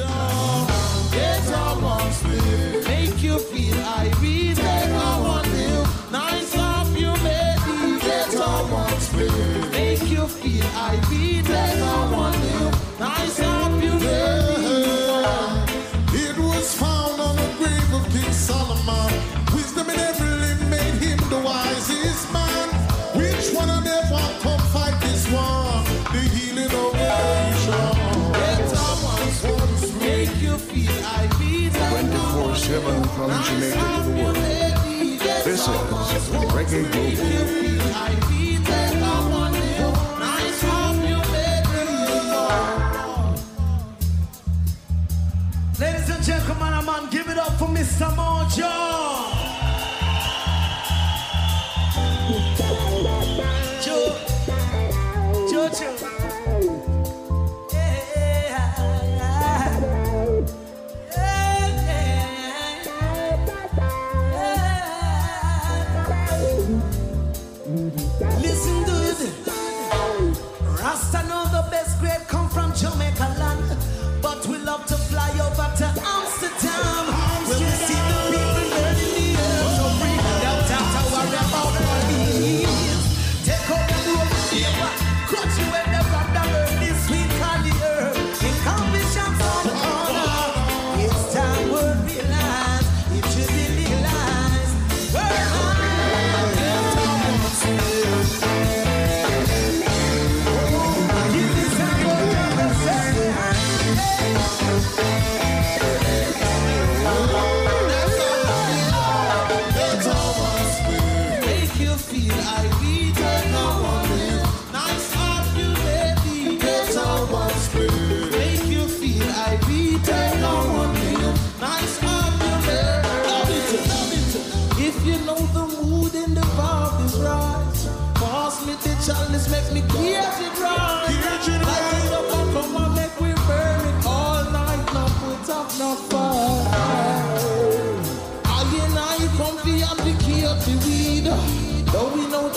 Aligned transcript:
zone. 0.00 0.39
from 33.14 33.30
Jamaica 33.44 33.76
to 33.76 34.02
the 34.02 34.22
world. 34.22 34.36
This 35.44 35.46
is 35.46 35.68
Reggae 36.54 36.82
Global. 36.92 37.50
Ladies 45.80 46.10
and 46.10 46.22
gentlemen, 46.24 46.72
I'm 46.74 46.88
on. 46.88 47.10
Give 47.10 47.28
it 47.28 47.38
up 47.38 47.58
for 47.58 47.68
Mr. 47.68 48.08
Mojo. 48.14 48.70
Joe. 53.84 54.16
Joe, 55.50 55.68
Joe. 55.68 55.99
best 71.70 72.00
grade 72.00 72.19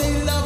they 0.03 0.23
love 0.25 0.42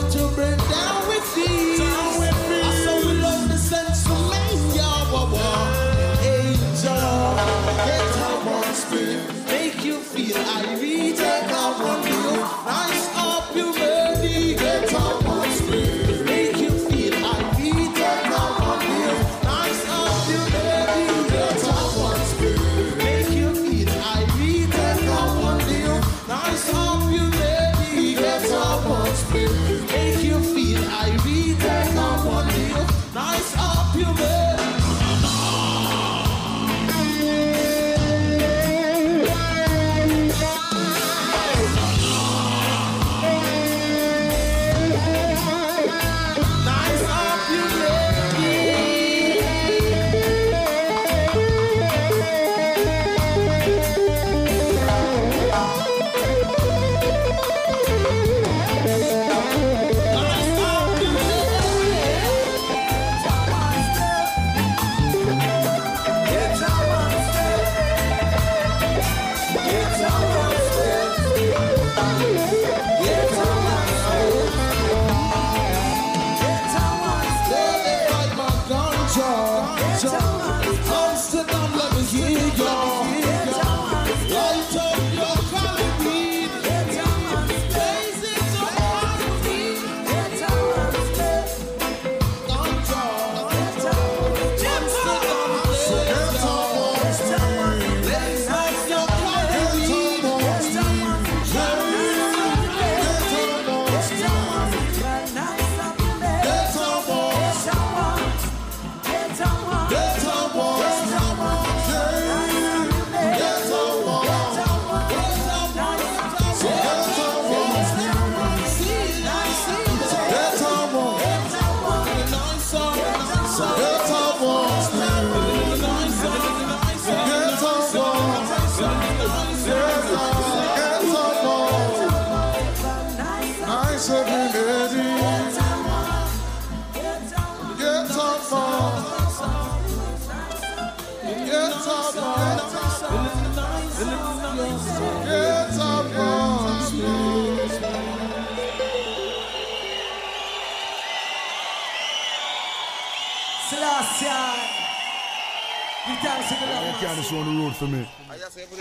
Can't 157.29 157.45
the 157.45 157.61
road 157.61 157.75
for 157.75 157.87
me. 157.87 158.07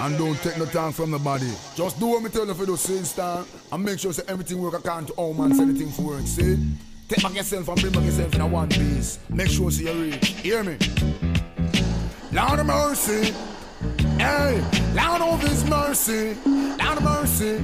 And 0.01 0.19
don't 0.19 0.37
take 0.37 0.57
no 0.57 0.67
time 0.67 0.93
from 0.93 1.11
nobody. 1.11 1.51
Just 1.75 1.99
do 1.99 2.07
what 2.07 2.23
me 2.23 2.31
tell 2.31 2.47
you 2.47 2.55
for 2.55 2.65
the 2.65 2.77
same 2.77 3.03
stand 3.05 3.45
and 3.73 3.85
make 3.85 3.99
sure 3.99 4.13
say 4.13 4.23
everything 4.29 4.61
work 4.61 4.75
according 4.75 5.09
to 5.09 5.15
how 5.17 5.33
man 5.33 5.53
say 5.53 5.65
anything 5.65 5.91
for 5.91 6.03
work. 6.03 6.23
See? 6.27 6.57
Take 7.09 7.25
back 7.25 7.35
yourself 7.35 7.67
and 7.67 7.81
bring 7.81 7.93
back 7.93 8.05
yourself 8.05 8.35
in 8.37 8.41
a 8.41 8.47
one 8.47 8.69
piece. 8.69 9.19
Make 9.31 9.49
sure 9.49 9.71
see 9.73 9.87
you 9.87 10.01
reach. 10.01 10.29
Hear 10.29 10.63
me? 10.63 10.77
Lord 12.31 12.61
of 12.61 12.67
mercy. 12.67 13.35
Hey, 14.17 14.63
Lord 14.95 15.23
of 15.23 15.41
his 15.43 15.65
mercy. 15.69 16.37
Lord 16.45 16.99
of 16.99 17.03
mercy. 17.03 17.59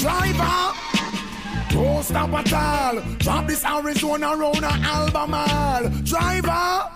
Driver. 0.00 0.78
Don't 1.70 2.02
stop 2.02 2.32
at 2.32 2.52
all. 2.54 3.02
Drop 3.18 3.46
this 3.46 3.64
Arizona 3.66 4.34
round 4.34 4.64
a 4.64 4.68
Albemarle. 4.68 5.90
Driver. 6.04 6.95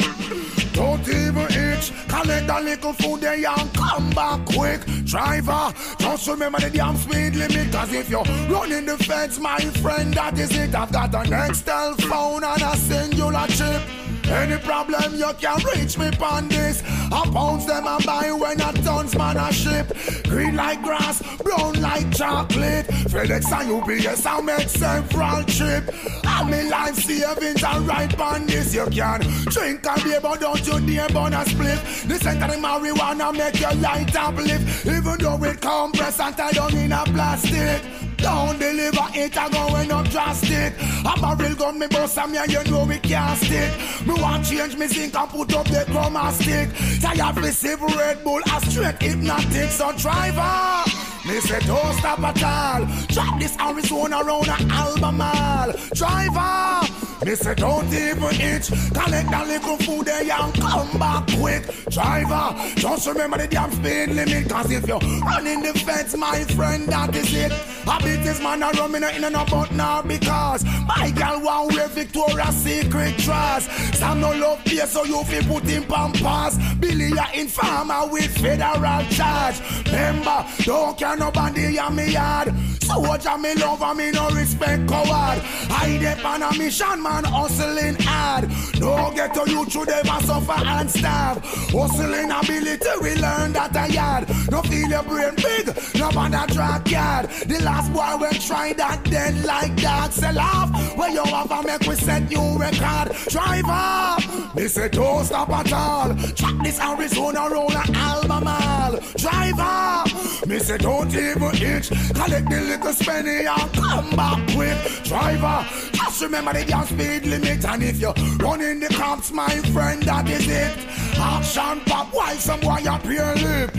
Don't 0.73 1.07
even 1.09 1.47
itch. 1.53 1.93
Collect 2.09 2.51
a 2.51 2.61
little 2.61 2.93
food 2.93 3.21
there 3.21 3.35
and 3.35 3.75
come 3.75 4.11
back 4.11 4.45
quick. 4.47 4.81
Driver, 5.05 5.73
just 5.99 6.29
remember 6.29 6.61
the 6.61 6.71
damn 6.71 6.97
speed 6.97 7.37
limit. 7.37 7.73
Cause 7.73 7.93
if 7.93 8.09
you're 8.09 8.23
running 8.49 8.87
the 8.87 8.97
fence, 8.99 9.39
my 9.39 9.59
friend, 9.59 10.15
that 10.15 10.39
is 10.39 10.57
it. 10.57 10.75
I've 10.75 10.93
got 10.93 11.15
an 11.15 11.27
Nextel 11.31 12.01
phone 12.09 12.45
and 12.45 12.63
a 12.63 12.77
Cingular 12.77 13.49
chip. 13.49 14.10
Any 14.31 14.59
problem 14.59 15.15
you 15.17 15.33
can 15.41 15.59
reach 15.75 15.99
me 15.99 16.11
on 16.23 16.49
this. 16.49 16.83
I 17.13 17.29
pounds 17.33 17.67
them 17.67 17.87
and 17.87 18.07
buy 18.07 18.31
when 18.31 18.61
a 18.61 18.73
tons 18.85 19.17
man 19.17 19.37
a 19.37 19.53
ship. 19.53 19.93
Green 20.29 20.55
like 20.55 20.83
grass, 20.83 21.21
brown 21.39 21.81
like 21.81 22.15
chocolate. 22.15 22.87
FedEx 23.11 23.51
and 23.53 23.71
UPS 23.73 24.25
I 24.27 24.41
make 24.41 24.69
several 24.69 25.43
trip. 25.45 25.93
I'm 26.25 26.53
in 26.53 26.71
life 26.71 26.95
savings 26.95 27.65
and 27.65 27.89
right 27.89 28.21
on 28.21 28.47
this. 28.47 28.73
You 28.73 28.87
can 28.87 29.21
drink 29.47 29.85
and 29.87 30.05
beer, 30.05 30.21
but 30.21 30.41
don't 30.41 30.65
you 30.65 30.81
dare 30.87 31.09
burn 31.09 31.35
a 31.35 31.45
split. 31.45 31.81
This 32.07 32.21
the 32.21 32.31
marijuana 32.31 33.37
make 33.37 33.61
your 33.61 33.75
light 33.75 34.15
uplift. 34.15 34.87
Even 34.87 35.19
though 35.19 35.45
it 35.45 35.61
compress 35.61 36.21
and 36.21 36.37
tie 36.37 36.53
down 36.53 36.77
in 36.77 36.93
a 36.93 37.03
plastic. 37.05 38.10
Don't 38.23 38.59
deliver 38.59 39.09
it, 39.15 39.37
I 39.37 39.49
going 39.49 39.93
up 39.93 40.09
drastic. 40.11 40.75
I'm 41.05 41.25
a 41.25 41.37
barrel 41.37 41.55
gun 41.57 41.79
me 41.79 41.87
and 41.87 42.33
me 42.33 42.39
and 42.39 42.53
you 42.53 42.65
know 42.65 42.85
we 42.85 42.99
can't 42.99 43.39
stick. 43.39 43.73
Me 44.07 44.15
want 44.21 44.45
change 44.45 44.77
me 44.77 44.87
zinc 44.87 45.15
and 45.15 45.31
put 45.31 45.55
up 45.55 45.67
the 45.67 45.85
chroma 45.89 46.31
stick. 46.33 46.69
Tired 47.01 47.37
receive 47.39 47.81
Red 47.81 48.23
Bull, 48.23 48.41
a 48.41 48.61
straight 48.61 49.01
hypnotic. 49.03 49.71
So 49.71 49.93
driver, 49.93 50.91
me 51.31 51.41
say 51.41 51.61
don't 51.61 51.95
stop 51.95 52.19
at 52.21 52.43
all. 52.43 52.87
Drop 53.09 53.39
this 53.39 53.57
Arizona 53.59 54.19
around 54.19 54.49
a 54.49 54.57
Albemarle. 54.73 55.73
Driver, 55.95 56.93
me 57.25 57.35
say 57.35 57.55
don't 57.55 57.93
even 57.93 58.41
itch. 58.41 58.69
Collect 58.93 59.31
that 59.31 59.47
little 59.47 59.77
food 59.79 60.07
there 60.07 60.23
and 60.23 60.55
come 60.55 60.99
back 60.99 61.27
quick. 61.39 61.65
Driver, 61.91 62.55
just 62.77 63.07
remember 63.07 63.39
the 63.39 63.47
damn 63.47 63.71
speed 63.71 64.11
limit. 64.11 64.49
Cause 64.49 64.71
if 64.71 64.87
you're 64.87 64.99
running 64.99 65.63
the 65.63 65.73
fence, 65.79 66.17
my 66.17 66.45
friend, 66.45 66.89
that 66.89 67.15
is 67.15 67.33
it. 67.35 67.53
I 67.87 67.99
beat 67.99 68.23
this 68.23 68.41
man 68.41 68.63
a 68.63 68.71
rum 68.73 68.95
in 68.95 69.05
in 69.05 69.25
and 69.25 69.37
about 69.37 69.73
now 69.73 70.03
because 70.03 70.65
my 70.87 71.11
girl 71.11 71.41
want 71.43 71.75
wear 71.75 71.89
Victoria's 71.89 72.57
Secret 72.57 73.17
dress. 73.19 73.69
Some 73.99 74.21
no 74.21 74.33
love 74.33 74.61
here, 74.65 74.87
so 74.87 75.05
you 75.05 75.23
feel 75.25 75.43
put 75.45 75.69
in 75.71 75.85
pampas. 75.85 76.59
Billy 76.79 77.11
a 77.17 77.41
informer 77.41 78.07
with 78.07 78.37
federal 78.39 79.05
charge. 79.11 79.61
Remember, 79.87 80.47
don't 80.63 80.99
care 80.99 81.17
nobody 81.21 81.77
in 81.77 81.95
me 81.95 82.13
yard. 82.13 82.53
So 82.81 82.99
watch 82.99 83.27
me 83.39 83.55
love 83.55 83.83
and 83.83 83.99
me 83.99 84.11
no 84.11 84.31
respect 84.31 84.89
coward. 84.89 85.39
I 85.71 85.99
dep 86.01 86.25
on 86.25 86.43
a 86.43 86.59
mission 86.59 87.01
man 87.03 87.25
hustling 87.25 87.97
hard. 88.01 88.51
No 88.81 89.13
get 89.15 89.33
to 89.35 89.49
you 89.49 89.65
through 89.67 89.85
them 89.85 90.09
and 90.09 90.25
suffer 90.25 90.67
and 90.67 90.91
starve. 90.91 91.39
Hustling 91.71 92.31
ability 92.33 92.93
we 93.03 93.15
learn 93.15 93.53
that 93.53 93.77
a 93.77 93.93
yard. 93.93 94.29
No 94.51 94.63
feel 94.63 94.89
your 94.89 95.03
brain 95.05 95.35
big, 95.37 95.67
no 96.01 96.11
bother 96.11 96.53
drag 96.53 96.91
yard. 96.91 97.31
The 97.47 97.63
last 97.63 97.93
boy 97.93 98.17
when 98.21 98.33
try 98.41 98.73
that 98.73 99.05
then 99.05 99.43
like 99.45 99.77
that 99.83 100.13
sell 100.13 100.39
off. 100.39 100.97
Where 100.97 101.11
you 101.11 101.23
have 101.23 101.51
a 101.51 101.63
make 101.63 101.83
we 101.83 101.95
set 101.95 102.29
new 102.29 102.59
record. 102.59 103.15
Driver, 103.29 104.57
me 104.57 104.67
say 104.67 104.89
don't 104.89 105.25
stop 105.27 105.51
at 105.51 105.73
all. 105.73 106.17
Track 106.35 106.57
this 106.65 106.81
Arizona 106.81 107.49
roll 107.49 107.71
a 107.71 107.85
Albemarle. 107.95 108.99
Driver, 109.17 110.47
me 110.47 110.59
say 110.59 110.79
don't 110.79 111.00
even 111.09 111.55
itch. 111.55 111.89
Collect 111.89 112.51
the 112.51 112.61
little 112.61 112.93
spenny 112.93 113.47
and 113.47 113.73
come 113.73 114.11
back 114.17 114.39
quick. 114.55 115.05
Driver, 115.05 115.67
just 115.93 116.23
remember 116.23 116.53
the 116.53 116.65
gas 116.65 116.89
speed 116.89 117.27
limit. 117.27 117.65
And 117.65 117.83
if 117.83 118.01
you're 118.01 118.15
running 118.39 118.81
the 118.81 118.89
cops, 118.89 119.33
my 119.33 119.57
friend, 119.73 120.03
that 120.05 120.29
is 120.29 120.49
it. 120.49 120.73
Action 121.19 121.81
pop 121.87 122.15
while 122.15 122.35
some 122.37 122.61
boy 122.61 122.83
up 122.89 123.05
your 123.05 123.35
lip. 123.37 123.71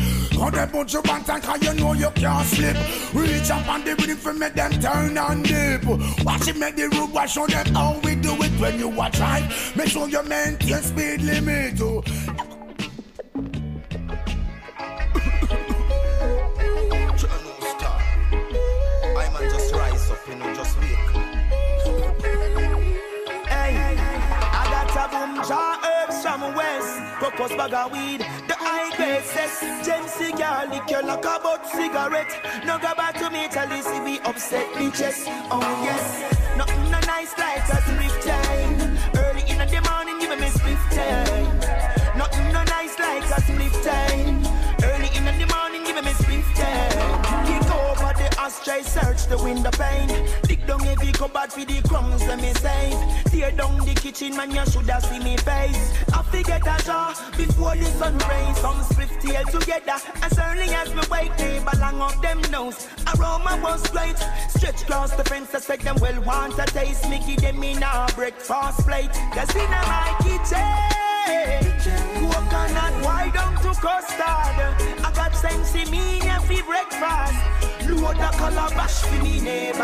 Cut 0.41 0.57
a 0.57 0.65
bunch 0.65 0.95
of 0.95 1.03
bands 1.03 1.29
and 1.29 1.43
cause 1.43 1.61
you 1.63 1.73
know 1.75 1.93
you 1.93 2.09
can't 2.15 2.47
slip. 2.47 2.75
Reach 3.13 3.49
up 3.51 3.67
on 3.67 3.83
the 3.83 3.95
rhythm 3.95 4.17
for 4.17 4.33
make 4.33 4.55
them 4.55 4.71
turn 4.71 5.17
and 5.17 5.43
dip. 5.43 5.83
Watch 6.25 6.47
it 6.47 6.57
make 6.57 6.75
the 6.75 6.89
road 6.89 7.13
watch 7.13 7.33
show 7.33 7.45
them 7.45 7.67
how 7.75 7.99
we 8.03 8.15
do 8.15 8.33
it 8.41 8.51
when 8.59 8.79
you 8.79 8.89
watch 8.89 9.19
right. 9.19 9.47
Make 9.75 9.89
sure 9.89 10.09
you 10.09 10.23
maintain 10.23 10.81
speed 10.81 11.21
limit. 11.21 11.79
oh. 11.81 12.50
You 20.31 20.37
know, 20.37 20.53
just 20.53 20.79
wake. 20.79 21.09
Hey, 23.51 23.75
I 24.59 24.63
got 24.71 24.95
a 24.95 25.05
boom 25.11 25.43
jar 25.47 25.77
herbs 25.83 26.21
from 26.23 26.55
west. 26.55 26.99
Purpose 27.19 27.53
bag 27.55 27.73
of 27.73 27.91
weed. 27.91 28.21
The 28.47 28.55
high 28.57 28.95
grade 28.95 29.23
says 29.23 29.85
Gem 29.85 30.07
cigar, 30.07 30.67
liquor 30.67 31.05
like 31.05 31.25
a 31.25 31.39
butt 31.43 31.65
cigarette. 31.67 32.31
No 32.65 32.79
go 32.79 32.95
back 32.95 33.17
to 33.19 33.29
me 33.29 33.47
till 33.51 33.69
you 33.75 33.83
see 33.83 33.99
we 33.99 34.19
upset 34.21 34.67
me 34.79 34.89
chest. 34.91 35.27
Oh 35.51 35.59
yes, 35.83 36.05
nothing 36.55 36.89
no 36.89 36.99
nice 37.01 37.37
like 37.37 37.67
a 37.67 37.81
split 37.83 38.15
time. 38.23 38.97
Early 39.15 39.43
in 39.51 39.57
the 39.59 39.81
morning, 39.89 40.19
give 40.19 40.39
me 40.39 40.47
split 40.47 40.79
time. 40.95 41.59
Nothing 42.17 42.53
no 42.53 42.63
nice 42.63 42.97
like 42.97 43.25
a 43.25 43.41
split 43.41 43.75
time. 43.83 44.39
Early 44.81 45.09
in 45.17 45.25
the 45.25 45.47
morning, 45.53 45.83
give 45.83 46.03
me 46.03 46.13
split 46.13 46.45
time. 46.55 46.90
Ashtray, 48.41 48.81
search 48.81 49.27
the 49.27 49.37
window 49.37 49.69
pane. 49.69 50.09
Dig 50.49 50.65
down 50.65 50.81
every 50.87 51.11
cupboard 51.11 51.53
for 51.53 51.63
the 51.63 51.79
crumbs 51.87 52.25
let 52.25 52.41
me 52.41 52.51
save. 52.55 52.97
Tear 53.25 53.51
down 53.51 53.77
the 53.85 53.93
kitchen, 53.93 54.35
man, 54.35 54.49
you 54.49 54.65
shoulda 54.65 54.99
see 54.99 55.19
me 55.19 55.37
face. 55.37 55.93
I 56.11 56.23
forget 56.23 56.65
a 56.65 56.83
jar 56.83 57.13
before 57.37 57.75
the 57.75 57.85
sun 57.85 58.17
rays. 58.17 58.57
Some 58.57 58.81
swift 58.93 59.21
tail 59.21 59.45
together. 59.45 59.97
As 60.23 60.39
early 60.39 60.73
as 60.73 60.91
me 60.95 61.03
wake, 61.11 61.37
they 61.37 61.59
belong 61.59 62.01
up 62.01 62.19
them 62.23 62.41
nose. 62.49 62.87
Aroma 63.13 63.59
was 63.61 63.87
great. 63.91 64.17
Stretch 64.49 64.81
across 64.81 65.15
the 65.15 65.23
fence, 65.23 65.53
I 65.53 65.59
said 65.59 65.81
them 65.81 65.97
well 66.01 66.19
want 66.23 66.57
a 66.57 66.65
taste. 66.65 67.05
Give 67.11 67.39
them 67.41 67.61
in 67.61 67.83
a 67.83 68.07
breakfast 68.15 68.79
plate. 68.87 69.13
Cause 69.35 69.55
in 69.55 69.69
my 69.69 70.15
kitchen, 70.25 71.61
coconut 72.25 73.05
wide 73.05 73.33
down 73.35 73.53
to 73.61 73.79
custard. 73.79 75.05
I 75.05 75.11
got 75.13 75.35
sense 75.35 75.75
in 75.75 75.91
me 75.91 76.21
for 76.21 76.65
breakfast. 76.65 77.80
Load 77.91 78.15
the 78.15 78.29
calabash 78.37 79.01
for 79.01 79.23
me 79.23 79.41
neighbor. 79.41 79.83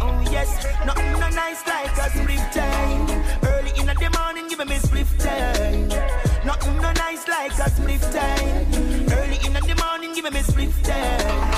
Oh 0.00 0.24
yes, 0.30 0.64
nothing 0.86 1.12
no 1.12 1.28
nice 1.30 1.66
like 1.66 1.96
a 1.98 2.10
split 2.10 2.52
time. 2.52 3.08
Early 3.42 3.72
in 3.78 3.86
the 3.86 4.10
morning, 4.18 4.48
give 4.48 4.66
me 4.66 4.76
split 4.76 5.06
time. 5.18 5.88
Nothing 6.44 6.76
no 6.76 6.92
nice 6.92 7.26
like 7.28 7.58
a 7.58 7.70
split 7.70 8.00
time. 8.00 9.12
Early 9.12 9.38
in 9.44 9.52
the 9.52 9.74
morning, 9.82 10.14
give 10.14 10.32
me 10.32 10.42
split 10.42 10.72
time. 10.84 11.51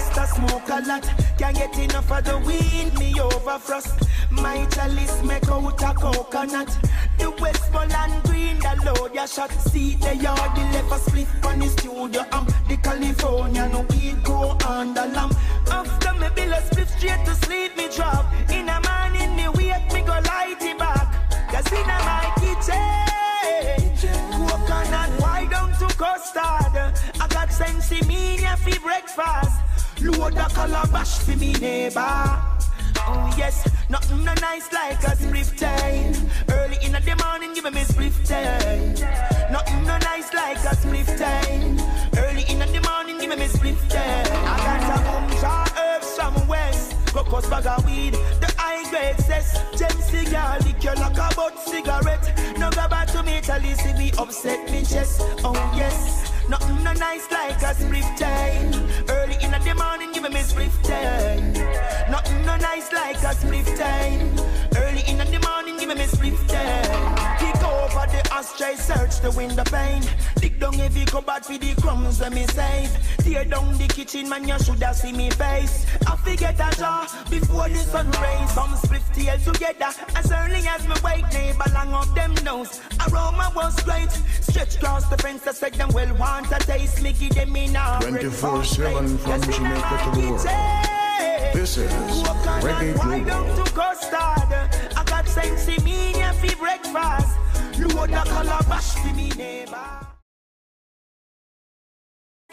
Rasta 0.00 0.26
smoke 0.34 0.68
a 0.70 0.80
lot, 0.88 1.02
can't 1.36 1.54
get 1.54 1.78
enough 1.78 2.10
of 2.10 2.24
the 2.24 2.38
weed. 2.38 2.98
Me 2.98 3.20
over 3.20 3.58
frost. 3.58 4.08
My 4.30 4.64
chalice 4.66 5.22
make 5.22 5.46
out 5.48 5.82
a 5.82 5.92
coconut. 5.94 6.74
The 7.18 7.30
Westmoreland 7.30 8.22
green, 8.24 8.58
the 8.60 8.80
load 8.86 9.14
ya 9.14 9.26
shot. 9.26 9.50
See 9.50 9.96
the 9.96 10.16
yard, 10.16 10.56
the 10.56 10.62
left 10.72 10.92
a 10.92 10.98
split 10.98 11.28
on 11.44 11.58
the 11.58 11.68
studio. 11.68 12.24
I'm 12.32 12.46
the 12.66 12.78
California, 12.82 13.68
no 13.68 13.80
weed 13.90 14.24
go 14.24 14.56
on 14.66 14.94
the 14.94 15.04
lamp. 15.06 15.34
After 15.70 16.14
me 16.14 16.28
bill 16.34 16.52
a 16.54 16.62
split 16.62 16.88
straight 16.88 17.22
to 17.26 17.34
sleep, 17.34 17.76
me 17.76 17.88
drop. 17.94 18.24
In 18.50 18.66
the 18.66 18.80
morning, 18.88 19.36
me 19.36 19.48
wake, 19.48 19.92
me 19.92 20.00
go 20.00 20.18
light 20.24 20.62
it 20.62 20.78
back. 20.78 21.12
Cause 21.52 21.70
in 21.72 21.86
my 21.86 22.32
kitchen, 22.40 24.08
coconut 24.48 25.10
wide 25.20 25.50
down 25.50 25.72
to 25.72 25.94
custard. 25.94 26.94
I 27.20 27.26
got 27.28 27.52
sense 27.52 27.92
in 27.92 28.06
me 28.08 28.38
for 28.38 28.80
breakfast. 28.80 29.69
Load 30.02 30.34
the 30.34 30.44
calabash 30.54 31.18
for 31.18 31.36
me 31.36 31.52
neighbor. 31.52 32.00
Oh 32.00 33.34
yes, 33.36 33.68
nothing 33.90 34.24
no 34.24 34.32
nice 34.40 34.72
like 34.72 35.02
a 35.04 35.14
split 35.14 35.52
time. 35.58 36.14
Early 36.48 36.78
in 36.82 36.92
the 36.92 37.24
morning, 37.24 37.52
give 37.52 37.72
me 37.72 37.82
split 37.84 38.12
time. 38.24 38.94
Nothing 39.52 39.84
no 39.84 39.98
nice 39.98 40.32
like 40.32 40.56
a 40.58 40.74
split 40.74 41.06
time. 41.18 41.78
Early 42.16 42.44
in 42.48 42.60
the 42.60 42.80
morning, 42.88 43.18
give 43.18 43.38
me 43.38 43.44
a 43.44 43.48
split 43.48 43.76
time. 43.90 44.26
I 44.30 44.56
got 44.64 44.96
a 44.96 45.02
boom 45.04 45.40
jar 45.40 45.66
herbs 45.78 46.16
from 46.16 46.48
west. 46.48 46.96
Cocos 47.12 47.46
bag 47.50 47.66
of 47.66 47.84
weed, 47.84 48.14
the 48.40 48.54
high 48.56 48.88
grade 48.88 49.18
says 49.18 49.52
Gem 49.76 50.00
cigar, 50.00 50.58
liquor 50.60 50.94
like 50.96 51.18
a 51.18 51.34
butt 51.34 51.58
cigarette. 51.58 52.56
No 52.58 52.70
go 52.70 52.88
back 52.88 53.08
to 53.08 53.22
me 53.22 53.40
you 53.68 53.74
see 53.74 53.92
me 53.94 54.12
upset 54.16 54.70
me 54.70 54.84
chest. 54.84 55.20
Oh 55.44 55.72
yes, 55.76 56.32
nothing 56.48 56.82
no 56.84 56.92
nice 56.94 57.30
like 57.30 57.60
a 57.62 57.74
split 57.74 58.04
time. 58.16 58.89
In 59.42 59.50
the 59.50 59.74
morning, 59.74 60.12
give 60.12 60.30
me 60.30 60.42
split 60.42 60.70
time. 60.82 61.52
Nothing 62.10 62.44
no 62.44 62.56
nice 62.56 62.92
like 62.92 63.16
a 63.16 63.34
split 63.34 63.66
time. 63.76 64.38
Early 64.76 65.02
in 65.08 65.18
the 65.18 65.40
morning, 65.46 65.78
give 65.78 65.88
me 65.88 66.06
split 66.06 66.48
time. 66.48 67.49
Kick 68.30 68.38
over 68.38 68.48
the 68.52 68.64
ashtray, 68.64 68.76
search 68.76 69.20
the 69.20 69.30
window 69.32 69.64
pane. 69.64 70.02
Dig 70.36 70.58
down 70.60 70.74
heavy 70.74 71.04
cupboard 71.04 71.44
for 71.44 71.58
the 71.58 71.74
crumbs 71.80 72.20
when 72.20 72.34
me 72.34 72.46
save. 72.46 72.90
Tear 73.18 73.44
down 73.44 73.76
the 73.78 73.86
kitchen, 73.88 74.28
man, 74.28 74.46
you 74.46 74.58
shoulda 74.58 74.94
see 74.94 75.12
me 75.12 75.30
face. 75.30 75.86
I 76.06 76.16
forget 76.16 76.54
a 76.54 76.76
jar 76.76 77.06
before 77.28 77.68
the 77.68 77.78
sun 77.78 78.10
rays. 78.22 78.50
Some 78.52 78.76
split 78.76 79.02
tail 79.12 79.38
together 79.38 79.92
as 80.16 80.32
early 80.32 80.66
as 80.66 80.86
me 80.86 80.94
wake. 81.04 81.32
Neighbor 81.32 81.70
long 81.74 81.94
up 81.94 82.14
them 82.14 82.34
nose. 82.44 82.80
Aroma 83.08 83.52
was 83.54 83.78
great. 83.82 84.10
Stretch 84.40 84.76
across 84.76 85.08
the 85.08 85.18
fence, 85.18 85.46
I 85.46 85.52
said 85.52 85.74
them 85.74 85.90
well 85.92 86.14
want 86.16 86.50
a 86.52 86.58
taste. 86.58 87.02
Me 87.02 87.12
give 87.12 87.34
them 87.34 87.56
in 87.56 87.76
a 87.76 87.98
24/7 88.00 89.18
from 89.18 89.40
Jamaica 89.52 90.00
to 90.04 90.20
the 90.20 90.30
world. 90.30 90.46
This 91.52 91.76
is 91.76 91.90
Reggae 92.62 92.96
Why 92.96 93.20
don't 93.20 93.56
to 93.56 93.72
custard? 93.72 94.16
I 94.96 95.04
got 95.04 95.28
sense 95.28 95.68
in 95.68 95.82
me 95.84 96.12
for 96.12 96.56
breakfast. 96.56 97.36
Load 97.80 98.10
a 98.10 98.22
calabash 98.24 98.94
for 98.96 99.14
me 99.14 99.30
neighbor. 99.30 99.76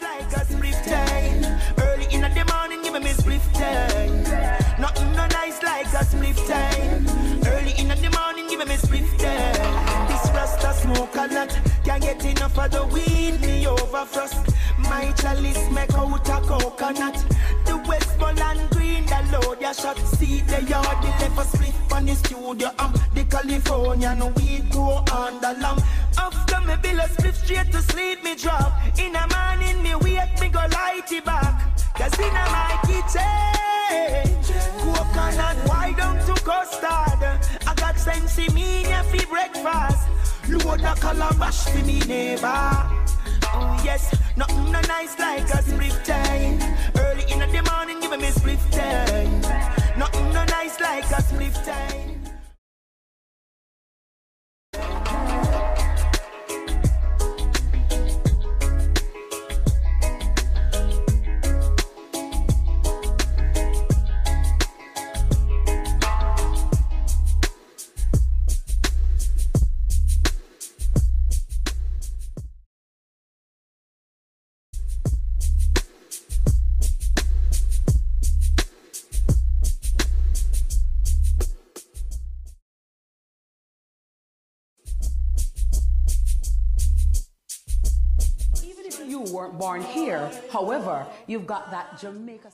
Like 0.00 0.32
a 0.32 0.44
split 0.46 0.74
time. 0.86 1.60
Early 1.78 2.06
in 2.10 2.22
the 2.22 2.44
morning, 2.52 2.82
give 2.82 3.02
me 3.02 3.10
split 3.10 3.42
time. 3.52 4.22
Nothing 4.80 5.12
no 5.12 5.26
nice 5.26 5.62
like 5.62 5.92
a 5.92 6.04
split 6.04 6.36
time. 6.46 7.06
Early 7.46 7.72
in 7.76 7.88
the 7.88 8.10
morning, 8.18 8.48
give 8.48 8.66
me 8.66 8.76
split 8.76 9.04
time. 9.18 10.08
This 10.08 10.30
rasta 10.32 10.72
smoke 10.72 11.14
a 11.14 11.26
lot. 11.34 11.60
Can't 11.84 12.02
get 12.02 12.24
enough 12.24 12.58
of 12.58 12.70
the 12.70 12.86
weed, 12.86 13.38
me 13.40 13.66
over 13.66 14.06
frost. 14.06 14.47
My 14.88 15.12
chalice 15.12 15.70
make 15.70 15.94
out 15.94 16.28
a 16.28 16.40
coconut. 16.46 17.24
The 17.64 17.76
Westmoreland 17.88 18.70
green, 18.70 19.04
the 19.06 19.20
load 19.32 19.60
ya 19.60 19.72
shot. 19.72 19.98
See 19.98 20.40
the 20.42 20.62
yard, 20.64 21.02
the 21.02 21.08
left 21.20 21.38
a 21.38 21.44
split 21.44 21.74
on 21.92 22.06
the 22.06 22.14
studio. 22.14 22.70
I'm 22.78 22.92
the 23.14 23.24
Californian 23.24 24.34
weed 24.34 24.70
grow 24.70 25.04
on 25.12 25.40
the 25.40 25.54
lamp. 25.60 25.82
After 26.16 26.60
me 26.66 26.74
bill 26.82 27.00
a 27.00 27.08
split 27.08 27.34
straight 27.34 27.70
to 27.72 27.82
sleep, 27.82 28.24
me 28.24 28.34
drop. 28.34 28.72
In 28.98 29.12
the 29.12 29.24
morning, 29.34 29.82
me 29.82 29.94
wake, 29.96 30.40
me 30.40 30.48
go 30.48 30.60
light 30.72 31.10
it 31.12 31.24
back. 31.24 31.54
Cause 31.94 32.18
in 32.18 32.32
my 32.32 32.78
kitchen, 32.86 34.44
coconut, 34.80 35.56
why 35.68 35.92
don't 35.96 36.26
you 36.28 36.34
custard? 36.44 37.40
I 37.66 37.74
got 37.76 37.98
sense 37.98 38.38
in 38.38 38.54
me 38.54 38.84
for 38.84 39.26
breakfast. 39.26 40.08
Load 40.48 40.80
a 40.80 40.94
calabash 40.94 41.64
for 41.64 41.84
me 41.84 41.98
neighbor. 42.00 42.72
Oh 43.52 43.80
yes, 43.84 44.14
nothing 44.38 44.70
no 44.70 44.80
nice 44.82 45.18
like 45.18 45.50
a 45.50 45.62
split 45.62 45.98
time. 46.04 46.58
Early 46.96 47.24
in 47.30 47.40
the 47.40 47.70
morning, 47.70 48.00
give 48.00 48.18
me 48.18 48.30
split 48.30 48.60
time. 48.70 49.40
Nothing 49.98 50.32
no 50.32 50.44
nice 50.44 50.80
like 50.80 51.04
a 51.10 51.20
split 51.20 51.54
time. 51.54 52.07
Weren't 89.48 89.58
born 89.58 89.82
here, 89.82 90.30
however, 90.50 91.06
you've 91.26 91.46
got 91.46 91.70
that 91.70 91.98
Jamaica. 91.98 92.52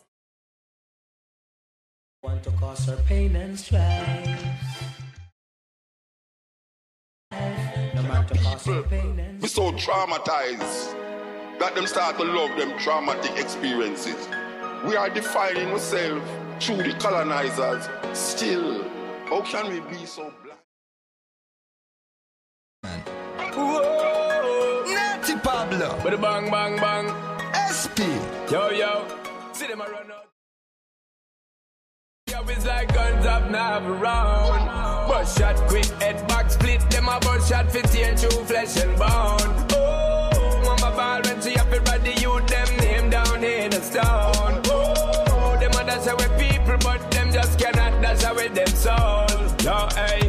Want 2.23 2.43
to 2.45 2.51
cause 2.53 2.87
her 2.87 2.97
pain 3.07 3.37
and 3.37 3.59
strife. 3.59 4.41
No 7.33 8.03
matter 8.03 8.35
cause 8.37 8.67
her 8.67 8.83
pain 8.83 9.19
and 9.19 9.43
We're 9.43 9.49
so 9.49 9.73
traumatized 9.73 10.95
that 11.59 11.75
them 11.75 11.87
start 11.87 12.17
to 12.19 12.25
love 12.25 12.57
them 12.57 12.79
traumatic 12.79 13.39
experiences. 13.39 14.29
We 14.87 14.97
are 14.97 15.11
defining 15.11 15.69
ourselves 15.69 16.25
through 16.61 16.79
the 16.79 16.95
colonizers. 16.99 17.89
Still, 18.17 18.85
how 19.27 19.43
can 19.43 19.71
we 19.71 19.81
be 19.81 20.07
so 20.07 20.33
blind? 22.83 23.24
Pablo. 25.79 26.05
With 26.05 26.15
a 26.15 26.19
bang, 26.19 26.51
bang, 26.51 26.77
bang. 26.77 27.07
SP. 27.71 27.99
Yo, 28.51 28.71
yo. 28.71 29.07
See 29.53 29.67
them 29.67 29.81
a 29.81 29.85
run 29.85 30.11
out. 30.11 30.29
Yo, 32.31 32.43
it's 32.49 32.67
like 32.67 32.95
guns 32.95 33.27
up 33.27 33.51
now 33.51 33.79
around. 33.79 35.09
Bust 35.09 35.39
shot 35.39 35.57
quick, 35.69 35.87
head 36.01 36.27
back 36.29 36.51
split. 36.51 36.81
Them 36.91 37.09
a 37.09 37.19
bust 37.21 37.51
shot 37.51 37.71
fit 37.71 37.95
and 37.97 38.19
through 38.19 38.45
flesh 38.45 38.77
and 38.77 38.97
bone. 38.99 39.67
Oh, 39.73 40.63
mama 40.65 40.97
ball 40.97 41.23
when 41.23 41.43
she 41.43 41.57
up 41.57 41.67
everybody, 41.67 42.13
you 42.21 42.41
them 42.47 42.77
name 42.79 43.11
down 43.11 43.43
in 43.43 43.71
the 43.71 43.81
stone. 43.81 44.63
Oh, 44.67 45.57
them 45.59 45.73
a 45.73 45.85
dash 45.85 46.07
away 46.07 46.31
people, 46.39 46.77
but 46.79 47.11
them 47.11 47.33
just 47.33 47.59
cannot 47.59 48.01
dash 48.01 48.25
away 48.25 48.49
them 48.49 48.69
soul. 48.69 49.27
Yo, 49.63 49.89
hey, 49.97 50.24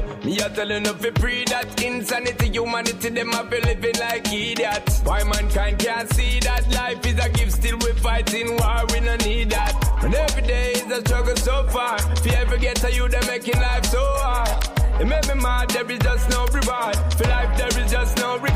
telling 0.50 0.88
up 0.88 1.00
for 1.02 1.12
free 1.20 1.44
that 1.46 1.84
insanity, 1.84 2.50
humanity, 2.50 3.10
them 3.10 3.34
a 3.34 3.44
be 3.44 3.60
living 3.62 3.96
like 4.00 4.32
idiots. 4.32 5.02
Why 5.04 5.24
mankind 5.24 5.80
can't 5.80 6.10
see 6.14 6.40
that 6.42 6.70
life 6.72 7.06
is 7.06 7.18
a 7.24 7.30
gift, 7.30 7.54
still 7.54 7.78
we 7.80 7.92
fighting 7.94 8.56
war, 8.58 8.84
we 8.92 9.00
no 9.00 9.16
need 9.18 9.50
that. 9.52 9.74
And 10.04 10.14
every 10.14 10.44
day 10.44 10.74
is 10.74 10.92
a 10.92 11.02
struggle 11.02 11.36
so 11.38 11.68
far. 11.68 11.98
If 12.12 12.26
you 12.26 12.34
ever 12.34 12.58
get 12.58 12.76
to 12.78 12.92
you, 12.92 13.08
they 13.08 13.26
making 13.28 13.60
life 13.60 13.86
so 13.86 14.04
hard. 14.20 14.76
It 15.02 15.08
make 15.08 15.28
me 15.28 15.42
mad, 15.42 15.70
there 15.72 15.90
is 15.92 16.00
just 16.00 16.30
no 16.30 16.46
reward. 16.48 16.96
For 17.18 17.28
life, 17.28 17.58
there 17.58 17.84
is 17.84 17.92
just 17.92 18.18
no 18.18 18.38
regard. 18.38 18.55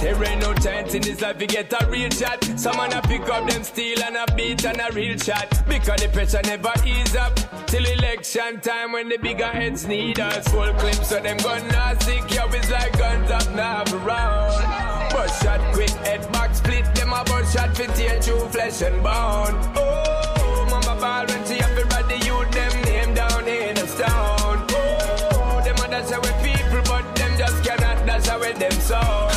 There 0.00 0.24
ain't 0.24 0.40
no 0.40 0.54
chance 0.54 0.94
in 0.94 1.02
this 1.02 1.20
life, 1.20 1.38
you 1.40 1.46
get 1.46 1.70
a 1.72 1.86
real 1.90 2.08
shot. 2.08 2.42
Someone 2.58 2.90
a 2.94 3.02
pick 3.02 3.28
up 3.28 3.46
them 3.46 3.62
steel 3.62 4.02
and 4.02 4.16
a 4.16 4.24
beat 4.34 4.64
and 4.64 4.80
a 4.80 4.90
real 4.94 5.18
shot. 5.18 5.48
Because 5.68 6.00
the 6.00 6.08
pressure 6.08 6.40
never 6.44 6.72
ease 6.86 7.14
up. 7.16 7.38
Till 7.66 7.84
election 7.84 8.60
time 8.60 8.92
when 8.92 9.10
the 9.10 9.18
bigger 9.18 9.46
heads 9.46 9.86
need 9.86 10.18
us. 10.18 10.48
Full 10.48 10.72
clips, 10.74 11.08
so 11.08 11.20
them 11.20 11.36
gonna 11.36 12.00
sick. 12.00 12.34
Yo, 12.34 12.46
it's 12.48 12.70
like 12.70 12.96
guns 12.98 13.30
up 13.30 13.54
now 13.54 13.84
around. 13.92 15.12
Bust 15.12 15.42
shot 15.42 15.60
quick, 15.74 15.90
head 15.90 16.32
back 16.32 16.54
split. 16.54 16.86
Them 16.94 17.12
a 17.12 17.22
bust 17.24 17.54
shot 17.54 17.76
fit 17.76 17.94
tear 17.94 18.22
through 18.22 18.48
flesh 18.48 18.80
and 18.80 19.02
bone. 19.02 19.54
Oh, 19.76 20.66
mama 20.70 20.98
ball 20.98 21.26
when 21.26 21.46
she 21.46 21.60
up 21.60 21.70
everybody, 21.70 22.16
you 22.26 22.42
them 22.52 22.82
name 22.84 23.14
down 23.14 23.46
in 23.46 23.74
the 23.74 23.86
stone. 23.86 24.64
Oh, 24.70 25.60
them 25.62 25.76
a 25.76 25.88
dash 25.90 26.10
away 26.10 26.34
people, 26.42 26.80
but 26.86 27.14
them 27.16 27.36
just 27.36 27.62
cannot 27.62 28.06
dash 28.06 28.28
away 28.28 28.54
them 28.54 28.72
soul. 28.80 29.29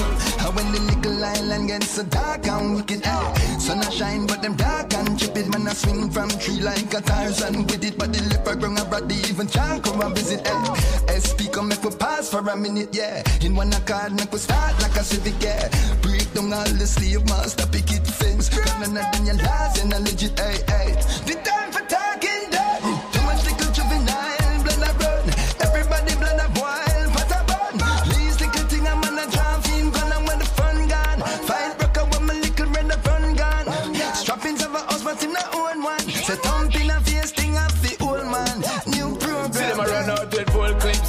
Island 1.53 1.67
gets 1.69 1.89
so 1.91 2.03
dark 2.03 2.47
and 2.47 2.75
wicked, 2.75 3.05
eh? 3.05 3.33
Sun 3.59 3.79
a 3.79 3.91
shine, 3.91 4.25
but 4.25 4.41
them 4.41 4.55
dark 4.55 4.93
and 4.93 5.19
chip 5.19 5.35
Man, 5.35 5.67
I 5.67 5.73
swing 5.73 6.09
from 6.09 6.29
tree 6.29 6.59
like 6.59 6.93
a 6.93 7.01
Tarzan 7.01 7.63
with 7.67 7.83
it, 7.83 7.97
but 7.97 8.13
the 8.13 8.21
leopard 8.29 8.59
ground 8.59 8.79
a 8.79 8.85
brother 8.85 9.15
even 9.29 9.47
can't 9.47 9.85
and 9.85 10.15
visit, 10.15 10.41
eh? 10.45 11.19
SP 11.19 11.51
come 11.51 11.67
make 11.69 11.83
we 11.83 11.91
pass 11.95 12.29
for 12.29 12.39
a 12.39 12.55
minute, 12.55 12.89
yeah. 12.93 13.23
In 13.41 13.55
one 13.55 13.73
accord, 13.73 14.13
make 14.13 14.31
we 14.31 14.39
start 14.39 14.81
like 14.81 14.95
a 14.95 15.03
civic, 15.03 15.41
yeah. 15.41 15.69
Break 16.01 16.33
down 16.33 16.53
all 16.53 16.73
the 16.81 16.87
slave 16.87 17.25
master 17.29 17.67
picket 17.67 18.05
fence. 18.07 18.49
None 18.79 18.97
of 18.97 19.11
them 19.11 19.25
your 19.25 19.35
laws 19.35 19.81
and 19.81 19.93
a 19.93 19.99
legit, 19.99 20.39
hey, 20.39 20.57
hey. 20.67 20.93
The 21.27 21.35
time 21.43 21.71
for 21.71 21.81
talking 21.81 22.02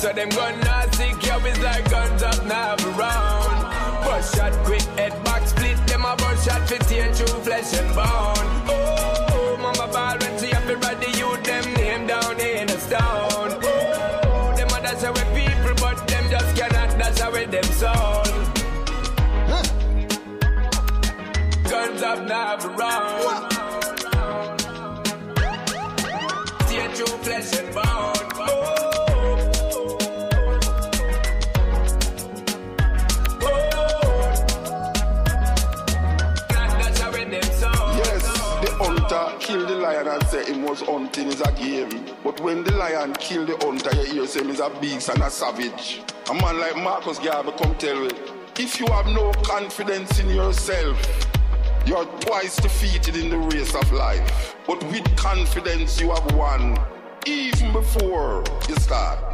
So 0.05 0.13
them 0.13 0.29
gun 0.29 0.61
nasty 0.61 1.15
carries 1.19 1.59
like 1.61 1.89
guns 1.89 2.23
up 2.23 2.45
now 2.45 2.77
around. 2.93 4.05
Bush 4.05 4.35
shot 4.35 4.53
quick, 4.67 4.83
head 4.99 5.25
back 5.25 5.49
split. 5.49 5.79
Them 5.87 6.05
a 6.05 6.15
bush 6.17 6.45
shot 6.45 6.69
50 6.69 6.99
and 6.99 7.17
true 7.17 7.41
flesh 7.41 7.73
and 7.73 7.89
bone. 7.95 8.51
Oh, 8.69 9.57
mama 9.59 9.91
ball 9.91 10.19
when 10.19 10.39
she 10.39 10.53
up 10.53 10.69
about 10.69 11.01
the 11.01 11.09
youth, 11.17 11.43
them 11.45 11.73
name 11.73 12.07
down 12.07 12.39
in 12.39 12.69
a 12.69 12.79
stone. 12.79 13.59
Oh, 13.65 14.53
them 14.55 14.69
a 14.69 14.83
dash 14.83 15.05
away 15.05 15.25
people, 15.41 15.75
but 15.81 16.07
them 16.07 16.25
just 16.29 16.55
cannot 16.55 16.99
dash 16.99 17.21
away 17.23 17.47
them 17.47 17.65
soul. 17.65 18.25
Guns 21.71 22.03
up 22.03 22.29
now 22.29 22.57
around. 22.57 23.54
was 40.64 40.80
hunting 40.80 41.28
is 41.28 41.40
a 41.40 41.52
game. 41.52 42.06
But 42.23 42.40
when 42.40 42.64
the 42.64 42.73
lion 42.73 43.12
kill 43.14 43.47
the 43.47 43.56
hunter, 43.59 43.94
you 43.97 44.25
hear 44.25 44.42
him 44.42 44.50
is 44.50 44.61
a 44.61 44.71
beast 44.80 45.09
and 45.09 45.23
a 45.23 45.30
savage. 45.30 46.02
A 46.30 46.35
man 46.35 46.59
like 46.59 46.76
Marcus 46.76 47.18
Garvey 47.18 47.52
come 47.52 47.75
tell 47.76 48.00
me, 48.00 48.11
if 48.59 48.80
you 48.80 48.87
have 48.87 49.06
no 49.06 49.33
confidence 49.42 50.18
in 50.18 50.28
yourself, 50.28 50.99
you're 51.87 52.06
twice 52.21 52.56
defeated 52.56 53.16
in 53.16 53.30
the 53.30 53.38
race 53.38 53.75
of 53.75 53.92
life. 53.92 54.56
But 54.66 54.83
with 54.85 55.16
confidence, 55.16 56.00
you 56.00 56.11
have 56.11 56.35
won, 56.35 56.78
even 57.26 57.73
before 57.73 58.44
you 58.68 58.76
start. 58.76 59.34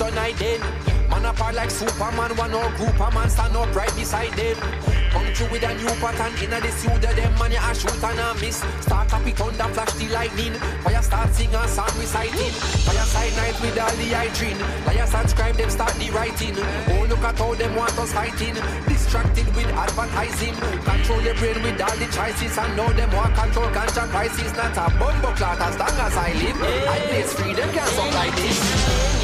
sun 0.00 0.16
I 0.16 0.32
then. 0.40 0.60
Man 1.10 1.26
apart 1.26 1.54
like 1.54 1.70
Superman, 1.70 2.32
one 2.36 2.54
or 2.54 2.70
group 2.78 2.96
a 2.96 3.08
man 3.12 3.28
stand 3.28 3.54
up 3.54 3.74
right 3.76 3.94
beside 3.96 4.32
them. 4.32 4.56
Come 5.12 5.28
through 5.34 5.50
with 5.52 5.66
a 5.66 5.74
new 5.76 5.92
pattern 6.00 6.32
inna 6.40 6.58
the 6.62 6.72
suit 6.72 7.04
of 7.04 7.12
them, 7.18 7.32
man 7.36 7.52
you 7.52 7.60
a 7.60 7.70
shoot 7.74 8.00
and 8.08 8.20
a 8.24 8.32
miss. 8.40 8.64
Start 8.80 9.12
up 9.12 9.24
with 9.24 9.36
thunder, 9.36 9.68
flash 9.74 9.92
the 10.00 10.08
lightning. 10.08 10.54
Fire 10.80 11.02
start 11.02 11.28
sing 11.34 11.52
a 11.52 11.68
song 11.68 11.92
reciting. 12.00 12.54
Fire 12.86 13.08
side 13.12 13.34
night 13.36 13.60
with 13.60 13.76
all 13.76 13.92
the 14.00 14.08
I 14.14 14.28
dream. 14.38 14.56
Liars 14.86 15.12
and 15.12 15.28
scribe 15.28 15.56
them 15.60 15.68
start 15.68 15.92
the 16.00 16.08
writing. 16.16 16.56
Oh 16.96 17.04
look 17.10 17.24
at 17.28 17.40
all 17.40 17.54
them 17.54 17.74
want 17.76 17.98
us 17.98 18.12
fighting. 18.14 18.56
Distracted 18.88 19.48
with 19.52 19.68
advertising. 19.76 20.56
Control 20.88 21.20
your 21.20 21.36
brain 21.36 21.60
with 21.60 21.80
all 21.82 21.96
the 22.00 22.08
choices 22.08 22.56
and 22.56 22.72
know 22.72 22.88
them 22.96 23.10
want 23.12 23.34
control 23.36 23.68
ganja 23.76 24.08
prices. 24.08 24.52
Not 24.56 24.78
a 24.80 24.86
bumbo 24.96 25.34
clot 25.36 25.60
as 25.60 25.76
long 25.76 25.96
as 26.08 26.16
I 26.16 26.32
live. 26.40 26.56
I 26.88 26.98
place 27.10 27.32
freedom 27.34 27.68
can't 27.74 27.90
stop 27.92 28.14
like 28.14 28.36
this. 28.40 29.19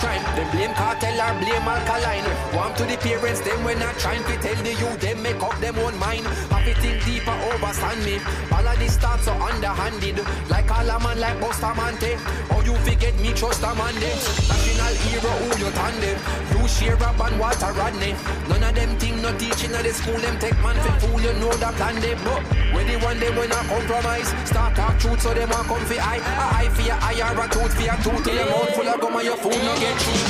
crime. 0.00 0.22
Them 0.36 0.48
blame 0.50 0.74
cartel 0.74 1.20
or 1.20 1.34
blame 1.40 1.68
alkaline. 1.68 2.26
Warm 2.54 2.74
to 2.74 2.84
the 2.84 2.96
parents, 2.98 3.40
them 3.40 3.64
when 3.64 3.78
not 3.78 3.98
trying 3.98 4.24
to 4.24 4.34
tell 4.38 4.58
the 4.62 4.74
youth, 4.74 5.00
them 5.00 5.22
make 5.22 5.42
up 5.42 5.56
them 5.60 5.78
own 5.78 5.96
mind. 5.98 6.26
Happy 6.52 6.74
think 6.80 7.04
deeper, 7.04 7.36
overstand 7.52 8.04
me. 8.04 8.18
All 8.52 8.66
of 8.66 8.78
these 8.78 8.96
thoughts 8.96 9.28
are 9.28 9.40
underhanded. 9.40 10.20
Like 10.48 10.70
all 10.70 10.88
a 10.88 10.96
man 11.00 11.20
like 11.20 11.38
Bustamante. 11.40 12.14
How 12.50 12.60
you 12.60 12.74
forget 12.86 13.14
me, 13.20 13.32
trust 13.32 13.62
a 13.62 13.74
man 13.74 13.94
them. 14.00 14.18
National 14.48 14.94
hero 15.04 15.32
who 15.42 15.48
you 15.62 15.70
tandem. 15.72 16.18
You 16.52 16.68
share 16.68 17.02
up 17.02 17.20
and 17.20 17.38
Walter 17.38 17.72
Rodney. 17.72 18.14
None 18.48 18.62
of 18.62 18.74
them 18.74 18.96
think 18.98 19.20
no 19.20 19.30
teaching 19.38 19.72
at 19.72 19.84
the 19.84 19.92
school. 19.92 20.18
Them 20.18 20.38
take 20.38 20.58
man 20.62 20.76
for 20.84 20.94
fool, 21.00 21.20
you 21.20 21.32
know 21.40 21.52
the 21.52 21.70
plan 21.76 21.96
they? 22.00 22.14
But 22.24 22.42
when 22.72 22.86
they 22.86 22.96
want 22.96 23.20
them, 23.20 23.36
when 23.36 23.52
I 23.52 23.60
compromise. 23.68 24.28
Start 24.48 24.74
talk 24.76 24.98
truth 24.98 25.20
so 25.20 25.34
them 25.34 25.50
want 25.50 25.68
come 25.68 25.84
for 25.84 26.00
eye. 26.00 26.22
A 26.24 26.44
eye 26.58 26.70
for 26.72 26.82
your 26.82 26.98
eye 27.00 27.20
or 27.20 27.44
a 27.44 27.48
tooth 27.48 27.74
for 27.74 27.82
your 27.82 27.96
tooth. 28.04 28.24
Till 28.24 28.34
your 28.34 28.46
mouth 28.46 28.74
full 28.74 28.88
of 28.88 29.00
gum 29.00 29.16
and 29.16 29.24
your 29.24 29.36
food 29.36 29.60
no 29.60 29.72
your 29.84 29.98
team, 29.98 30.24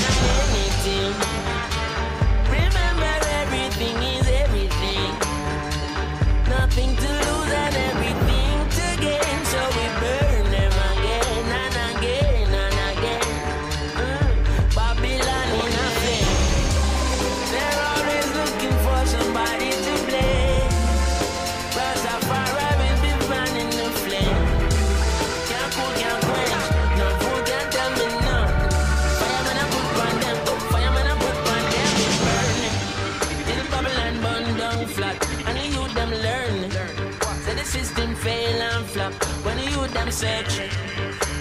anything. 0.50 1.23
them 39.94 40.10
searching, 40.10 40.70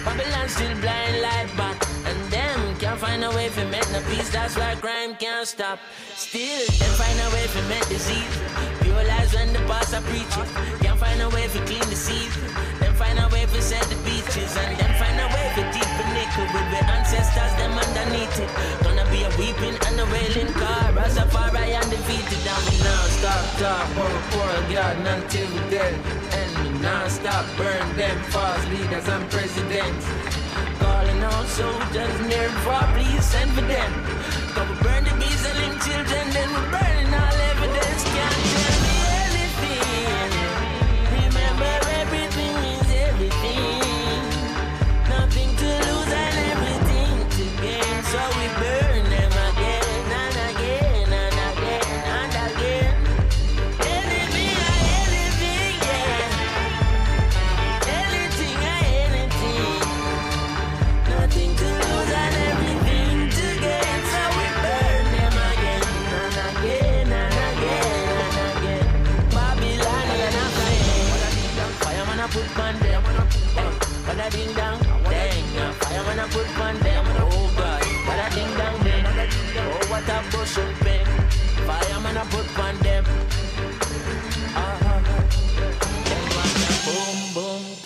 Babylon 0.04 0.48
still 0.48 0.74
blind 0.80 1.20
like 1.20 1.50
bat, 1.56 1.76
And 2.06 2.18
them 2.30 2.76
can't 2.78 2.98
find 2.98 3.24
a 3.24 3.30
way 3.30 3.48
to 3.50 3.64
make 3.66 3.90
no 3.90 4.00
peace. 4.08 4.30
That's 4.30 4.56
why 4.56 4.74
crime 4.76 5.16
can't 5.16 5.46
stop. 5.46 5.78
Still, 6.14 6.64
them 6.78 6.92
find 6.94 7.18
a 7.20 7.28
way 7.34 7.46
to 7.46 7.60
make 7.68 7.86
disease. 7.88 8.34
Pure 8.80 9.04
lies 9.04 9.34
when 9.34 9.52
the 9.52 9.60
pastor 9.70 10.00
preaches. 10.08 10.50
Can't 10.80 10.98
find 10.98 11.20
a 11.20 11.28
way 11.30 11.48
to 11.48 11.60
clean 11.66 11.86
the 11.90 11.96
seas. 11.96 12.34
Them 12.80 12.94
find 12.94 13.18
a 13.18 13.28
way 13.28 13.44
to 13.46 13.60
set 13.60 13.82
the 13.90 13.96
beaches. 14.06 14.56
And 14.56 14.78
them 14.78 14.92
find 15.02 15.18
a 15.18 15.26
way 15.34 15.46
to 15.56 15.62
battle 16.34 16.52
with 16.54 16.70
the 16.70 16.84
ancestors, 16.90 17.52
them 17.58 17.72
underneath 17.72 18.40
it. 18.40 18.50
Gonna 18.82 19.08
be 19.10 19.22
a 19.22 19.30
weeping 19.38 19.76
and 19.86 20.00
a 20.00 20.06
wailing 20.06 20.52
car. 20.52 20.98
as 20.98 21.18
far 21.30 21.50
Rastafari 21.50 21.80
undefeated, 21.80 22.46
and 22.46 22.64
we 22.68 22.76
non-stop 22.82 23.44
talk. 23.58 23.86
One 23.96 24.22
for 24.30 24.72
God 24.72 24.96
until 25.06 25.50
death. 25.70 26.34
And 26.34 26.50
we 26.58 26.78
non-stop 26.80 27.44
burn 27.56 27.96
them 27.96 28.18
false 28.30 28.64
leaders 28.66 29.08
and 29.08 29.30
presidents. 29.30 30.06
Calling 30.78 31.22
out 31.22 31.46
soldiers 31.46 32.20
near 32.26 32.48
far, 32.64 32.84
please 32.94 33.24
send 33.24 33.50
for 33.52 33.62
them. 33.62 33.92
Cause 34.54 34.68
we 34.68 34.74
burn 34.82 35.04
the 35.04 35.14
bees 35.20 35.44
and 35.46 35.58
link 35.58 35.82
children, 35.82 36.24
then 36.32 36.48
we 36.54 36.62
burn 36.70 36.93
so 48.14 48.28
we 48.38 48.53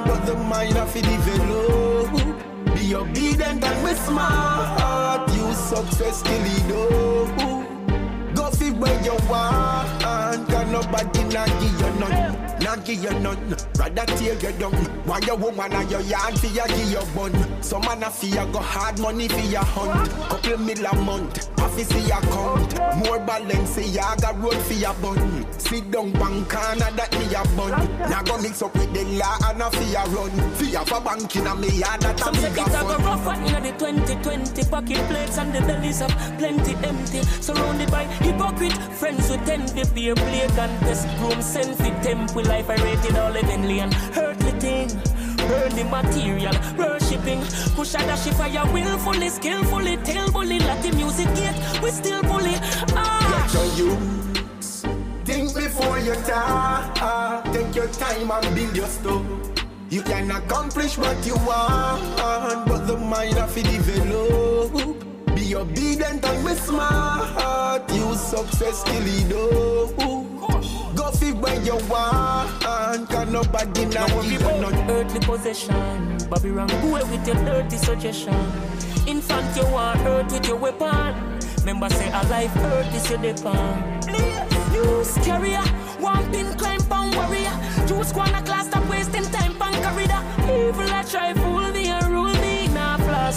but 0.06 0.26
the 0.26 0.34
mind 0.36 0.76
of 0.76 0.94
it 0.94 1.02
develop. 1.02 2.76
Be 2.76 2.94
obedient 2.94 3.64
and 3.64 3.86
be 3.86 3.94
smart. 3.94 5.30
You 5.34 5.54
success 5.54 6.22
kill 6.22 6.44
it 6.44 8.34
Go 8.34 8.50
fit 8.50 8.74
where 8.76 9.02
you 9.02 9.16
want, 9.30 10.02
cause 10.02 10.70
nobody 10.70 11.24
not 11.24 11.48
give 11.60 11.81
none 12.08 12.52
not 12.62 12.84
give 12.84 13.02
you 13.02 13.10
none. 13.20 13.56
Rather 13.78 14.06
tear 14.16 14.34
you 14.34 14.58
down. 14.58 14.72
Why 15.04 15.18
your 15.26 15.36
woman 15.36 15.72
and 15.72 15.90
your 15.90 16.00
yard 16.00 16.38
for 16.38 16.46
you 16.46 16.66
give 16.68 16.90
your 16.90 17.06
bun. 17.14 17.62
Some 17.62 17.82
man 17.82 18.02
a 18.02 18.10
fear 18.10 18.46
go 18.46 18.60
hard 18.60 18.98
money 18.98 19.28
for 19.28 19.40
your 19.40 19.64
hunt. 19.64 20.10
Couple 20.28 20.58
mil 20.58 20.86
a 20.86 20.94
month, 20.96 21.50
office 21.60 21.92
for 21.92 21.98
your 21.98 22.20
count. 22.20 22.78
More 22.98 23.18
balance, 23.20 23.78
ya 23.94 24.14
got 24.16 24.40
road 24.42 24.56
for 24.56 24.74
your 24.74 24.94
bun. 24.94 25.46
Sit 25.58 25.90
down 25.90 26.12
bank 26.12 26.48
corner 26.48 26.90
that 26.96 27.12
me 27.12 27.26
a 27.34 27.42
bun. 27.56 28.10
Now 28.10 28.22
go 28.22 28.38
mix 28.38 28.62
up 28.62 28.74
with 28.74 28.92
the 28.92 29.04
law 29.18 29.36
and 29.44 29.62
a 29.62 29.70
fear 29.70 30.04
run. 30.14 30.54
Fear 30.54 30.84
for 30.86 31.00
banking 31.00 31.46
and 31.46 31.60
me 31.60 31.68
yard 31.68 32.00
that 32.02 32.20
a 32.20 32.32
bigger 32.32 32.64
fun. 32.64 32.70
Some 32.70 32.86
say 32.86 32.94
it 32.94 33.06
rough 33.06 33.26
and 33.26 33.64
the 33.64 33.72
2020 33.78 34.70
pocket 34.70 35.08
plates 35.08 35.38
and 35.38 35.52
the 35.54 35.60
bellies 35.60 36.00
of 36.00 36.10
plenty 36.38 36.74
empty. 36.86 37.22
Surrounded 37.40 37.90
by 37.90 38.04
hypocrite 38.04 38.76
friends 38.98 39.28
who 39.28 39.36
tend 39.44 39.68
to 39.68 39.86
be 39.94 40.08
a 40.10 40.14
play 40.14 40.46
contest. 40.54 41.06
Room 41.20 41.42
sent 41.42 41.76
for 41.76 41.91
temple 42.02 42.44
life 42.44 42.68
I 42.70 42.76
rated 42.76 43.16
all 43.16 43.32
heavenly 43.32 43.80
and 43.80 43.94
earthly 44.16 44.52
thing. 44.60 44.88
The 45.52 45.84
material, 45.84 46.54
worshipping. 46.78 47.40
Push 47.74 47.94
out 47.94 48.18
shift 48.18 48.38
fire 48.38 48.64
willfully, 48.72 49.28
skillfully, 49.28 49.96
tell 49.98 50.30
bully, 50.30 50.58
let 50.58 50.82
the 50.82 50.92
music 50.92 51.26
get, 51.34 51.54
we 51.82 51.90
still 51.90 52.22
bully. 52.22 52.54
Ah. 52.94 53.48
Get 53.52 53.54
your 53.54 53.88
youth. 53.88 54.22
Think 55.24 55.54
before 55.54 55.98
you 55.98 56.14
talk. 56.26 57.44
Take 57.52 57.74
your 57.74 57.88
time 57.88 58.30
and 58.30 58.54
build 58.54 58.76
your 58.76 58.86
stuff. 58.86 59.22
You 59.90 60.02
can 60.02 60.30
accomplish 60.30 60.96
what 60.96 61.26
you 61.26 61.34
want, 61.36 62.16
but 62.66 62.86
the 62.86 62.96
mind 62.96 63.38
of 63.38 63.56
it 63.56 63.64
develop. 63.64 65.11
You 65.52 65.58
be 65.66 65.70
obedient 65.70 66.24
and 66.24 66.46
be 66.46 66.54
smart. 66.54 67.92
You 67.92 68.14
success 68.14 68.82
kill 68.84 69.04
it 69.04 69.28
Go 70.96 71.10
fit 71.10 71.36
where 71.36 71.60
you 71.62 71.76
want, 71.90 72.62
cause 73.10 73.28
nobody 73.28 73.84
now 73.84 74.06
give 74.22 74.32
you 74.32 74.38
none. 74.38 74.90
Earthly 74.90 75.20
possession, 75.20 76.16
Bobby 76.30 76.52
Rang, 76.52 76.68
go 76.68 76.92
with 76.92 77.26
your 77.26 77.36
dirty 77.44 77.76
suggestion. 77.76 78.32
Infant, 79.06 79.54
you 79.54 79.66
want 79.66 80.00
hurt 80.00 80.32
with 80.32 80.46
your 80.48 80.56
weapon. 80.56 81.38
Remember, 81.58 81.90
say 81.90 82.08
a 82.08 82.22
life 82.28 82.50
hurt 82.52 82.86
is 82.94 83.10
your 83.10 83.20
depend. 83.20 84.06
Use 84.72 85.14
carrier, 85.18 85.60
one 86.00 86.32
pin 86.32 86.56
climb 86.56 86.80
pan 86.88 87.14
warrior. 87.14 87.52
Use 87.94 88.14
one 88.14 88.34
a 88.34 88.40
class 88.40 88.68
stop 88.68 88.88
wasting 88.88 89.24
time 89.24 89.54
pan 89.58 89.74
corridor. 89.82 90.22
Evil 90.50 90.90
I 90.94 91.02
try 91.02 91.34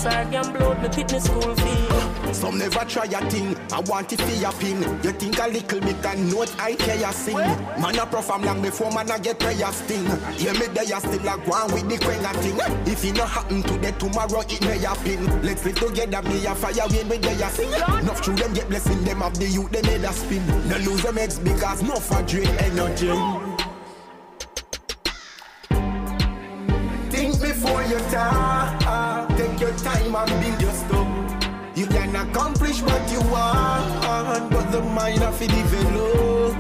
I 0.04 0.26
can 0.26 0.52
blow 0.52 0.74
the 0.74 0.92
fitness 0.92 1.26
school 1.26 1.56
fee. 1.56 2.34
Some 2.34 2.58
never 2.58 2.84
try 2.84 3.06
a 3.06 3.30
thing. 3.30 3.56
I 3.72 3.80
want 3.82 4.12
it 4.12 4.20
for 4.20 4.36
your 4.36 4.52
pin. 4.54 4.82
You 5.04 5.12
think 5.12 5.40
a 5.40 5.48
little 5.48 5.80
bit 5.80 6.06
and 6.06 6.30
note 6.30 6.54
I 6.60 6.76
care 6.76 6.98
you 6.98 7.14
sing. 7.14 7.38
Man 7.38 7.98
a 7.98 8.06
perform 8.06 8.44
long 8.44 8.62
before 8.62 8.92
man 8.92 9.10
a 9.10 9.18
get 9.20 9.40
prayer 9.40 9.72
sting. 9.72 10.04
Yeah, 10.38 10.54
me 10.54 10.68
there 10.68 10.84
you 10.84 11.00
still 11.00 11.30
a 11.30 11.38
go 11.38 11.54
on 11.54 11.72
with 11.72 11.88
the 11.88 11.98
quenga 12.04 12.34
thing. 12.42 12.58
If 12.92 13.06
it 13.06 13.16
not 13.16 13.30
happen 13.30 13.64
today, 13.64 13.94
tomorrow 13.98 14.42
it 14.42 14.62
may 14.62 14.80
happen. 14.80 15.44
Let's 15.44 15.64
live 15.64 15.80
together, 15.80 16.22
me 16.24 16.46
a 16.46 16.56
fire 16.56 16.88
when 16.90 17.08
me 17.08 17.18
there 17.18 17.34
you 17.34 17.50
sing. 17.50 17.72
Enough 17.72 18.26
them 18.26 18.54
get 18.54 18.68
blessing 18.70 19.04
them 19.06 19.22
of 19.22 19.40
the 19.40 19.46
youth, 19.46 19.72
they 19.72 19.82
made 19.84 20.04
a 20.04 20.12
spin. 20.12 20.46
No 20.68 20.78
lose 20.78 21.04
them 21.04 21.18
eggs 21.18 21.40
because 21.40 21.84
no 21.84 21.96
for 21.96 22.22
drain 22.24 22.48
energy. 22.60 23.45
Accomplish 32.30 32.82
what 32.82 33.12
you 33.12 33.22
want, 33.30 34.50
but 34.52 34.72
the 34.72 34.82
mind 34.82 35.24
of 35.24 35.42
it 35.42 35.50
develop. 35.50 36.58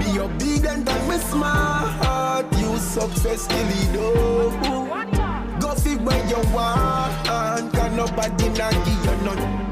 Be 0.00 0.18
obedient 0.18 0.88
and 0.88 1.10
be 1.10 1.18
smart. 1.18 2.46
You 2.58 2.78
success 2.78 3.46
kill 3.46 3.70
it 3.80 5.60
Go 5.60 5.74
fit 5.74 6.00
where 6.00 6.26
you 6.28 6.40
want, 6.52 7.72
can 7.72 7.96
nobody 7.96 8.48
not 8.50 8.72
give 8.84 9.04
you 9.04 9.16
none. 9.24 9.63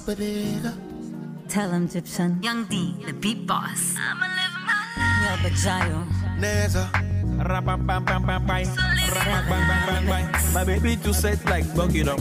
place. 0.00 0.66
Tell 1.48 1.70
him, 1.70 1.88
Gyptian. 1.88 2.42
Young 2.42 2.64
D, 2.64 2.94
the 3.04 3.12
beat 3.12 3.46
boss. 3.46 3.94
I'ma 3.98 4.26
live 4.26 4.56
my 4.66 4.72
life. 4.96 5.22
Yeah, 5.22 5.38
but 5.42 5.52
Jairo. 5.52 6.02
Neza. 6.38 6.84
Rap, 7.48 7.64
bam, 7.64 7.86
bam, 7.86 8.04
bam, 8.04 8.24
bam. 8.26 8.46
Rap, 8.46 8.46
bam, 8.48 9.68
bam, 9.68 9.86
bam, 9.86 10.06
bam. 10.06 10.52
My 10.54 10.64
baby 10.64 10.96
too 10.96 11.12
set 11.12 11.44
like 11.46 11.66
bucket 11.74 12.08
up. 12.08 12.20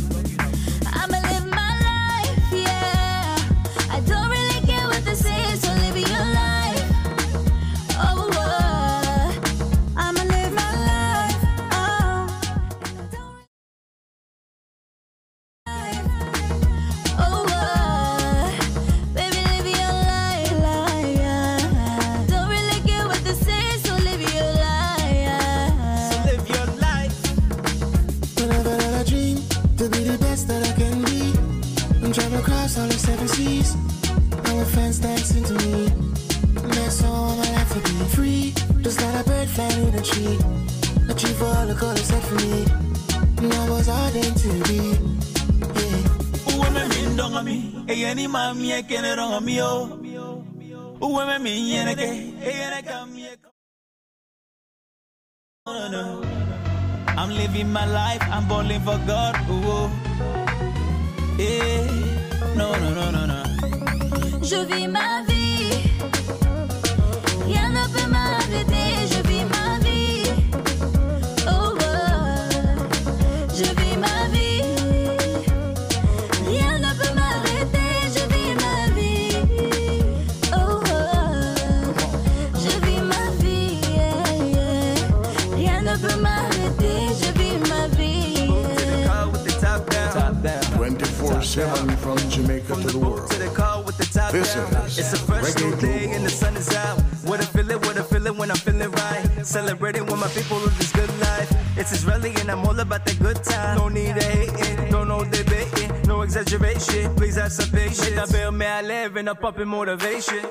Popping 109.41 109.55
up 109.55 109.61
in 109.63 109.69
motivation. 109.69 110.45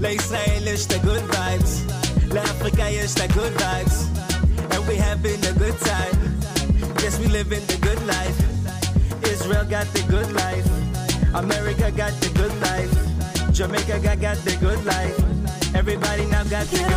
Lifestyle 0.00 0.66
is 0.66 0.88
the 0.88 0.98
good 1.06 1.22
vibes. 1.30 2.34
La 2.34 2.40
Africa 2.40 2.88
is 2.88 3.14
the 3.14 3.28
good 3.28 3.52
vibes. 3.52 4.08
And 4.74 4.88
we 4.88 4.96
having 4.96 5.38
a 5.46 5.52
good 5.52 5.78
time. 5.78 6.18
Yes, 6.98 7.16
we 7.20 7.28
living 7.28 7.64
the 7.66 7.78
good 7.80 8.02
life. 8.08 8.36
Israel 9.22 9.64
got 9.64 9.86
the 9.94 10.02
good 10.10 10.32
life. 10.32 10.66
America 11.32 11.92
got 11.92 12.12
the 12.20 12.30
good 12.34 12.54
life. 12.60 13.52
Jamaica 13.52 14.00
got, 14.00 14.20
got 14.20 14.36
the 14.38 14.56
good 14.56 14.84
life. 14.84 15.16
Everybody 15.76 16.26
now 16.26 16.42
got 16.42 16.66
the 16.66 16.87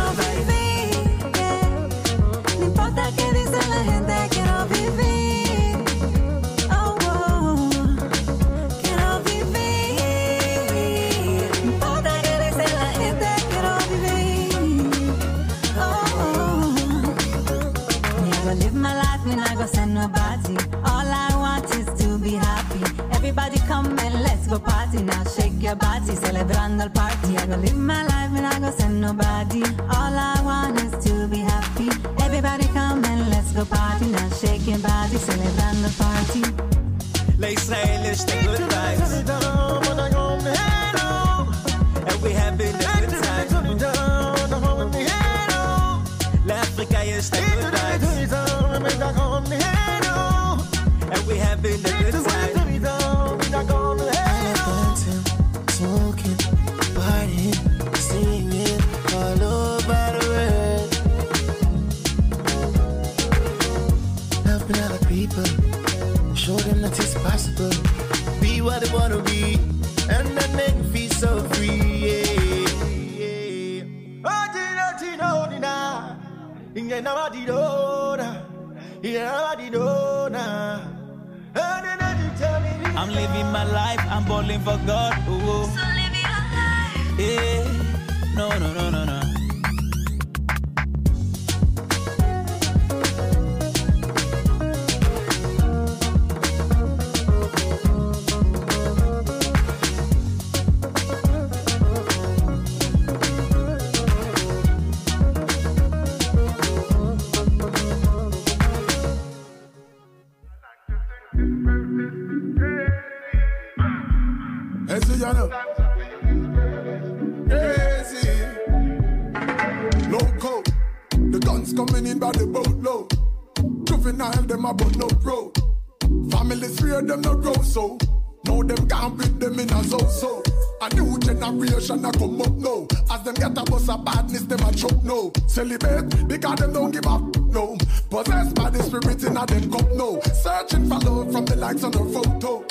celibate 135.62 136.28
because 136.28 136.58
them 136.58 136.72
don't 136.72 136.90
give 136.90 137.06
up. 137.06 137.22
No, 137.36 137.76
possessed 138.10 138.54
by 138.54 138.70
the 138.70 138.82
spirit 138.82 139.22
in 139.22 139.36
a 139.36 139.46
them 139.46 139.70
cup. 139.70 139.88
No, 139.92 140.20
searching 140.42 140.88
for 140.88 140.98
love 140.98 141.32
from 141.32 141.44
the 141.44 141.56
likes 141.56 141.84
on 141.84 141.92
her 141.92 142.08
photo. 142.14 142.64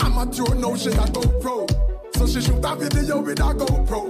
Amateur, 0.00 0.54
no, 0.54 0.76
she 0.76 0.90
a 0.90 1.06
GoPro. 1.16 1.68
So 2.16 2.26
she 2.26 2.40
shoot 2.40 2.64
a 2.64 2.76
video 2.76 3.20
with 3.20 3.40
a 3.40 3.54
GoPro. 3.60 4.02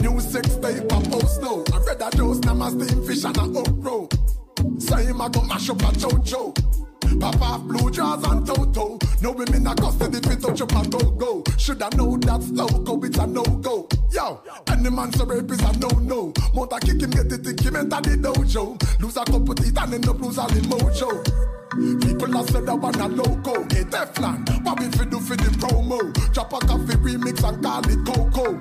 New 0.02 0.20
sex 0.20 0.56
tape 0.56 0.84
a 0.84 1.00
post 1.08 1.40
no. 1.40 1.64
I 1.72 1.78
read 1.78 2.02
a 2.02 2.10
dose, 2.16 2.40
namaste, 2.40 3.06
fish 3.06 3.24
and 3.24 3.36
a 3.36 3.40
okro. 3.40 4.80
Say 4.80 5.06
him 5.06 5.20
I 5.20 5.28
go 5.28 5.42
mash 5.42 5.70
up 5.70 5.80
a 5.80 5.86
chocho. 5.86 6.83
Pop 7.20 7.40
off 7.40 7.62
blue 7.62 7.90
jaws 7.90 8.24
and 8.24 8.46
toto. 8.46 8.98
No 9.22 9.32
women 9.32 9.66
are 9.66 9.74
custody 9.74 10.20
fit 10.20 10.40
touch 10.40 10.60
up 10.60 10.72
and 10.74 10.92
go 10.92 11.10
go. 11.10 11.44
Shoulda 11.58 11.88
know 11.96 12.16
that's 12.16 12.50
loco, 12.50 13.02
it's 13.02 13.18
a 13.18 13.26
no 13.26 13.42
go. 13.42 13.88
Yo, 14.10 14.42
any 14.68 14.90
man 14.90 15.12
so 15.12 15.24
rape 15.24 15.50
is 15.50 15.60
a 15.62 15.72
no 15.78 15.88
no. 16.00 16.32
Mount 16.54 16.70
kick 16.82 17.00
him, 17.00 17.10
get 17.10 17.32
it, 17.32 17.60
him 17.60 17.76
enter 17.76 18.00
the 18.00 18.16
dojo. 18.20 19.00
Lose 19.00 19.16
a 19.16 19.24
couple 19.24 19.54
teeth 19.54 19.78
and 19.80 19.94
end 19.94 20.08
up 20.08 20.20
lose 20.20 20.38
all 20.38 20.48
the 20.48 20.60
mojo. 20.60 21.44
People 21.74 22.36
are 22.36 22.46
said 22.46 22.68
I 22.68 22.74
want 22.74 22.96
a 22.96 23.08
loco, 23.08 23.64
get 23.64 23.90
Teflon. 23.90 24.64
What 24.64 24.78
we 24.78 24.86
fi 24.90 25.04
do 25.06 25.18
for 25.20 25.36
the 25.36 25.50
promo? 25.58 26.32
Drop 26.32 26.52
a 26.52 26.58
coffee 26.66 26.96
remix 26.96 27.42
and 27.48 27.62
call 27.62 27.88
it 27.88 28.06
Coco. 28.06 28.58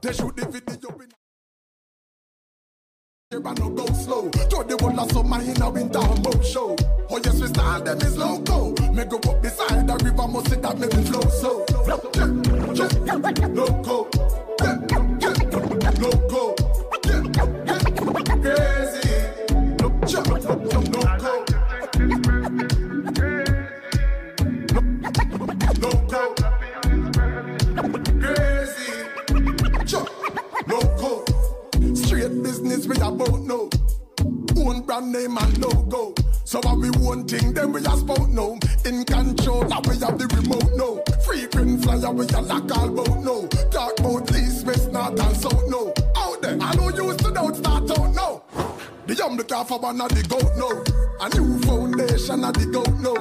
They 0.00 0.12
shoot 0.12 0.36
the 0.36 0.46
video. 0.46 1.25
Here 3.32 3.42
I 3.44 3.54
no 3.54 3.70
go 3.70 3.84
slow. 3.86 4.30
Throw 4.30 4.62
the 4.62 4.76
whole 4.80 5.00
of 5.00 5.10
summer 5.10 5.40
in 5.42 5.60
a 5.60 5.68
winter 5.68 5.98
mo 5.98 6.42
show. 6.42 6.76
Oh 7.10 7.20
yes, 7.24 7.40
we 7.40 7.48
style 7.48 7.82
them 7.82 8.00
is 8.00 8.16
loco. 8.16 8.70
Me 8.92 9.04
go 9.04 9.16
up 9.16 9.42
beside 9.42 9.84
the 9.88 9.94
river, 10.04 10.28
must 10.28 10.48
see 10.48 10.54
that 10.60 10.78
me 10.78 10.86
flow 11.06 11.28
so. 11.30 11.66
Loco. 11.88 12.08
Loco. 13.48 14.04
Crazy. 18.42 19.08
Yeah, 20.06 20.20
loco. 20.20 21.55
Business 32.86 33.08
we 33.10 33.14
about 33.14 33.40
no. 33.42 33.68
Own 34.58 34.82
brand 34.82 35.12
name 35.12 35.36
and 35.36 35.58
logo. 35.58 36.14
So 36.44 36.60
what 36.60 36.78
we 36.78 36.90
want 36.90 37.28
thing, 37.28 37.52
then 37.52 37.72
we 37.72 37.80
a 37.80 37.96
spout 37.96 38.28
no. 38.30 38.58
In 38.84 39.04
control, 39.04 39.64
now 39.64 39.80
we 39.88 39.98
have 39.98 40.18
the 40.18 40.26
remote 40.30 40.70
no. 40.76 41.02
Frequent 41.24 41.82
flyer, 41.82 42.12
we 42.12 42.26
a 42.26 42.40
lock 42.40 42.70
all 42.78 42.88
boat 42.88 43.24
no. 43.24 43.48
Talk 43.70 43.98
about 43.98 44.30
east, 44.36 44.64
west, 44.66 44.92
north 44.92 45.18
and 45.18 45.36
south 45.36 45.68
no. 45.68 45.92
Out 46.16 46.42
there, 46.42 46.58
I 46.60 46.74
know 46.76 46.90
used 46.90 47.18
to 47.20 47.32
don't 47.32 47.56
start 47.56 47.90
out 47.90 48.14
no. 48.14 48.42
The 49.06 49.14
young 49.14 49.36
look 49.36 49.50
for 49.50 49.78
one 49.78 50.00
of 50.00 50.08
the 50.10 50.22
goat 50.22 50.52
no. 50.56 50.70
A 51.20 51.28
new 51.34 51.58
foundation 51.62 52.44
of 52.44 52.54
the 52.54 52.66
goat 52.66 52.94
no. 53.00 53.14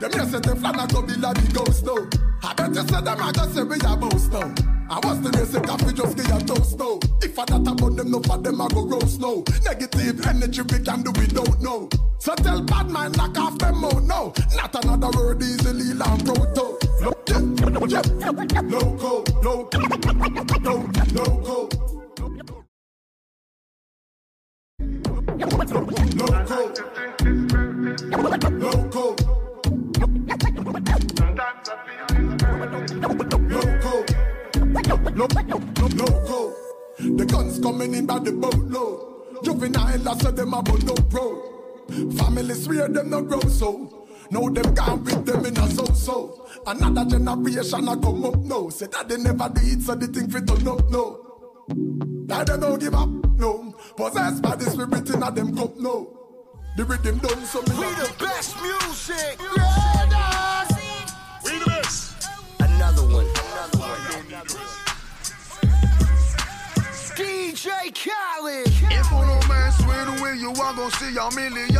Them 0.00 0.10
yes 0.14 0.32
the 0.32 0.56
flan 0.56 0.88
go 0.88 1.02
build 1.02 1.24
a 1.24 1.32
the 1.32 1.52
ghost 1.52 1.84
no. 1.84 2.08
I 2.42 2.54
bet 2.54 2.74
you 2.74 2.82
say 2.82 3.00
them 3.00 3.20
a 3.20 3.32
just 3.32 3.54
say 3.54 3.62
we 3.62 3.76
a 3.76 3.96
boast 3.96 4.32
no. 4.32 4.81
I 4.92 5.00
was 5.06 5.22
the 5.22 5.32
music 5.32 5.62
coffee 5.62 5.94
just 5.94 6.16
give 6.18 6.28
a 6.28 6.38
toast 6.44 6.78
no. 6.78 7.00
If 7.22 7.38
I 7.38 7.46
that 7.46 7.66
about 7.66 7.96
them, 7.96 8.10
no 8.10 8.20
for 8.20 8.36
them 8.36 8.60
I 8.60 8.68
go 8.68 8.84
roast 8.84 9.20
no. 9.20 9.42
Negative 9.64 10.26
energy 10.26 10.60
we 10.60 10.80
can 10.80 11.00
do 11.02 11.10
we 11.12 11.26
don't 11.28 11.62
know. 11.62 11.88
So 12.18 12.34
tell 12.34 12.60
bad 12.60 12.90
man 12.90 13.12
knock 13.12 13.38
off 13.38 13.56
them 13.56 13.82
out 13.86 14.02
no. 14.02 14.34
Not 14.54 14.84
another 14.84 15.08
word 15.16 15.42
easily 15.42 15.94
land 15.94 16.26
proto. 16.26 16.76
Yeah, 17.88 18.02
loco, 18.60 19.24
loco, 19.40 19.78
loco, 19.80 20.58
loco. 20.60 21.68
Loco, 25.38 25.78
loco, 28.60 29.12
loco, 34.96 35.88
loco. 35.96 36.54
The 36.98 37.26
guns 37.26 37.58
coming 37.58 37.94
in 37.94 38.06
by 38.06 38.18
the 38.18 38.32
boatload. 38.32 39.44
Juvenile, 39.44 40.08
I 40.08 40.16
said 40.18 40.36
them 40.36 40.54
about 40.54 40.82
no 40.84 40.94
pro. 40.94 41.52
Family 42.16 42.54
swear 42.54 42.88
them 42.88 43.10
no 43.10 43.22
grow 43.22 43.40
so. 43.40 44.06
Now 44.30 44.48
them 44.48 44.74
gone 44.74 45.04
with 45.04 45.26
them 45.26 45.44
in 45.46 45.56
a 45.58 45.68
so 45.70 45.84
so. 45.86 46.46
Another 46.66 47.04
generation 47.04 47.88
a 47.88 47.96
come 47.96 48.24
up 48.24 48.36
now. 48.36 48.68
Say 48.68 48.86
that 48.86 49.08
they 49.08 49.16
never 49.16 49.48
did, 49.48 49.82
so 49.82 49.94
they 49.94 50.06
think 50.06 50.32
fit 50.32 50.46
turn 50.46 50.68
up 50.68 50.88
no. 50.90 51.64
That 52.26 52.46
they 52.46 52.56
don't 52.56 52.78
give 52.78 52.94
up 52.94 53.08
no. 53.36 53.74
Possessed 53.96 54.42
by 54.42 54.56
the 54.56 54.70
spirit 54.70 55.10
in 55.10 55.22
a 55.22 55.30
them 55.30 55.56
cup 55.56 55.76
no. 55.76 56.18
The 56.76 56.84
rhythm 56.84 57.18
done 57.18 57.44
so 57.44 57.60
me. 57.62 57.68
We 57.76 57.94
the 57.94 58.14
best 58.18 58.56
music. 58.62 59.38
We 59.38 60.31
DJ 67.82 67.94
Khaled. 67.94 68.66
If 68.66 68.80
you 68.82 69.18
no 69.26 69.40
mess 69.48 69.78
with 69.86 70.22
we, 70.22 70.38
you 70.40 70.50
are 70.50 70.74
gonna 70.74 70.90
see 70.92 71.16
a 71.16 71.30
million. 71.34 71.76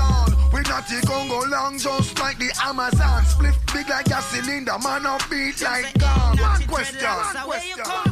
We 0.53 0.61
not 0.63 0.87
the 0.89 1.01
Congo 1.07 1.49
long, 1.49 1.79
just 1.79 2.19
like 2.19 2.39
the 2.39 2.51
Amazon. 2.65 3.25
Split 3.25 3.55
big 3.73 3.89
like 3.89 4.07
a 4.07 4.23
cylinder, 4.23 4.79
man 4.83 5.07
up 5.07 5.23
beat 5.31 5.63
like 5.63 5.97
God. 5.99 6.41
One 6.41 6.63
question. 6.65 6.99
Where 7.47 7.65
you 7.65 7.77
come 7.77 8.05
from? 8.05 8.12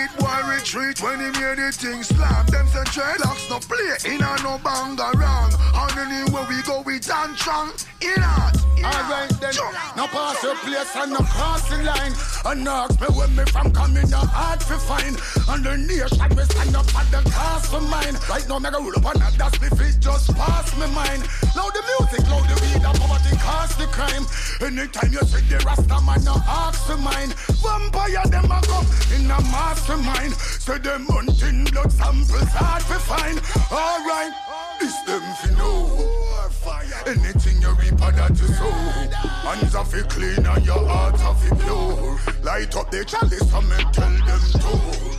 Beat 0.00 0.16
boy 0.16 0.40
retreat 0.48 1.02
when 1.02 1.20
he 1.20 1.26
made 1.26 1.58
the 1.58 1.70
thing 1.72 2.02
slap. 2.02 2.46
Them 2.46 2.66
say 2.68 2.84
dreadlocks 2.88 3.50
no 3.50 3.58
play 3.60 4.14
in 4.14 4.22
a 4.22 4.32
no 4.42 4.56
bang 4.64 4.96
around. 4.98 5.52
And 5.76 5.92
anywhere 6.00 6.46
we 6.48 6.62
go, 6.62 6.80
we 6.80 6.98
dance 7.00 7.38
strong. 7.38 7.72
In 8.00 8.22
art. 8.22 8.56
Alright 8.80 9.28
then, 9.40 9.52
now 9.94 10.06
pass 10.06 10.42
your 10.42 10.56
place 10.56 10.96
and 10.96 11.12
no 11.12 11.18
crossing 11.18 11.84
line. 11.84 12.14
And 12.46 12.66
ask 12.66 12.98
me 12.98 13.08
where 13.08 13.28
me 13.28 13.44
from 13.52 13.72
coming, 13.72 14.08
no 14.08 14.24
hard 14.24 14.60
to 14.60 14.78
find. 14.80 15.20
And 15.52 15.64
the 15.64 15.76
nation 15.76 16.28
we 16.32 16.44
stand 16.48 16.74
up 16.74 16.88
at 16.96 17.04
the 17.12 17.20
cast 17.28 17.70
for 17.70 17.82
mine. 17.82 18.16
Right 18.24 18.48
now, 18.48 18.58
me 18.58 18.70
go 18.70 18.80
roll 18.80 18.96
up 18.96 19.04
on 19.04 19.20
that, 19.20 19.36
that's 19.36 19.60
me 19.60 19.68
fit 19.68 20.00
just 20.00 20.34
pass 20.34 20.72
me 20.80 20.88
mind. 20.96 21.28
Now 21.52 21.68
the 21.68 21.84
music, 21.92 22.24
loud 22.32 22.48
the 22.48 22.56
weed, 22.64 22.80
and 22.80 22.96
poverty 22.96 23.36
cause 23.36 23.76
the 23.76 23.84
crime. 23.92 24.24
Anytime 24.64 25.12
you 25.12 25.20
see 25.28 25.44
the 25.44 25.60
Rasta 25.60 26.00
man, 26.00 26.24
no 26.24 26.40
ask 26.48 26.80
for 26.88 26.96
mine. 26.96 27.36
Vampire 27.60 28.24
them 28.32 28.48
a 28.48 28.60
come 28.64 28.88
in 29.12 29.30
a 29.30 29.38
mastermind. 29.90 30.34
Say 30.34 30.78
them 30.78 31.06
hunting 31.08 31.64
blood 31.64 31.92
samples 31.92 32.48
hard 32.52 32.82
to 32.82 32.98
find. 33.00 33.40
Alright, 33.70 34.32
it's 34.80 35.02
them 35.04 35.22
fi 35.36 35.58
know. 35.58 36.20
Anything 37.06 37.62
you 37.62 37.72
reap 37.74 37.92
of 37.92 38.14
that 38.14 38.30
you 38.30 38.46
sow 38.46 38.70
Hands 38.70 39.74
are 39.74 39.84
fi 39.84 40.02
clean 40.02 40.46
and 40.46 40.66
your 40.66 40.86
heart 40.86 41.18
are 41.24 41.34
fi 41.34 41.56
pure 41.56 42.20
Light 42.42 42.76
up 42.76 42.90
the 42.90 43.04
chalice 43.04 43.52
and 43.52 43.68
me 43.68 43.76
tell 43.90 44.10
them 44.10 44.40
to 44.60 45.10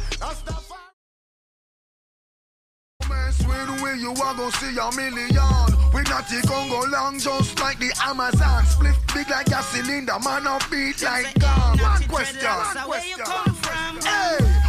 Mess 3.10 3.48
with 3.48 3.82
we, 3.82 4.00
you 4.00 4.12
are 4.12 4.36
gonna 4.36 4.52
see 4.52 4.78
a 4.78 4.92
million. 4.96 5.82
We 5.94 6.02
not 6.04 6.28
the 6.30 6.46
Congo 6.48 6.88
long, 6.90 7.20
just 7.20 7.60
like 7.60 7.80
the 7.80 7.92
Amazon. 8.06 8.64
Split 8.66 8.96
big 9.14 9.30
like 9.30 9.48
a 9.48 9.62
cylinder, 9.64 10.20
man 10.24 10.48
up 10.48 10.64
beat 10.70 11.02
like 11.02 11.34
gun. 11.40 11.80
One 11.80 12.04
question. 12.04 12.48
Where 12.88 13.06
you 13.06 13.18
come 13.18 13.54
from? 13.56 14.00
Hey, 14.02 14.61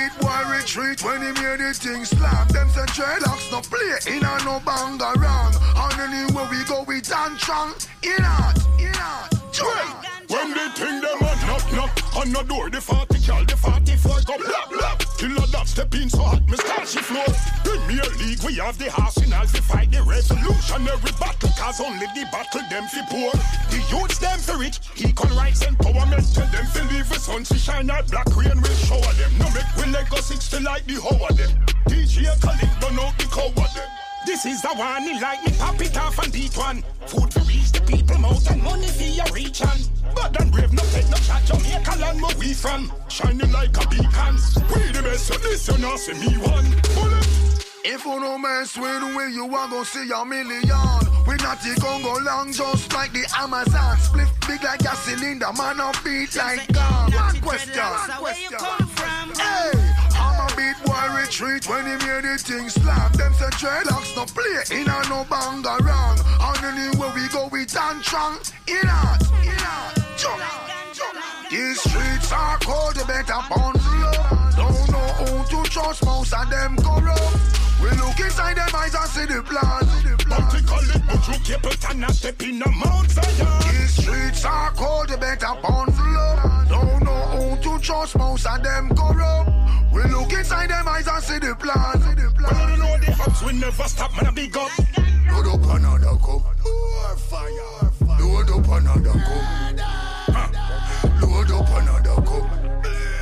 Beat 0.00 0.18
boy 0.18 0.42
retreat 0.48 1.04
when 1.04 1.20
he 1.20 1.28
made 1.42 1.60
the 1.60 1.74
thing 1.74 2.06
slap. 2.06 2.48
Them 2.48 2.70
say 2.70 2.86
dreadlocks 2.96 3.52
no 3.52 3.60
play 3.60 4.16
in 4.16 4.24
a 4.24 4.44
no 4.46 4.58
bang 4.64 4.98
around. 4.98 5.56
And 5.76 6.00
anywhere 6.00 6.48
we 6.50 6.64
go, 6.64 6.84
we 6.84 7.02
strong. 7.02 7.74
In 8.02 8.24
art, 8.24 8.56
in 8.78 8.94
art. 8.94 10.19
When 10.30 10.54
they 10.54 10.68
think 10.78 11.02
them 11.02 11.18
a 11.26 11.34
knock 11.42 11.72
knock 11.74 11.90
on 12.14 12.30
the 12.30 12.42
door, 12.46 12.70
the 12.70 12.80
40 12.80 13.18
cal, 13.18 13.44
the 13.44 13.56
44 13.56 14.22
go 14.22 14.38
blah 14.38 14.66
blah. 14.70 14.94
Killer 15.18 15.42
that 15.50 15.66
step 15.66 15.92
in 15.96 16.08
so 16.08 16.22
hot, 16.22 16.46
me 16.46 16.56
start 16.56 16.86
she 16.86 17.02
flow. 17.02 17.26
Premier 17.66 18.06
League, 18.22 18.38
we 18.46 18.54
have 18.62 18.78
the 18.78 18.94
arsenal 18.94 19.42
to 19.50 19.60
fight 19.60 19.90
the 19.90 19.98
revolutionary 20.06 21.10
battle, 21.18 21.50
cause 21.58 21.80
only 21.80 22.06
the 22.14 22.22
battle 22.30 22.62
them 22.70 22.86
fi 22.86 23.02
poor. 23.10 23.34
The 23.74 23.82
youths 23.90 24.18
them 24.22 24.38
fi 24.38 24.54
rich, 24.54 24.78
equal 25.02 25.34
rights 25.34 25.66
empowerment, 25.66 26.22
tell 26.30 26.46
them 26.46 26.66
fi 26.66 26.86
leave 26.94 27.08
the 27.08 27.18
sun 27.18 27.42
to 27.50 27.58
shine 27.58 27.90
out, 27.90 28.06
black 28.08 28.30
rain 28.36 28.54
will 28.54 28.78
shower 28.86 29.12
them. 29.18 29.34
No 29.34 29.50
make 29.50 29.66
we 29.82 29.90
let 29.90 30.08
go 30.10 30.22
six 30.22 30.46
to 30.50 30.60
like 30.60 30.86
the 30.86 30.94
whole 31.02 31.26
of 31.26 31.36
them. 31.36 31.50
DJ 31.90 32.30
Khaled 32.38 32.70
run 32.78 33.02
out 33.02 33.18
the 33.18 33.26
cow 33.34 33.50
of 33.50 33.74
them. 33.74 33.90
This 34.26 34.44
is 34.44 34.62
the 34.62 34.68
one, 34.68 35.02
he 35.02 35.18
like 35.20 35.42
me, 35.44 35.52
pop 35.58 35.80
it 35.80 35.96
off 35.96 36.18
and 36.18 36.32
beat 36.32 36.56
one. 36.56 36.82
Food 37.06 37.30
to 37.32 37.40
reach 37.40 37.72
the 37.72 37.80
people 37.80 38.18
mouth 38.18 38.50
and 38.50 38.62
money 38.62 38.86
for 38.88 39.02
your 39.02 39.26
reach 39.32 39.62
on. 39.62 39.78
But 40.14 40.38
and 40.40 40.52
brave, 40.52 40.72
no 40.72 40.82
take 40.92 41.08
no 41.08 41.16
chat, 41.16 41.44
Jamaica 41.46 41.98
land 41.98 42.20
where 42.20 42.36
we 42.38 42.52
from. 42.52 42.92
Shining 43.08 43.50
like 43.50 43.76
a 43.76 43.88
beacon. 43.88 44.36
We 44.74 44.92
the 44.92 45.00
best, 45.02 45.26
so 45.26 45.34
listen, 45.40 45.80
now 45.80 45.96
see 45.96 46.14
me 46.14 46.36
one. 46.38 46.68
Bullet. 46.94 47.66
If 47.82 48.04
you 48.04 48.20
no 48.20 48.36
mess 48.36 48.76
with 48.76 49.02
we, 49.16 49.32
you 49.32 49.44
are 49.44 49.68
gonna 49.68 49.84
see 49.86 50.10
a 50.10 50.24
million. 50.24 50.60
We 51.26 51.36
not 51.36 51.62
the 51.62 51.76
Congo 51.80 52.20
long, 52.20 52.52
just 52.52 52.92
like 52.92 53.12
the 53.12 53.26
Amazon. 53.38 53.96
Split 53.98 54.28
big 54.46 54.62
like 54.62 54.82
a 54.82 54.94
cylinder, 54.96 55.50
man 55.56 55.80
up 55.80 55.96
beat 56.04 56.36
like 56.36 56.70
gun. 56.72 57.12
One 57.12 57.40
question. 57.40 57.72
Where 58.20 58.38
you 58.38 58.50
come 58.50 58.86
from? 58.86 59.34
Hey, 59.34 59.79
Beat 60.70 60.86
boy 60.86 61.16
retreat 61.16 61.68
when 61.68 61.84
he 61.84 62.06
made 62.06 62.22
the 62.22 62.38
thing 62.38 62.68
slap. 62.68 63.12
Them 63.14 63.32
say 63.34 63.50
dreadlocks 63.58 64.14
no 64.14 64.24
play 64.24 64.78
in 64.78 64.86
a 64.86 65.02
no 65.08 65.26
bang 65.28 65.64
around. 65.66 66.20
And 66.40 66.78
anywhere 66.78 67.12
we 67.12 67.26
go, 67.28 67.48
we 67.50 67.66
strong. 67.66 68.38
In 68.68 68.88
art, 68.88 69.22
in 69.42 69.58
art, 69.58 69.94
jump, 70.16 70.40
jump. 70.92 71.50
These 71.50 71.80
streets 71.80 72.30
are 72.30 72.58
cold, 72.58 72.96
you 72.96 73.04
better 73.04 73.40
bound 73.50 73.78
up. 73.78 74.56
Don't 74.56 74.90
know 74.92 75.08
who 75.18 75.64
to 75.64 75.70
trust, 75.70 76.04
most 76.04 76.32
of 76.32 76.48
them 76.48 76.76
corrupt. 76.76 77.59
We 77.82 77.90
look 77.96 78.20
inside 78.20 78.56
them 78.56 78.68
eyes 78.74 78.94
and 78.94 79.08
see 79.08 79.26
the 79.26 79.42
plan. 79.42 79.86
Practically, 80.18 81.00
but 81.06 81.26
you 81.28 81.38
Capleton 81.46 82.08
a 82.08 82.12
step 82.12 82.42
in 82.42 82.58
the 82.58 82.68
Mount 82.68 83.10
Zion. 83.10 83.62
These 83.62 84.02
streets 84.02 84.44
are 84.44 84.70
cold, 84.72 85.10
you 85.10 85.16
better 85.16 85.54
bundle 85.62 86.16
up. 86.16 86.68
Don't 86.68 87.02
know 87.02 87.22
who 87.34 87.56
to 87.62 87.82
trust, 87.82 88.16
most 88.18 88.46
of 88.46 88.62
them 88.62 88.94
corrupt. 88.94 89.50
We 89.92 90.02
look 90.04 90.32
inside 90.32 90.70
them 90.70 90.86
eyes 90.86 91.06
and 91.08 91.22
see 91.24 91.38
the 91.38 91.54
plan. 91.56 92.00
See 92.02 92.14
the 92.14 92.30
plan. 92.36 92.52
But 92.52 92.70
you 92.70 92.76
know 92.76 92.98
the 92.98 93.22
ups 93.24 93.42
we 93.42 93.52
never 93.54 93.88
stop, 93.88 94.14
man, 94.14 94.26
a 94.26 94.32
big 94.32 94.56
up. 94.56 94.70
Load 95.30 95.46
up 95.46 95.64
another 95.76 96.16
cup. 96.18 96.42
More 96.62 97.16
fire. 97.16 97.90
Load 98.20 98.50
up 98.50 98.68
another 98.68 99.18
cup. 99.18 99.80
Huh. 100.32 100.59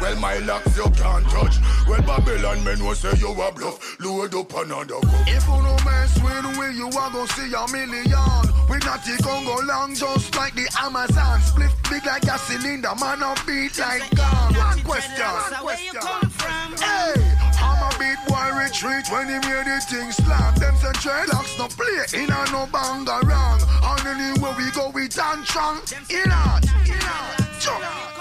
Well, 0.08 0.20
my 0.20 0.38
locks 0.38 0.74
you 0.74 0.88
can't 0.96 1.28
touch. 1.28 1.58
Well, 1.86 2.00
Babylon 2.00 2.64
men 2.64 2.82
will 2.82 2.94
say 2.94 3.12
you 3.18 3.28
a 3.28 3.52
bluff. 3.52 4.00
Load 4.00 4.34
up 4.34 4.56
another 4.56 5.04
cup. 5.04 5.28
If 5.28 5.44
you 5.44 5.60
no 5.60 5.76
mess 5.84 6.16
with 6.24 6.56
we, 6.56 6.80
you 6.80 6.86
are 6.86 7.12
gonna 7.12 7.28
see 7.36 7.52
a 7.52 7.68
million. 7.68 8.40
We 8.72 8.78
not 8.88 9.04
the 9.04 9.20
Congo 9.20 9.60
long, 9.66 9.94
just 9.94 10.34
like 10.34 10.54
the 10.54 10.64
Amazon. 10.80 11.42
Split 11.42 11.70
big 11.90 12.06
like 12.06 12.24
a 12.24 12.38
cylinder, 12.38 12.96
man, 12.96 13.20
a 13.20 13.36
beat 13.44 13.78
like 13.78 14.08
gun. 14.16 14.54
One 14.56 14.80
question. 14.80 15.28
Where 15.60 15.76
you 15.76 15.92
come? 15.92 16.32
Hey, 16.80 17.20
I'm 17.60 17.76
a 17.84 17.92
beat 18.00 18.16
boy 18.24 18.48
retreat 18.56 19.04
when 19.12 19.28
he 19.28 19.36
made 19.44 19.68
the 19.68 19.76
thing 19.92 20.10
slap. 20.10 20.54
Them 20.56 20.74
say 20.80 20.96
dreadlocks 21.04 21.58
no 21.60 21.68
play 21.68 22.24
in 22.24 22.32
a 22.32 22.40
no 22.48 22.64
banga 22.72 23.20
wrong. 23.28 23.60
And 23.84 24.08
anywhere 24.08 24.56
we 24.56 24.70
go, 24.70 24.88
we 24.88 25.06
dance 25.08 25.50
strong. 25.50 25.84
In 26.08 26.32
out, 26.32 26.64
in 26.88 26.96
out, 26.96 27.36
jump, 27.60 27.84
jump, 27.84 27.84
jump. 27.84 28.17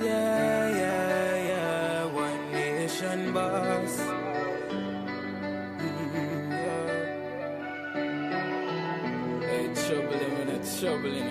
Yeah, 0.00 0.68
yeah, 0.68 1.36
yeah. 1.50 2.04
One 2.06 2.52
nation 2.52 3.32
boss. 3.34 3.96
Mm, 5.66 6.50
yeah. 6.64 6.86
Hey, 9.48 9.66
trouble 9.74 10.20
in 10.26 10.48
it, 10.48 10.64
trouble 10.80 11.14
in. 11.16 11.28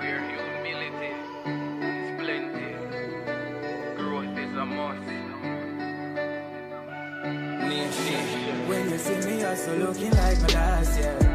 Where 0.00 0.22
humility 0.30 1.12
is 1.88 2.08
plenty, 2.20 2.68
growth 3.96 4.38
is 4.38 4.52
a 4.56 4.66
must. 4.66 5.08
Nation. 7.68 8.24
When 8.68 8.90
you 8.90 8.98
see 8.98 9.20
me, 9.26 9.44
also 9.44 9.72
looking 9.78 10.10
like 10.10 10.38
my 10.42 10.48
last 10.48 10.98
year. 10.98 11.31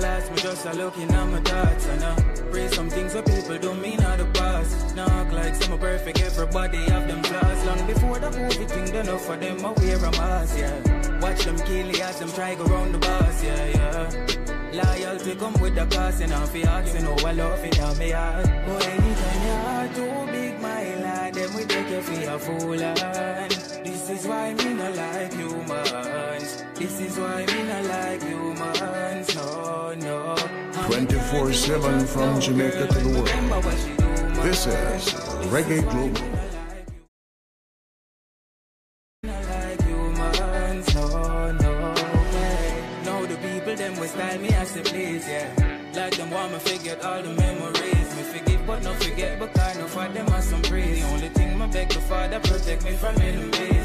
Last, 0.00 0.30
me 0.30 0.38
just 0.38 0.64
a 0.64 0.72
looking 0.72 1.10
at 1.10 1.26
my 1.28 1.40
thoughts. 1.40 1.86
And 1.86 2.02
I 2.02 2.14
pray 2.50 2.68
some 2.68 2.88
things 2.88 3.14
what 3.14 3.26
people 3.26 3.58
don't 3.58 3.82
mean 3.82 4.00
out 4.00 4.16
the 4.16 4.24
past. 4.26 4.96
Knock 4.96 5.30
like 5.32 5.54
some 5.54 5.78
perfect, 5.78 6.20
everybody 6.22 6.78
have 6.78 7.06
them 7.06 7.22
flaws. 7.22 7.66
Long 7.66 7.86
before 7.86 8.18
the 8.18 8.30
movie 8.30 8.64
thing 8.64 8.86
done 8.92 9.08
up 9.10 9.20
for 9.20 9.36
them, 9.36 9.64
I 9.64 9.72
wear 9.72 9.96
a 9.96 10.10
mask, 10.12 10.58
yeah. 10.58 11.20
Watch 11.20 11.44
them 11.44 11.58
kill 11.58 11.86
the 11.92 12.02
as 12.02 12.18
them 12.18 12.32
try 12.32 12.54
go 12.54 12.64
round 12.64 12.94
the 12.94 12.98
bus, 12.98 13.44
yeah, 13.44 13.66
yeah. 13.66 14.26
Loyalty 14.72 15.34
come 15.34 15.60
with 15.60 15.74
the 15.74 15.84
cost, 15.86 16.22
and 16.22 16.30
you 16.30 16.62
ask, 16.64 16.94
you 16.94 17.00
know 17.00 17.16
I 17.26 17.32
love 17.32 17.62
now 17.76 17.94
me 17.94 18.10
heart. 18.10 18.46
But 18.66 18.86
anytime 18.86 19.42
your 19.46 19.56
heart 19.66 19.94
too 19.94 20.32
big, 20.32 20.60
my 20.60 20.94
lad, 21.02 21.34
then 21.34 21.52
we 21.54 21.64
take 21.64 21.90
you 21.90 22.00
for 22.00 22.30
a 22.30 22.38
fool, 22.38 22.80
and 22.80 23.50
this 23.84 24.08
is 24.08 24.26
why 24.26 24.54
me 24.54 24.72
not 24.74 24.96
like 24.96 25.34
humans. 25.34 26.64
This 26.74 27.00
is 27.00 27.18
why 27.18 27.44
me 27.44 27.62
not 27.64 27.84
like 27.84 28.22
no. 28.22 28.49
24 30.86 31.52
7 31.52 32.06
from 32.06 32.40
Jamaica 32.40 32.86
to 32.86 32.98
the 32.98 33.08
world. 33.08 33.28
This 34.44 34.66
is 34.66 35.14
Reggae 35.52 35.82
Global. 35.90 36.40
forget 46.60 47.04
all 47.04 47.22
the 47.22 47.32
memories. 47.34 48.08
Me 48.16 48.22
forgive 48.22 48.66
but 48.66 48.82
not 48.82 48.96
forget, 49.02 49.38
but 49.38 49.52
kind 49.54 49.80
of 49.80 49.94
them 49.94 50.42
some 50.42 50.62
praise. 50.62 51.00
The 51.00 51.08
only 51.12 51.28
thing 51.28 51.58
my 51.58 51.66
beg 51.66 51.88
the 51.88 52.00
father 52.00 52.40
protect 52.40 52.84
me 52.84 52.92
from 52.92 53.16
enemies, 53.20 53.79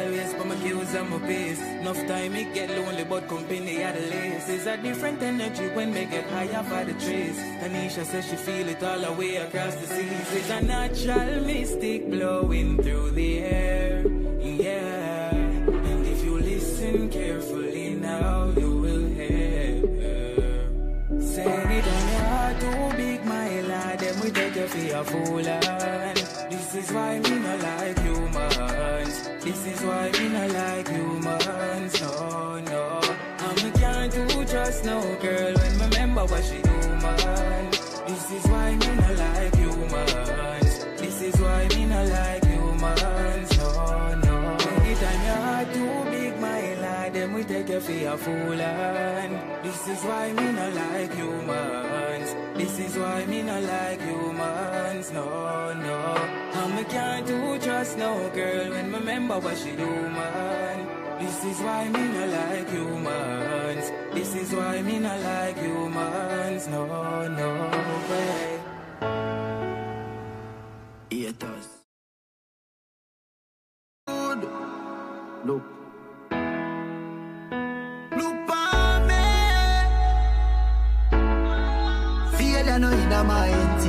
alright. 0.00 0.20
Always 0.20 0.34
put 0.34 0.46
my 0.46 0.54
kills 0.56 0.94
and 0.94 1.10
my 1.10 1.18
pace. 1.18 1.60
Enough 1.60 2.06
time 2.06 2.34
it 2.36 2.54
get 2.54 2.70
lonely, 2.70 3.04
but 3.04 3.28
company 3.28 3.82
at 3.82 3.94
the 3.94 4.00
least. 4.00 4.48
It's 4.48 4.66
a 4.66 4.76
different 4.76 5.22
energy 5.22 5.68
when 5.68 5.92
me 5.92 6.06
get 6.06 6.28
higher 6.30 6.62
by 6.68 6.84
the 6.84 6.92
trees. 6.94 7.38
Tanisha 7.60 8.04
says 8.04 8.28
she 8.28 8.36
feel 8.36 8.68
it 8.68 8.82
all 8.82 9.00
the 9.00 9.12
way 9.12 9.36
across 9.36 9.74
the 9.76 9.86
seas. 9.86 10.32
It's 10.32 10.50
a 10.50 10.60
natural 10.62 11.44
mystic 11.44 12.10
blowing 12.10 12.82
through 12.82 13.10
the 13.12 13.38
air. 13.40 14.06
Yeah. 14.40 15.34
And 15.34 16.06
if 16.06 16.24
you 16.24 16.38
listen 16.38 17.08
carefully 17.10 17.94
now, 17.94 18.52
you 18.56 18.76
will 18.76 19.06
hear. 19.08 19.82
Say 21.20 21.44
it 21.44 21.86
on 21.94 22.08
your 22.12 22.24
heart 22.30 22.60
too 22.60 22.96
big, 22.96 23.24
my 23.24 23.60
lad. 23.62 23.98
Then 24.00 24.20
we 24.20 24.30
take 24.30 24.56
you 24.56 24.66
for 24.66 24.96
a 24.96 25.04
fool. 25.04 25.44
Ah. 25.46 26.14
This 26.50 26.74
is 26.74 26.92
why 26.92 27.18
me 27.18 27.38
not 27.38 27.60
like 27.60 27.98
humans. 27.98 28.69
This 29.50 29.66
is 29.66 29.82
why 29.82 30.10
me 30.12 30.28
not 30.28 30.50
like 30.50 30.88
humans. 30.88 32.00
No, 32.00 32.60
no. 32.70 33.00
And 33.46 33.64
me 33.64 33.70
can't 33.80 34.12
do 34.12 34.44
trust 34.44 34.84
no 34.84 35.00
girl 35.20 35.54
when 35.54 35.76
me 35.76 35.84
remember 35.86 36.24
what 36.26 36.44
she 36.44 36.62
do. 36.62 36.76
This 38.06 38.30
is 38.30 38.46
why 38.46 38.76
me 38.76 38.94
not 38.94 39.16
like 39.16 39.56
humans. 39.56 40.84
This 41.00 41.22
is 41.22 41.40
why 41.40 41.66
me 41.66 41.84
not 41.84 42.06
like 42.06 42.44
humans. 42.44 43.58
No, 43.58 44.14
no. 44.22 44.56
Anytime 44.76 45.22
your 45.26 45.40
heart 45.46 45.74
too 45.74 46.10
big, 46.12 46.40
my 46.40 46.74
lad, 46.74 47.14
then 47.14 47.32
we 47.32 47.42
take 47.42 47.70
you 47.70 47.80
for 47.80 48.06
a 48.06 48.16
fool. 48.16 48.60
And 48.60 49.64
this 49.64 49.88
is 49.88 50.00
why 50.04 50.32
me 50.32 50.52
not 50.52 50.72
like 50.74 51.12
humans. 51.12 52.49
This 52.90 52.96
is 52.98 53.04
why 53.04 53.24
me 53.26 53.42
not 53.42 53.62
like 53.62 54.00
humans. 54.02 55.12
No, 55.12 55.72
no. 55.74 55.98
And 56.58 56.74
me 56.74 56.82
can't 56.82 57.24
do 57.24 57.56
trust 57.60 57.96
no 57.96 58.28
girl 58.30 58.70
when 58.70 58.90
me 58.90 58.98
remember 58.98 59.38
what 59.38 59.56
she 59.58 59.76
do, 59.76 59.86
man. 59.86 60.88
This 61.20 61.44
is 61.44 61.60
why 61.60 61.88
me 61.88 62.02
not 62.02 62.28
like 62.30 62.68
humans. 62.68 63.92
This 64.12 64.34
is 64.34 64.52
why 64.52 64.82
me 64.82 64.98
not 64.98 65.20
like 65.20 65.58
humans. 65.58 66.66
No, 66.66 67.28
no 67.28 67.50
way. 68.10 68.58
Haters. 71.12 71.68
Good. 74.08 74.42
Look. 75.44 75.62
Look 75.62 75.79
Failure 82.80 83.08
no 83.08 83.46
in 83.46 83.79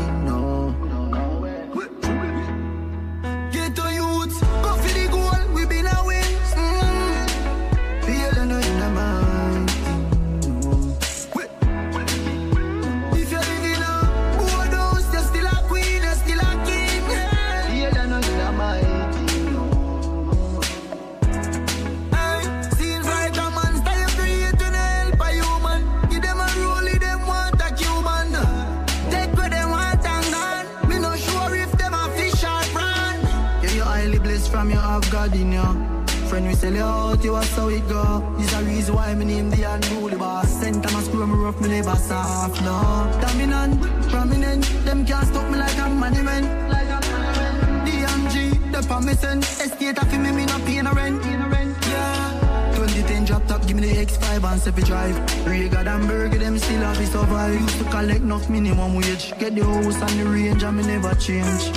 in. 35.30 35.52
Friend, 36.30 36.48
we 36.48 36.56
sell 36.56 36.74
you 36.74 36.82
out, 36.82 37.24
you 37.24 37.44
so 37.44 37.68
it 37.70 37.88
go. 37.88 38.36
Is 38.40 38.54
a 38.54 38.64
reason 38.64 38.96
why 38.96 39.14
me 39.14 39.26
name 39.26 39.50
the 39.52 39.64
unruly 39.64 40.18
boss. 40.18 40.50
Center 40.50 40.92
my 40.92 41.02
screw 41.04 41.28
me 41.28 41.36
rough, 41.36 41.62
me 41.62 41.70
never 41.70 41.96
soft, 41.96 42.62
no. 42.64 43.20
Dominant, 43.22 43.82
prominent, 44.10 44.64
them 44.86 45.06
can't 45.06 45.28
stop 45.28 45.50
me 45.52 45.60
like 45.60 45.78
a 45.78 45.90
monument. 45.90 46.46
Like 46.70 46.88
a 46.88 47.00
monument. 47.12 47.88
DMG, 47.88 48.72
the 48.72 48.82
permission. 48.88 49.40
Estate 49.40 49.98
of 50.00 50.12
me, 50.18 50.32
me 50.32 50.46
no 50.46 50.58
pay 50.60 50.82
no 50.82 50.92
rent. 50.94 51.24
Yeah. 51.24 52.74
2010 52.76 53.26
drop 53.26 53.46
top, 53.46 53.68
give 53.68 53.78
me 53.78 53.94
the 53.94 54.06
X5 54.06 54.44
and 54.52 54.62
Sefi 54.62 54.84
drive. 54.84 55.46
Rega 55.46 55.80
and 55.80 56.08
Burger, 56.08 56.40
them 56.40 56.58
still 56.58 56.82
have 56.82 56.98
to 56.98 57.06
survive. 57.06 57.62
Used 57.62 57.78
to 57.78 57.84
collect 57.92 58.22
enough 58.22 58.50
minimum 58.50 58.96
wage. 58.96 59.38
Get 59.38 59.54
the 59.54 59.64
house 59.64 60.02
and 60.02 60.20
the 60.20 60.26
range, 60.26 60.64
and 60.64 60.78
me 60.78 60.84
never 60.84 61.14
change. 61.14 61.72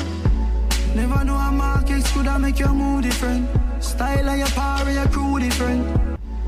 Never 0.95 1.25
know 1.25 1.35
a 1.35 1.51
market 1.51 2.05
could 2.15 2.27
have 2.27 2.41
make 2.41 2.59
your 2.61 2.73
mood 2.73 3.03
different. 3.03 3.49
Style 3.83 4.29
of 4.29 4.39
your 4.39 4.47
power, 4.49 4.91
your 4.91 5.09
crew 5.09 5.41
different. 5.41 5.85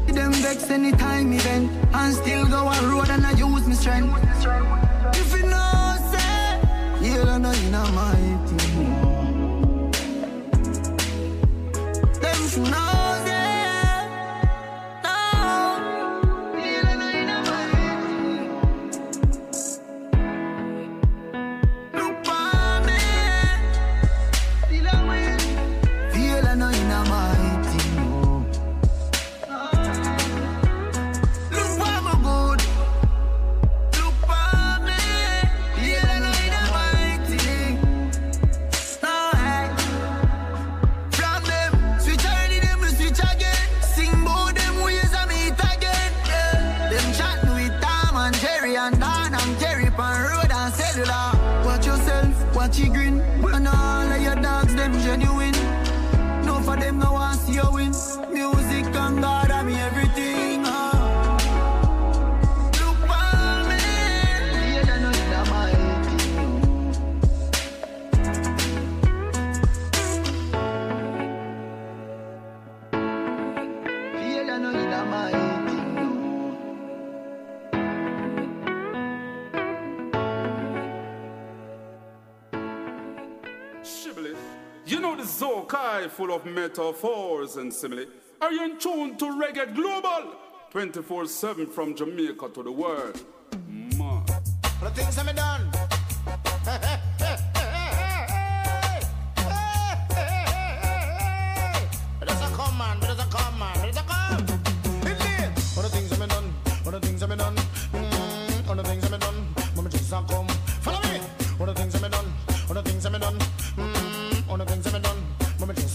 Them 0.06 0.32
vex 0.34 0.70
anytime 0.70 1.32
event, 1.32 1.70
and 1.92 2.14
still 2.14 2.46
go 2.46 2.68
a 2.68 2.88
road 2.88 3.10
and 3.10 3.26
I 3.26 3.32
use 3.32 3.66
my 3.66 3.74
strength. 3.74 4.16
If 5.14 5.32
you 5.36 5.42
know, 5.46 5.96
say, 6.12 6.60
you 7.02 7.24
don't 7.24 7.42
know 7.42 7.52
you 7.52 7.70
know 7.70 7.86
my 7.92 8.14
thing. 8.46 9.90
Them 12.20 12.48
should 12.48 12.70
know, 12.70 12.95
life 86.06 86.12
full 86.12 86.32
of 86.32 86.46
metaphors 86.46 87.56
and 87.56 87.72
simile. 87.72 88.06
Are 88.40 88.52
you 88.52 88.64
in 88.64 88.78
tune 88.78 89.16
to 89.16 89.24
Reggae 89.24 89.74
Global? 89.74 90.36
24 90.70 91.26
7 91.26 91.66
from 91.66 91.96
Jamaica 91.96 92.48
to 92.54 92.62
the 92.62 92.70
world. 92.70 93.24
Ma. 93.96 94.22
The 94.82 94.90
things 94.90 95.16
have 95.16 95.26
me 95.26 95.32
done. 95.32 95.95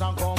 and 0.01 0.17
go 0.17 0.30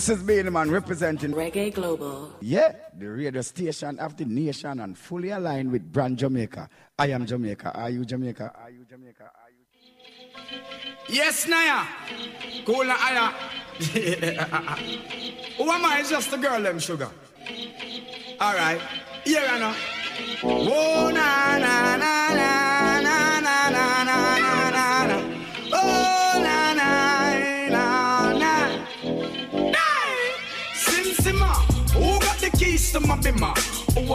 This 0.00 0.08
is 0.08 0.22
Beenie 0.22 0.48
Man 0.48 0.70
representing 0.70 1.32
Reggae 1.34 1.74
Global. 1.74 2.32
Yeah, 2.40 2.72
the 2.96 3.06
radio 3.06 3.42
station 3.42 3.98
of 3.98 4.16
the 4.16 4.24
nation 4.24 4.80
and 4.80 4.96
fully 4.96 5.28
aligned 5.28 5.70
with 5.70 5.92
brand 5.92 6.16
Jamaica. 6.16 6.70
I 6.98 7.08
am 7.08 7.26
Jamaica. 7.26 7.72
Are 7.74 7.90
you 7.90 8.06
Jamaica? 8.06 8.50
Are 8.64 8.70
you 8.70 8.86
Jamaica? 8.86 9.24
Are 9.24 9.50
you 9.50 11.14
Yes, 11.14 11.46
Naya. 11.46 11.84
Cool, 12.64 12.84
Naya. 12.84 13.26
Who 15.58 15.70
am 15.70 15.84
I? 15.84 15.98
It's 16.00 16.08
just 16.08 16.32
a 16.32 16.38
girl, 16.38 16.62
them 16.62 16.78
sugar. 16.78 17.10
All 18.40 18.54
right. 18.54 18.80
Here 19.24 19.44
I 19.46 19.58
know. 19.58 19.74
Whoa, 20.40 21.10
na, 21.10 21.58
na, 21.58 21.96
na. 21.98 22.19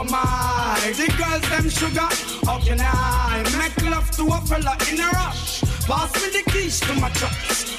my, 0.09 0.93
the 0.97 1.07
girls 1.17 1.49
them 1.49 1.69
sugar. 1.69 2.09
How 2.45 2.59
can 2.59 2.79
I 2.81 3.43
make 3.57 3.89
love 3.89 4.09
to 4.11 4.23
a 4.27 4.41
fella 4.41 4.77
in 4.91 4.99
a 4.99 5.07
rush? 5.07 5.61
Pass 5.85 6.13
me 6.15 6.29
the 6.31 6.51
keys 6.51 6.79
to 6.81 6.93
my 6.95 7.09
truck. 7.11 7.31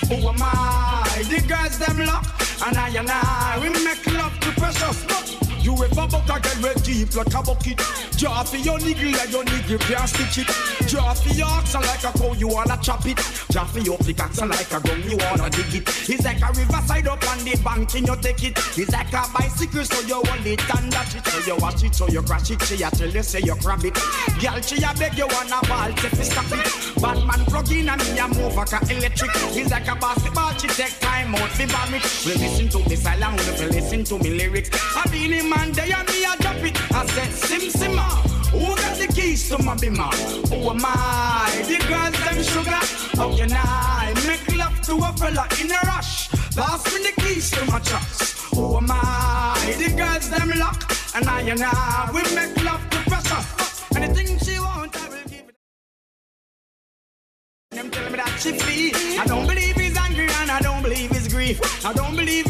Who 0.08 0.28
am 0.28 0.36
I? 0.40 1.22
The 1.28 1.40
girls 1.46 1.78
them 1.78 2.06
lock, 2.06 2.26
and 2.66 2.76
I 2.76 2.88
and 2.90 3.10
I 3.10 3.58
we 3.60 3.68
make 3.84 4.06
love 4.12 4.38
to 4.40 4.50
precious. 4.60 5.04
Look. 5.08 5.46
You 5.66 5.74
ever 5.74 6.06
buck 6.06 6.30
a 6.30 6.38
girl 6.38 6.62
with 6.62 6.84
deep 6.84 7.12
like 7.16 7.34
a 7.34 7.42
bucket? 7.42 7.82
Draw 8.16 8.44
for 8.44 8.56
your 8.56 8.78
niggle 8.78 9.10
like 9.10 9.32
your 9.32 9.42
niggle, 9.42 9.78
can't 9.78 10.08
stitch 10.08 10.46
it. 10.46 10.86
Draw 10.86 11.12
for 11.14 11.34
your 11.34 11.48
oxen 11.48 11.80
like 11.80 12.04
a 12.04 12.16
cow, 12.16 12.32
you 12.34 12.46
wanna 12.46 12.78
chop 12.80 13.04
it. 13.04 13.18
Jaffy 13.56 13.88
up 13.88 13.98
the 14.04 14.12
cocks 14.12 14.38
like 14.38 14.68
a 14.68 14.80
gun, 14.84 15.00
you 15.08 15.16
wanna 15.16 15.48
dig 15.48 15.80
it. 15.80 15.88
It's 16.12 16.22
like 16.28 16.44
a 16.44 16.52
riverside 16.52 17.08
up 17.08 17.24
on 17.24 17.38
the 17.40 17.56
bank 17.64 17.88
and 17.94 18.06
you 18.06 18.16
take 18.20 18.44
it. 18.44 18.52
It's 18.76 18.92
like 18.92 19.08
a 19.16 19.24
bicycle, 19.32 19.82
so 19.82 19.96
you 20.04 20.20
hold 20.20 20.44
it 20.44 20.60
and 20.76 20.92
that 20.92 21.08
it. 21.16 21.24
So 21.24 21.40
you 21.40 21.56
watch 21.56 21.82
it, 21.82 21.94
so 21.94 22.06
you 22.06 22.20
crash 22.20 22.50
it, 22.50 22.60
she 22.68 22.82
a 22.82 22.90
tell 22.90 23.08
you, 23.08 23.22
say 23.22 23.40
you 23.40 23.56
grab 23.64 23.82
it. 23.82 23.96
Girl, 24.44 24.60
she 24.60 24.76
a 24.84 24.92
beg 25.00 25.16
you 25.16 25.24
wanna 25.32 25.56
ball, 25.64 25.88
take 25.96 26.12
it, 26.12 26.28
stop 26.28 26.52
it. 26.52 26.68
Batman 27.00 27.46
plug 27.48 27.72
in 27.72 27.88
and 27.88 28.04
me 28.04 28.18
a 28.20 28.28
move 28.28 28.56
like 28.60 28.76
a 28.76 28.80
electric. 28.92 29.32
It's 29.32 29.70
like 29.70 29.88
a 29.88 29.96
basketball, 29.96 30.52
she 30.60 30.68
take 30.68 31.00
time 31.00 31.34
out, 31.34 31.48
fi 31.56 31.64
vomit. 31.64 32.04
We 32.28 32.36
listen 32.36 32.68
to 32.76 32.86
me 32.86 32.96
silent, 32.96 33.40
we 33.40 33.72
listen 33.72 34.04
to 34.04 34.18
me 34.18 34.36
lyrics. 34.36 34.68
I 34.94 35.08
be 35.08 35.32
the 35.32 35.48
man, 35.48 35.72
they 35.72 35.96
a 35.96 36.04
me 36.04 36.28
a 36.28 36.36
drop 36.44 36.60
it. 36.60 36.76
I 36.92 37.06
said, 37.06 37.32
sim, 37.32 37.70
simmer 37.70 38.35
keys 39.16 39.48
to 39.48 39.56
my 39.62 39.74
bima. 39.76 40.08
Who 40.50 40.70
am 40.70 40.84
I? 40.84 41.48
The 41.68 41.78
girls 41.88 42.18
them 42.24 42.38
sugar. 42.52 42.82
How 43.18 43.28
can 43.34 43.52
I 43.52 44.12
make 44.28 44.46
love 44.56 44.78
to 44.88 44.94
a 45.08 45.10
fella 45.20 45.44
in 45.60 45.70
a 45.72 45.80
rush? 45.90 46.28
Pass 46.54 46.84
me 46.92 46.98
the 47.06 47.12
keys 47.22 47.50
to 47.52 47.64
my 47.70 47.78
trucks. 47.80 48.18
Who 48.54 48.76
am 48.76 48.90
I? 48.90 49.74
The 49.80 49.88
girls 49.96 50.28
them 50.28 50.50
lock. 50.58 50.80
And 51.16 51.26
I 51.26 51.40
and 51.52 51.62
I, 51.64 52.10
we 52.14 52.22
make 52.34 52.56
love 52.62 52.84
to 52.90 52.98
pressure. 53.10 53.42
Anything 53.96 54.38
she 54.38 54.60
want, 54.60 54.94
I 55.02 55.08
will 55.08 55.28
give 55.30 55.48
it. 55.48 55.56
Them 57.70 57.90
tell 57.90 58.10
me 58.10 58.16
that 58.16 58.34
she 58.42 58.52
free. 58.60 58.92
I 59.18 59.24
don't 59.26 59.46
believe 59.46 59.76
he's 59.76 59.96
angry 59.96 60.28
and 60.40 60.50
I 60.50 60.60
don't 60.60 60.82
believe 60.82 61.10
he's 61.10 61.28
grief. 61.28 61.58
I 61.86 61.92
don't 61.94 62.16
believe 62.16 62.45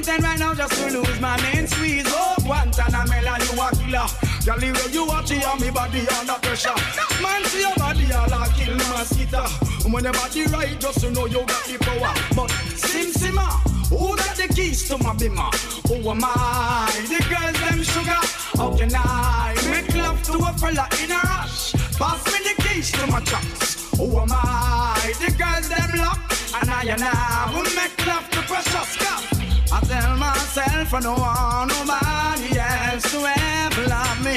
I 0.00 0.02
intend 0.02 0.22
right 0.22 0.38
now 0.38 0.54
just 0.54 0.72
to 0.80 0.98
lose 0.98 1.20
my 1.20 1.36
main 1.42 1.66
squeeze. 1.66 2.06
Oh, 2.08 2.34
Guantanamela, 2.40 3.36
you 3.36 3.60
a 3.60 3.68
killer. 3.76 4.08
Girl, 4.46 4.58
the 4.58 4.72
way 4.72 4.92
you 4.94 5.04
watch 5.04 5.30
it 5.30 5.46
on 5.46 5.60
me 5.60 5.68
body 5.68 6.08
under 6.16 6.40
pressure. 6.40 6.72
Man, 7.20 7.44
see 7.44 7.60
your 7.60 7.74
body 7.76 8.10
all 8.10 8.32
a 8.32 8.48
kill 8.56 8.76
mosquito. 8.88 9.44
When 9.92 10.04
your 10.04 10.14
body 10.14 10.44
right, 10.46 10.80
just 10.80 11.00
to 11.00 11.10
know 11.10 11.26
you 11.26 11.44
got 11.44 11.64
the 11.66 11.76
power. 11.84 12.14
But 12.34 12.50
Sim 12.80 13.12
Simma, 13.12 13.60
who 13.90 14.16
got 14.16 14.36
the 14.36 14.48
keys 14.48 14.88
to 14.88 14.96
my 14.96 15.12
bimmer? 15.12 15.52
Who 15.88 16.08
am 16.08 16.24
I? 16.24 16.88
The 17.04 17.20
girls 17.28 17.60
them 17.60 17.82
sugar. 17.82 18.24
How 18.56 18.74
can 18.74 18.92
I 18.94 19.52
make 19.68 19.94
love 19.94 20.22
to 20.22 20.32
a 20.38 20.52
fella 20.56 20.88
in 21.04 21.12
a 21.12 21.20
rush? 21.28 21.72
Pass 22.00 22.24
me 22.32 22.40
the 22.48 22.62
keys 22.62 22.90
to 22.92 23.06
my 23.06 23.20
trucks. 23.20 23.90
Who 23.98 24.18
am 24.18 24.32
I? 24.32 25.12
The 25.20 25.30
girls 25.36 25.68
them 25.68 26.00
lock. 26.00 26.20
And 26.56 26.70
I 26.70 26.84
and 26.84 27.02
I 27.04 27.52
will 27.52 27.68
make 27.76 28.06
love 28.06 28.30
to 28.30 28.40
precious 28.48 28.96
cup. 28.96 29.39
I 29.72 29.80
tell 29.82 30.16
myself 30.16 30.94
I 30.94 31.00
don't 31.00 31.20
want 31.20 31.70
nobody 31.70 32.58
else 32.58 33.10
to 33.12 33.18
ever 33.22 33.86
love 33.86 34.18
me. 34.24 34.36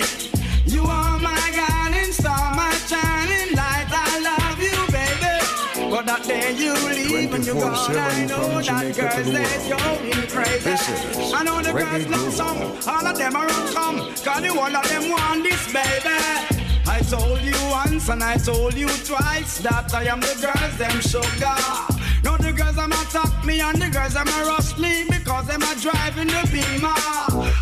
You 0.65 0.83
are 0.83 1.17
my 1.17 1.51
guiding 1.55 2.11
star, 2.13 2.53
my 2.55 2.71
shining 2.85 3.55
light. 3.55 3.89
I 3.89 4.19
love 4.29 4.61
you, 4.61 4.77
baby. 4.93 5.89
But 5.89 6.05
that 6.05 6.23
day 6.23 6.53
you 6.53 6.73
leave 6.73 7.33
and 7.33 7.45
you're 7.45 7.55
gone, 7.55 7.73
I 7.73 8.25
know 8.25 8.61
that 8.61 8.95
girls 8.95 9.15
to 9.15 9.23
the 9.23 9.45
say 9.45 9.69
world. 9.69 10.05
you're 10.05 10.27
crazy. 10.27 10.69
Is 10.69 11.33
I 11.33 11.43
know 11.43 11.61
the 11.63 11.73
girls 11.73 12.07
love 12.07 12.33
some, 12.33 12.61
all 12.87 13.07
of 13.07 13.17
them 13.17 13.35
are 13.35 13.49
on 13.49 13.73
come. 13.73 13.97
Cause 14.13 14.41
the 14.41 14.53
one 14.53 14.75
of 14.75 14.87
them 14.87 15.09
want 15.09 15.43
this, 15.43 15.65
baby. 15.73 16.63
I 16.85 17.01
told 17.09 17.41
you 17.41 17.55
once 17.71 18.07
and 18.09 18.23
I 18.23 18.37
told 18.37 18.75
you 18.75 18.87
twice 18.87 19.57
that 19.59 19.93
I 19.95 20.03
am 20.03 20.19
the 20.19 20.35
girls, 20.41 20.77
them 20.77 21.01
sugar. 21.01 21.92
No, 22.23 22.37
the 22.37 22.53
girls 22.53 22.75
them 22.75 22.91
attack 22.91 23.45
me 23.45 23.59
and 23.59 23.81
the 23.81 23.89
girls 23.89 24.13
them 24.13 24.27
a 24.27 24.45
rush 24.45 24.77
me 24.77 25.03
because 25.09 25.47
them 25.47 25.61
a 25.61 25.75
driving 25.81 26.27
the 26.27 26.41
beamer. 26.51 26.95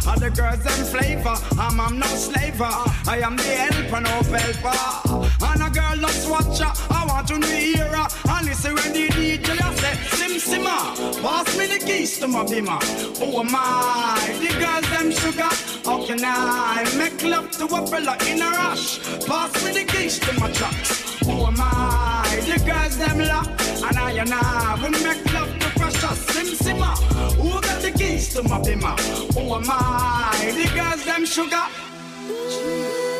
And 0.07 0.22
the 0.22 0.30
girls 0.30 0.64
them 0.64 0.86
flavor, 0.86 1.36
I'm, 1.59 1.80
I'm 1.80 1.97
no 1.97 2.05
slaver. 2.05 2.70
I 3.09 3.22
am 3.24 3.36
the 3.38 3.43
helper, 3.43 4.01
no 4.01 4.22
helper. 4.22 5.32
And 5.41 5.62
a 5.64 5.70
girl 5.70 5.97
loves 5.97 6.28
watcher, 6.28 6.72
I 6.91 7.05
want 7.07 7.28
to 7.30 7.45
hear 7.47 7.86
her. 7.86 8.07
And 8.30 8.45
listen 8.45 8.76
when 8.76 8.93
the 8.93 9.07
DJ 9.09 9.57
a 9.57 9.78
say, 9.78 9.95
Sim 10.16 10.34
Simma, 10.38 11.22
pass 11.24 11.57
me 11.57 11.66
the 11.66 11.80
keys 11.84 12.20
to 12.20 12.28
my 12.28 12.45
beamer. 12.45 12.80
Oh 13.20 13.39
am 13.39 13.55
I? 13.55 14.38
The 14.41 14.53
girls 14.59 14.89
them 14.91 15.12
sugar. 15.12 15.55
How 15.86 16.05
can 16.05 16.22
I 16.24 16.86
make 16.97 17.24
love 17.24 17.49
to 17.57 17.66
a 17.66 17.88
fella 17.88 18.16
in 18.28 18.41
a 18.41 18.49
rush? 18.51 18.99
Pass 19.26 19.66
me 19.66 19.72
the 19.72 19.86
keys 19.86 20.20
to 20.20 20.39
my 20.39 20.51
trucks. 20.51 21.20
Who 21.26 21.32
oh 21.32 21.47
am 21.47 22.11
I? 22.32 22.39
The 22.39 22.65
girls 22.65 22.97
them 22.97 23.19
lock. 23.19 23.47
And 23.84 23.97
I 23.97 24.11
and 24.11 24.34
I 24.34 24.79
will 24.82 24.91
make 24.91 25.34
love 25.34 25.59
to 25.59 25.69
precious 25.79 26.19
Sim. 26.59 26.75
Who 26.75 27.49
got 27.61 27.82
the 27.82 27.91
keys 27.91 28.34
to 28.34 28.43
my 28.43 28.61
beamer? 28.61 28.95
Who 29.34 29.53
am 29.55 29.65
I? 29.69 30.51
The 30.55 30.69
girls 30.75 31.03
them 31.05 31.25
sugar. 31.25 33.11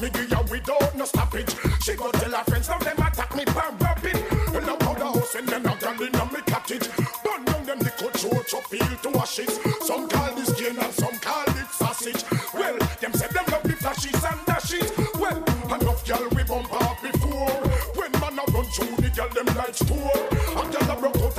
me 0.00 0.08
do 0.08 0.24
ya 0.26 0.40
without 0.50 0.96
no 0.96 1.04
stoppage. 1.04 1.54
She 1.82 1.94
go 1.94 2.10
tell 2.12 2.30
her 2.30 2.44
friends, 2.44 2.68
now 2.68 2.78
them 2.78 2.98
attack 2.98 3.34
me, 3.36 3.44
bam, 3.44 3.76
bam, 3.76 3.98
it. 4.04 4.16
And 4.54 4.66
now 4.66 4.76
how 4.80 4.94
the 4.94 5.04
house 5.04 5.34
and 5.34 5.48
then 5.48 5.66
a 5.66 5.76
gal 5.76 6.02
in 6.02 6.12
me 6.32 6.40
cottage. 6.46 6.88
Burn 7.24 7.44
down 7.44 7.64
them 7.66 7.78
the 7.78 7.90
coach, 7.90 8.24
roach, 8.24 8.54
or 8.54 8.62
feel 8.62 8.96
to 9.02 9.18
ashes. 9.18 9.60
Some 9.82 10.08
call 10.08 10.34
this 10.34 10.56
gin 10.58 10.78
and 10.78 10.94
some 10.94 11.18
call 11.20 11.44
it 11.48 11.68
sausage. 11.72 12.24
Well, 12.54 12.78
them 13.00 13.12
said 13.12 13.30
them 13.30 13.44
love 13.50 13.62
the 13.62 13.76
flashes 13.76 14.24
and 14.24 14.40
dashes. 14.46 14.90
Well, 15.18 15.38
enough 15.74 16.04
gal 16.06 16.26
we 16.34 16.44
bump 16.44 16.72
off 16.72 17.02
before. 17.02 17.52
When 17.98 18.12
man 18.20 18.38
a 18.38 18.44
run 18.52 18.64
through 18.72 18.96
the 18.96 19.10
gal, 19.14 19.28
them 19.28 19.46
lights 19.56 19.84
tour. 19.84 20.12
A 20.56 20.62
gal 20.72 20.90
a 20.90 21.00
broke 21.00 21.29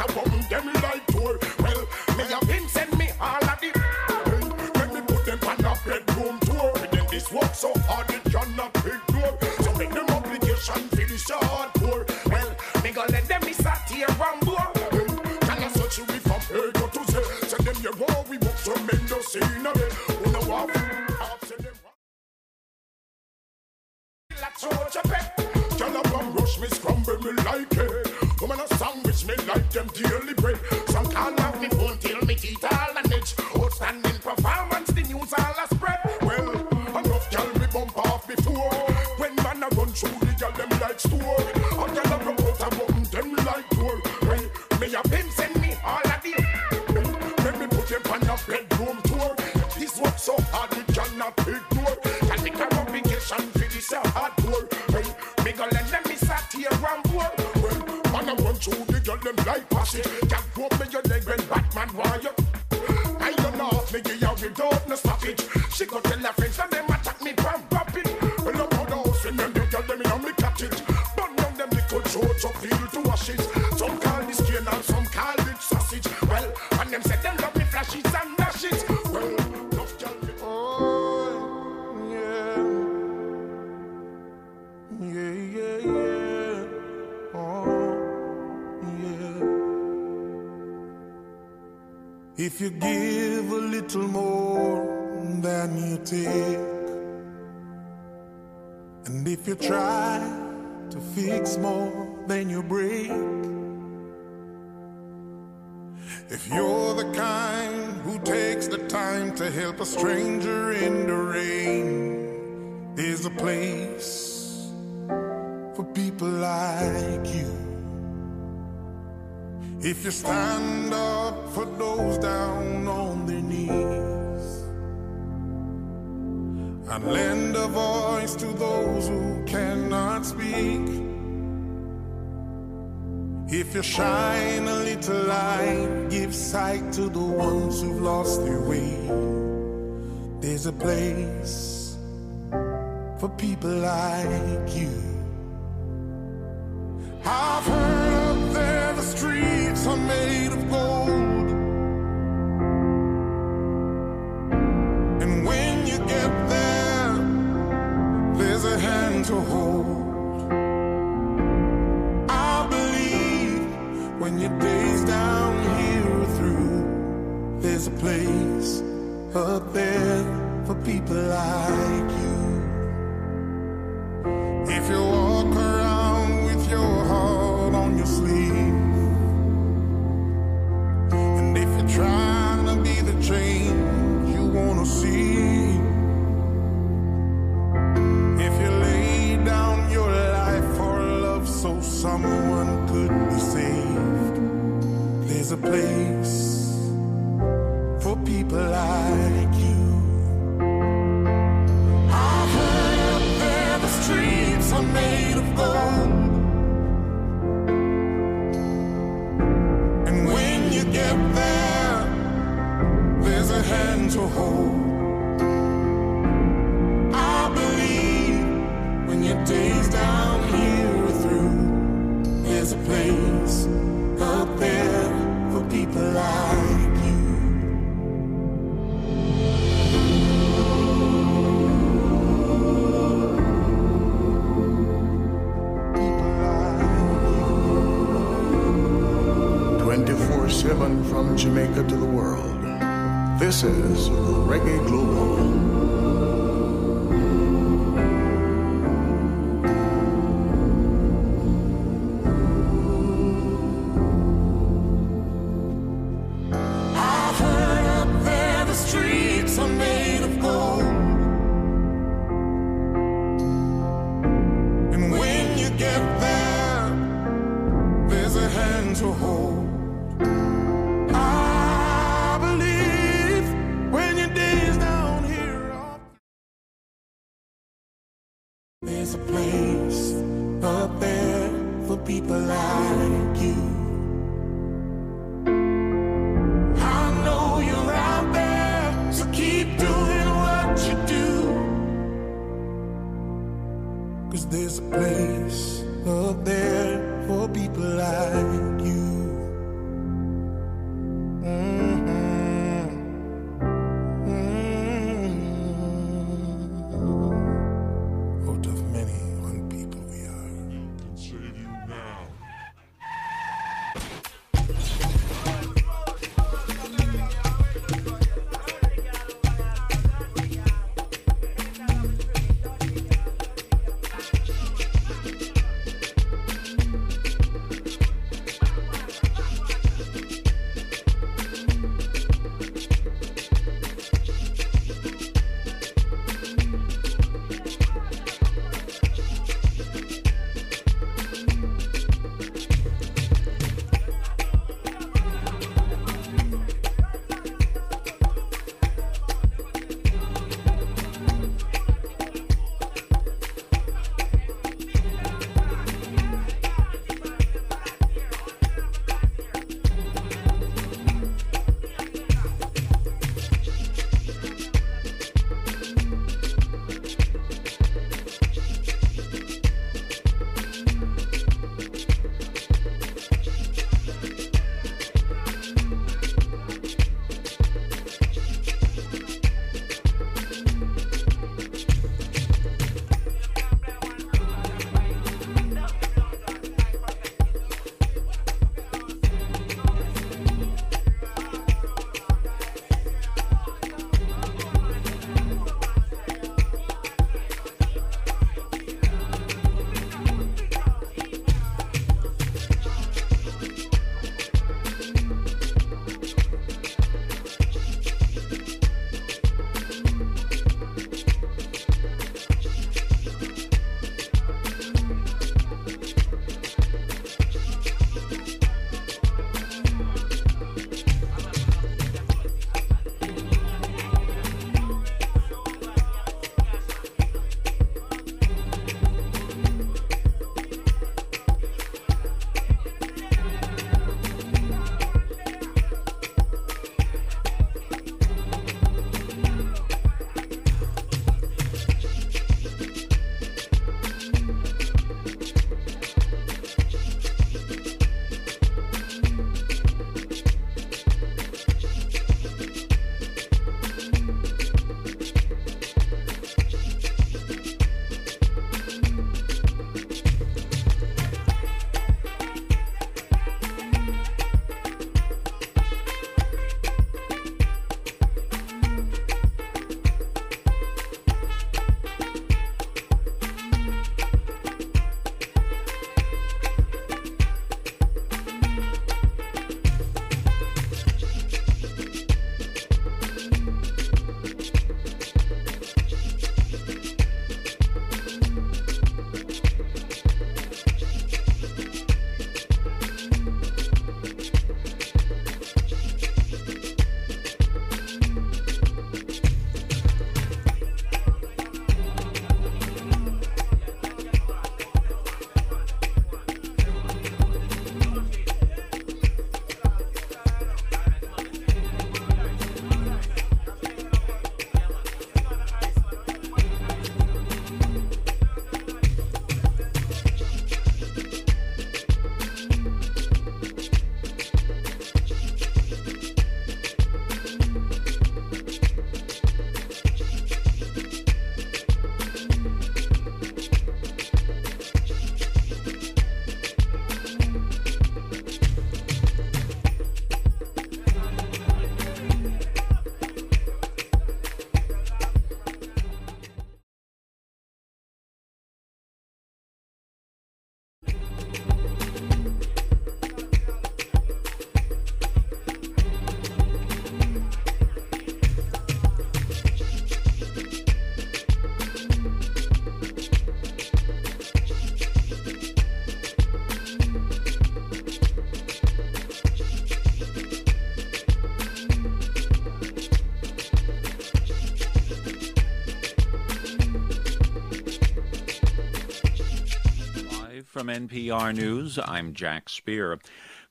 from 580.81 580.87
NPR 580.87 581.55
News, 581.55 581.99
I'm 581.99 582.33
Jack 582.33 582.67
Spear. 582.67 583.19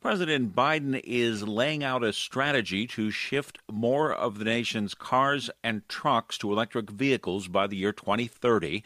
President 0.01 0.55
Biden 0.55 1.01
is 1.03 1.43
laying 1.43 1.83
out 1.83 2.05
a 2.05 2.13
strategy 2.13 2.87
to 2.87 3.11
shift 3.11 3.59
more 3.69 4.15
of 4.15 4.39
the 4.39 4.45
nation's 4.45 4.95
cars 4.95 5.51
and 5.65 5.83
trucks 5.89 6.39
to 6.39 6.53
electric 6.53 6.89
vehicles 6.89 7.49
by 7.49 7.67
the 7.67 7.77
year 7.77 7.93
2030. 7.93 8.85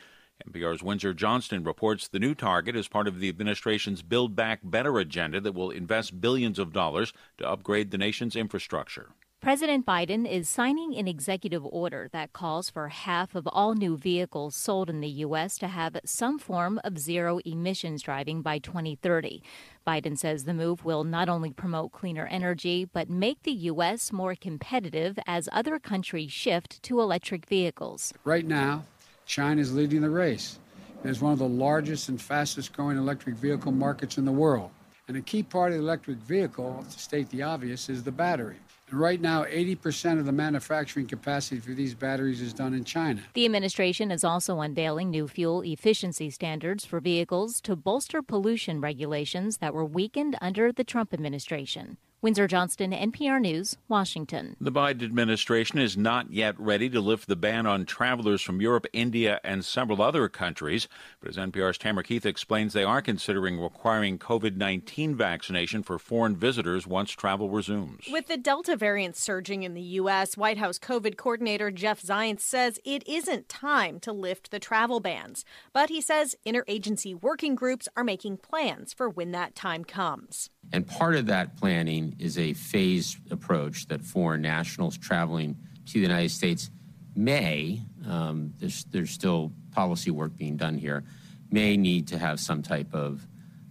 NPR's 0.49 0.83
Windsor 0.83 1.13
Johnston 1.13 1.65
reports 1.65 2.09
the 2.09 2.19
new 2.19 2.35
target 2.35 2.75
is 2.75 2.89
part 2.89 3.07
of 3.07 3.21
the 3.21 3.29
administration's 3.29 4.01
Build 4.01 4.35
Back 4.35 4.61
Better 4.63 4.99
agenda 4.99 5.39
that 5.43 5.53
will 5.53 5.71
invest 5.71 6.23
billions 6.23 6.59
of 6.59 6.73
dollars 6.73 7.13
to 7.37 7.47
upgrade 7.47 7.91
the 7.91 7.99
nation's 7.99 8.37
infrastructure. 8.37 9.11
President 9.45 9.85
Biden 9.85 10.27
is 10.27 10.49
signing 10.49 10.97
an 10.97 11.07
executive 11.07 11.67
order 11.67 12.09
that 12.13 12.33
calls 12.33 12.71
for 12.71 12.89
half 12.89 13.35
of 13.35 13.47
all 13.53 13.75
new 13.75 13.95
vehicles 13.95 14.57
sold 14.57 14.89
in 14.89 15.03
the 15.03 15.09
U.S. 15.27 15.59
to 15.59 15.69
have 15.69 15.99
some 16.07 16.39
form 16.39 16.81
of 16.83 16.99
zero 16.99 17.41
emissions 17.45 18.01
driving 18.01 18.41
by 18.41 18.59
2030. 18.59 19.43
Biden 19.87 20.17
says 20.17 20.45
the 20.45 20.55
move 20.55 20.87
will 20.87 21.05
not 21.05 21.29
only 21.29 21.51
promote 21.51 21.93
cleaner 21.93 22.27
energy, 22.29 22.87
but 22.91 23.11
make 23.11 23.43
the 23.43 23.53
U.S. 23.69 24.13
more 24.13 24.35
competitive 24.35 25.19
as 25.27 25.47
other 25.53 25.79
countries 25.79 26.33
shift 26.33 26.83
to 26.85 27.03
electric 27.03 27.45
vehicles. 27.45 28.15
Right 28.25 28.47
now, 28.47 28.85
China 29.27 29.61
is 29.61 29.75
leading 29.75 30.01
the 30.01 30.09
race. 30.09 30.59
It 31.05 31.11
is 31.11 31.21
one 31.21 31.35
of 31.35 31.39
the 31.39 31.47
largest 31.47 32.09
and 32.09 32.19
fastest 32.19 32.73
growing 32.73 32.97
electric 32.97 33.35
vehicle 33.35 33.73
markets 33.73 34.17
in 34.17 34.25
the 34.25 34.33
world. 34.33 34.71
And 35.07 35.19
a 35.19 35.21
key 35.21 35.43
part 35.43 35.73
of 35.73 35.77
the 35.77 35.85
electric 35.85 36.17
vehicle, 36.17 36.83
to 36.91 36.99
state 36.99 37.29
the 37.29 37.43
obvious, 37.43 37.91
is 37.91 38.03
the 38.03 38.11
battery. 38.11 38.57
Right 38.93 39.21
now, 39.21 39.45
80% 39.45 40.19
of 40.19 40.27
the 40.27 40.33
manufacturing 40.33 41.07
capacity 41.07 41.59
for 41.61 41.73
these 41.73 41.95
batteries 41.95 42.41
is 42.41 42.53
done 42.53 42.75
in 42.75 42.85
China. 42.85 43.23
The 43.33 43.45
administration 43.45 44.11
is 44.11 44.25
also 44.25 44.61
unveiling 44.61 45.11
new 45.11 45.27
fuel 45.27 45.63
efficiency 45.63 46.31
standards 46.31 46.85
for 46.85 47.01
vehicles 47.01 47.61
to 47.63 47.77
bolster 47.77 48.23
pollution 48.23 48.81
regulations 48.81 49.57
that 49.59 49.75
were 49.75 49.85
weakened 49.85 50.37
under 50.41 50.71
the 50.71 50.85
Trump 50.85 51.15
administration. 51.15 51.97
Windsor 52.25 52.47
Johnston, 52.47 52.93
NPR 52.93 53.39
News, 53.39 53.77
Washington. 53.87 54.57
The 54.59 54.73
Biden 54.73 55.03
administration 55.03 55.79
is 55.79 55.95
not 55.95 56.33
yet 56.33 56.59
ready 56.59 56.89
to 56.89 56.99
lift 56.99 57.29
the 57.29 57.37
ban 57.37 57.67
on 57.67 57.85
travelers 57.85 58.41
from 58.41 58.63
Europe, 58.63 58.87
India, 58.95 59.43
and 59.45 59.63
several 59.63 60.01
other 60.01 60.31
countries. 60.31 60.89
But 61.21 61.29
as 61.29 61.37
NPR's 61.37 61.77
Tamara 61.77 62.03
Keith 62.03 62.25
explains, 62.25 62.73
they 62.73 62.83
are 62.83 63.03
considering 63.03 63.61
requiring 63.61 64.19
COVID 64.19 64.57
19 64.57 65.15
vaccination 65.15 65.83
for 65.83 65.99
foreign 65.99 66.35
visitors 66.35 66.87
once 66.87 67.11
travel 67.11 67.51
resumes. 67.51 68.07
With 68.11 68.29
the 68.29 68.39
Delta 68.39 68.75
variant 68.75 69.17
surging 69.17 69.63
in 69.63 69.75
the 69.75 69.83
U.S., 69.83 70.35
White 70.35 70.57
House 70.57 70.79
COVID 70.79 71.19
coordinator 71.19 71.71
Jeff 71.71 72.01
Zients 72.01 72.41
says 72.41 72.81
it 72.87 73.07
isn't 73.07 73.51
time 73.51 74.01
to 74.01 74.13
lift 74.15 74.51
the 74.51 74.59
travel 74.59 74.99
bans. 74.99 75.45
But 75.75 75.91
he 75.91 76.01
says 76.01 76.37
interagency 76.47 77.21
working 77.21 77.55
groups 77.55 77.87
are 77.95 78.03
making 78.03 78.39
plans 78.39 78.95
for 78.95 79.11
when 79.11 79.33
that 79.33 79.55
time 79.55 79.85
comes. 79.85 80.49
And 80.73 80.87
part 80.87 81.15
of 81.15 81.27
that 81.27 81.57
planning 81.57 82.17
is 82.19 82.39
a 82.39 82.53
phased 82.55 83.19
approach 83.31 83.87
that 83.87 84.03
foreign 84.03 84.43
nationals 84.43 84.99
traveling 84.99 85.57
to 85.87 85.93
the 85.95 86.01
United 86.01 86.31
States 86.31 86.71
may, 87.15 87.81
um, 88.09 88.53
there's, 88.59 88.85
there's 88.85 89.11
still 89.11 89.53
policy 89.71 90.11
work 90.11 90.37
being 90.37 90.57
done 90.57 90.77
here, 90.77 91.05
may 91.51 91.77
need 91.77 92.09
to 92.09 92.19
have 92.19 92.41
some 92.41 92.63
type 92.63 92.93
of, 92.93 93.27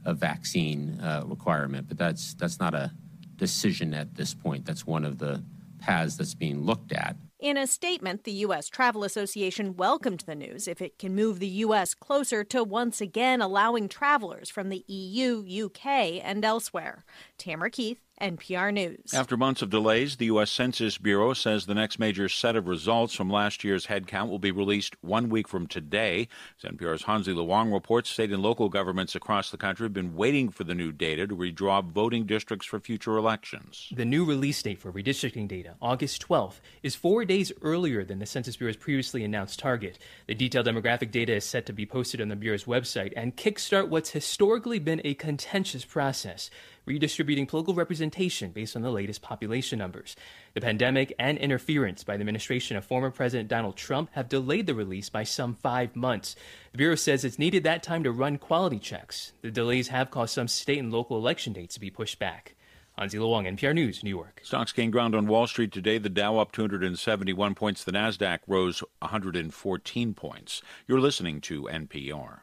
of 0.05 0.17
vaccine 0.17 0.99
uh, 1.01 1.23
requirement. 1.25 1.87
But 1.87 1.97
that's, 1.97 2.33
that's 2.35 2.59
not 2.59 2.73
a 2.73 2.91
decision 3.35 3.93
at 3.93 4.15
this 4.15 4.33
point. 4.33 4.65
That's 4.65 4.87
one 4.87 5.03
of 5.03 5.17
the 5.17 5.43
paths 5.79 6.15
that's 6.15 6.33
being 6.33 6.61
looked 6.61 6.93
at. 6.93 7.17
In 7.43 7.57
a 7.57 7.67
statement, 7.67 8.23
the 8.23 8.31
U.S. 8.47 8.69
Travel 8.69 9.03
Association 9.03 9.75
welcomed 9.75 10.23
the 10.25 10.33
news 10.33 10.65
if 10.65 10.81
it 10.81 10.97
can 10.97 11.13
move 11.13 11.39
the 11.39 11.47
U.S. 11.65 11.93
closer 11.93 12.41
to 12.45 12.63
once 12.63 13.01
again 13.01 13.41
allowing 13.41 13.89
travelers 13.89 14.49
from 14.49 14.69
the 14.69 14.85
EU, 14.87 15.65
UK, 15.65 15.85
and 16.23 16.45
elsewhere. 16.45 17.03
Tamara 17.37 17.69
Keith, 17.69 17.99
NPR 18.21 18.73
News. 18.73 19.13
After 19.13 19.35
months 19.35 19.61
of 19.61 19.69
delays, 19.69 20.17
the 20.17 20.25
U.S. 20.25 20.51
Census 20.51 20.97
Bureau 20.97 21.33
says 21.33 21.65
the 21.65 21.73
next 21.73 21.99
major 21.99 22.29
set 22.29 22.55
of 22.55 22.67
results 22.67 23.13
from 23.13 23.29
last 23.29 23.63
year's 23.63 23.87
headcount 23.87 24.29
will 24.29 24.39
be 24.39 24.51
released 24.51 24.95
one 25.01 25.29
week 25.29 25.47
from 25.47 25.67
today. 25.67 26.27
As 26.63 26.71
NPR's 26.71 27.03
Hansi 27.03 27.33
Lo 27.33 27.43
Wang 27.43 27.71
reports, 27.71 28.09
state 28.09 28.31
and 28.31 28.41
local 28.41 28.69
governments 28.69 29.15
across 29.15 29.49
the 29.49 29.57
country 29.57 29.85
have 29.85 29.93
been 29.93 30.15
waiting 30.15 30.49
for 30.49 30.63
the 30.63 30.75
new 30.75 30.91
data 30.91 31.27
to 31.27 31.35
redraw 31.35 31.83
voting 31.83 32.25
districts 32.25 32.67
for 32.67 32.79
future 32.79 33.17
elections. 33.17 33.89
The 33.95 34.05
new 34.05 34.23
release 34.23 34.61
date 34.61 34.79
for 34.79 34.91
redistricting 34.91 35.47
data, 35.47 35.75
August 35.81 36.25
12th, 36.27 36.61
is 36.81 36.95
four 36.95 37.25
days 37.25 37.51
earlier 37.61 38.05
than 38.05 38.19
the 38.19 38.25
Census 38.25 38.55
Bureau's 38.55 38.77
previously 38.77 39.23
announced 39.23 39.59
target. 39.59 39.97
The 40.27 40.35
detailed 40.35 40.67
demographic 40.67 41.11
data 41.11 41.35
is 41.35 41.45
set 41.45 41.65
to 41.65 41.73
be 41.73 41.85
posted 41.85 42.21
on 42.21 42.29
the 42.29 42.35
Bureau's 42.35 42.65
website 42.65 43.13
and 43.17 43.35
kickstart 43.35 43.89
what's 43.89 44.11
historically 44.11 44.79
been 44.79 45.01
a 45.03 45.15
contentious 45.15 45.83
process 45.83 46.49
redistributing 46.85 47.45
political 47.45 47.73
representation 47.73 48.51
based 48.51 48.75
on 48.75 48.81
the 48.81 48.91
latest 48.91 49.21
population 49.21 49.79
numbers. 49.79 50.15
The 50.53 50.61
pandemic 50.61 51.13
and 51.17 51.37
interference 51.37 52.03
by 52.03 52.17
the 52.17 52.21
administration 52.21 52.77
of 52.77 52.85
former 52.85 53.11
President 53.11 53.49
Donald 53.49 53.75
Trump 53.75 54.09
have 54.13 54.29
delayed 54.29 54.67
the 54.67 54.75
release 54.75 55.09
by 55.09 55.23
some 55.23 55.55
five 55.55 55.95
months. 55.95 56.35
The 56.71 56.77
Bureau 56.77 56.95
says 56.95 57.23
it's 57.23 57.39
needed 57.39 57.63
that 57.63 57.83
time 57.83 58.03
to 58.03 58.11
run 58.11 58.37
quality 58.37 58.79
checks. 58.79 59.33
The 59.41 59.51
delays 59.51 59.89
have 59.89 60.11
caused 60.11 60.33
some 60.33 60.47
state 60.47 60.79
and 60.79 60.91
local 60.91 61.17
election 61.17 61.53
dates 61.53 61.75
to 61.75 61.79
be 61.79 61.89
pushed 61.89 62.19
back. 62.19 62.55
Hansi 62.97 63.17
Lo 63.17 63.29
Wang, 63.29 63.45
NPR 63.45 63.73
News, 63.73 64.03
New 64.03 64.11
York. 64.11 64.41
Stocks 64.43 64.71
gained 64.71 64.91
ground 64.91 65.15
on 65.15 65.25
Wall 65.25 65.47
Street 65.47 65.71
today. 65.71 65.97
The 65.97 66.09
Dow 66.09 66.37
up 66.37 66.51
271 66.51 67.55
points. 67.55 67.83
The 67.83 67.91
Nasdaq 67.91 68.39
rose 68.45 68.83
114 68.99 70.13
points. 70.13 70.61
You're 70.87 70.99
listening 70.99 71.41
to 71.41 71.63
NPR. 71.63 72.41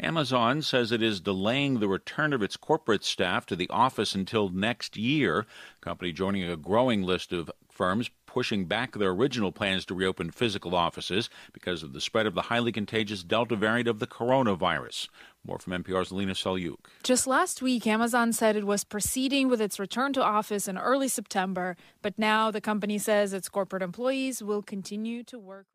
Amazon 0.00 0.62
says 0.62 0.90
it 0.90 1.02
is 1.02 1.20
delaying 1.20 1.78
the 1.78 1.88
return 1.88 2.32
of 2.32 2.42
its 2.42 2.56
corporate 2.56 3.04
staff 3.04 3.46
to 3.46 3.54
the 3.54 3.68
office 3.70 4.14
until 4.14 4.48
next 4.48 4.96
year. 4.96 5.46
Company 5.80 6.12
joining 6.12 6.42
a 6.44 6.56
growing 6.56 7.02
list 7.02 7.32
of 7.32 7.50
firms 7.70 8.10
pushing 8.26 8.64
back 8.64 8.94
their 8.94 9.10
original 9.10 9.52
plans 9.52 9.84
to 9.84 9.94
reopen 9.94 10.30
physical 10.30 10.74
offices 10.74 11.28
because 11.52 11.82
of 11.82 11.92
the 11.92 12.00
spread 12.00 12.26
of 12.26 12.34
the 12.34 12.42
highly 12.42 12.72
contagious 12.72 13.22
Delta 13.22 13.54
variant 13.54 13.88
of 13.88 13.98
the 13.98 14.06
coronavirus. 14.06 15.08
More 15.44 15.58
from 15.58 15.82
NPR's 15.82 16.12
Lena 16.12 16.32
Selyukh. 16.32 16.76
Just 17.02 17.26
last 17.26 17.62
week, 17.62 17.86
Amazon 17.86 18.32
said 18.32 18.56
it 18.56 18.66
was 18.66 18.84
proceeding 18.84 19.48
with 19.48 19.60
its 19.60 19.78
return 19.78 20.12
to 20.14 20.22
office 20.22 20.68
in 20.68 20.78
early 20.78 21.08
September, 21.08 21.76
but 22.00 22.18
now 22.18 22.50
the 22.50 22.60
company 22.60 22.98
says 22.98 23.32
its 23.32 23.48
corporate 23.48 23.82
employees 23.82 24.42
will 24.42 24.62
continue 24.62 25.22
to 25.24 25.38
work. 25.38 25.66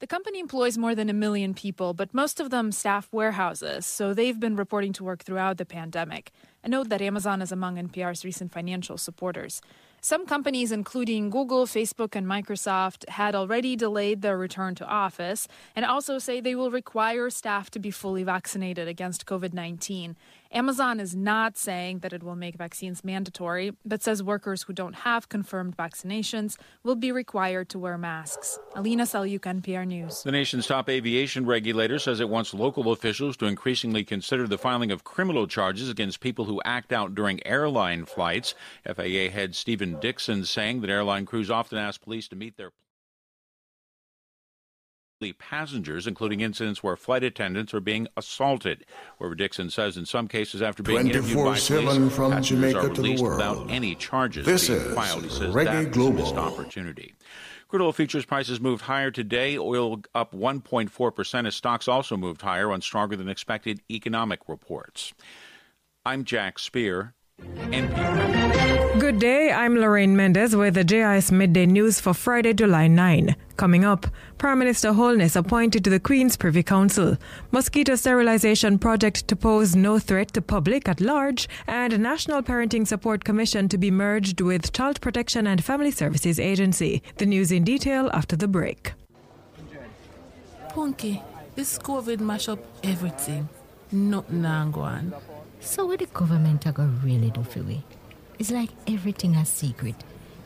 The 0.00 0.06
company 0.06 0.38
employs 0.38 0.78
more 0.78 0.94
than 0.94 1.10
a 1.10 1.12
million 1.12 1.54
people, 1.54 1.92
but 1.92 2.14
most 2.14 2.38
of 2.38 2.50
them 2.50 2.70
staff 2.70 3.08
warehouses, 3.10 3.84
so 3.84 4.14
they've 4.14 4.38
been 4.38 4.54
reporting 4.54 4.92
to 4.92 5.02
work 5.02 5.24
throughout 5.24 5.56
the 5.56 5.66
pandemic. 5.66 6.30
A 6.62 6.68
note 6.68 6.88
that 6.90 7.02
Amazon 7.02 7.42
is 7.42 7.50
among 7.50 7.76
NPR's 7.76 8.24
recent 8.24 8.52
financial 8.52 8.96
supporters. 8.96 9.60
Some 10.00 10.26
companies, 10.26 10.70
including 10.70 11.30
Google, 11.30 11.66
Facebook, 11.66 12.14
and 12.14 12.24
Microsoft, 12.28 13.08
had 13.08 13.34
already 13.34 13.74
delayed 13.74 14.22
their 14.22 14.38
return 14.38 14.76
to 14.76 14.86
office 14.86 15.48
and 15.74 15.84
also 15.84 16.20
say 16.20 16.40
they 16.40 16.54
will 16.54 16.70
require 16.70 17.28
staff 17.30 17.68
to 17.70 17.80
be 17.80 17.90
fully 17.90 18.22
vaccinated 18.22 18.86
against 18.86 19.26
COVID 19.26 19.52
19. 19.52 20.16
Amazon 20.50 20.98
is 20.98 21.14
not 21.14 21.58
saying 21.58 21.98
that 21.98 22.14
it 22.14 22.22
will 22.22 22.34
make 22.34 22.56
vaccines 22.56 23.04
mandatory, 23.04 23.72
but 23.84 24.02
says 24.02 24.22
workers 24.22 24.62
who 24.62 24.72
don't 24.72 24.94
have 24.94 25.28
confirmed 25.28 25.76
vaccinations 25.76 26.56
will 26.82 26.94
be 26.94 27.12
required 27.12 27.68
to 27.68 27.78
wear 27.78 27.98
masks. 27.98 28.58
Alina 28.74 29.02
Selyukh, 29.02 29.40
NPR 29.40 29.86
News. 29.86 30.22
The 30.22 30.32
nation's 30.32 30.66
top 30.66 30.88
aviation 30.88 31.44
regulator 31.44 31.98
says 31.98 32.18
it 32.18 32.30
wants 32.30 32.54
local 32.54 32.90
officials 32.92 33.36
to 33.36 33.46
increasingly 33.46 34.04
consider 34.04 34.46
the 34.46 34.56
filing 34.56 34.90
of 34.90 35.04
criminal 35.04 35.46
charges 35.46 35.90
against 35.90 36.20
people 36.20 36.46
who 36.46 36.62
act 36.64 36.94
out 36.94 37.14
during 37.14 37.46
airline 37.46 38.06
flights. 38.06 38.54
FAA 38.86 39.28
head 39.30 39.54
Stephen 39.54 40.00
Dickson 40.00 40.46
saying 40.46 40.80
that 40.80 40.88
airline 40.90 41.26
crews 41.26 41.50
often 41.50 41.76
ask 41.76 42.00
police 42.00 42.26
to 42.28 42.36
meet 42.36 42.56
their 42.56 42.70
passengers, 45.38 46.06
including 46.06 46.40
incidents 46.40 46.82
where 46.82 46.96
flight 46.96 47.24
attendants 47.24 47.74
are 47.74 47.80
being 47.80 48.06
assaulted. 48.16 48.84
However, 49.18 49.34
Dickson 49.34 49.68
says 49.70 49.96
in 49.96 50.06
some 50.06 50.28
cases, 50.28 50.62
after 50.62 50.82
being 50.82 51.08
interviewed 51.08 51.36
by 51.38 51.42
police, 51.58 51.68
24/7 51.68 52.10
from 52.10 52.30
passengers 52.30 52.72
Jamaica 52.72 52.78
are 52.78 52.88
to 52.88 52.94
the 52.94 53.02
released 53.02 53.22
world. 53.22 53.36
without 53.38 53.70
any 53.70 53.94
charges 53.94 54.46
This 54.46 54.68
being 54.68 54.80
is 54.80 54.94
filed. 54.94 55.24
He 55.24 55.28
says 55.30 55.52
Reggae 55.54 55.64
that 55.64 55.76
was 55.78 55.86
a 55.86 55.90
Global. 55.90 56.12
missed 56.22 56.36
opportunity. 56.36 57.14
Crude 57.66 57.82
oil 57.82 57.92
futures 57.92 58.24
prices 58.24 58.60
moved 58.60 58.82
higher 58.82 59.10
today. 59.10 59.58
Oil 59.58 60.00
up 60.14 60.32
1.4% 60.32 61.46
as 61.46 61.54
stocks 61.56 61.88
also 61.88 62.16
moved 62.16 62.40
higher 62.40 62.70
on 62.72 62.80
stronger 62.80 63.16
than 63.16 63.28
expected 63.28 63.82
economic 63.90 64.40
reports. 64.48 65.12
I'm 66.06 66.24
Jack 66.24 66.58
Spear, 66.58 67.14
NPR. 67.42 69.00
Good 69.00 69.18
day, 69.20 69.52
I'm 69.52 69.76
Lorraine 69.76 70.16
Mendez 70.16 70.56
with 70.56 70.74
the 70.74 70.82
JIS 70.84 71.30
Midday 71.30 71.66
News 71.66 72.00
for 72.00 72.12
Friday, 72.12 72.52
July 72.52 72.88
9. 72.88 73.36
Coming 73.56 73.84
up, 73.84 74.06
Prime 74.38 74.58
Minister 74.58 74.92
Holness 74.92 75.36
appointed 75.36 75.84
to 75.84 75.90
the 75.90 76.00
Queen's 76.00 76.36
Privy 76.36 76.62
Council, 76.62 77.16
mosquito 77.52 77.94
sterilization 77.94 78.78
project 78.78 79.28
to 79.28 79.36
pose 79.36 79.76
no 79.76 79.98
threat 79.98 80.32
to 80.32 80.42
public 80.42 80.88
at 80.88 81.00
large, 81.00 81.48
and 81.66 81.98
National 82.00 82.42
Parenting 82.42 82.86
Support 82.86 83.24
Commission 83.24 83.68
to 83.68 83.78
be 83.78 83.90
merged 83.90 84.40
with 84.40 84.72
Child 84.72 85.00
Protection 85.00 85.46
and 85.46 85.62
Family 85.64 85.90
Services 85.90 86.40
Agency. 86.40 87.02
The 87.16 87.26
news 87.26 87.52
in 87.52 87.64
detail 87.64 88.10
after 88.12 88.36
the 88.36 88.48
break. 88.48 88.92
Punky, 90.70 91.22
This 91.54 91.78
COVID 91.78 92.20
mash 92.20 92.48
up 92.48 92.58
everything. 92.82 93.48
Nothing 93.90 94.42
now 94.42 94.68
go 94.70 94.80
on. 94.80 95.14
So 95.60 95.86
what 95.86 95.98
the 95.98 96.06
government 96.06 96.66
are 96.66 96.72
gonna 96.72 96.88
really 97.04 97.30
do 97.30 97.42
for 97.42 97.62
we? 97.62 97.82
It's 98.38 98.50
like 98.50 98.70
everything 98.86 99.36
a 99.36 99.44
secret. 99.44 99.96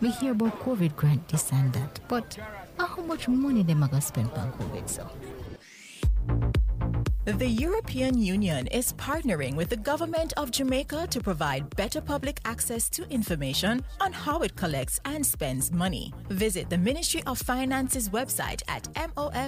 We 0.00 0.10
hear 0.10 0.32
about 0.32 0.58
COVID 0.60 0.96
grant 0.96 1.28
this 1.28 1.52
and 1.52 1.72
that, 1.74 2.00
but 2.08 2.38
uh, 2.78 2.86
how 2.86 3.02
much 3.02 3.28
money 3.28 3.62
them 3.62 3.82
are 3.84 3.88
gonna 3.88 4.00
spend 4.00 4.30
on 4.32 4.52
COVID 4.52 4.88
so? 4.88 5.08
The 7.24 7.46
European 7.46 8.18
Union 8.18 8.66
is 8.66 8.94
partnering 8.94 9.54
with 9.54 9.68
the 9.68 9.76
government 9.76 10.32
of 10.36 10.50
Jamaica 10.50 11.06
to 11.10 11.20
provide 11.20 11.70
better 11.76 12.00
public 12.00 12.40
access 12.44 12.90
to 12.90 13.08
information 13.10 13.84
on 14.00 14.12
how 14.12 14.40
it 14.40 14.56
collects 14.56 14.98
and 15.04 15.24
spends 15.24 15.70
money. 15.70 16.12
Visit 16.30 16.68
the 16.68 16.78
Ministry 16.78 17.22
of 17.28 17.38
Finance's 17.38 18.08
website 18.08 18.62
at 18.66 18.92
mof.gov.jm 18.94 19.46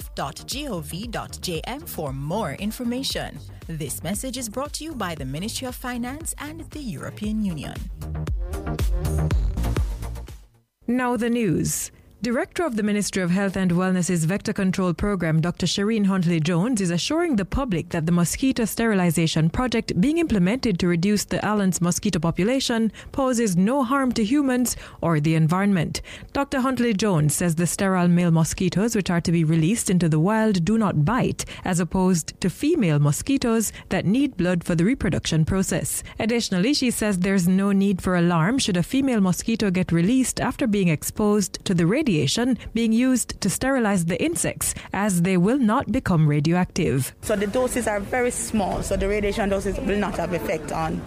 for 1.89 2.13
more 2.13 2.53
information. 2.53 3.41
This 3.67 4.05
message 4.05 4.39
is 4.39 4.49
brought 4.49 4.75
to 4.75 4.85
you 4.85 4.95
by 4.95 5.17
the 5.17 5.25
Ministry 5.25 5.67
of 5.67 5.75
Finance 5.75 6.33
and 6.39 6.71
the 6.71 6.79
European 6.79 7.45
Union. 7.45 7.75
Now 10.87 11.17
the 11.17 11.29
news. 11.29 11.91
Director 12.25 12.65
of 12.65 12.77
the 12.77 12.83
Ministry 12.83 13.23
of 13.23 13.31
Health 13.31 13.55
and 13.55 13.71
Wellness's 13.73 14.25
Vector 14.25 14.55
Control 14.55 14.95
Program, 14.95 15.43
Dr. 15.43 15.67
Shireen 15.67 16.07
Huntley 16.07 16.41
Jones, 16.41 16.81
is 16.81 16.91
assuring 16.91 17.37
the 17.37 17.45
public 17.45 17.91
that 17.91 18.07
the 18.07 18.13
mosquito 18.13 18.65
sterilization 18.65 19.51
project 19.51 20.01
being 20.01 20.17
implemented 20.17 20.79
to 20.79 20.89
reduce 20.89 21.27
the 21.27 21.45
island's 21.45 21.83
mosquito 21.83 22.19
population 22.19 22.91
poses 23.13 23.59
no 23.59 23.85
harm 23.85 24.11
to 24.13 24.25
humans 24.25 24.75
or 25.03 25.21
the 25.21 25.35
environment. 25.35 26.01
Dr. 26.33 26.63
Huntley 26.63 26.95
Jones 26.95 27.35
says 27.35 27.57
the 27.57 27.67
sterile 27.67 28.09
male 28.09 28.31
mosquitoes 28.31 28.97
which 28.97 29.11
are 29.11 29.21
to 29.21 29.31
be 29.31 29.45
released 29.45 29.91
into 29.91 30.09
the 30.09 30.19
wild 30.19 30.65
do 30.65 30.79
not 30.79 31.05
bite, 31.05 31.45
as 31.63 31.79
opposed 31.79 32.41
to 32.41 32.49
female 32.49 32.99
mosquitoes 33.01 33.71
that 33.91 34.07
need 34.07 34.35
blood 34.39 34.65
for 34.65 34.75
the 34.75 34.87
reproduction 34.87 35.45
process. 35.45 36.03
Additionally, 36.19 36.73
she 36.73 36.91
says 36.91 37.19
there's 37.19 37.47
no 37.47 37.71
need 37.71 38.01
for 38.01 38.17
alarm 38.17 38.59
should 38.59 38.79
a 38.79 38.83
female 38.83 39.21
mosquito 39.21 39.71
get 39.71 39.93
released 39.93 40.41
after 40.41 40.67
being 40.67 40.89
exposed 40.89 41.63
to 41.67 41.75
the 41.75 41.87
radiation 41.87 42.14
being 42.73 42.93
used 42.93 43.41
to 43.41 43.51
sterilize 43.51 44.05
the 44.07 44.23
insects, 44.23 44.75
as 44.93 45.23
they 45.23 45.37
will 45.37 45.59
not 45.59 45.91
become 45.91 46.27
radioactive. 46.27 47.15
So 47.23 47.37
the 47.37 47.47
doses 47.47 47.87
are 47.87 48.01
very 48.01 48.31
small, 48.31 48.83
so 48.83 48.97
the 48.97 49.09
radiation 49.09 49.49
doses 49.49 49.79
will 49.79 49.99
not 49.99 50.17
have 50.17 50.33
effect 50.33 50.73
on 50.73 51.03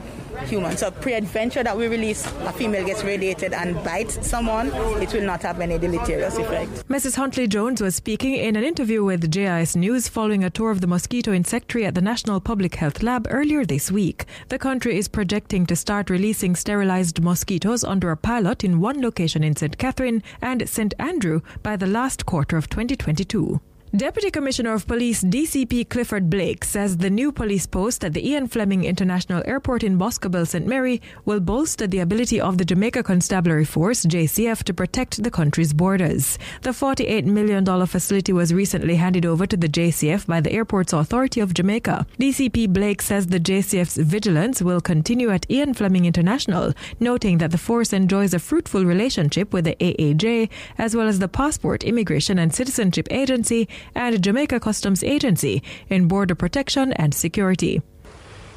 humans. 0.46 0.80
So 0.80 0.92
pre-adventure 0.92 1.64
that 1.64 1.78
we 1.78 1.88
release, 1.88 2.26
a 2.26 2.54
female 2.54 2.86
gets 2.86 3.04
radiated 3.04 3.54
and 3.54 3.76
bites 3.84 4.26
someone, 4.28 4.68
it 5.02 5.14
will 5.14 5.24
not 5.24 5.42
have 5.42 5.60
any 5.60 5.78
deleterious 5.78 6.38
effect. 6.38 6.88
Mrs. 6.88 7.16
Huntley 7.16 7.48
Jones 7.48 7.82
was 7.82 7.96
speaking 7.96 8.34
in 8.34 8.56
an 8.56 8.64
interview 8.64 9.04
with 9.04 9.32
JIS 9.32 9.76
News 9.76 10.08
following 10.08 10.44
a 10.44 10.50
tour 10.50 10.72
of 10.72 10.82
the 10.82 10.88
mosquito 10.88 11.32
insectary 11.32 11.86
at 11.86 11.96
the 11.96 12.02
National 12.02 12.40
Public 12.40 12.76
Health 12.76 13.04
Lab 13.04 13.28
earlier 13.30 13.66
this 13.66 13.92
week. 13.92 14.26
The 14.50 14.60
country 14.60 14.98
is 14.98 15.08
projecting 15.08 15.66
to 15.68 15.76
start 15.76 16.10
releasing 16.10 16.56
sterilized 16.56 17.22
mosquitoes 17.22 17.84
under 17.84 18.12
a 18.12 18.18
pilot 18.18 18.64
in 18.64 18.80
one 18.80 19.02
location 19.02 19.44
in 19.44 19.56
St. 19.56 19.78
Catherine 19.78 20.24
and 20.42 20.68
St. 20.68 20.94
Andrew 21.00 21.42
by 21.64 21.76
the 21.76 21.88
last 21.88 22.26
quarter 22.26 22.58
of 22.58 22.70
2022. 22.70 23.60
Deputy 23.98 24.30
Commissioner 24.30 24.76
of 24.76 24.86
Police 24.86 25.24
DCP 25.24 25.90
Clifford 25.90 26.30
Blake 26.30 26.64
says 26.64 26.98
the 26.98 27.10
new 27.10 27.32
police 27.32 27.66
post 27.66 28.04
at 28.04 28.14
the 28.14 28.30
Ian 28.30 28.48
Fleming 28.48 28.84
International 28.84 29.42
Airport 29.44 29.82
in 29.82 29.98
Boscobel, 29.98 30.46
St. 30.46 30.68
Mary 30.68 31.02
will 31.26 31.40
bolster 31.40 31.88
the 31.88 31.98
ability 31.98 32.40
of 32.40 32.60
the 32.60 32.66
Jamaica 32.66 33.02
Constabulary 33.02 33.66
Force, 33.66 34.06
JCF, 34.06 34.62
to 34.66 34.74
protect 34.76 35.24
the 35.24 35.32
country's 35.32 35.74
borders. 35.74 36.38
The 36.62 36.70
$48 36.70 37.26
million 37.26 37.66
facility 37.88 38.32
was 38.32 38.54
recently 38.54 38.98
handed 38.98 39.26
over 39.26 39.48
to 39.48 39.58
the 39.58 39.68
JCF 39.68 40.28
by 40.28 40.42
the 40.42 40.52
Airports 40.52 40.94
Authority 40.94 41.40
of 41.40 41.56
Jamaica. 41.56 42.06
DCP 42.20 42.70
Blake 42.72 43.02
says 43.02 43.26
the 43.26 43.40
JCF's 43.40 43.98
vigilance 43.98 44.62
will 44.62 44.80
continue 44.80 45.32
at 45.32 45.50
Ian 45.50 45.74
Fleming 45.74 46.06
International, 46.06 46.72
noting 47.00 47.40
that 47.40 47.50
the 47.50 47.58
force 47.58 47.94
enjoys 47.94 48.36
a 48.36 48.40
fruitful 48.40 48.86
relationship 48.86 49.52
with 49.52 49.66
the 49.66 49.76
AAJ 49.78 50.52
as 50.78 50.96
well 50.96 51.08
as 51.08 51.18
the 51.18 51.28
Passport, 51.28 51.84
Immigration 51.84 52.38
and 52.38 52.54
Citizenship 52.54 53.08
Agency 53.10 53.68
and 53.96 54.24
Jamaica 54.24 54.60
Customs 54.60 55.04
Agency 55.04 55.64
in 55.90 56.08
border 56.08 56.36
protection 56.36 56.94
and 56.94 57.14
security. 57.14 57.82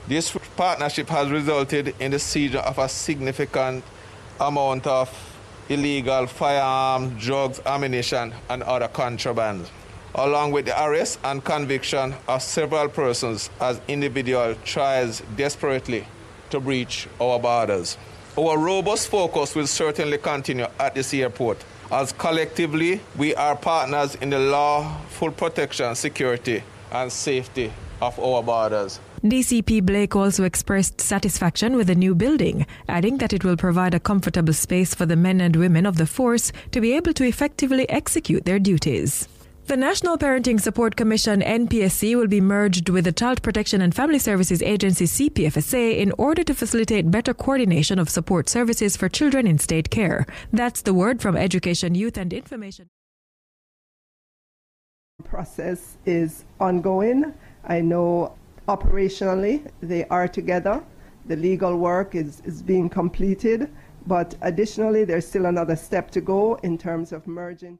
This 0.08 0.36
partnership 0.56 1.08
has 1.08 1.30
resulted 1.30 1.94
in 2.00 2.10
the 2.10 2.18
seizure 2.18 2.58
of 2.58 2.78
a 2.78 2.88
significant 2.88 3.84
amount 4.40 4.86
of 4.86 5.08
illegal 5.68 6.26
firearms, 6.26 7.24
drugs, 7.24 7.60
ammunition, 7.64 8.34
and 8.48 8.62
other 8.64 8.88
contraband, 8.88 9.70
along 10.16 10.50
with 10.50 10.64
the 10.66 10.84
arrest 10.84 11.20
and 11.22 11.44
conviction 11.44 12.14
of 12.26 12.42
several 12.42 12.88
persons 12.88 13.50
as 13.60 13.80
individual 13.86 14.56
tries 14.64 15.20
desperately 15.36 16.06
to 16.50 16.58
breach 16.58 17.06
our 17.20 17.38
borders. 17.38 17.96
Our 18.36 18.58
robust 18.58 19.08
focus 19.08 19.54
will 19.54 19.66
certainly 19.68 20.18
continue 20.18 20.66
at 20.78 20.94
this 20.94 21.14
airport 21.14 21.64
as 21.90 22.12
collectively 22.12 23.00
we 23.16 23.34
are 23.34 23.56
partners 23.56 24.14
in 24.16 24.30
the 24.30 24.38
lawful 24.38 25.30
protection, 25.30 25.94
security, 25.94 26.62
and 26.92 27.10
safety 27.10 27.72
of 28.00 28.18
our 28.18 28.42
borders. 28.42 29.00
DCP 29.22 29.82
Blake 29.84 30.16
also 30.16 30.44
expressed 30.44 31.00
satisfaction 31.00 31.76
with 31.76 31.88
the 31.88 31.94
new 31.94 32.14
building, 32.14 32.66
adding 32.88 33.18
that 33.18 33.34
it 33.34 33.44
will 33.44 33.56
provide 33.56 33.92
a 33.92 34.00
comfortable 34.00 34.54
space 34.54 34.94
for 34.94 35.04
the 35.04 35.16
men 35.16 35.42
and 35.42 35.56
women 35.56 35.84
of 35.84 35.96
the 35.96 36.06
force 36.06 36.52
to 36.70 36.80
be 36.80 36.94
able 36.94 37.12
to 37.12 37.24
effectively 37.24 37.88
execute 37.90 38.46
their 38.46 38.58
duties. 38.58 39.28
The 39.70 39.76
National 39.76 40.18
Parenting 40.18 40.60
Support 40.60 40.96
Commission 40.96 41.42
NPSC 41.42 42.16
will 42.16 42.26
be 42.26 42.40
merged 42.40 42.88
with 42.88 43.04
the 43.04 43.12
Child 43.12 43.40
Protection 43.40 43.80
and 43.80 43.94
Family 43.94 44.18
Services 44.18 44.62
Agency 44.62 45.04
CPFSA 45.04 45.96
in 45.96 46.10
order 46.18 46.42
to 46.42 46.54
facilitate 46.54 47.12
better 47.12 47.32
coordination 47.32 48.00
of 48.00 48.08
support 48.08 48.48
services 48.48 48.96
for 48.96 49.08
children 49.08 49.46
in 49.46 49.58
state 49.58 49.88
care. 49.88 50.26
That's 50.52 50.82
the 50.82 50.92
word 50.92 51.22
from 51.22 51.36
Education, 51.36 51.94
Youth 51.94 52.16
and 52.16 52.32
Information. 52.32 52.88
Process 55.22 55.98
is 56.04 56.46
ongoing. 56.58 57.32
I 57.62 57.80
know 57.80 58.36
operationally 58.66 59.70
they 59.80 60.04
are 60.06 60.26
together. 60.26 60.82
The 61.26 61.36
legal 61.36 61.76
work 61.76 62.16
is, 62.16 62.42
is 62.44 62.60
being 62.60 62.88
completed, 62.88 63.70
but 64.04 64.34
additionally, 64.40 65.04
there's 65.04 65.28
still 65.28 65.46
another 65.46 65.76
step 65.76 66.10
to 66.10 66.20
go 66.20 66.56
in 66.64 66.76
terms 66.76 67.12
of 67.12 67.24
merging 67.28 67.78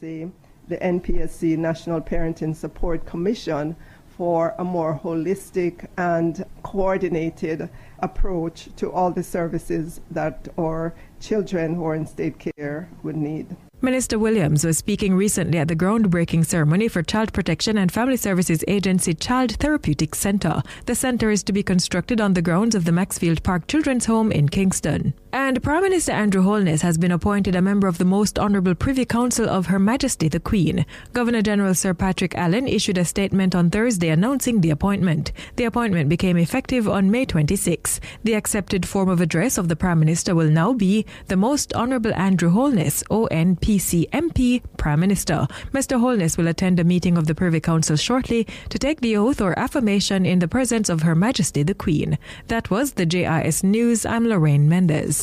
the 0.00 0.76
NPSC 0.76 1.58
National 1.58 2.00
Parenting 2.00 2.56
Support 2.56 3.04
Commission 3.04 3.76
for 4.16 4.54
a 4.58 4.64
more 4.64 5.00
holistic 5.02 5.86
and 5.96 6.44
coordinated 6.62 7.70
approach 8.00 8.68
to 8.76 8.90
all 8.92 9.10
the 9.10 9.22
services 9.22 10.00
that 10.10 10.48
our 10.58 10.94
children 11.20 11.74
who 11.74 11.84
are 11.84 11.94
in 11.94 12.06
state 12.06 12.38
care 12.38 12.88
would 13.02 13.16
need. 13.16 13.56
Minister 13.82 14.18
Williams 14.18 14.62
was 14.62 14.76
speaking 14.76 15.14
recently 15.14 15.58
at 15.58 15.68
the 15.68 15.76
groundbreaking 15.76 16.44
ceremony 16.44 16.86
for 16.86 17.02
Child 17.02 17.32
Protection 17.32 17.78
and 17.78 17.90
Family 17.90 18.18
Services 18.18 18.62
Agency 18.68 19.14
Child 19.14 19.52
Therapeutic 19.52 20.14
Center. 20.14 20.62
The 20.84 20.94
center 20.94 21.30
is 21.30 21.42
to 21.44 21.52
be 21.52 21.62
constructed 21.62 22.20
on 22.20 22.34
the 22.34 22.42
grounds 22.42 22.74
of 22.74 22.84
the 22.84 22.92
Maxfield 22.92 23.42
Park 23.42 23.66
Children's 23.68 24.04
Home 24.04 24.30
in 24.30 24.50
Kingston. 24.50 25.14
And 25.32 25.62
Prime 25.62 25.82
Minister 25.82 26.12
Andrew 26.12 26.42
Holness 26.42 26.82
has 26.82 26.98
been 26.98 27.12
appointed 27.12 27.54
a 27.54 27.62
member 27.62 27.86
of 27.86 27.98
the 27.98 28.04
Most 28.04 28.38
Honourable 28.38 28.74
Privy 28.74 29.04
Council 29.04 29.48
of 29.48 29.66
Her 29.66 29.78
Majesty 29.78 30.28
the 30.28 30.40
Queen. 30.40 30.84
Governor 31.12 31.40
General 31.40 31.74
Sir 31.74 31.94
Patrick 31.94 32.34
Allen 32.34 32.66
issued 32.66 32.98
a 32.98 33.04
statement 33.04 33.54
on 33.54 33.70
Thursday 33.70 34.08
announcing 34.08 34.60
the 34.60 34.70
appointment. 34.70 35.30
The 35.54 35.64
appointment 35.64 36.08
became 36.08 36.36
effective 36.36 36.88
on 36.88 37.10
May 37.12 37.24
26. 37.26 38.00
The 38.24 38.34
accepted 38.34 38.86
form 38.86 39.08
of 39.08 39.20
address 39.20 39.56
of 39.56 39.68
the 39.68 39.76
Prime 39.76 40.00
Minister 40.00 40.34
will 40.34 40.50
now 40.50 40.72
be 40.72 41.06
the 41.28 41.36
Most 41.36 41.72
Honourable 41.74 42.14
Andrew 42.14 42.50
Holness, 42.50 43.04
ONP. 43.10 43.60
PCMP 43.70 44.62
Prime 44.78 44.98
Minister. 44.98 45.46
Mr. 45.72 46.00
Holness 46.00 46.36
will 46.36 46.48
attend 46.48 46.80
a 46.80 46.84
meeting 46.84 47.16
of 47.16 47.28
the 47.28 47.34
Privy 47.36 47.60
Council 47.60 47.96
shortly 47.96 48.48
to 48.68 48.78
take 48.78 49.00
the 49.00 49.16
oath 49.16 49.40
or 49.40 49.56
affirmation 49.56 50.26
in 50.26 50.40
the 50.40 50.48
presence 50.48 50.88
of 50.88 51.02
Her 51.02 51.14
Majesty 51.14 51.62
the 51.62 51.74
Queen. 51.74 52.18
That 52.48 52.70
was 52.70 52.94
the 52.94 53.06
JIS 53.06 53.62
News. 53.62 54.04
I'm 54.04 54.26
Lorraine 54.26 54.68
Mendez. 54.68 55.19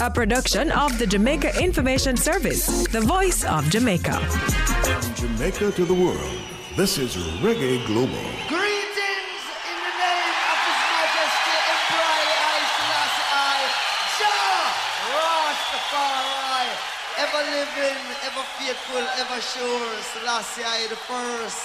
A 0.00 0.10
production 0.10 0.70
of 0.72 0.98
the 0.98 1.06
Jamaica 1.06 1.60
Information 1.62 2.16
Service, 2.16 2.86
the 2.88 3.00
voice 3.00 3.44
of 3.44 3.68
Jamaica. 3.68 4.20
From 4.20 5.14
Jamaica 5.14 5.72
to 5.72 5.84
the 5.84 5.94
world, 5.94 6.38
this 6.76 6.96
is 6.98 7.16
Reggae 7.44 7.84
Global. 7.86 8.24
Greetings 8.48 9.44
in 9.68 9.76
the 9.84 9.94
name 10.00 10.38
of 10.52 10.58
His 10.64 10.80
Majesty 10.92 11.56
Emperor 11.72 12.16
I 12.24 12.60
Selassie 12.74 13.68
Jah 14.18 14.64
Rastafari, 15.12 16.68
ever 17.24 17.42
living, 17.52 18.00
ever 18.28 18.44
faithful, 18.56 19.04
ever 19.20 19.40
sure, 19.40 19.88
Selassie 20.12 20.64
I 20.64 20.86
the 20.88 20.96
first. 20.96 21.62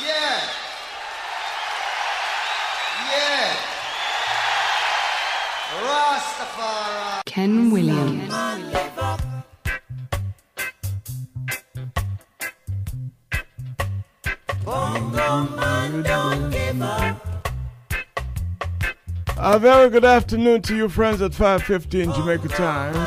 Yeah. 0.00 0.40
Yeah. 3.10 3.77
Rastafari. 5.68 7.24
Ken 7.26 7.70
Williams. 7.70 8.32
A 19.40 19.58
very 19.58 19.90
good 19.90 20.04
afternoon 20.04 20.62
to 20.62 20.74
you 20.74 20.88
friends 20.88 21.20
at 21.20 21.32
5.15 21.32 22.16
Jamaica 22.16 22.48
time. 22.48 23.06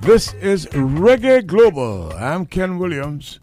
This 0.00 0.34
is 0.34 0.66
Reggae 0.66 1.46
Global. 1.46 2.12
I'm 2.14 2.44
Ken 2.44 2.78
Williams. 2.78 3.38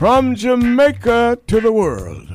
From 0.00 0.34
Jamaica 0.34 1.40
to 1.46 1.60
the 1.60 1.70
world. 1.70 2.26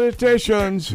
meditations. 0.00 0.94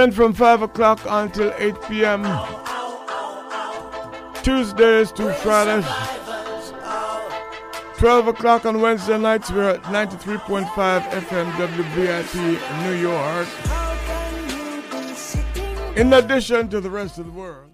In 0.00 0.10
from 0.12 0.32
5 0.32 0.62
o'clock 0.62 1.00
until 1.06 1.52
8 1.58 1.74
p.m. 1.82 2.22
Tuesdays 4.42 5.12
to 5.12 5.32
Fridays. 5.34 5.84
12 7.98 8.28
o'clock 8.28 8.64
on 8.64 8.80
Wednesday 8.80 9.18
nights, 9.18 9.50
we're 9.50 9.68
at 9.68 9.82
93.5 9.82 10.66
FM 10.66 11.50
WBIT 11.52 12.34
New 12.82 12.94
York. 12.94 13.48
In 15.98 16.12
addition 16.14 16.68
to 16.70 16.80
the 16.80 16.88
rest 16.88 17.18
of 17.18 17.26
the 17.26 17.32
world. 17.32 17.70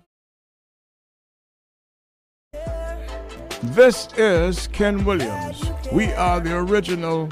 This 3.63 4.09
is 4.17 4.67
Ken 4.69 5.05
Williams. 5.05 5.63
We 5.93 6.13
are 6.15 6.41
the 6.41 6.57
original 6.57 7.29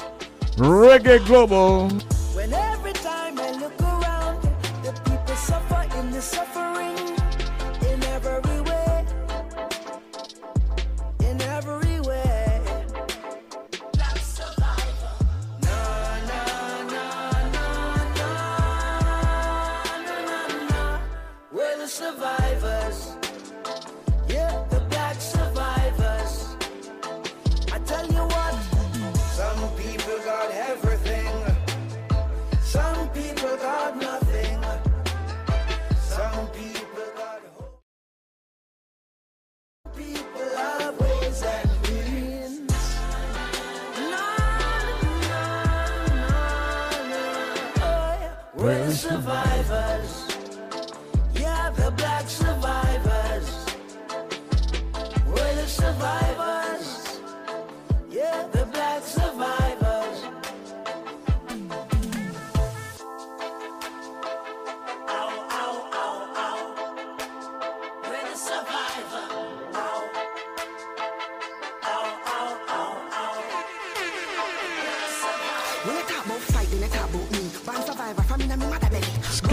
Reggae 0.57 1.25
Global. 1.27 1.91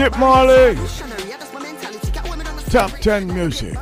Down 0.10 0.48
the 0.48 0.80
Top 2.72 2.92
10 3.02 3.28
music. 3.28 3.78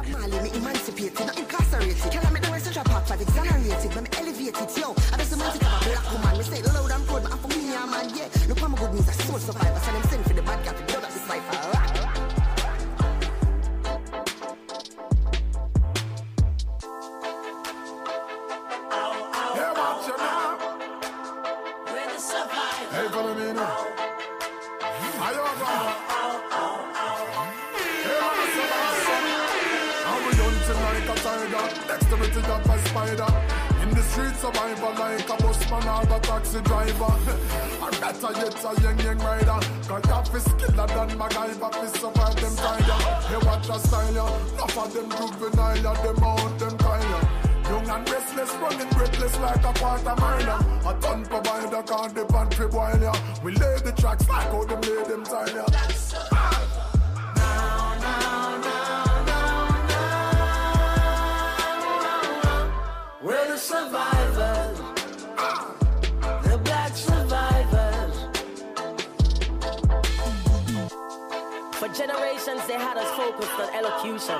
Generations, 71.99 72.65
they 72.65 72.79
had 72.79 72.95
us 72.95 73.11
focused 73.11 73.59
on 73.59 73.67
elocution. 73.75 74.39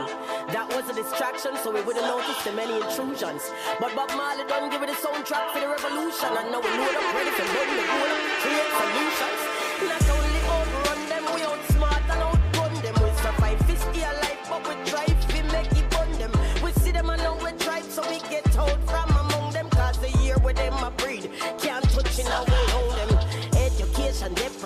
That 0.56 0.72
was 0.72 0.88
a 0.88 0.94
distraction, 0.96 1.58
so 1.58 1.72
we 1.72 1.82
wouldn't 1.82 2.06
notice 2.06 2.42
the 2.46 2.54
many 2.54 2.80
intrusions. 2.80 3.52
But 3.82 3.94
Bob 3.96 4.16
Marley 4.16 4.48
done 4.48 4.70
give 4.70 4.82
it 4.82 4.90
a 4.90 4.94
soundtrack 4.94 5.52
for 5.52 5.60
the 5.60 5.68
revolution. 5.68 6.32
And 6.40 6.56
now 6.56 6.64
we 6.64 6.72
load 6.72 6.96
up, 6.96 7.14
ready 7.14 7.32
for 7.36 7.44
run 7.44 7.70
the 7.76 7.84
rule, 7.84 8.16
create 8.40 8.72
solutions. 8.80 10.09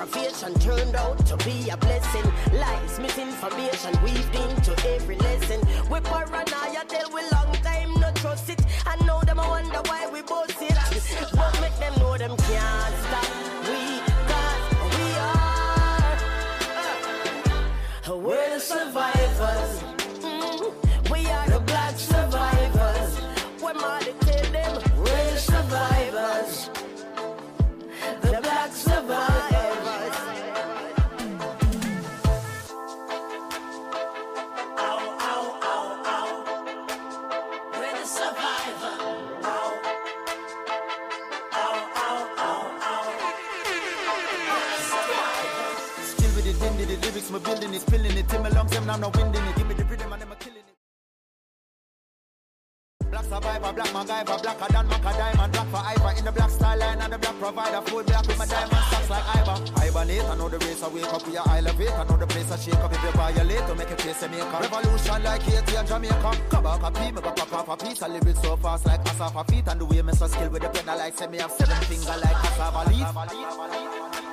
Deprivation 0.05 0.53
turned 0.59 0.95
out 0.95 1.25
to 1.25 1.37
be 1.37 1.69
a 1.69 1.77
blessing. 1.77 2.23
Lies, 2.53 2.99
misinformation 2.99 3.93
weaved 4.03 4.35
into 4.35 4.71
every 4.93 5.17
lesson. 5.17 5.61
We 5.89 5.99
paranoia 6.01 6.83
till 6.87 7.09
we 7.13 7.21
long 7.31 7.53
time 7.63 7.93
no 7.99 8.11
trust 8.15 8.49
it. 8.49 8.61
I 8.85 8.95
know 9.05 9.21
them 9.21 9.39
I 9.39 9.47
wonder 9.47 9.81
why 9.85 10.09
we 10.11 10.21
both 10.21 10.61
it. 10.61 10.77
But 11.33 11.61
make 11.61 11.77
them 11.77 11.93
know 11.99 12.17
them 12.17 12.35
can't 12.37 12.95
stop. 13.05 13.27
We 13.67 13.99
cause 14.29 14.65
we 14.97 15.05
are. 15.29 16.17
uh, 18.09 18.17
we're 18.17 18.49
the 18.55 18.59
survivors. 18.59 19.12
Them, 48.83 48.87
now 48.87 48.95
I'm 48.95 49.01
not 49.01 49.15
winding 49.15 49.43
it. 49.43 49.55
Give 49.55 49.67
me 49.67 49.73
the 49.75 49.85
rhythm 49.85 50.11
and 50.11 50.21
them 50.21 50.31
a 50.31 50.35
killing 50.35 50.57
it. 50.57 50.75
Black 53.09 53.23
survivor, 53.25 53.73
black 53.73 53.87
MacGyver, 53.87 54.41
blacker 54.41 54.73
than 54.73 54.87
Macka 54.89 55.17
Diamond, 55.17 55.53
black 55.53 55.67
for 55.67 55.77
Ivor 55.77 56.17
in 56.17 56.25
the 56.25 56.31
black 56.31 56.49
style 56.49 56.79
line 56.79 56.99
and 56.99 57.13
the 57.13 57.17
black 57.17 57.39
provider, 57.39 57.81
full 57.81 58.03
black 58.03 58.27
with 58.27 58.37
my 58.39 58.45
diamond 58.45 58.83
stocks 58.89 59.09
like 59.09 59.35
Ivor. 59.35 59.71
Hibernate, 59.77 60.23
I 60.23 60.35
know 60.35 60.49
the 60.49 60.57
race, 60.57 60.83
I 60.83 60.87
wake 60.89 61.13
up, 61.13 61.27
we 61.27 61.37
are 61.37 61.47
elevate, 61.47 61.91
I 61.91 62.03
know 62.05 62.17
the 62.17 62.27
place, 62.27 62.51
I 62.51 62.57
shake 62.57 62.75
up 62.75 62.91
if 62.91 63.03
you 63.03 63.11
violate, 63.11 63.67
to 63.67 63.75
make 63.75 63.91
a 63.91 63.95
face, 63.97 64.23
I 64.23 64.27
make 64.27 64.41
a 64.41 64.59
revolution 64.59 65.23
like 65.23 65.41
Haiti 65.43 65.75
and 65.75 65.87
Jamaica. 65.87 66.37
Come 66.49 66.63
back 66.63 66.83
a 66.83 66.91
pee, 66.91 67.11
me 67.11 67.21
pop 67.21 67.53
off 67.53 67.69
a 67.69 67.85
piece, 67.85 68.01
I 68.01 68.07
live 68.07 68.27
it 68.27 68.37
so 68.37 68.57
fast 68.57 68.85
like 68.87 69.05
cassava 69.05 69.43
feet, 69.43 69.67
and 69.67 69.79
the 69.79 69.85
way 69.85 70.01
me 70.01 70.13
so 70.13 70.27
skill 70.27 70.49
with 70.49 70.63
the 70.63 70.69
pedal 70.69 70.97
like 70.97 71.15
say 71.15 71.27
me 71.27 71.37
have 71.37 71.51
seven 71.51 71.77
finger 71.85 72.17
like 72.17 72.35
cassava 72.41 72.89
leaf. 72.89 74.32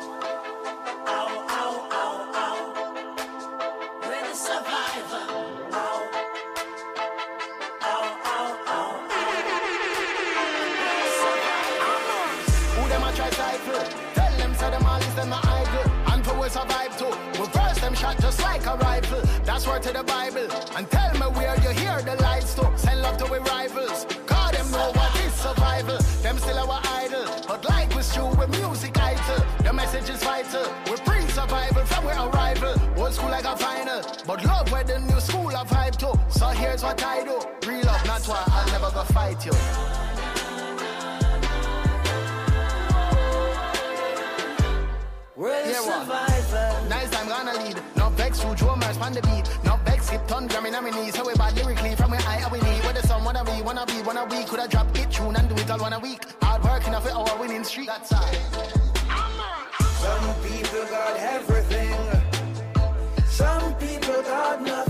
Word 19.80 19.92
to 19.92 19.98
the 19.98 20.04
Bible. 20.04 20.48
And 20.76 20.90
tell 20.90 21.12
me 21.14 21.26
where 21.36 21.56
you 21.60 21.70
hear 21.70 22.00
the 22.02 22.16
lights 22.22 22.54
to 22.54 22.70
send 22.76 23.02
love 23.02 23.16
to 23.18 23.26
our 23.26 23.40
rivals. 23.40 24.06
Cause 24.26 24.52
them 24.52 24.70
know 24.70 24.92
what 24.92 25.14
is 25.24 25.32
survival. 25.34 25.98
Them 26.22 26.38
still 26.38 26.58
our 26.58 26.80
idol. 26.84 27.24
But 27.46 27.64
like 27.68 27.94
with 27.94 28.14
you, 28.16 28.26
with 28.26 28.50
music 28.50 28.98
idol. 28.98 29.44
The 29.64 29.72
message 29.72 30.10
is 30.10 30.22
vital. 30.22 30.66
We 30.86 30.96
pre 30.98 31.20
survival 31.28 31.84
from 31.84 32.04
where 32.04 32.14
our 32.14 32.30
arrival. 32.30 32.74
Old 32.96 33.14
school 33.14 33.30
like 33.30 33.44
a 33.44 33.56
final. 33.56 34.02
But 34.26 34.44
love 34.44 34.70
where 34.72 34.84
the 34.84 34.98
new 34.98 35.20
school 35.20 35.54
of 35.54 35.68
hype 35.70 35.96
to. 35.96 36.18
So 36.28 36.46
here's 36.48 36.82
what 36.82 37.02
I 37.02 37.24
do. 37.24 37.40
Real 37.66 37.84
love, 37.84 38.06
not 38.06 38.26
why 38.26 38.42
I'll 38.46 38.66
never 38.72 38.90
go 38.94 39.04
fight 39.04 39.44
you. 39.46 39.52
We're 45.36 45.64
the 45.64 45.70
Yeah, 45.70 45.80
survivors. 45.80 46.29
Vex 48.30 48.42
through 48.42 48.54
drummers 48.54 48.96
on 48.98 49.12
the 49.12 49.22
beat. 49.22 49.44
No 49.64 49.76
vex 49.84 50.06
skip 50.06 50.24
ton 50.28 50.46
gramming 50.46 50.74
on 50.76 50.84
my 50.84 50.90
knees. 50.90 51.16
How 51.16 51.26
we 51.26 51.34
bad 51.34 51.56
lyrically 51.56 51.96
from 51.96 52.12
where 52.12 52.20
I 52.28 52.42
are 52.42 52.50
we 52.50 52.60
need. 52.60 52.84
Where 52.84 52.92
the 52.92 53.02
sun 53.02 53.24
wanna 53.24 53.44
be, 53.44 53.60
wanna 53.62 53.84
be, 53.86 54.02
wanna 54.02 54.24
be. 54.28 54.44
Coulda 54.44 54.68
drop 54.68 54.96
it 54.96 55.10
tune 55.10 55.34
and 55.34 55.48
do 55.48 55.54
it 55.56 55.68
all 55.68 55.80
one 55.80 55.92
a 55.92 55.98
week. 55.98 56.22
Hard 56.40 56.62
working 56.62 56.94
off 56.94 57.06
it 57.06 57.12
our 57.12 57.38
winning 57.40 57.64
streak. 57.64 57.88
That's 57.88 58.12
all. 58.12 58.22
Some 60.02 60.34
people 60.44 60.84
got 60.90 61.16
everything. 61.16 61.96
Some 63.26 63.74
people 63.74 64.22
got 64.22 64.62
nothing. 64.62 64.89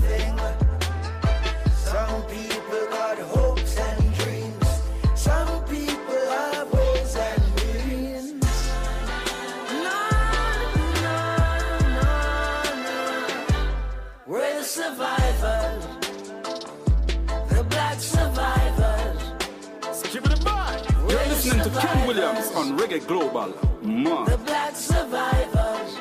On 22.60 22.76
Reggae 22.76 23.06
Global. 23.06 23.54
Man. 23.82 24.26
The 24.26 24.36
black 24.36 24.76
survivors. 24.76 25.98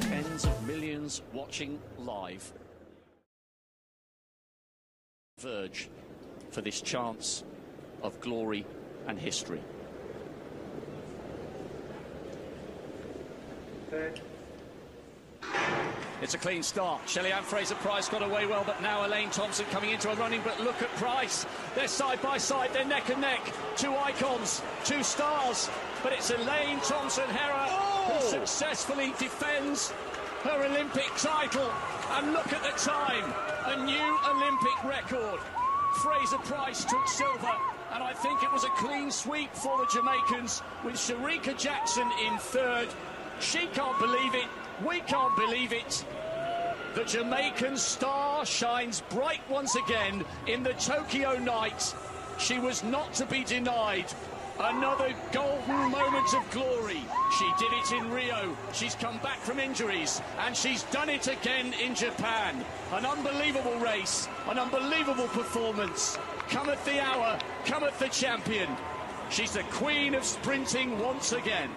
Tens 0.00 0.44
of 0.44 0.66
millions 0.66 1.22
watching 1.32 1.78
live. 1.98 2.52
Verge 5.38 5.88
for 6.50 6.60
this 6.60 6.82
chance 6.82 7.42
of 8.02 8.20
glory 8.20 8.66
and 9.06 9.18
history. 9.18 9.62
It's 16.22 16.34
a 16.34 16.38
clean 16.38 16.62
start. 16.62 17.06
Shelly 17.08 17.30
Ann 17.30 17.42
Fraser 17.42 17.74
Pryce 17.76 18.08
got 18.08 18.22
away 18.22 18.46
well, 18.46 18.64
but 18.64 18.80
now 18.80 19.06
Elaine 19.06 19.30
Thompson 19.30 19.66
coming 19.70 19.90
into 19.90 20.10
a 20.10 20.14
running. 20.16 20.40
But 20.42 20.58
look 20.60 20.80
at 20.80 20.88
Pryce. 20.96 21.44
They're 21.74 21.88
side 21.88 22.22
by 22.22 22.38
side, 22.38 22.70
they're 22.72 22.86
neck 22.86 23.10
and 23.10 23.20
neck. 23.20 23.52
Two 23.76 23.94
icons, 23.94 24.62
two 24.84 25.02
stars. 25.02 25.68
But 26.02 26.12
it's 26.12 26.30
Elaine 26.30 26.80
Thompson 26.80 27.24
Herah 27.24 27.68
who 28.06 28.12
oh! 28.14 28.30
successfully 28.30 29.12
defends 29.18 29.90
her 30.44 30.64
Olympic 30.64 31.10
title. 31.16 31.70
And 32.12 32.32
look 32.32 32.50
at 32.52 32.62
the 32.62 32.78
time 32.80 33.34
a 33.66 33.84
new 33.84 34.18
Olympic 34.30 34.84
record. 34.84 35.40
Fraser 36.02 36.38
Pryce 36.38 36.84
took 36.84 37.06
silver. 37.08 37.52
And 37.92 38.02
I 38.02 38.14
think 38.14 38.42
it 38.42 38.52
was 38.52 38.64
a 38.64 38.70
clean 38.70 39.10
sweep 39.10 39.54
for 39.54 39.78
the 39.78 39.86
Jamaicans 39.92 40.62
with 40.84 40.94
Shericka 40.94 41.58
Jackson 41.58 42.10
in 42.26 42.36
third. 42.38 42.88
She 43.40 43.66
can't 43.66 43.98
believe 43.98 44.34
it. 44.34 44.46
We 44.84 45.00
can't 45.00 45.34
believe 45.36 45.72
it. 45.72 46.04
The 46.94 47.04
Jamaican 47.04 47.76
star 47.76 48.44
shines 48.44 49.02
bright 49.10 49.40
once 49.48 49.74
again 49.74 50.24
in 50.46 50.62
the 50.62 50.74
Tokyo 50.74 51.38
night. 51.38 51.94
She 52.38 52.58
was 52.58 52.84
not 52.84 53.14
to 53.14 53.26
be 53.26 53.42
denied. 53.44 54.06
Another 54.58 55.14
golden 55.32 55.90
moment 55.90 56.34
of 56.34 56.50
glory. 56.50 57.02
She 57.38 57.50
did 57.58 57.72
it 57.72 57.92
in 57.92 58.10
Rio. 58.10 58.56
She's 58.72 58.94
come 58.94 59.18
back 59.18 59.38
from 59.38 59.58
injuries 59.58 60.20
and 60.40 60.56
she's 60.56 60.82
done 60.84 61.08
it 61.08 61.26
again 61.26 61.74
in 61.74 61.94
Japan. 61.94 62.64
An 62.92 63.06
unbelievable 63.06 63.78
race, 63.78 64.28
an 64.48 64.58
unbelievable 64.58 65.28
performance. 65.28 66.18
Cometh 66.48 66.82
the 66.84 67.00
hour, 67.00 67.38
cometh 67.64 67.98
the 67.98 68.08
champion. 68.08 68.68
She's 69.30 69.52
the 69.52 69.64
queen 69.64 70.14
of 70.14 70.24
sprinting 70.24 70.98
once 70.98 71.32
again. 71.32 71.70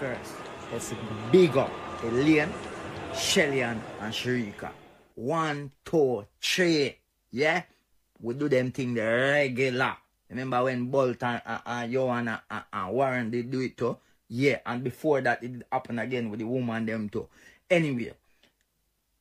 First, 0.00 0.34
let's 0.72 0.94
big 1.30 1.56
up 1.56 1.70
Elaine, 2.02 2.52
Shellian, 3.12 3.80
and 4.00 4.12
Shericka. 4.14 4.70
One, 5.16 5.72
two, 5.84 6.24
three. 6.40 6.96
Yeah? 7.32 7.62
We 8.20 8.34
do 8.34 8.48
them 8.48 8.70
thing 8.70 8.94
the 8.94 9.02
regular. 9.02 9.96
Remember 10.30 10.64
when 10.64 10.86
Bolt 10.90 11.22
and, 11.22 11.42
and, 11.44 11.60
and 11.66 11.92
Joanna 11.92 12.42
and, 12.72 12.92
Warren 12.92 13.30
they 13.30 13.42
do 13.42 13.60
it 13.60 13.76
too? 13.76 13.96
Yeah, 14.28 14.58
and 14.66 14.84
before 14.84 15.20
that 15.22 15.42
it 15.42 15.66
happened 15.72 16.00
again 16.00 16.30
with 16.30 16.40
the 16.40 16.46
woman 16.46 16.84
them 16.86 17.08
too. 17.08 17.26
Anyway, 17.70 18.12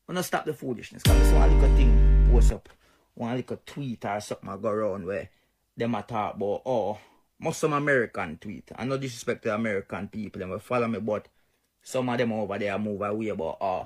we 0.08 0.14
not 0.14 0.26
stop 0.26 0.46
the 0.46 0.54
foolishness. 0.54 1.04
Cause 1.04 1.18
this 1.18 1.32
one 1.32 1.54
little 1.54 1.76
thing 1.76 2.30
post 2.32 2.52
up. 2.52 2.70
One 3.16 3.36
little 3.36 3.58
tweet 3.66 4.06
or 4.06 4.20
something 4.20 4.50
I 4.50 4.58
go 4.58 4.70
around 4.70 5.06
where 5.06 5.30
them 5.76 5.96
a 5.96 6.04
talk 6.04 6.36
about 6.36 6.62
oh 6.66 7.00
most 7.40 7.64
American 7.64 8.38
tweet. 8.38 8.70
I 8.76 8.86
no 8.86 8.98
disrespect 8.98 9.44
to 9.44 9.56
American 9.56 10.08
people, 10.10 10.40
them 10.40 10.50
will 10.50 10.60
follow 10.60 10.88
me, 10.88 11.00
but 11.00 11.28
some 11.88 12.10
of 12.10 12.18
them 12.18 12.34
over 12.34 12.60
there 12.60 12.78
move 12.78 13.02
away 13.02 13.30
about 13.30 13.58
oh 13.62 13.66
uh, 13.66 13.86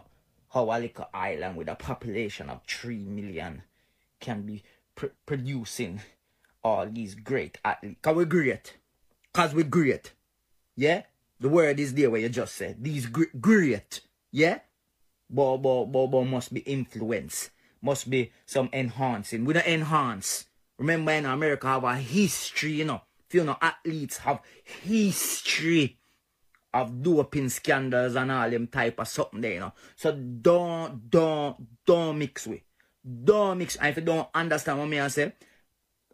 how 0.52 0.64
a 0.64 0.78
little 0.80 1.08
island 1.14 1.56
with 1.56 1.70
a 1.70 1.76
population 1.76 2.50
of 2.50 2.60
three 2.68 3.06
million 3.06 3.62
can 4.20 4.42
be 4.42 4.64
pr- 4.96 5.14
producing 5.24 6.02
all 6.64 6.88
these 6.88 7.14
great 7.14 7.60
athletes. 7.64 8.00
Cause 8.02 8.16
we're 8.16 8.26
great. 8.26 8.76
Cause 9.32 9.54
we're 9.54 9.66
great. 9.66 10.14
Yeah? 10.76 11.04
The 11.40 11.48
word 11.48 11.80
is 11.80 11.94
there 11.94 12.10
where 12.10 12.22
you 12.22 12.30
just 12.30 12.56
said. 12.56 12.84
These 12.84 13.06
gr- 13.06 13.38
great. 13.40 14.02
Yeah? 14.32 14.62
But, 15.30 15.58
but, 15.58 15.86
but, 15.86 16.08
but 16.08 16.24
must 16.24 16.52
be 16.56 16.62
influence. 16.62 17.52
Must 17.84 18.10
be 18.10 18.32
some 18.48 18.70
enhancing. 18.74 19.46
We 19.46 19.54
don't 19.54 19.68
enhance. 19.68 20.46
Remember 20.80 21.12
in 21.12 21.28
America 21.28 21.68
have 21.68 21.84
a 21.84 21.98
history, 21.98 22.72
you 22.72 22.86
know. 22.86 23.02
Few 23.30 23.44
know 23.44 23.58
athletes 23.62 24.18
have 24.18 24.42
history 24.64 26.00
of 26.74 27.02
doping 27.02 27.50
scandals 27.50 28.16
and 28.16 28.32
all 28.32 28.50
them 28.50 28.68
type 28.68 29.00
of 29.00 29.08
something 29.08 29.42
there, 29.42 29.54
you 29.54 29.60
know. 29.60 29.74
So 29.96 30.12
don't, 30.12 31.10
don't, 31.10 31.86
don't 31.86 32.18
mix 32.18 32.48
with. 32.48 32.62
Don't 33.24 33.58
mix. 33.58 33.76
And 33.76 33.90
if 33.90 33.98
you 33.98 34.04
don't 34.04 34.30
understand 34.34 34.80
what 34.80 34.88
me 34.88 35.00
I 35.00 35.08
say, 35.08 35.34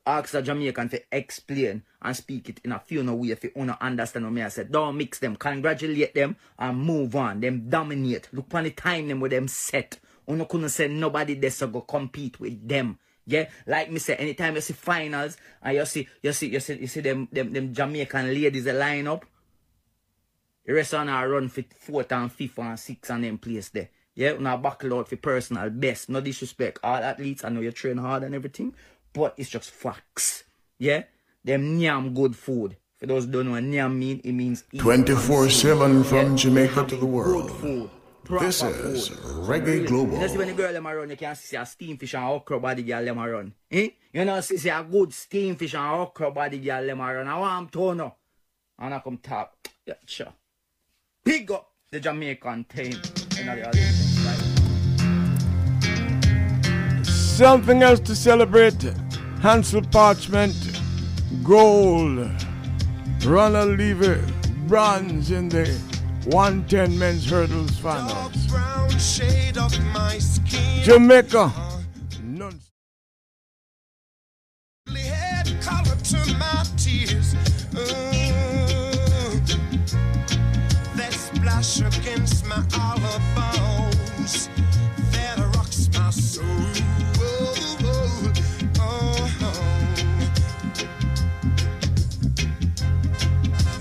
ask 0.06 0.34
a 0.34 0.42
Jamaican 0.42 0.90
to 0.90 1.02
explain 1.12 1.84
and 2.02 2.16
speak 2.16 2.50
it 2.50 2.62
in 2.64 2.72
a 2.72 2.80
few 2.80 3.04
no 3.04 3.16
way 3.16 3.30
if 3.30 3.44
you 3.44 3.52
wanna 3.56 3.78
understand 3.82 4.26
what 4.26 4.34
me 4.34 4.42
I 4.42 4.50
say. 4.50 4.64
Don't 4.64 4.98
mix 4.98 5.20
them. 5.20 5.36
Congratulate 5.36 6.14
them 6.14 6.36
and 6.58 6.78
move 6.80 7.16
on. 7.16 7.42
Them 7.42 7.70
dominate. 7.70 8.30
Look 8.32 8.54
on 8.54 8.64
the 8.64 8.72
time 8.72 9.08
them 9.08 9.20
with 9.20 9.32
them 9.32 9.48
set. 9.48 10.00
Uno 10.30 10.46
couldn't 10.46 10.70
say 10.70 10.88
nobody 10.88 11.36
there 11.36 11.52
so 11.52 11.68
go 11.68 11.82
compete 11.82 12.40
with 12.40 12.68
them. 12.68 13.00
Yeah, 13.30 13.50
like 13.66 13.92
me 13.92 14.00
say, 14.00 14.16
anytime 14.16 14.56
you 14.56 14.62
see 14.62 14.74
finals 14.74 15.36
and 15.62 15.76
you 15.76 15.86
see 15.86 16.08
you 16.22 16.32
see 16.32 16.48
you 16.48 16.62
see 16.62 16.80
you 16.80 16.88
see 16.88 17.02
them 17.02 17.28
them, 17.30 17.52
them 17.52 17.74
Jamaican 17.74 18.34
ladies 18.34 18.66
line 18.68 19.06
up, 19.08 19.26
the 20.68 20.74
rest 20.74 20.94
on 20.94 21.10
our 21.10 21.30
run 21.30 21.48
for 21.48 21.64
fourth 21.80 22.12
and 22.12 22.32
fifth 22.32 22.60
and 22.60 22.78
sixth 22.80 23.10
and 23.10 23.24
them 23.24 23.38
place 23.40 23.70
there. 23.70 23.90
Yeah, 24.14 24.34
now 24.40 24.58
buckle 24.58 24.94
out 24.98 25.08
for 25.08 25.16
personal 25.16 25.70
best. 25.70 26.10
No 26.10 26.22
disrespect. 26.22 26.80
All 26.84 26.98
athletes, 26.98 27.44
I 27.46 27.50
know 27.50 27.62
you 27.62 27.72
train 27.72 27.98
hard 27.98 28.24
and 28.24 28.36
everything, 28.36 28.74
but 29.14 29.34
it's 29.38 29.50
just 29.50 29.72
facts. 29.72 30.44
Yeah? 30.78 31.04
Them 31.44 31.80
nyam 31.80 32.14
good 32.14 32.36
food. 32.36 32.76
For 32.98 33.06
those 33.06 33.26
who 33.26 33.32
don't 33.32 33.46
know 33.46 33.52
what 33.52 33.64
nyam 33.64 33.96
mean, 33.98 34.20
it 34.24 34.34
means 34.34 34.64
24 34.78 35.50
7 35.50 36.04
from 36.04 36.36
Jamaica 36.36 36.86
to 36.88 36.96
the 36.96 37.02
Good 37.02 37.06
world. 37.06 37.52
food. 37.52 37.90
This 38.42 38.62
is 38.62 39.08
food. 39.08 39.18
Reggae 39.48 39.82
You 39.82 39.88
Global. 39.88 40.28
see 40.28 40.38
when 40.38 40.48
the 40.48 40.54
girl 40.54 40.74
them 40.74 40.86
run, 40.88 41.10
you 41.10 41.16
can 41.16 41.34
see 41.36 41.56
a 41.56 41.66
steam 41.66 41.96
fish 41.98 42.14
and 42.16 42.26
okra 42.26 42.60
body 42.60 42.84
girl 42.84 43.06
them 43.06 43.20
run. 43.20 43.54
Eh? 43.72 43.90
You 44.12 44.26
know, 44.26 44.42
see, 44.42 44.58
see 44.58 44.68
a 44.70 44.84
good 44.84 45.14
steam 45.14 45.56
fish 45.56 45.76
and 45.76 45.86
okra 46.02 46.32
body 46.32 46.58
girl 46.60 46.86
them 46.86 47.00
run. 47.00 47.28
I 47.28 47.38
want 47.40 47.72
to 47.72 47.96
know. 47.96 48.16
And 48.80 48.94
I 48.96 49.00
come 49.00 49.18
top. 49.20 49.56
Yeah, 49.86 49.94
sure. 50.06 50.34
Big 51.28 51.52
up 51.52 51.74
the 51.92 52.00
Jamaican 52.00 52.64
team. 52.74 52.94
You 53.36 53.44
know, 53.44 53.56
the 53.58 53.68
Olympics, 53.68 54.18
right? 54.26 54.42
Something 57.06 57.84
else 57.84 58.00
to 58.00 58.16
celebrate. 58.16 58.82
Hansle 59.42 59.82
Parchment, 59.92 60.56
gold. 61.44 62.32
Ronald 63.26 63.78
Levy, 63.78 64.22
bronze 64.68 65.32
in 65.32 65.50
the 65.50 65.66
110 66.28 66.98
men's 66.98 67.30
hurdles 67.30 67.78
finals. 67.78 68.48
brown 68.48 68.90
shade 68.98 69.58
of 69.58 69.78
my 69.94 70.18
skin. 70.20 70.82
Jamaica, 70.84 71.52
none. 72.24 72.58
Against 81.80 82.46
my 82.48 82.60
bones 83.36 84.50
that 85.12 85.38
rocks 85.56 85.88
my 85.94 86.10
soul. 86.10 86.44
Oh. 88.80 89.30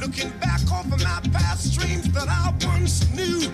Looking 0.01 0.31
back 0.39 0.61
over 0.71 0.97
my 0.99 1.21
past 1.33 1.73
dreams 1.79 2.13
that 2.13 2.29
I 2.29 2.53
once 2.67 3.09
knew. 3.15 3.51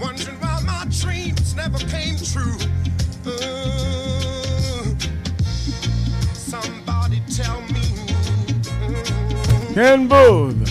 Wondering 0.00 0.38
why 0.38 0.60
my 0.64 0.86
dreams 0.88 1.54
never 1.56 1.78
came 1.78 2.16
true. 2.16 2.58
Somebody 6.32 7.20
tell 7.34 7.60
me. 7.62 8.06
uh, 8.82 9.74
Ken 9.74 10.06
Boothe. 10.08 10.69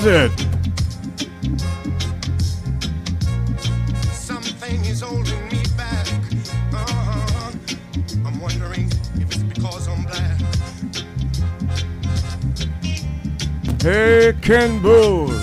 It? 0.00 0.30
Something 4.12 4.84
is 4.84 5.00
holding 5.00 5.48
me 5.48 5.60
back. 5.76 6.06
Uh-huh. 6.72 7.50
I'm 8.24 8.40
wondering 8.40 8.92
if 9.16 9.32
it's 9.32 9.42
because 9.42 9.88
I'm 9.88 10.04
black. 10.04 10.38
Hey, 13.82 14.34
Ken 14.40 14.80
Boothe. 14.80 15.37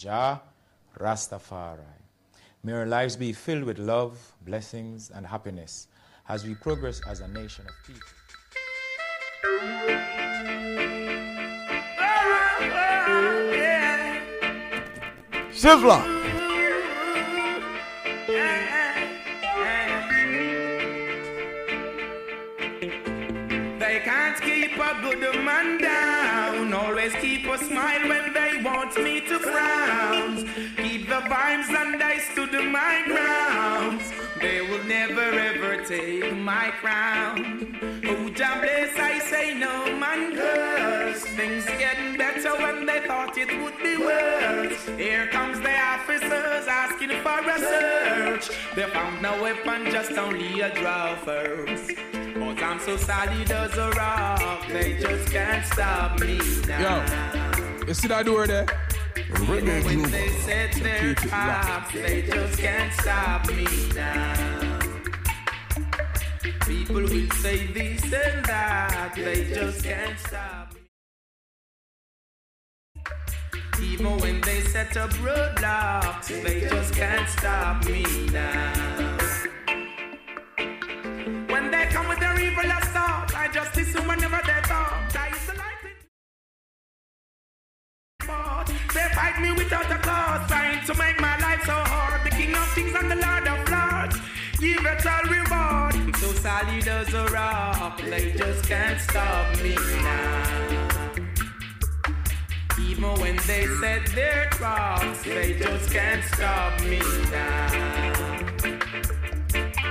Jah 0.00 0.40
Rastafari. 0.98 1.84
May 2.62 2.72
our 2.72 2.86
lives 2.86 3.16
be 3.16 3.34
filled 3.34 3.64
with 3.64 3.78
love, 3.78 4.16
blessings, 4.46 5.10
and 5.14 5.26
happiness 5.26 5.88
as 6.26 6.42
we 6.42 6.54
progress 6.54 7.02
as 7.06 7.20
a 7.20 7.28
nation 7.28 7.66
of 7.68 7.74
people. 7.86 8.00
Sizzla. 15.52 16.00
They 23.78 24.00
can't 24.04 24.40
keep 24.40 24.78
a 24.78 25.00
good 25.02 25.44
man 25.44 25.79
want 28.62 28.96
me 29.02 29.20
to 29.20 29.38
frown. 29.38 30.36
Keep 30.76 31.08
the 31.08 31.20
vibes 31.28 31.68
and 31.68 32.02
I 32.02 32.18
stood 32.18 32.52
my 32.52 33.02
ground. 33.06 34.00
They 34.40 34.60
will 34.60 34.84
never 34.84 35.20
ever 35.20 35.84
take 35.84 36.34
my 36.36 36.72
crown. 36.80 37.78
Oh, 38.04 38.28
Jah 38.30 38.58
bless, 38.60 38.96
I 38.98 39.18
say 39.18 39.54
no 39.54 39.96
man 39.96 40.34
curse. 40.36 41.22
Things 41.24 41.64
getting 41.78 42.16
better 42.16 42.50
when 42.56 42.86
they 42.86 43.00
thought 43.06 43.36
it 43.36 43.50
would 43.62 43.78
be 43.78 43.96
worse. 43.96 44.86
Here 44.98 45.26
comes 45.28 45.60
the 45.60 45.76
officers 45.78 46.66
asking 46.66 47.10
for 47.22 47.40
a 47.40 47.58
search. 47.58 48.50
They 48.74 48.84
found 48.90 49.22
no 49.22 49.40
weapon, 49.42 49.90
just 49.90 50.12
only 50.12 50.60
a 50.60 50.74
draw 50.74 51.14
first. 51.16 51.92
But 52.34 52.62
I'm 52.62 52.80
so 52.80 52.96
solid 52.96 53.50
as 53.50 53.76
a 53.76 53.90
rock, 53.90 54.66
they 54.68 54.98
just 54.98 55.30
can't 55.30 55.66
stop 55.66 56.18
me 56.20 56.38
now. 56.66 57.04
Yo, 57.34 57.39
you 57.90 57.94
see 57.94 58.06
that 58.06 58.24
door 58.24 58.46
there? 58.46 58.66
Even 59.16 59.48
when 59.48 60.02
they 60.12 60.28
set 60.46 60.72
their 60.74 61.12
Keep 61.14 61.24
it 61.24 61.32
locked. 61.32 61.90
traps, 61.90 61.92
they 61.92 62.22
just 62.22 62.58
can't 62.60 62.92
stop 62.92 63.48
me 63.48 63.66
now. 63.96 64.78
People 66.68 67.02
will 67.02 67.30
say 67.42 67.66
this 67.66 68.04
and 68.04 68.44
that, 68.44 69.12
they 69.16 69.44
just 69.52 69.82
can't 69.82 70.16
stop 70.20 70.72
me. 70.72 70.80
Even 73.82 74.18
when 74.18 74.40
they 74.42 74.60
set 74.60 74.96
up 74.96 75.10
roadblocks, 75.26 76.28
they 76.44 76.60
just 76.68 76.94
can't 76.94 77.28
stop 77.28 77.84
me 77.86 78.04
now. 78.30 79.18
When 81.52 81.72
they 81.72 81.86
come 81.86 82.06
with 82.08 82.20
their 82.20 82.38
evil 82.40 82.70
assault, 82.70 82.99
to 90.92 90.98
make 90.98 91.20
my 91.20 91.36
life 91.38 91.62
so 91.64 91.72
hard. 91.72 92.20
The 92.24 92.30
King 92.30 92.54
of 92.54 92.74
Kings 92.74 92.94
and 92.94 93.10
the 93.10 93.16
Lord 93.16 93.46
of 93.46 93.60
Lords, 93.70 94.16
give 94.58 94.84
it 94.84 95.06
all 95.06 95.24
reward. 95.24 95.94
I'm 95.94 96.14
so 96.14 96.32
solid 96.32 96.88
as 96.88 97.14
a 97.14 97.24
rock, 97.26 98.00
they 98.02 98.32
just 98.32 98.64
can't 98.64 99.00
stop 99.00 99.56
me 99.62 99.74
now. 100.02 101.12
Even 102.80 103.14
when 103.20 103.36
they 103.46 103.66
set 103.80 104.06
their 104.14 104.48
traps, 104.50 105.22
they 105.22 105.58
just 105.58 105.92
can't 105.92 106.24
stop 106.24 106.80
me 106.82 107.00
now. 107.30 107.68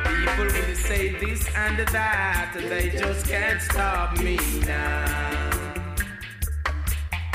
People 0.06 0.46
will 0.46 0.76
say 0.76 1.16
this 1.20 1.48
and 1.56 1.80
that, 1.88 2.52
they 2.56 2.90
just 2.90 3.26
can't 3.26 3.62
stop 3.62 4.18
me 4.18 4.38
now. 4.66 5.59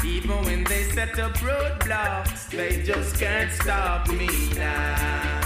Even 0.05 0.45
when 0.45 0.65
they 0.65 0.83
set 0.85 1.19
up 1.19 1.33
roadblocks, 1.39 2.51
they 2.51 2.83
just 2.83 3.17
can't 3.19 3.51
stop 3.51 4.07
me 4.09 4.29
now. 4.55 5.41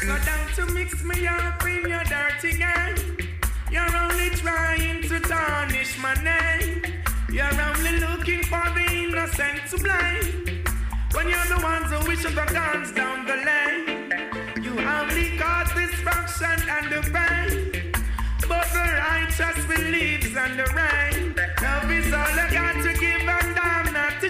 So 0.00 0.16
down 0.24 0.48
to 0.56 0.66
mix 0.72 1.04
me 1.04 1.26
up 1.26 1.62
in 1.66 1.88
your 1.88 2.04
dirty 2.04 2.56
game. 2.56 3.28
You're 3.70 3.96
only 3.96 4.30
trying 4.30 5.02
to 5.02 5.20
tarnish 5.20 5.98
my 5.98 6.14
name. 6.14 6.82
You're 7.30 7.60
only 7.60 7.98
looking 8.00 8.42
for 8.44 8.64
the 8.74 8.86
innocent 8.90 9.66
to 9.70 9.76
blame. 9.78 10.64
When 11.12 11.28
you're 11.28 11.48
the 11.54 11.60
ones 11.62 11.90
who 11.92 12.08
wish 12.08 12.22
the 12.22 12.30
guns 12.30 12.92
down 12.92 13.26
the 13.26 13.36
lane. 13.36 14.64
You 14.64 14.72
only 14.80 15.36
cause 15.36 15.72
destruction 15.74 16.68
and 16.70 16.90
the 16.90 17.02
pain. 17.12 17.92
But 18.48 18.66
the 18.72 18.86
righteous 19.04 19.66
believes 19.66 20.34
in 20.34 20.56
the 20.56 20.64
rain. 20.74 21.25
Love 21.76 21.90
is 21.90 22.12
all 22.12 22.20
I 22.20 22.48
got 22.50 22.74
to 22.84 22.92
give 22.94 23.20
and 23.20 23.58
I'm 23.58 23.92
not 23.92 24.20
to. 24.22 24.28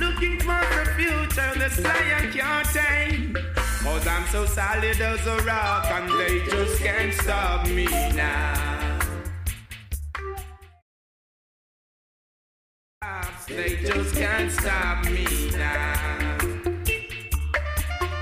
Looking 0.00 0.38
for 0.40 0.60
the 0.76 0.84
future, 0.96 1.52
the 1.58 1.68
I'm 4.06 4.26
so 4.28 4.46
solid 4.46 4.98
as 4.98 5.26
a 5.26 5.36
rock 5.42 5.84
and 5.90 6.10
they 6.18 6.40
just 6.46 6.80
can't 6.80 7.12
stop 7.12 7.66
me 7.68 7.84
now. 7.84 8.98
They 13.48 13.76
just 13.84 14.14
can't 14.14 14.50
stop 14.50 15.04
me 15.04 15.50
now. 15.50 16.38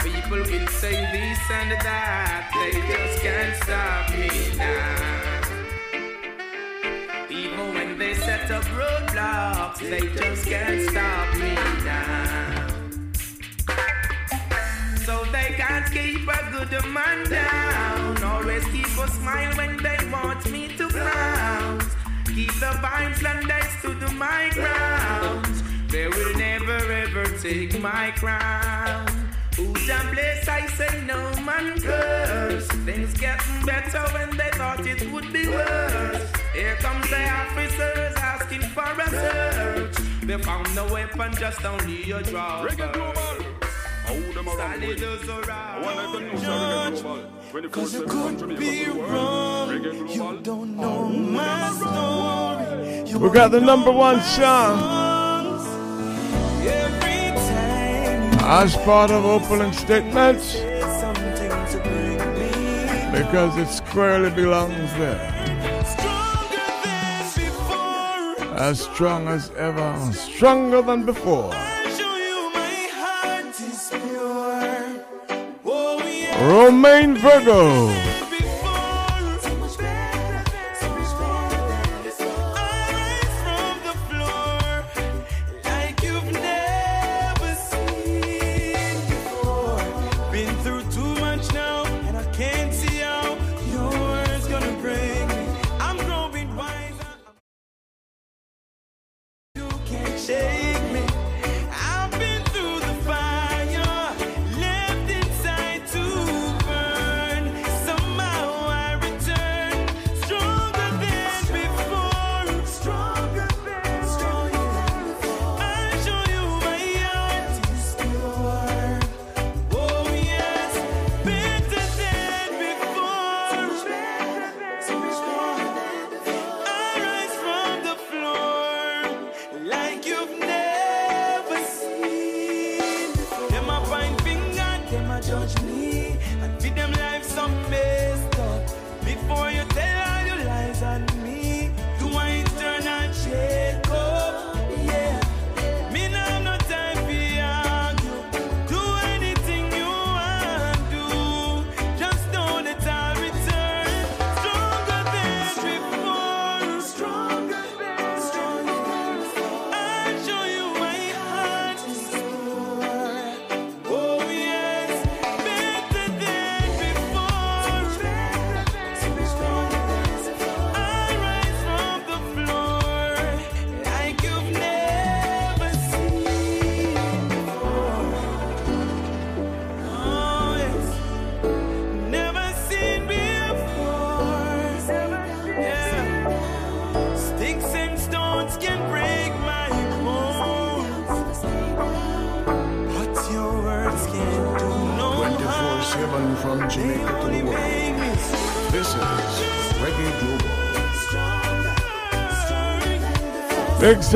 People 0.01 0.39
will 0.39 0.69
say 0.82 0.98
this 1.15 1.51
and 1.51 1.73
that, 1.86 2.51
they 2.59 2.73
just 2.93 3.23
can't 3.23 3.57
stop 3.62 4.11
me 4.19 4.57
now. 4.57 5.36
Set 8.47 8.56
up 8.56 8.64
roadblocks, 8.64 9.78
they 9.78 10.01
just 10.01 10.47
can't 10.47 10.90
stop 10.90 11.35
me 11.35 11.55
now. 11.85 12.66
So 15.05 15.24
they 15.32 15.55
can't 15.56 15.90
keep 15.93 16.28
a 16.28 16.51
good 16.51 16.85
man 16.86 17.28
down. 17.28 18.23
Always 18.23 18.64
keep 18.66 18.86
a 18.86 19.09
smile 19.09 19.56
when 19.56 19.77
they 19.82 19.98
want 20.12 20.51
me 20.51 20.68
to 20.77 20.89
frown. 20.89 21.81
Keep 22.27 22.55
the 22.64 22.73
vibes 22.85 23.24
and 23.24 23.51
they 23.51 23.62
stood 23.78 24.12
my 24.12 24.51
ground. 24.52 25.47
They 25.90 26.09
will 26.09 26.36
never 26.36 26.93
ever 26.93 27.24
take 27.39 27.81
my 27.81 28.12
crown. 28.12 29.26
Who's 29.57 29.89
a 29.89 29.99
bless? 30.12 30.47
I 30.49 30.66
say 30.66 31.03
no 31.07 31.16
man 31.41 31.81
curse. 31.81 32.66
Things 32.85 33.15
getting 33.15 33.65
better 33.65 34.03
when 34.12 34.37
they 34.37 34.51
thought 34.53 34.87
it 34.87 35.11
would 35.11 35.33
be 35.33 35.49
worse. 35.49 36.31
Here 36.53 36.77
comes 36.77 37.09
the 37.09 37.27
officers 37.27 38.15
asking 38.16 38.61
for 38.61 38.83
a 38.83 39.09
search. 39.09 39.97
They 40.24 40.37
found 40.43 40.74
no 40.74 40.85
weapon, 40.93 41.35
just 41.37 41.65
only 41.65 42.11
a 42.11 42.23
draw. 42.23 42.66
Reggae 42.66 42.93
Global. 42.93 43.47
I 44.05 44.12
who 44.12 44.35
them 44.35 44.47
around 44.47 44.81
with. 44.83 45.03
I 45.03 45.81
want 45.81 45.97
let 46.12 46.23
know 46.23 46.39
say 46.39 46.47
Reggae 46.47 47.03
Global. 47.03 47.31
24 47.51 47.87
7 47.87 48.09
from 48.09 48.39
Jamaica 48.39 48.61
to 48.61 48.93
the 48.93 48.99
world. 48.99 49.70
Reggae 49.70 49.93
Global. 49.97 50.43
don't 50.43 50.77
know 50.77 51.09
my 51.09 51.70
story. 51.78 53.19
We 53.19 53.31
got 53.31 53.53
the 53.53 53.61
number 53.62 53.91
one 53.91 54.20
song 54.20 55.16
as 58.48 58.77
part 58.77 59.10
of 59.10 59.24
opening 59.24 59.73
statements 59.73 60.55
because 63.10 63.56
it 63.59 63.66
squarely 63.66 64.31
belongs 64.31 64.93
there. 64.94 65.20
As 68.56 68.81
strong 68.81 69.27
as 69.27 69.51
ever, 69.56 70.12
stronger 70.12 70.81
than 70.81 71.05
before. 71.05 71.52
Romain 76.40 77.16
Virgo. 77.16 78.16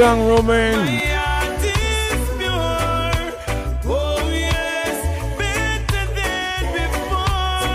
Song, 0.00 0.26
Romain. 0.26 1.02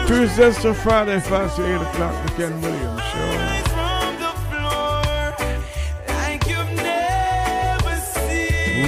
Tuesdays 0.08 0.58
to 0.64 0.74
Friday, 0.74 1.20
5 1.20 1.56
to 1.56 1.76
8 1.76 1.82
o'clock, 1.82 2.26
the 2.26 2.32
Ken 2.32 2.62
Williams 2.62 3.02
Show. 3.12 3.32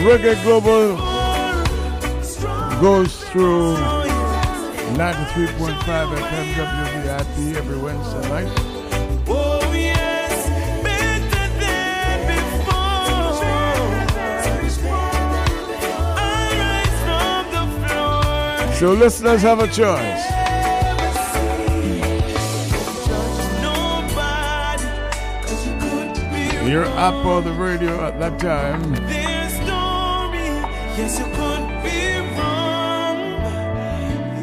Reggae 0.08 0.36
Global 0.44 0.98
goes 2.82 3.24
through 3.26 3.76
93.5 4.96 5.78
FM 5.78 6.54
WVIP 6.54 7.56
every 7.56 7.78
Wednesday 7.78 8.30
night. 8.30 8.77
So 18.80 18.94
listeners 18.94 19.42
have 19.42 19.60
a 19.60 19.66
choice. 19.66 20.24
You're 26.70 26.86
up 26.86 27.26
on 27.26 27.44
the 27.44 27.54
radio 27.54 28.06
at 28.06 28.20
that 28.20 28.38
time. 28.38 28.94
Yes, 30.96 31.18
you 31.18 31.26
could 31.26 31.66
be 31.82 32.20
wrong. 32.38 33.18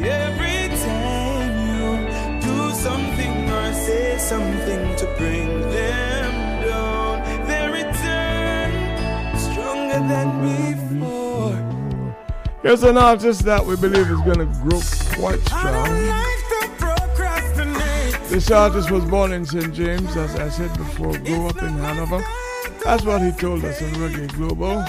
Every 0.03 0.67
time 0.83 1.55
you 1.77 1.87
do 2.41 2.71
something 2.73 3.49
or 3.49 3.73
say 3.73 4.17
something 4.17 4.95
to 4.97 5.05
bring 5.17 5.61
them 5.61 6.33
down, 6.67 7.23
they 7.47 7.67
return 7.71 8.71
stronger 9.37 10.01
than 10.11 10.27
before. 10.41 11.04
Here's 12.65 12.81
an 12.81 12.97
artist 12.97 13.45
that 13.45 13.63
we 13.63 13.75
believe 13.75 14.09
is 14.09 14.19
going 14.21 14.39
to 14.39 14.45
grow 14.63 14.81
quite 15.19 15.39
strong. 15.45 15.85
This 18.27 18.49
artist 18.49 18.89
was 18.89 19.05
born 19.05 19.33
in 19.33 19.45
St. 19.45 19.71
James, 19.71 20.17
as 20.17 20.35
I 20.35 20.49
said 20.49 20.75
before, 20.75 21.15
grew 21.19 21.45
up 21.45 21.61
in 21.61 21.69
Hanover. 21.69 22.25
That's 22.83 23.03
what 23.03 23.21
he 23.21 23.31
told 23.33 23.63
us 23.65 23.79
on 23.83 23.89
Reggae 23.93 24.33
Global, 24.33 24.83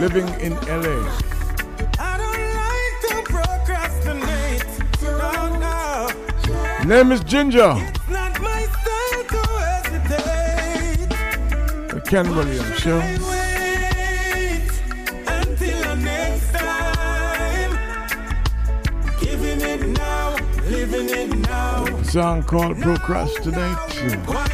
living 0.00 0.26
in 0.40 0.54
LA. 0.64 1.04
To 3.02 3.22
procrastinate, 3.24 4.64
no, 5.02 5.58
no. 5.58 6.84
Name 6.86 7.12
is 7.12 7.22
Ginger, 7.24 7.74
Not 8.08 8.40
my 8.40 8.62
style 8.62 9.24
to 9.28 9.48
hesitate. 9.60 11.10
the 11.90 12.00
Ken 12.06 12.34
Williams 12.34 12.78
Show. 12.78 13.31
Song 22.12 22.42
called 22.42 22.78
Procrastinate. 22.78 24.51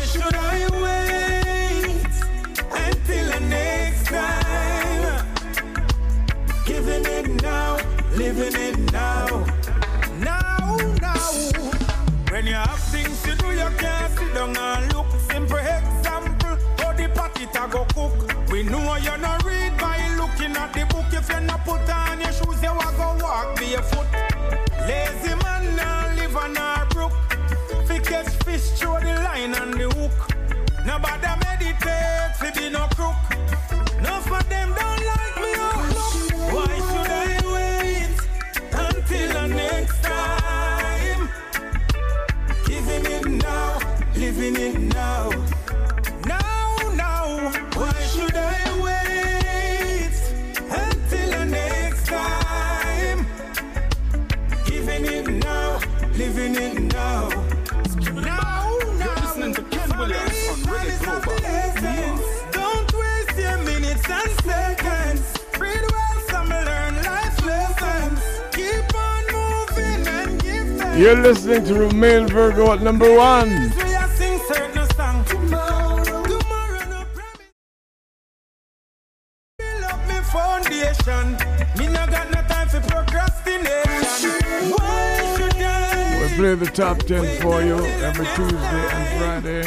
No 82.32 82.42
time 82.42 82.68
for 82.68 82.80
procrastination. 82.80 84.30
Why 84.70 85.36
should 85.36 85.56
I? 85.56 86.22
We 86.22 86.36
play 86.36 86.54
the 86.54 86.66
top 86.66 86.98
10 86.98 87.40
for 87.40 87.62
you 87.62 87.76
every 88.06 88.26
Tuesday 88.36 88.84
and 88.94 89.08
Friday. 89.18 89.62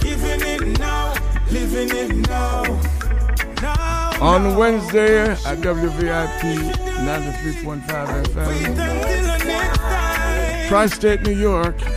Giving 0.00 0.40
it 0.42 0.78
now, 0.78 1.14
living 1.50 1.96
it. 1.96 2.28
Now, 2.28 2.62
On 4.20 4.56
Wednesday 4.56 5.30
at 5.30 5.38
WVIP 5.38 6.42
93.5 7.04 8.24
FM, 8.26 9.13
Tri 10.68 10.86
State, 10.86 11.22
New 11.22 11.32
York. 11.32 11.93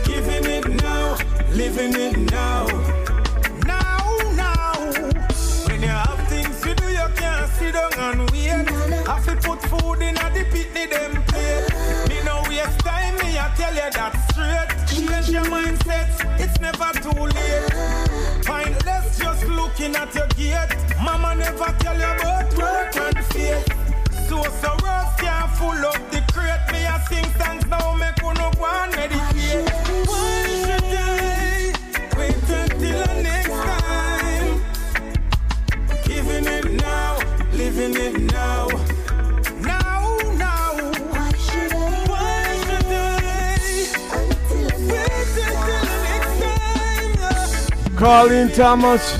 Colleen 47.98 48.48
Thomas. 48.50 49.18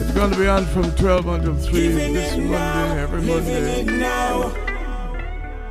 It's 0.00 0.12
going 0.12 0.30
to 0.30 0.38
be 0.38 0.46
on 0.46 0.64
from 0.64 0.90
12 0.92 1.26
until 1.26 1.56
3 1.56 1.88
this 1.88 2.38
Monday, 2.38 3.02
every 3.02 3.20
Monday. 3.20 4.02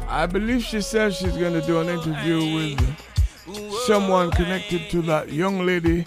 I 0.07 0.27
believe 0.27 0.61
she 0.61 0.81
says 0.81 1.17
she's 1.17 1.35
going 1.35 1.59
to 1.59 1.65
do 1.65 1.79
an 1.79 1.89
interview 1.89 2.37
with 2.53 2.79
someone 3.87 4.29
connected 4.29 4.87
to 4.91 5.01
that 5.01 5.31
young 5.33 5.65
lady 5.65 6.05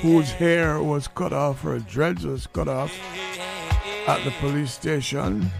whose 0.00 0.30
hair 0.30 0.82
was 0.82 1.06
cut 1.06 1.34
off, 1.34 1.60
her 1.60 1.78
dreads 1.78 2.24
was 2.24 2.46
cut 2.46 2.68
off 2.68 2.90
at 4.08 4.24
the 4.24 4.30
police 4.40 4.72
station. 4.72 5.50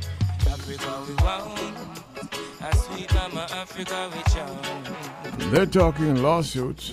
They're 5.50 5.66
talking 5.66 6.22
lawsuits. 6.22 6.92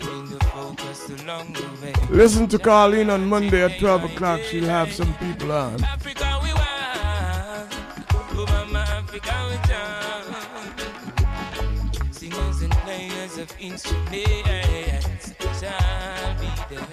Listen 2.09 2.47
to 2.47 2.57
Colleen 2.57 3.09
on 3.09 3.25
Monday 3.25 3.63
at 3.63 3.79
12 3.79 4.05
o'clock. 4.05 4.39
She'll 4.41 4.65
have 4.65 4.91
some 4.93 5.13
people 5.15 5.51
on. 5.51 5.77
Singers 12.11 12.61
and 12.61 12.71
players 12.71 13.37
of 13.37 13.53
instruments 13.59 15.33
shall 15.59 16.35
be 16.39 16.47
there. 16.69 16.89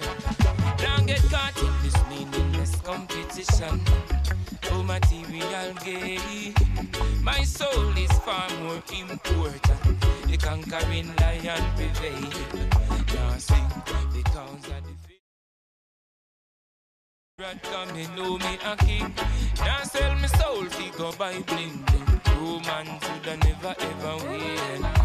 Don't 0.77 1.05
get 1.07 1.23
caught 1.31 1.57
in 1.63 1.73
this 1.81 1.95
meaningless 2.09 2.75
competition. 2.81 3.81
Oh, 4.71 4.83
material 4.83 5.73
gain. 5.83 6.53
My 7.23 7.41
soul 7.43 7.97
is 7.97 8.11
far 8.19 8.49
more 8.63 8.83
important. 8.99 9.99
The 10.27 10.37
conquering 10.37 11.15
lion 11.21 11.63
prevail. 11.77 12.31
Now 13.15 13.37
sing 13.37 14.04
Rat 17.37 17.61
come 17.63 17.93
me 17.93 18.07
know 18.15 18.37
me 18.37 18.57
a 18.63 18.77
king. 18.77 19.13
Now 19.57 19.83
sell 19.83 20.15
me 20.15 20.27
soul 20.39 20.63
fi 20.69 20.89
go 20.97 21.11
buy 21.19 21.33
bling 21.41 21.83
bling. 21.85 22.21
Romance 22.39 23.05
woulda 23.09 23.35
never 23.43 23.75
ever 23.77 24.29
win. 24.29 25.04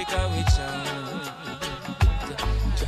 Africa 0.00 0.30
we 0.34 0.42
chant. 0.44 0.86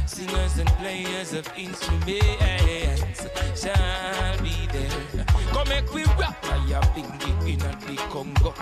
Singers 0.08 0.58
and 0.58 0.68
players 0.78 1.32
of 1.34 1.46
instruments 1.56 3.26
shall 3.60 4.38
be 4.42 4.66
there. 4.72 5.24
Come 5.52 5.72
and 5.72 5.90
we 5.90 6.04
rock 6.04 6.42
fire 6.42 6.80
bingy 6.94 7.52
in 7.52 7.58
the 7.58 7.96
Congo. 8.10 8.54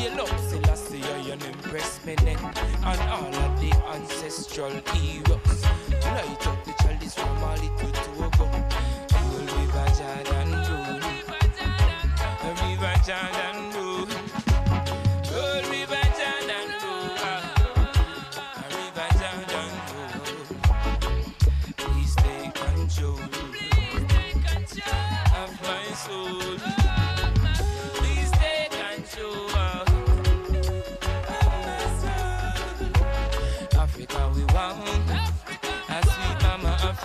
Yell 0.00 0.26
Celestia, 0.26 0.76
Selassie, 0.76 1.02
Iron 1.28 1.42
Empress 1.42 2.00
and 2.06 3.00
all 3.08 3.34
of 3.34 3.60
the 3.60 3.70
ancestral 3.94 4.72
heroes. 4.92 5.62
Light 6.02 6.46
up 6.46 6.64
the 6.64 6.72
chalice 6.82 7.14
from 7.14 7.42
all 7.44 7.54
it 7.54 7.76
to 7.78 7.86
Togo. 8.02 8.46
Cool 9.12 9.46
River 9.58 9.88
Jordan, 9.96 10.50
cool 12.42 12.54
River 12.68 12.96
Jordan. 13.06 13.45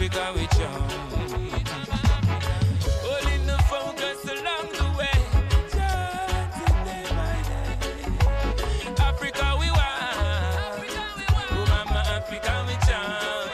Africa 0.01 0.33
we 0.35 0.47
chant. 0.57 0.91
Holding 3.03 3.45
the 3.45 3.57
focus 3.69 4.23
along 4.25 4.65
the 4.73 4.87
way. 4.97 5.19
Africa 8.97 9.57
we 9.59 9.69
want. 9.69 10.89
Mama, 11.69 12.01
Africa 12.17 12.53
we 12.67 12.73
chant. 12.87 13.53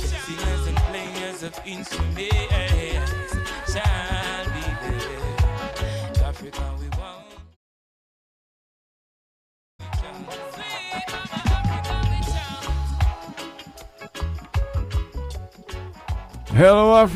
Singers 0.00 0.66
and 0.68 0.78
players 0.78 1.42
of 1.42 1.52
instruments. 1.66 2.47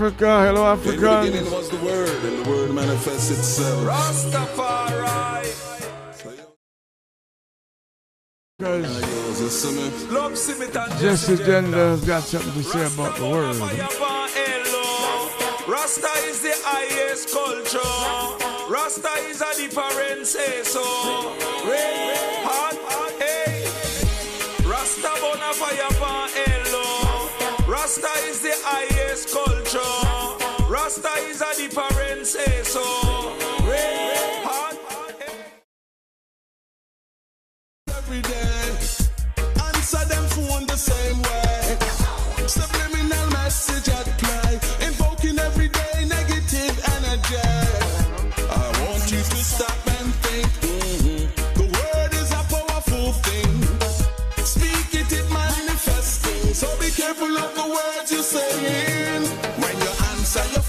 Africa, 0.03 0.47
hello 0.47 0.66
Africa. 0.66 0.91
In 0.91 0.99
the 0.99 1.31
beginning 1.31 1.47
was 1.53 1.70
the 1.70 1.77
word, 1.77 2.24
and 2.24 2.45
the 2.45 2.51
word 2.51 2.74
manifests 2.74 3.31
itself. 3.31 3.87
Rastafari. 3.87 5.47
Because 8.59 8.99
Jesse 11.01 11.37
Dender's 11.37 12.05
got 12.05 12.24
something 12.24 12.53
to 12.53 12.62
say 12.65 12.85
about 12.93 13.16
the 13.16 13.29
word. 13.29 13.55
Rasta 15.69 16.11
is 16.27 16.41
the 16.43 16.55
highest 16.65 17.31
culture. 17.31 17.79
Rasta 18.73 19.09
is 19.31 19.41
a 19.41 19.55
different 19.57 20.27
say 20.27 20.65
so. 20.65 20.83
every 38.13 38.23
day. 38.23 38.77
Answer 39.69 40.05
them 40.09 40.25
phone 40.29 40.67
the 40.67 40.77
same 40.77 41.19
way. 41.23 41.79
Subliminal 42.47 43.27
message 43.31 43.89
at 43.89 44.07
play, 44.21 44.53
invoking 44.87 45.39
everyday 45.39 46.05
negative 46.05 46.77
energy. 46.97 47.37
I 48.51 48.65
want 48.85 49.05
you 49.11 49.19
to 49.19 49.37
stop 49.53 49.79
and 49.99 50.15
think. 50.25 50.49
Mm-hmm. 50.61 51.25
The 51.59 51.67
word 51.79 52.13
is 52.21 52.31
a 52.33 52.43
powerful 52.53 53.13
thing. 53.25 53.55
Speak 54.45 55.01
it, 55.01 55.13
it 55.13 55.29
manifesting. 55.33 56.55
So 56.55 56.69
be 56.79 56.91
careful 56.91 57.35
of 57.39 57.55
the 57.55 57.67
words 57.77 58.13
you're 58.13 58.23
saying. 58.23 59.25
When 59.63 59.77
you 59.85 59.93
answer 60.13 60.45
your 60.53 60.67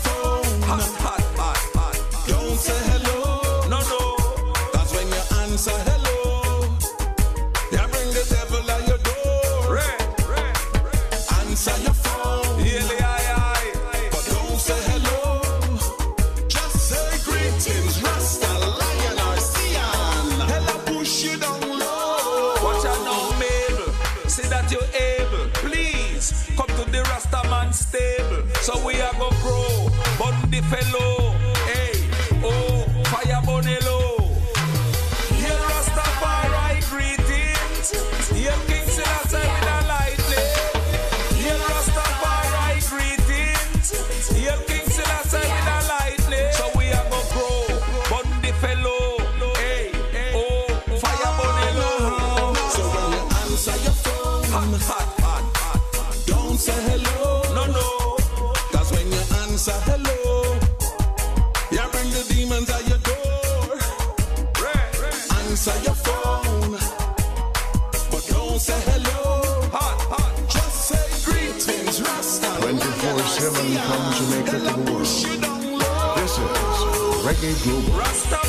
Global. 77.43 77.99
Rasta 77.99 78.42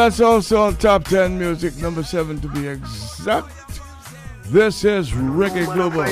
that's 0.00 0.20
also 0.22 0.62
on 0.62 0.74
top 0.76 1.04
10 1.04 1.38
music, 1.38 1.76
number 1.76 2.02
7 2.02 2.40
to 2.40 2.48
be 2.48 2.66
exact. 2.66 3.52
This 4.44 4.82
is 4.82 5.10
Reggae 5.10 5.66
Global. 5.74 6.06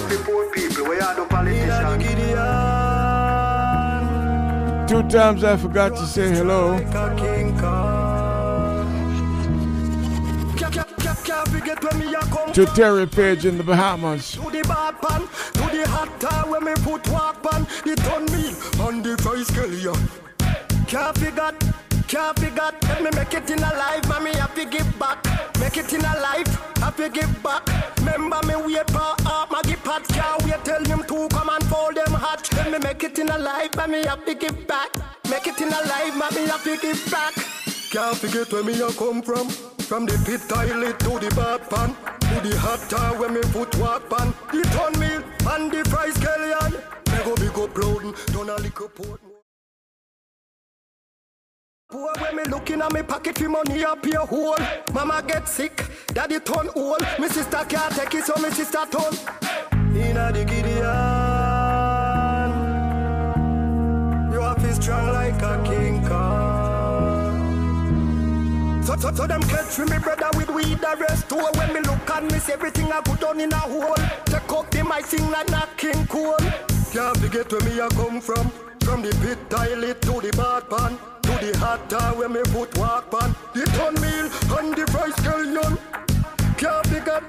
Two 4.86 5.08
times 5.08 5.42
I 5.42 5.56
forgot 5.56 5.96
to 5.96 6.06
say 6.06 6.28
hello. 6.28 6.78
To 12.52 12.66
Terry 12.66 13.06
Page 13.06 13.46
in 13.46 13.56
the 13.56 13.64
Bahamas. 13.64 14.34
Hot 14.34 15.00
when 16.50 16.64
put 16.76 17.08
on 17.08 18.26
me 18.26 18.52
on 18.84 19.02
the 19.02 19.16
scale, 19.44 19.96
Can't 20.86 21.16
figure, 21.16 21.52
can't 22.08 22.38
figure, 22.38 22.70
let 22.88 23.02
me 23.02 23.10
make 23.14 23.34
it 23.34 23.50
in 23.50 23.58
a 23.58 23.70
life, 23.76 24.08
mommy, 24.08 24.32
to 24.32 24.64
give 24.64 24.98
back. 24.98 25.22
Make 25.60 25.76
it 25.76 25.92
in 25.92 26.00
a 26.00 26.14
life, 26.20 26.96
to 26.96 27.08
give 27.10 27.42
back. 27.42 27.62
Remember 27.98 28.40
me 28.46 28.56
wait 28.56 28.90
for 28.90 29.14
up, 29.26 29.52
Maggie 29.52 29.76
Pat, 29.76 30.08
can't 30.08 30.42
wait, 30.44 30.64
tell 30.64 30.82
him 30.84 31.04
to 31.04 31.28
come 31.28 31.50
and 31.50 31.64
fold 31.64 31.96
them 31.96 32.14
hatch. 32.14 32.52
Let 32.54 32.72
me 32.72 32.78
make 32.78 33.04
it 33.04 33.18
in 33.18 33.28
a 33.28 33.38
life, 33.38 33.76
mommy, 33.76 34.02
to 34.02 34.34
give 34.34 34.66
back. 34.66 34.90
Make 35.30 35.46
it 35.46 35.60
in 35.60 35.68
a 35.68 35.80
life, 35.86 36.16
mommy, 36.16 36.46
to 36.46 36.76
give 36.80 37.10
back. 37.10 37.34
Can't 37.90 38.16
forget 38.16 38.50
where 38.52 38.64
me 38.64 38.80
a 38.80 38.90
come 38.92 39.22
from. 39.22 39.48
From 39.88 40.06
the 40.06 40.16
pit 40.24 40.40
toilet 40.48 40.98
to 41.00 41.18
the 41.18 41.34
bath 41.34 41.68
pan, 41.70 41.94
to 42.20 42.48
the 42.48 42.56
hot 42.58 42.80
tub 42.90 43.18
where 43.18 43.30
me 43.30 43.40
put 43.52 43.74
walk 43.78 44.08
pan. 44.08 44.34
The 44.52 44.62
ton 44.74 44.98
meal 44.98 45.22
and 45.52 45.72
the 45.72 45.84
fries 45.88 46.14
scallion. 46.14 46.72
Me 47.12 47.24
go 47.24 47.34
big 47.36 47.58
up 47.58 47.76
loading, 47.76 48.14
done 48.32 48.50
a 48.50 48.56
little 48.56 48.88
port. 48.88 49.27
Poor 51.90 52.12
when 52.20 52.36
me 52.36 52.44
looking 52.44 52.82
at 52.82 52.92
me 52.92 53.02
pocket 53.02 53.38
for 53.38 53.48
money 53.48 53.82
up 53.82 54.04
your 54.04 54.26
hole. 54.26 54.58
Mama 54.92 55.24
get 55.26 55.48
sick, 55.48 55.86
daddy 56.08 56.38
turn 56.38 56.68
old. 56.76 57.00
Me 57.18 57.28
sister 57.28 57.64
can't 57.66 57.94
take 57.94 58.14
it, 58.14 58.24
so 58.24 58.34
me 58.42 58.50
sister 58.50 58.84
turn. 58.90 59.14
Inna 59.96 60.30
the 60.30 60.44
Gideon, 60.44 60.84
you 64.30 64.38
have 64.38 64.74
strong 64.74 65.14
like 65.14 65.40
a 65.40 65.62
king 65.64 66.06
Kong. 66.06 67.38
So, 68.84 68.94
so, 68.96 69.10
so 69.14 69.26
them 69.26 69.40
catch 69.44 69.78
me 69.78 69.98
brother 69.98 70.28
with 70.36 70.50
weed 70.50 70.78
the 70.80 70.94
rest 71.00 71.30
too 71.30 71.36
When 71.36 71.72
me 71.72 71.80
look 71.80 72.10
and 72.10 72.30
miss 72.30 72.50
everything 72.50 72.92
I 72.92 73.00
put 73.00 73.22
on 73.24 73.40
in 73.40 73.52
a 73.52 73.56
hole 73.56 73.94
Take 74.24 74.50
up 74.50 74.70
the 74.70 74.82
mic 74.82 75.04
sing 75.04 75.30
like 75.30 75.48
Nat 75.50 75.68
King 75.76 76.06
Cole 76.06 76.38
Can't 76.90 77.16
forget 77.18 77.52
where 77.52 77.62
me 77.62 77.80
I 77.80 77.88
come 77.88 78.20
from 78.22 78.67
From 78.88 79.02
the 79.02 79.10
pit 79.20 79.38
toilet 79.50 80.00
to 80.00 80.12
the 80.18 80.32
bath 80.34 80.70
pan 80.70 80.96
To 81.24 81.32
the 81.44 81.54
hot 81.58 81.90
tub 81.90 82.16
where 82.16 82.28
me 82.30 82.40
put 82.44 82.76
walk 82.78 83.10
pan. 83.10 83.36
The 83.52 83.66
ton 83.76 83.92
meal 84.00 84.26
and 84.58 84.74
the 84.74 84.86
fry 84.90 85.10
scallion 85.10 85.76
Can't 86.56 86.86
forget, 86.86 87.22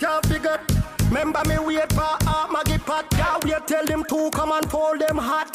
can't 0.00 0.26
forget 0.26 0.60
Remember 1.08 1.42
me 1.46 1.58
wait 1.60 1.92
for 1.92 2.02
uh, 2.02 2.48
Maggie 2.50 2.78
Pat 2.78 3.08
Can't 3.10 3.44
wait 3.44 3.64
tell 3.68 3.86
them 3.86 4.02
to 4.02 4.30
come 4.32 4.50
and 4.50 4.68
fold 4.68 4.98
them 4.98 5.18
hot. 5.18 5.54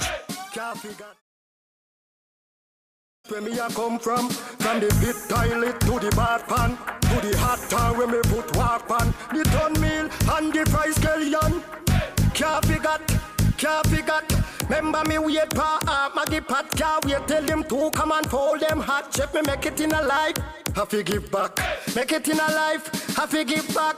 Can't 0.53 0.78
forget 0.78 1.18
where 3.28 3.41
me 3.41 3.52
a 3.60 3.68
come 3.69 3.99
from, 3.99 4.30
from 4.30 4.80
the 4.80 4.88
pit 4.99 5.15
toilet 5.30 5.80
to 5.82 5.99
the 5.99 6.11
bath 6.15 6.48
pan, 6.48 6.78
to 7.02 7.28
the 7.28 7.38
hot 7.38 7.60
tub 7.69 7.98
where 7.98 8.07
me 8.07 8.19
put 8.23 8.56
walk 8.56 8.88
pan, 8.88 9.14
the 9.34 9.44
ton 9.52 9.73
meal 9.82 10.10
and 10.36 10.53
the 10.53 10.65
fry 10.69 10.88
scallion. 10.90 11.61
Can't 12.34 12.65
forget, 12.65 13.20
can't 13.62 13.88
forget. 13.88 14.26
Remember 14.64 15.04
me 15.06 15.20
wait 15.20 15.54
for 15.54 15.78
uh, 15.88 16.10
Maggie 16.16 16.42
Pat, 16.42 16.68
can't 16.72 17.06
wait 17.06 17.28
tell 17.28 17.44
them 17.44 17.64
to 17.66 17.92
come 17.92 18.12
and 18.12 18.28
fold 18.28 18.60
them 18.60 18.80
hot. 18.80 19.12
Check 19.12 19.34
me 19.36 19.42
make 19.46 19.66
it 19.68 19.80
in 19.80 19.92
a 19.92 20.02
life, 20.02 20.38
have 20.76 20.90
to 20.90 21.04
give 21.04 21.32
back. 21.32 21.60
Make 21.96 22.12
it 22.12 22.28
in 22.28 22.40
a 22.40 22.50
life, 22.56 23.16
have 23.16 23.30
to 23.30 23.44
give 23.44 23.68
back. 23.76 23.98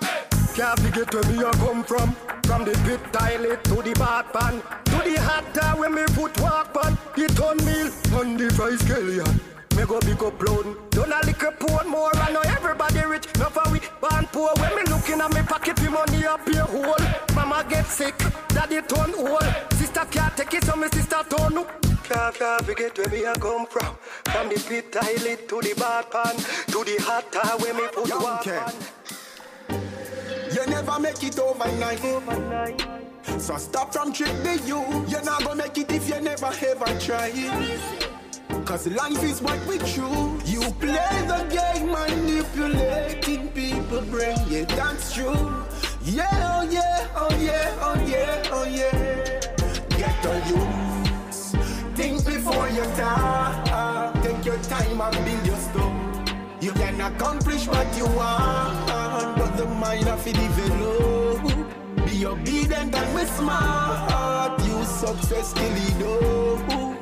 Can't 0.54 0.80
forget 0.82 1.14
where 1.14 1.24
me 1.32 1.44
a 1.44 1.52
come 1.52 1.84
from, 1.86 2.14
from 2.44 2.66
the 2.66 2.74
pit 2.84 3.00
toilet 3.14 3.64
to 3.64 3.76
the 3.82 3.94
bath 3.98 4.34
pan, 4.34 4.62
to 4.86 5.10
the 5.10 5.22
hot 5.22 5.46
tub 5.54 5.80
where 5.80 5.90
me 5.90 6.04
put 6.08 6.38
walk 6.42 6.74
pan, 6.74 6.98
the 7.16 7.28
ton 7.34 7.58
meal 7.66 7.90
and 8.20 8.38
the 8.38 8.54
fry 8.54 8.72
scallion. 8.72 9.53
Me 9.76 9.86
go 9.86 10.00
big 10.02 10.22
up 10.22 10.42
loan. 10.42 10.78
Don't 10.92 11.12
I 11.12 11.22
lick 11.22 11.42
a 11.42 11.50
liquor 11.50 11.56
poor 11.60 11.84
more. 11.90 12.16
I 12.16 12.32
know 12.32 12.42
everybody 12.42 13.00
rich. 13.06 13.26
No 13.40 13.46
for 13.46 13.72
we 13.72 13.80
born 14.00 14.28
poor. 14.32 14.52
When 14.60 14.76
me 14.76 14.84
looking 14.84 15.20
at 15.20 15.34
me 15.34 15.42
pocket, 15.42 15.82
me 15.82 15.90
money 15.90 16.26
up 16.26 16.48
your 16.48 16.66
hole. 16.66 17.06
Mama 17.36 17.66
get 17.68 17.88
sick, 17.88 18.18
daddy 18.50 18.82
turn 18.82 19.14
old. 19.16 19.44
Sister 19.74 20.06
can't 20.12 20.38
take 20.38 20.54
it, 20.54 20.64
so 20.64 20.76
me 20.76 20.88
sister 20.90 21.24
turn 21.30 21.58
up. 21.58 21.82
Can't, 22.04 22.36
can't 22.36 22.66
forget 22.66 22.98
where 22.98 23.10
me 23.10 23.24
a 23.24 23.34
come 23.34 23.66
from. 23.66 23.96
From 24.26 24.50
the 24.50 24.64
pit 24.68 24.92
toilet 24.92 25.50
to 25.50 25.62
the 25.62 25.74
bath 25.76 26.12
pan, 26.12 26.36
to 26.72 26.84
the 26.84 27.02
hot 27.02 27.32
tub 27.32 27.62
where 27.62 27.74
me 27.74 27.88
put 27.92 28.10
walk 28.22 28.44
pan. 28.44 28.74
You 30.54 30.68
never 30.68 31.00
make 31.00 31.24
it 31.24 31.40
overnight. 31.40 32.86
So 33.40 33.58
stop 33.58 33.92
from 33.92 34.14
tricking 34.14 34.68
you. 34.68 35.06
You're 35.08 35.24
not 35.24 35.44
gonna 35.44 35.64
make 35.64 35.78
it 35.78 35.92
if 35.92 36.08
you 36.08 36.22
never 36.22 36.52
ever 36.62 37.00
try 37.00 37.32
it. 37.34 38.23
Cause 38.66 38.88
life 38.88 39.24
is 39.24 39.42
what 39.42 39.60
we 39.68 39.78
choose. 39.80 40.52
You 40.52 40.62
play 40.80 41.26
the 41.28 41.46
game 41.52 41.92
manipulating 41.92 43.50
people 43.50 44.02
brain. 44.04 44.38
Yeah, 44.48 44.66
that's 44.66 45.14
true. 45.14 45.66
Yeah, 46.04 46.28
oh 46.60 46.68
yeah, 46.70 47.08
oh 47.16 47.36
yeah, 47.40 47.78
oh 47.82 47.96
yeah, 48.06 48.44
oh 48.52 48.64
yeah. 48.64 49.40
Get 49.90 50.26
on 50.26 50.48
you. 50.48 50.62
Think 51.96 52.26
before 52.26 52.70
you 52.70 52.84
die. 52.96 54.20
Take 54.24 54.46
your 54.46 54.58
time 54.64 55.02
and 55.02 55.26
build 55.26 55.46
your 55.46 55.58
stuff. 55.58 55.94
You 56.62 56.72
can 56.72 57.02
accomplish 57.02 57.68
what 57.68 57.96
you 57.98 58.06
want, 58.06 58.88
but 59.38 59.58
the 59.58 59.66
mind 59.66 60.08
of 60.08 60.26
it 60.26 60.36
develop. 60.36 62.08
Be 62.08 62.26
obedient 62.26 62.96
and 62.96 63.16
be 63.18 63.26
smart. 63.26 64.60
You 64.66 64.84
success 64.86 65.54
kill 65.54 65.76
it 65.76 66.02
up. 66.72 66.93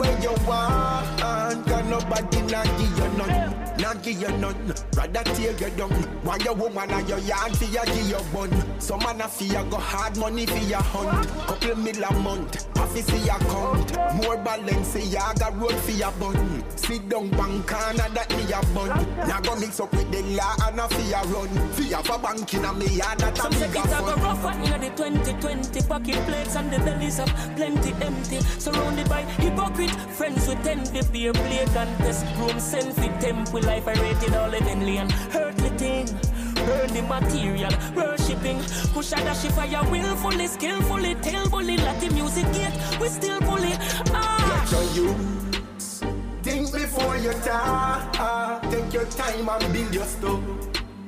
Where 0.00 0.18
you 0.22 0.32
want. 0.48 1.20
Cause 1.20 1.84
nobody 1.84 2.40
not 2.50 2.64
give 2.78 2.98
you 2.98 3.08
none. 3.18 3.39
Not 3.80 4.02
give 4.02 4.20
you 4.20 4.28
none. 4.36 4.74
Rather 4.94 5.24
tear 5.34 5.52
you 5.52 5.70
down. 5.76 5.90
Why 6.22 6.36
your 6.44 6.54
woman 6.54 6.90
and 6.90 7.08
your 7.08 7.18
yard 7.18 7.56
for 7.56 7.64
you 7.64 7.84
give 7.86 8.08
your 8.10 8.24
bun. 8.32 8.50
Some 8.80 9.00
man 9.00 9.20
a 9.20 9.28
fear 9.28 9.64
go 9.70 9.78
hard 9.78 10.16
money 10.18 10.46
for 10.46 10.58
your 10.58 10.82
hunt. 10.82 11.28
Couple 11.46 11.76
mil 11.76 12.04
a 12.04 12.12
month. 12.14 12.66
Office 12.78 13.08
for 13.08 13.16
your 13.16 13.36
account. 13.36 13.96
More 14.22 14.36
balance 14.36 14.96
ya 15.12 15.32
got 15.34 15.58
road 15.58 15.74
for 15.74 15.92
your 15.92 16.12
bun. 16.12 16.64
Sit 16.76 17.08
down 17.08 17.30
bank 17.30 17.66
corner 17.66 18.08
that 18.14 18.28
me 18.36 18.44
a 18.52 18.60
bun. 18.74 19.28
Now 19.28 19.40
go 19.40 19.56
mix 19.56 19.80
up 19.80 19.92
with 19.92 20.10
the 20.10 20.22
law 20.36 20.54
and 20.66 20.80
a 20.80 20.88
fear 20.88 21.22
run. 21.32 21.48
Fear 21.72 22.02
for 22.04 22.18
bank 22.18 22.52
in 22.54 22.64
a 22.64 22.72
me 22.74 22.86
yard 22.86 23.18
that 23.20 23.38
a 23.38 23.42
Some 23.42 23.52
it 23.54 23.76
a 23.76 23.80
fun. 23.80 24.22
rough 24.22 24.44
and 24.44 24.74
in 24.74 24.80
the 24.80 24.90
2020 24.96 25.82
pocket 25.88 26.26
plates 26.26 26.56
and 26.56 26.70
the 26.70 26.78
bellies 26.80 27.18
of 27.18 27.28
plenty 27.56 27.92
empty. 28.04 28.40
Surrounded 28.58 29.08
by 29.08 29.22
hypocrite 29.22 29.90
friends 30.18 30.46
who 30.46 30.54
tend 30.62 30.86
to 30.86 31.04
be 31.10 31.28
a 31.28 31.32
play 31.32 31.64
contest. 31.72 32.26
Groom 32.36 32.60
send 32.60 32.94
for 32.94 33.20
temple 33.20 33.69
life 33.70 33.86
I 33.86 33.94
rated 34.02 34.34
all 34.34 34.50
heavenly 34.50 34.96
and 34.98 35.12
earthly 35.34 35.70
thing. 35.78 36.06
The 36.94 37.02
material, 37.02 37.72
worshipping. 37.94 38.58
Push 38.92 39.10
dash 39.10 39.46
fire 39.56 39.82
willfully, 39.90 40.46
skillfully, 40.46 41.14
tell 41.16 41.48
bully, 41.48 41.76
let 41.76 42.00
the 42.00 42.10
music 42.10 42.46
get. 42.52 42.72
We 43.00 43.08
still 43.08 43.40
bully. 43.40 43.74
Ah. 44.12 44.66
Get 44.70 44.78
on 44.78 44.86
you. 44.96 45.08
Think 46.42 46.72
before 46.72 47.16
you 47.16 47.32
talk. 47.44 48.62
Take 48.70 48.92
your 48.92 49.06
time 49.06 49.48
and 49.48 49.72
build 49.72 49.94
your 49.94 50.04
stuff. 50.04 50.40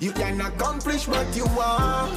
You 0.01 0.13
can 0.13 0.41
accomplish 0.41 1.09
what 1.09 1.29
you 1.37 1.47
want, 1.57 2.13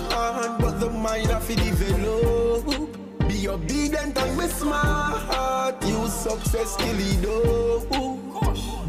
but 0.61 0.79
the 0.79 0.89
mind 0.89 1.31
of 1.31 1.49
it 1.49 1.57
develop. 1.57 3.04
You 3.45 3.51
be 3.59 3.63
obedient 3.63 4.17
and 4.17 4.39
be 4.39 4.47
smart. 4.47 5.75
You 5.85 6.07
success 6.07 6.75
kill 6.77 6.97
it. 6.97 7.21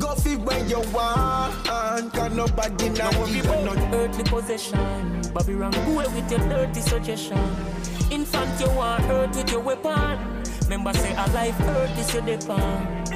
Go 0.01 0.15
fit 0.15 0.41
where 0.41 0.65
you 0.67 0.81
want, 0.95 1.63
cause 2.15 2.33
nobody 2.33 2.89
not 2.89 3.13
Now 3.13 3.27
give 3.27 3.37
you 3.37 3.43
none. 3.43 3.95
earthly 3.95 4.25
possession. 4.25 5.21
Babylon, 5.35 5.73
go 5.73 6.01
away 6.01 6.07
with 6.07 6.31
your 6.31 6.41
dirty 6.49 6.81
suggestion. 6.81 7.39
Infant, 8.11 8.59
you 8.59 8.71
want 8.71 9.05
earth 9.11 9.37
with 9.37 9.51
your 9.53 9.61
weapon. 9.61 10.43
Member 10.71 10.95
say 10.95 11.13
a 11.13 11.27
life 11.33 11.61
earth 11.61 11.99
is 11.99 12.15
your 12.15 12.23
depend. 12.23 13.11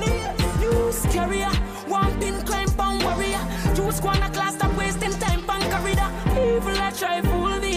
News 0.61 1.07
carrier, 1.07 1.49
One 1.89 2.21
pin 2.21 2.43
climb 2.45 2.69
on 2.79 3.03
warrior. 3.03 3.41
Squad 3.93 4.19
a 4.19 4.29
class 4.31 4.57
stop 4.57 4.77
wasting 4.77 5.13
time 5.13 5.49
on 5.49 5.63
corridor. 5.71 6.11
Evil 6.33 6.79
I 6.81 6.91
try 6.91 7.23
fool 7.23 7.47
and 7.49 7.63
me. 7.63 7.70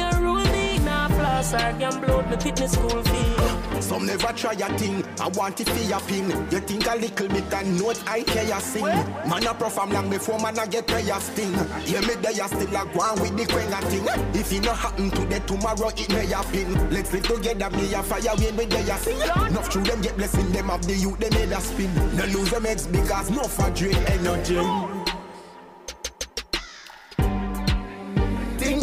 I 1.52 1.74
can 1.74 2.00
bloat 2.00 2.30
me 2.30 2.38
fitness 2.38 2.72
school 2.72 3.04
fee. 3.04 3.82
Some 3.82 4.06
never 4.06 4.32
try 4.34 4.54
a 4.54 4.78
thing. 4.78 5.04
I 5.20 5.28
want 5.30 5.60
it 5.60 5.68
for 5.68 5.84
your 5.84 6.00
pin. 6.02 6.30
You 6.50 6.60
think 6.60 6.88
a 6.88 6.96
little 6.96 7.28
bit 7.28 7.54
and 7.54 7.78
note 7.78 8.02
I 8.08 8.24
care 8.24 8.46
you 8.46 8.60
sing. 8.62 8.86
Man 8.86 9.46
a 9.46 9.54
perform 9.54 9.92
long 9.92 10.10
before 10.10 10.40
man 10.40 10.58
a 10.58 10.66
get 10.66 10.88
prayer 10.88 11.20
sting. 11.20 11.52
Yeah, 11.86 12.00
me 12.02 12.16
there 12.22 12.32
you 12.32 12.48
still 12.48 12.76
a 12.76 12.86
go 12.94 13.02
on 13.02 13.20
with 13.20 13.36
the 13.36 13.44
quenga 13.44 13.82
thing. 13.90 14.06
If 14.40 14.54
it 14.54 14.64
not 14.64 14.78
happen 14.78 15.12
today, 15.12 15.42
tomorrow 15.46 15.90
it 15.90 16.10
may 16.10 16.28
happen. 16.28 16.90
Let's 16.92 17.12
live 17.12 17.28
together, 17.28 17.70
me 17.72 17.94
a 17.94 18.02
fire 18.04 18.36
when 18.38 18.56
we 18.56 18.66
there 18.66 18.82
you 18.82 18.98
sing. 18.98 19.22
Enough 19.22 19.72
through 19.74 19.84
them 19.84 20.02
get 20.02 20.16
blessing 20.16 20.52
them 20.54 20.70
of 20.70 20.88
the 20.88 20.94
youth, 20.94 21.20
they 21.20 21.30
made 21.32 21.52
a 21.52 21.60
spin. 21.60 21.94
No 22.16 22.26
lose 22.26 22.52
them 22.52 22.66
eggs 22.66 22.88
because 22.88 23.30
no 23.30 23.44
for 23.44 23.70
drain 23.72 23.96
energy. 23.96 25.03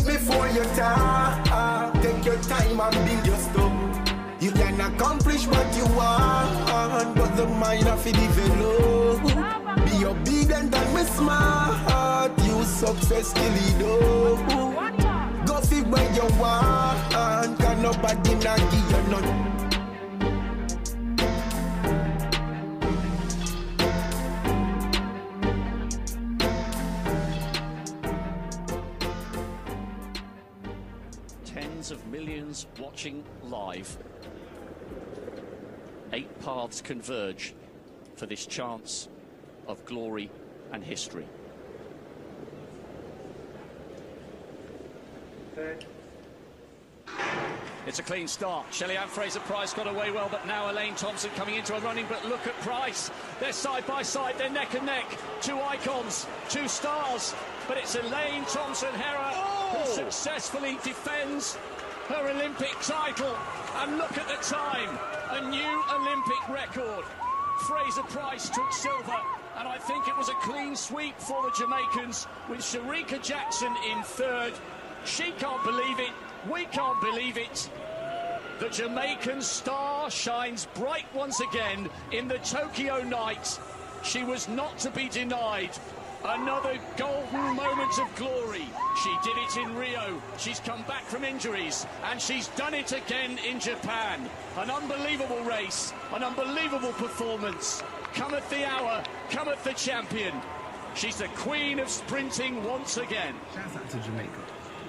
Think 0.00 0.18
before 0.18 0.48
you 0.48 0.64
talk. 0.76 1.92
Take 2.02 2.24
your 2.24 2.36
time 2.42 2.80
and 2.80 3.06
build 3.06 3.26
your 3.26 3.36
stuff. 3.36 3.72
You 4.40 4.50
can 4.52 4.80
accomplish 4.80 5.46
what 5.46 5.76
you 5.76 5.84
want, 5.94 7.14
but 7.14 7.36
the 7.36 7.46
mind 7.46 7.86
of 7.88 8.06
it 8.06 8.14
develop. 8.14 9.22
Be 9.84 10.04
obedient 10.04 10.74
and 10.74 10.96
be 10.96 11.04
smart. 11.04 12.38
You 12.44 12.64
successfully 12.64 13.78
do. 13.78 14.38
Go 15.46 15.60
fit 15.60 15.86
where 15.88 16.12
you 16.14 16.26
want, 16.38 17.58
can 17.58 17.82
nobody 17.82 18.34
not 18.36 18.58
give 18.70 18.90
you 18.90 19.02
none. 19.10 19.49
Watching 32.78 33.22
live. 33.42 33.98
Eight 36.12 36.40
paths 36.40 36.80
converge 36.80 37.54
for 38.16 38.24
this 38.24 38.46
chance 38.46 39.08
of 39.68 39.84
glory 39.84 40.30
and 40.72 40.82
history. 40.82 41.26
It's 47.86 47.98
a 47.98 48.02
clean 48.02 48.26
start. 48.26 48.72
Shelly 48.72 48.96
Ann 48.96 49.08
Fraser 49.08 49.40
Pryce 49.40 49.74
got 49.74 49.86
away 49.86 50.10
well, 50.10 50.28
but 50.30 50.46
now 50.46 50.70
Elaine 50.70 50.94
Thompson 50.94 51.30
coming 51.36 51.56
into 51.56 51.76
a 51.76 51.80
running. 51.80 52.06
But 52.08 52.24
look 52.24 52.46
at 52.46 52.54
Pryce. 52.60 53.10
They're 53.38 53.52
side 53.52 53.86
by 53.86 54.02
side, 54.02 54.36
they're 54.38 54.48
neck 54.48 54.74
and 54.74 54.86
neck. 54.86 55.18
Two 55.42 55.60
icons, 55.60 56.26
two 56.48 56.68
stars. 56.68 57.34
But 57.68 57.76
it's 57.76 57.94
Elaine 57.96 58.44
Thompson 58.46 58.92
Herah 58.94 59.32
who 59.72 59.78
oh! 59.78 59.84
successfully 59.84 60.78
defends 60.82 61.58
her 62.10 62.28
Olympic 62.28 62.74
title. 62.82 63.36
And 63.76 63.96
look 63.96 64.18
at 64.18 64.26
the 64.26 64.42
time 64.44 64.98
a 65.30 65.48
new 65.48 65.82
Olympic 65.94 66.48
record. 66.48 67.04
Fraser 67.66 68.02
Pryce 68.02 68.48
took 68.48 68.72
silver. 68.72 69.20
And 69.56 69.68
I 69.68 69.78
think 69.78 70.08
it 70.08 70.16
was 70.16 70.28
a 70.28 70.34
clean 70.42 70.74
sweep 70.74 71.18
for 71.18 71.42
the 71.42 71.52
Jamaicans 71.56 72.26
with 72.48 72.60
Shericka 72.60 73.22
Jackson 73.22 73.72
in 73.90 74.02
third. 74.02 74.54
She 75.04 75.30
can't 75.32 75.62
believe 75.64 76.00
it. 76.00 76.10
We 76.50 76.64
can't 76.66 77.00
believe 77.00 77.36
it. 77.36 77.70
The 78.58 78.68
Jamaican 78.68 79.40
star 79.42 80.10
shines 80.10 80.66
bright 80.74 81.06
once 81.14 81.40
again 81.40 81.88
in 82.12 82.28
the 82.28 82.38
Tokyo 82.38 83.02
night. 83.02 83.58
She 84.02 84.24
was 84.24 84.48
not 84.48 84.78
to 84.78 84.90
be 84.90 85.08
denied. 85.08 85.70
Another 86.24 86.78
golden 86.98 87.56
moment 87.56 87.98
of 87.98 88.14
glory. 88.14 88.66
She 89.02 89.16
did 89.24 89.36
it 89.38 89.56
in 89.56 89.74
Rio. 89.74 90.20
She's 90.36 90.60
come 90.60 90.82
back 90.82 91.04
from 91.04 91.24
injuries 91.24 91.86
and 92.04 92.20
she's 92.20 92.48
done 92.48 92.74
it 92.74 92.92
again 92.92 93.38
in 93.38 93.58
Japan. 93.58 94.28
An 94.58 94.70
unbelievable 94.70 95.40
race, 95.44 95.94
an 96.12 96.22
unbelievable 96.22 96.92
performance. 96.92 97.82
Cometh 98.12 98.48
the 98.50 98.66
hour, 98.66 99.02
cometh 99.30 99.64
the 99.64 99.72
champion. 99.72 100.34
She's 100.94 101.16
the 101.16 101.28
queen 101.28 101.78
of 101.78 101.88
sprinting 101.88 102.62
once 102.64 102.98
again. 102.98 103.34
Shouts 103.54 103.76
out 103.76 103.90
to 103.90 103.98
Jamaica. 104.00 104.40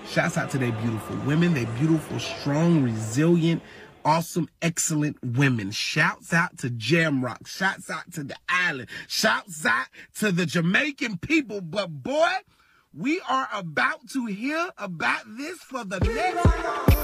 Shouts 0.09 0.37
out 0.37 0.49
to 0.49 0.57
their 0.57 0.71
beautiful 0.73 1.15
women, 1.17 1.53
They're 1.53 1.65
beautiful, 1.77 2.19
strong, 2.19 2.83
resilient, 2.83 3.61
awesome, 4.05 4.49
excellent 4.61 5.17
women. 5.23 5.71
Shouts 5.71 6.33
out 6.33 6.57
to 6.59 6.69
Jamrock. 6.69 7.47
Shouts 7.47 7.89
out 7.89 8.11
to 8.13 8.23
the 8.23 8.35
island. 8.47 8.89
Shouts 9.07 9.65
out 9.65 9.87
to 10.19 10.31
the 10.31 10.45
Jamaican 10.45 11.17
people. 11.17 11.61
But 11.61 12.03
boy, 12.03 12.31
we 12.93 13.21
are 13.29 13.47
about 13.53 14.09
to 14.09 14.25
hear 14.25 14.69
about 14.77 15.23
this 15.37 15.59
for 15.59 15.83
the 15.83 15.99
next. 15.99 17.01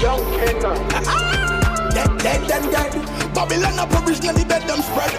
Young 0.00 0.24
Kenna. 0.32 0.74
Dead, 1.90 2.18
dead, 2.18 2.48
dead, 2.48 2.70
dead. 2.70 3.34
Babylon 3.34 3.78
a 3.78 3.86
bed 4.44 4.62
them 4.66 4.80
spread. 4.80 5.12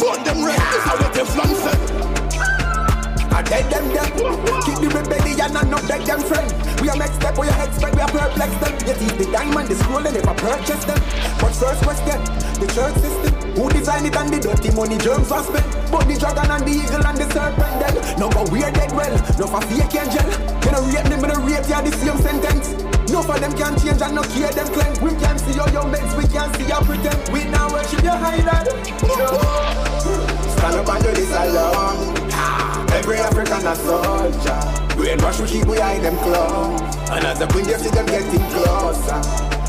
Burn 0.00 0.24
them 0.24 0.44
red. 0.44 0.58
This 0.58 0.84
how 0.84 0.96
the 0.96 1.04
Teflon 1.04 1.54
said. 1.54 2.13
I 3.34 3.42
dead 3.42 3.66
them 3.66 3.90
dead. 3.90 4.14
Keep 4.62 4.78
the 4.78 4.88
rebellion 4.94 5.56
and 5.56 5.68
not 5.68 5.82
beg 5.90 6.06
them 6.06 6.20
friend. 6.22 6.46
We 6.80 6.88
are 6.88 6.94
next 6.96 7.18
step, 7.18 7.36
we 7.36 7.48
are 7.50 7.66
expect, 7.66 7.96
we 7.96 8.02
are 8.02 8.08
perplex 8.14 8.54
them. 8.62 8.72
Yet 8.86 9.02
if 9.02 9.18
the 9.18 9.26
diamond, 9.26 9.66
the 9.66 9.74
scroll, 9.74 10.02
they 10.06 10.12
never 10.14 10.34
purchase 10.38 10.84
them. 10.86 11.02
But 11.42 11.50
first 11.50 11.82
question, 11.82 12.22
the 12.62 12.70
church 12.70 12.94
system. 13.02 13.34
Who 13.58 13.70
designed 13.70 14.06
it 14.06 14.14
and 14.14 14.30
the 14.30 14.38
dirty 14.38 14.70
money 14.70 14.98
germs 14.98 15.32
are 15.34 15.42
spent? 15.42 15.66
But 15.90 16.06
the 16.06 16.14
dragon 16.14 16.46
and 16.46 16.62
the 16.62 16.74
eagle 16.78 17.02
and 17.02 17.18
the 17.18 17.26
serpent 17.34 17.74
then. 17.82 17.94
No 18.22 18.30
go 18.30 18.46
weird 18.54 18.74
dead 18.74 18.94
well, 18.94 19.14
no 19.34 19.50
for 19.50 19.62
fake 19.66 19.98
angel. 19.98 20.30
You 20.62 20.70
know 20.70 20.86
rate 20.86 21.06
them, 21.10 21.18
you 21.18 21.26
know 21.26 21.42
rate 21.42 21.66
ya 21.66 21.82
the 21.82 21.90
same 21.90 22.18
sentence. 22.22 22.93
No 23.10 23.22
for 23.22 23.38
them 23.38 23.52
can 23.56 23.78
change 23.78 24.02
and 24.02 24.14
no 24.14 24.22
care 24.22 24.50
them 24.52 24.68
cleanse. 24.72 25.00
We 25.00 25.10
can 25.16 25.38
see 25.38 25.54
your 25.54 25.68
young 25.70 25.92
meds, 25.92 26.16
we 26.16 26.26
can 26.28 26.52
see 26.54 26.66
your 26.66 26.82
pretend. 26.82 27.28
We 27.32 27.44
now 27.44 27.70
worship 27.70 28.02
your 28.02 28.16
highlight. 28.16 28.68
Stand 30.56 30.76
up 30.76 30.88
and 30.88 31.04
do 31.04 31.12
this 31.12 31.30
alone. 31.30 32.16
Every 32.92 33.18
African 33.18 33.66
a 33.66 33.74
soldier. 33.76 34.60
Brainwash 34.96 35.40
we 35.40 35.48
keep 35.48 35.66
behind 35.66 36.04
them 36.04 36.16
claws. 36.18 36.80
And 37.10 37.24
as 37.24 37.38
the 37.38 37.46
queen 37.46 37.66
they 37.66 37.74
see 37.74 37.90
them 37.90 38.06
getting 38.06 38.46
closer. 38.50 39.20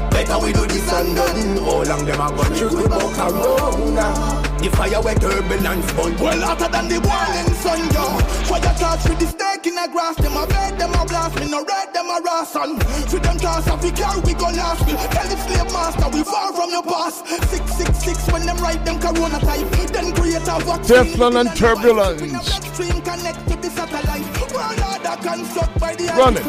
Better 0.10 0.40
we 0.40 0.54
do 0.54 0.66
this 0.68 0.92
and 0.94 1.16
done. 1.16 1.58
How 1.58 1.84
long 1.84 2.06
them 2.06 2.22
a 2.22 2.56
shoot 2.56 2.72
we 2.72 2.88
buck 2.88 3.14
corona. 3.14 4.55
The 4.66 4.72
fire 4.72 5.00
wet 5.00 5.22
turbulence 5.22 5.94
bun. 5.94 6.18
Well 6.18 6.42
hotter 6.42 6.68
than 6.68 6.90
the 6.90 6.98
boiling 6.98 7.54
sun, 7.62 7.86
yo. 7.94 8.18
Fire 8.50 8.74
touch 8.82 9.06
with 9.06 9.20
the 9.22 9.28
stake 9.30 9.68
in 9.70 9.76
the 9.78 9.88
grass. 9.94 10.16
Them 10.18 10.34
a 10.34 10.48
bed, 10.48 10.80
them 10.80 10.90
a 10.90 11.06
blast. 11.06 11.38
Me 11.38 11.46
no 11.46 11.62
red, 11.62 11.94
them 11.94 12.10
a 12.10 12.18
ration. 12.18 12.82
For 13.06 13.20
them 13.22 13.38
toss 13.38 13.70
off 13.70 13.84
we 13.84 13.92
carry, 13.92 14.20
we 14.26 14.34
go 14.34 14.50
last. 14.50 14.82
We 14.90 14.98
tell 14.98 15.30
the 15.30 15.38
slave 15.38 15.70
master 15.70 16.10
we 16.10 16.24
far 16.24 16.50
from 16.52 16.74
the 16.74 16.82
past. 16.82 17.28
Six 17.54 17.62
six 17.78 17.92
six 18.10 18.18
when 18.34 18.48
them 18.48 18.58
write 18.58 18.84
them 18.84 18.98
corona 18.98 19.38
type. 19.38 19.70
Then 19.94 20.16
create 20.18 20.42
a 20.42 20.58
vaccine. 20.58 21.14
Teflon 21.14 21.46
and 21.46 21.54
turbulence. 21.54 22.50
Stream 22.74 23.06
connect 23.06 23.46
to 23.46 23.56
the 23.62 23.70
satellite. 23.70 24.26
World 24.50 24.82
order 24.82 25.18
construct 25.22 25.78
by 25.78 25.94
the 25.94 26.10
Run 26.18 26.42
it. 26.42 26.48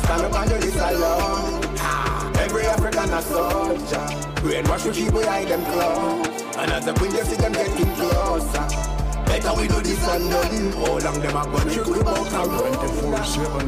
Stand 0.00 0.24
up 0.24 0.40
and 0.40 0.48
do 0.48 0.56
this 0.56 0.74
alone. 0.74 1.60
Ah, 1.84 2.32
every 2.40 2.64
African 2.64 3.12
a 3.12 3.20
soldier. 3.20 4.27
Brainwash 4.40 4.84
we 4.86 4.92
keep 4.92 5.12
behind 5.12 5.48
them 5.48 5.64
claws. 5.64 6.42
And 6.56 6.70
as 6.70 6.84
the 6.84 6.92
they 6.92 7.24
see 7.24 7.36
them 7.36 7.52
getting 7.52 7.94
closer. 7.94 8.97
Better 9.28 9.52
we 9.60 9.68
do 9.68 9.78
this 9.84 10.00
and 10.08 10.30
done. 10.30 10.72
How 10.72 10.96
long 11.04 11.20
them 11.20 11.36
a 11.36 11.44
gun 11.44 11.68
shoot 11.68 11.86
we 11.86 12.02
bout 12.02 12.32
a 12.32 12.42
run. 12.48 12.72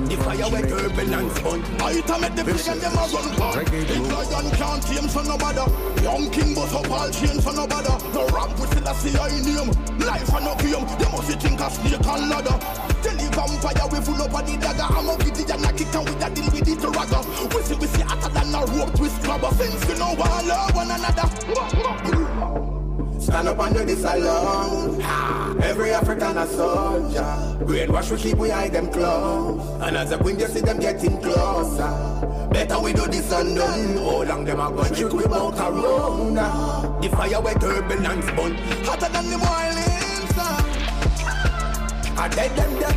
The 0.08 0.16
fire 0.16 0.48
wet 0.48 0.68
turbulence 0.72 1.38
bun. 1.40 1.60
I 1.84 2.00
to 2.00 2.18
make 2.18 2.34
the 2.34 2.44
vision 2.44 2.78
them 2.80 2.96
a 2.96 3.04
run 3.12 3.28
back. 3.36 3.68
The 3.68 3.96
lion 4.00 4.48
can't 4.56 4.82
tame 4.88 5.08
for 5.12 5.22
no 5.22 5.36
bother. 5.36 5.68
Young 6.00 6.30
king 6.30 6.54
bust 6.54 6.74
up 6.74 6.90
all 6.90 7.10
chains 7.10 7.44
for 7.44 7.52
no 7.52 7.66
bother. 7.66 7.92
No 8.16 8.24
ramp 8.32 8.56
with 8.58 8.72
still 8.72 8.88
a 8.88 8.94
see 8.96 9.12
I 9.12 9.28
name. 9.44 9.68
Life 10.00 10.32
and 10.32 10.44
no 10.48 10.56
game. 10.56 10.88
They 10.96 11.08
must 11.12 11.28
think 11.28 11.60
a 11.60 11.68
snake 11.68 12.08
and 12.08 12.24
ladder. 12.32 12.56
Tell 13.04 13.16
the 13.20 13.28
vampire 13.36 13.86
we 13.92 14.00
full 14.00 14.22
up 14.24 14.32
of 14.32 14.42
the 14.48 14.56
dagger. 14.56 14.88
I'm 14.88 15.12
a 15.12 15.14
giddy 15.20 15.44
and 15.44 15.64
a 15.64 15.70
kick 15.76 15.92
and 15.92 16.08
we 16.08 16.16
a 16.24 16.28
deal 16.32 16.48
with 16.56 16.68
it 16.72 16.80
to 16.80 16.88
ragga. 16.88 17.20
We 17.52 17.60
see 17.68 17.76
we 17.76 17.86
see 17.86 18.02
hotter 18.08 18.32
than 18.32 18.48
a 18.56 18.64
rope 18.64 18.96
twist 18.96 19.20
grabber. 19.20 19.52
Since 19.60 19.84
we 19.84 19.94
know 20.00 20.16
one 20.16 20.48
love 20.48 20.72
one 20.72 20.88
another. 20.88 22.19
Stand 23.20 23.48
up 23.48 23.58
and 23.60 23.74
do 23.74 23.84
this 23.84 24.02
alone. 24.02 25.00
Every 25.62 25.92
African 25.92 26.38
a 26.38 26.46
soldier. 26.46 27.36
Brainwash 27.64 28.10
we 28.10 28.16
keep 28.16 28.38
we 28.38 28.48
hide 28.48 28.72
them 28.72 28.90
close. 28.90 29.82
And 29.82 29.96
as 29.96 30.10
the 30.10 30.18
queen 30.18 30.38
you 30.38 30.46
see 30.48 30.60
them 30.60 30.80
getting 30.80 31.20
closer. 31.20 32.48
Better 32.50 32.80
we 32.80 32.92
do 32.92 33.06
this 33.06 33.30
and 33.32 33.56
done. 33.56 33.96
How 33.98 34.22
long 34.22 34.44
them 34.44 34.60
a 34.60 34.70
gun 34.72 34.94
shoot 34.94 35.12
we 35.12 35.24
bout 35.24 35.58
a 35.58 35.70
run. 35.70 36.34
The 37.00 37.08
fire 37.10 37.40
wet 37.42 37.60
turbulence 37.60 38.26
bun. 38.32 38.54
Hotter 38.88 39.08
than 39.12 39.30
the 39.30 39.38
boiling 39.38 40.26
sun. 40.34 40.64
I 42.18 42.28
dead 42.28 42.56
them 42.56 42.80
dead. 42.80 42.96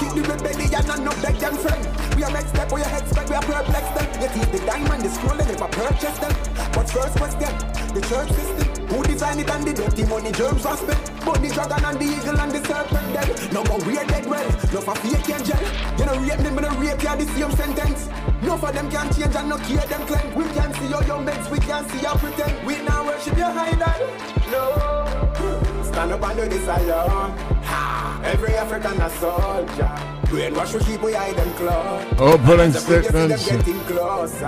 Keep 0.00 0.12
the 0.14 0.22
rebellion 0.32 0.90
and 0.90 1.04
not 1.04 1.22
beg 1.22 1.36
them 1.36 1.54
friend. 1.58 2.16
We 2.16 2.24
are 2.24 2.32
next 2.32 2.48
step, 2.48 2.72
we 2.72 2.80
are 2.80 2.88
head 2.88 3.06
spec, 3.08 3.28
we 3.28 3.36
are 3.36 3.42
perplex 3.42 3.86
them. 3.90 4.20
Yet 4.20 4.36
if 4.36 4.50
the 4.50 4.58
diamond, 4.66 5.02
the 5.04 5.10
scroll, 5.10 5.36
they 5.36 5.44
never 5.44 5.68
purchase 5.68 6.18
them. 6.18 6.32
But 6.72 6.90
first 6.90 7.16
question, 7.16 7.54
the 7.94 8.00
church 8.08 8.30
system. 8.32 8.77
Who 8.88 9.02
designed 9.04 9.40
it 9.40 9.50
and 9.50 9.64
the 9.66 9.74
dirty 9.74 10.04
money 10.04 10.32
germs 10.32 10.64
aspect? 10.64 11.12
But 11.24 11.42
the 11.42 11.48
dragon 11.48 11.84
and 11.84 11.98
the 11.98 12.04
eagle 12.04 12.40
and 12.40 12.52
the 12.52 12.64
serpent 12.64 13.12
dead. 13.12 13.52
No 13.52 13.62
more 13.64 13.78
weird 13.84 14.08
dead 14.08 14.26
well. 14.26 14.48
No 14.72 14.80
for 14.80 14.94
fake 14.96 15.28
angel. 15.28 15.60
You 15.98 16.06
know 16.06 16.16
rape 16.20 16.40
them, 16.40 16.54
but 16.54 16.64
no 16.64 16.70
rape 16.80 17.02
you 17.02 17.16
the 17.16 17.26
same 17.36 17.52
sentence. 17.52 18.08
No 18.42 18.56
for 18.56 18.72
them 18.72 18.90
can 18.90 19.12
change 19.12 19.36
and 19.36 19.48
no 19.48 19.58
care 19.58 19.86
them 19.86 20.06
claim. 20.06 20.34
We 20.34 20.44
can't 20.54 20.74
see 20.76 20.88
your 20.88 21.04
young 21.04 21.24
beds, 21.26 21.50
we 21.50 21.58
can't 21.58 21.90
see 21.90 22.00
your 22.00 22.16
pretend. 22.16 22.66
We 22.66 22.80
now 22.82 23.04
worship 23.04 23.36
your 23.36 23.52
idol. 23.52 24.08
No. 24.50 25.67
Stand 25.98 26.12
up 26.12 26.22
under 26.22 26.46
this 26.46 26.68
iron. 26.68 27.36
Ha! 27.64 28.20
Every 28.22 28.54
African 28.54 29.00
a 29.00 29.10
soldier. 29.18 29.90
Brainwash 30.30 30.72
will 30.72 30.80
keep 30.84 31.02
we 31.02 31.12
eye 31.16 31.32
them 31.32 31.52
claw. 31.54 32.04
Opening 32.20 32.70
As 32.70 32.86
the 32.86 33.02
freak, 33.02 33.30
you 33.30 33.36
see 33.36 33.52
them 33.52 33.62
statements. 33.64 34.42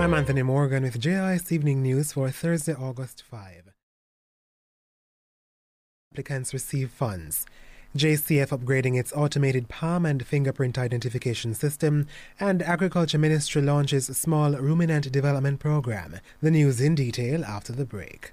I'm 0.00 0.14
Anthony 0.14 0.42
Morgan 0.42 0.84
with 0.84 0.98
JIS 0.98 1.52
Evening 1.52 1.82
News 1.82 2.12
for 2.12 2.30
Thursday, 2.30 2.72
August 2.72 3.22
5. 3.22 3.70
Applicants 6.14 6.54
receive 6.54 6.90
funds. 6.90 7.44
JCF 7.94 8.48
upgrading 8.48 8.98
its 8.98 9.12
automated 9.12 9.68
palm 9.68 10.06
and 10.06 10.26
fingerprint 10.26 10.78
identification 10.78 11.52
system, 11.52 12.06
and 12.40 12.62
Agriculture 12.62 13.18
Ministry 13.18 13.60
launches 13.60 14.06
small 14.06 14.52
ruminant 14.52 15.12
development 15.12 15.60
program. 15.60 16.16
The 16.40 16.50
news 16.50 16.80
in 16.80 16.94
detail 16.94 17.44
after 17.44 17.74
the 17.74 17.84
break. 17.84 18.32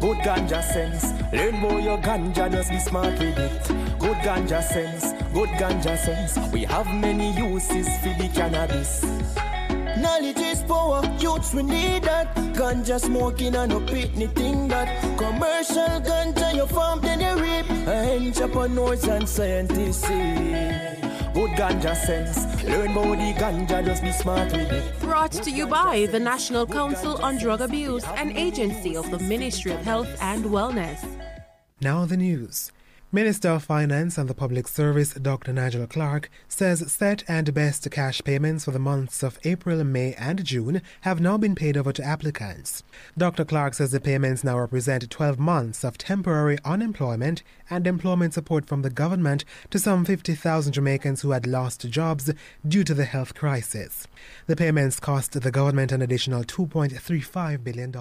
Good 0.00 0.18
ganja 0.18 0.62
sense. 0.62 1.12
Learn 1.32 1.58
more 1.58 1.80
your 1.80 1.98
ganja, 1.98 2.50
just 2.50 2.70
be 2.70 2.78
smart 2.78 3.18
with 3.18 3.38
it. 3.38 3.98
Good 3.98 4.16
ganja 4.18 4.62
sense. 4.62 5.12
Good 5.32 5.50
ganja 5.50 5.96
sense. 5.96 6.38
We 6.52 6.64
have 6.64 6.86
many 6.94 7.32
uses 7.32 7.88
for 7.98 8.14
the 8.20 8.28
cannabis. 8.34 9.04
Knowledge 9.98 10.38
is 10.38 10.62
power, 10.62 11.02
youths 11.18 11.54
we 11.54 11.62
need 11.62 12.02
that. 12.04 12.34
Ganja 12.54 13.00
smoking 13.00 13.54
and 13.54 13.70
no 13.70 13.80
pitney 13.80 14.32
thing 14.34 14.68
that. 14.68 14.88
Commercial 15.16 16.00
ganja 16.00 16.54
you 16.54 16.66
farm 16.66 17.00
then 17.00 17.20
you 17.20 17.42
reap. 17.42 17.70
Entrepreneurs 17.88 19.04
and 19.04 19.28
scientists 19.28 20.06
see. 20.06 20.76
Good 21.34 21.50
ganja 21.50 21.94
sense. 21.94 22.64
Learn 22.64 22.92
about 22.92 23.16
the 23.18 23.34
ganja, 23.40 23.84
just 23.84 24.02
be 24.02 24.12
smart 24.12 24.52
with 24.52 24.72
it. 24.72 25.00
Brought 25.00 25.32
to 25.32 25.50
you 25.50 25.66
by 25.66 26.06
the 26.10 26.20
National 26.20 26.66
Council 26.66 27.16
on 27.22 27.38
Drug 27.38 27.60
Abuse, 27.60 28.04
an 28.16 28.36
agency 28.36 28.96
of 28.96 29.10
the 29.10 29.18
Ministry 29.18 29.72
of 29.72 29.80
Health 29.80 30.08
and 30.20 30.44
Wellness. 30.46 31.04
Now 31.80 32.06
the 32.06 32.16
news. 32.16 32.72
Minister 33.12 33.50
of 33.50 33.62
Finance 33.62 34.18
and 34.18 34.28
the 34.28 34.34
Public 34.34 34.66
Service 34.66 35.14
Dr. 35.14 35.52
Nigel 35.52 35.86
Clarke 35.86 36.28
says 36.48 36.90
set 36.90 37.22
and 37.28 37.54
best 37.54 37.88
cash 37.92 38.20
payments 38.24 38.64
for 38.64 38.72
the 38.72 38.80
months 38.80 39.22
of 39.22 39.38
April, 39.44 39.84
May, 39.84 40.14
and 40.14 40.44
June 40.44 40.82
have 41.02 41.20
now 41.20 41.38
been 41.38 41.54
paid 41.54 41.76
over 41.76 41.92
to 41.92 42.02
applicants. 42.02 42.82
Dr. 43.16 43.44
Clarke 43.44 43.74
says 43.74 43.92
the 43.92 44.00
payments 44.00 44.42
now 44.42 44.58
represent 44.58 45.08
12 45.08 45.38
months 45.38 45.84
of 45.84 45.96
temporary 45.96 46.58
unemployment 46.64 47.44
and 47.70 47.86
employment 47.86 48.34
support 48.34 48.66
from 48.66 48.82
the 48.82 48.90
government 48.90 49.44
to 49.70 49.78
some 49.78 50.04
50,000 50.04 50.72
Jamaicans 50.72 51.22
who 51.22 51.30
had 51.30 51.46
lost 51.46 51.88
jobs 51.88 52.32
due 52.66 52.82
to 52.82 52.92
the 52.92 53.04
health 53.04 53.36
crisis. 53.36 54.08
The 54.48 54.56
payments 54.56 54.98
cost 54.98 55.40
the 55.40 55.52
government 55.52 55.92
an 55.92 56.02
additional 56.02 56.42
$2.35 56.42 57.62
billion. 57.62 57.94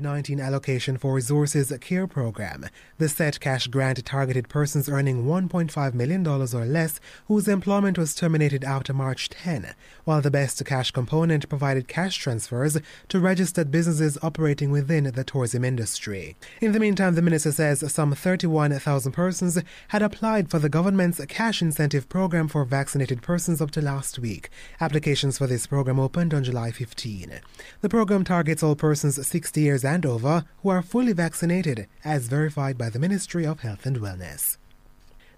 19 0.00 0.40
allocation 0.40 0.96
for 0.96 1.12
resources 1.14 1.72
care 1.80 2.06
program. 2.06 2.66
The 2.98 3.08
set 3.08 3.40
cash 3.40 3.66
grant 3.66 4.04
targeted 4.04 4.48
persons 4.48 4.88
earning 4.88 5.24
$1.5 5.24 5.94
million 5.94 6.26
or 6.26 6.46
less 6.64 7.00
whose 7.26 7.48
employment 7.48 7.98
was 7.98 8.14
terminated 8.14 8.64
after 8.64 8.92
March 8.92 9.28
10, 9.28 9.74
while 10.04 10.20
the 10.20 10.30
best 10.30 10.64
cash 10.64 10.90
component 10.90 11.48
provided 11.48 11.88
cash 11.88 12.16
transfers 12.16 12.78
to 13.08 13.20
registered 13.20 13.70
businesses 13.70 14.18
operating 14.22 14.70
within 14.70 15.04
the 15.04 15.24
tourism 15.24 15.64
industry. 15.64 16.36
In 16.60 16.72
the 16.72 16.80
meantime, 16.80 17.14
the 17.14 17.22
minister 17.22 17.52
says 17.52 17.84
some 17.92 18.14
31,000 18.14 19.12
persons 19.12 19.58
had 19.88 20.02
applied 20.02 20.50
for 20.50 20.58
the 20.58 20.68
government's 20.68 21.24
cash 21.26 21.62
incentive 21.62 22.08
program 22.08 22.48
for 22.48 22.64
vaccinated 22.64 23.22
persons 23.22 23.60
up 23.60 23.70
to 23.72 23.80
last 23.80 24.18
week. 24.18 24.50
Applications 24.80 25.38
for 25.38 25.46
this 25.46 25.66
program 25.66 25.98
opened 25.98 26.34
on 26.34 26.44
July 26.44 26.70
15. 26.70 27.40
The 27.80 27.88
program 27.88 28.24
targets 28.24 28.62
all 28.62 28.76
persons 28.76 29.26
60 29.26 29.60
years 29.60 29.84
and 29.88 30.04
over 30.06 30.44
who 30.62 30.68
are 30.68 30.82
fully 30.82 31.12
vaccinated, 31.12 31.88
as 32.04 32.28
verified 32.28 32.76
by 32.76 32.90
the 32.90 32.98
Ministry 32.98 33.44
of 33.46 33.60
Health 33.60 33.86
and 33.86 33.98
Wellness. 33.98 34.58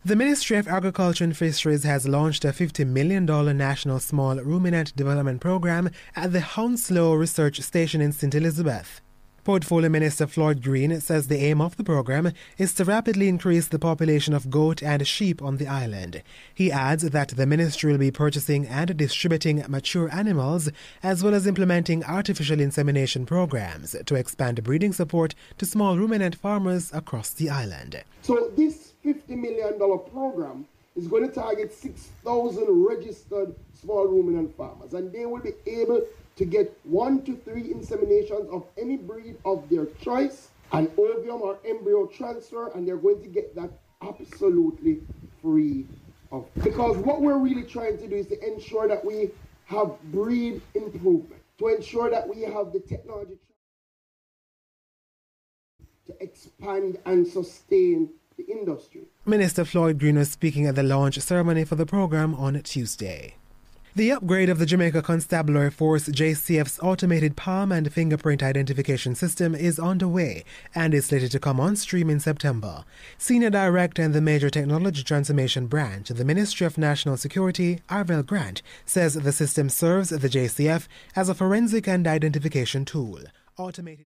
The 0.04 0.16
Ministry 0.16 0.56
of 0.56 0.66
Agriculture 0.66 1.24
and 1.24 1.36
Fisheries 1.36 1.84
has 1.84 2.08
launched 2.08 2.44
a 2.44 2.48
$50 2.48 2.86
million 2.86 3.26
national 3.56 4.00
small 4.00 4.36
ruminant 4.36 4.96
development 4.96 5.40
program 5.40 5.90
at 6.16 6.32
the 6.32 6.40
Hounslow 6.40 7.14
Research 7.14 7.60
Station 7.60 8.00
in 8.00 8.12
St. 8.12 8.34
Elizabeth. 8.34 9.02
Portfolio 9.44 9.88
Minister 9.88 10.26
Floyd 10.26 10.62
Green 10.62 11.00
says 11.00 11.28
the 11.28 11.42
aim 11.42 11.62
of 11.62 11.76
the 11.78 11.84
program 11.84 12.32
is 12.58 12.74
to 12.74 12.84
rapidly 12.84 13.26
increase 13.26 13.68
the 13.68 13.78
population 13.78 14.34
of 14.34 14.50
goat 14.50 14.82
and 14.82 15.06
sheep 15.06 15.40
on 15.40 15.56
the 15.56 15.66
island. 15.66 16.22
He 16.54 16.70
adds 16.70 17.02
that 17.04 17.28
the 17.28 17.46
ministry 17.46 17.90
will 17.90 17.98
be 17.98 18.10
purchasing 18.10 18.66
and 18.66 18.94
distributing 18.96 19.64
mature 19.66 20.10
animals 20.12 20.68
as 21.02 21.24
well 21.24 21.34
as 21.34 21.46
implementing 21.46 22.04
artificial 22.04 22.60
insemination 22.60 23.24
programs 23.24 23.96
to 24.04 24.14
expand 24.14 24.62
breeding 24.62 24.92
support 24.92 25.34
to 25.56 25.64
small 25.64 25.96
ruminant 25.96 26.34
farmers 26.34 26.90
across 26.92 27.30
the 27.30 27.48
island. 27.48 28.02
So 28.20 28.52
this 28.56 28.92
$50 29.04 29.28
million 29.30 29.78
program 30.10 30.66
is 30.96 31.08
going 31.08 31.26
to 31.26 31.34
target 31.34 31.72
6,000 31.72 32.66
registered 32.68 33.54
small 33.80 34.06
ruminant 34.06 34.54
farmers 34.54 34.92
and 34.92 35.10
they 35.10 35.24
will 35.24 35.40
be 35.40 35.54
able 35.66 36.02
to 36.40 36.46
get 36.46 36.74
one 36.84 37.20
to 37.22 37.36
three 37.36 37.64
inseminations 37.64 38.48
of 38.48 38.64
any 38.78 38.96
breed 38.96 39.36
of 39.44 39.68
their 39.68 39.84
choice, 40.00 40.48
an 40.72 40.90
ovum 40.96 41.42
or 41.42 41.58
embryo 41.68 42.06
transfer, 42.06 42.70
and 42.74 42.88
they're 42.88 42.96
going 42.96 43.20
to 43.20 43.28
get 43.28 43.54
that 43.54 43.70
absolutely 44.00 45.02
free 45.42 45.84
of. 46.32 46.46
Because 46.64 46.96
what 46.96 47.20
we're 47.20 47.36
really 47.36 47.64
trying 47.64 47.98
to 47.98 48.08
do 48.08 48.16
is 48.16 48.26
to 48.28 48.42
ensure 48.42 48.88
that 48.88 49.04
we 49.04 49.28
have 49.66 50.00
breed 50.04 50.62
improvement, 50.74 51.42
to 51.58 51.68
ensure 51.68 52.08
that 52.08 52.26
we 52.26 52.40
have 52.40 52.72
the 52.72 52.80
technology 52.80 53.36
to 56.06 56.22
expand 56.22 56.96
and 57.04 57.26
sustain 57.26 58.08
the 58.38 58.46
industry. 58.50 59.02
Minister 59.26 59.66
Floyd 59.66 59.98
Green 59.98 60.16
was 60.16 60.30
speaking 60.30 60.64
at 60.64 60.74
the 60.74 60.82
launch 60.82 61.18
ceremony 61.18 61.66
for 61.66 61.74
the 61.74 61.84
program 61.84 62.34
on 62.34 62.58
Tuesday. 62.62 63.34
The 63.96 64.12
upgrade 64.12 64.48
of 64.48 64.60
the 64.60 64.66
Jamaica 64.66 65.02
Constabulary 65.02 65.72
Force 65.72 66.08
JCF's 66.08 66.78
automated 66.80 67.34
palm 67.34 67.72
and 67.72 67.92
fingerprint 67.92 68.40
identification 68.40 69.16
system 69.16 69.52
is 69.52 69.80
underway 69.80 70.44
and 70.76 70.94
is 70.94 71.06
slated 71.06 71.32
to 71.32 71.40
come 71.40 71.58
on 71.58 71.74
stream 71.74 72.08
in 72.08 72.20
September. 72.20 72.84
Senior 73.18 73.50
Director 73.50 74.00
in 74.00 74.12
the 74.12 74.20
Major 74.20 74.48
Technology 74.48 75.02
Transformation 75.02 75.66
Branch 75.66 76.08
of 76.08 76.18
the 76.18 76.24
Ministry 76.24 76.68
of 76.68 76.78
National 76.78 77.16
Security, 77.16 77.80
Arvel 77.88 78.24
Grant, 78.24 78.62
says 78.86 79.14
the 79.14 79.32
system 79.32 79.68
serves 79.68 80.10
the 80.10 80.28
JCF 80.28 80.86
as 81.16 81.28
a 81.28 81.34
forensic 81.34 81.88
and 81.88 82.06
identification 82.06 82.84
tool. 82.84 83.18
Automated 83.58 84.06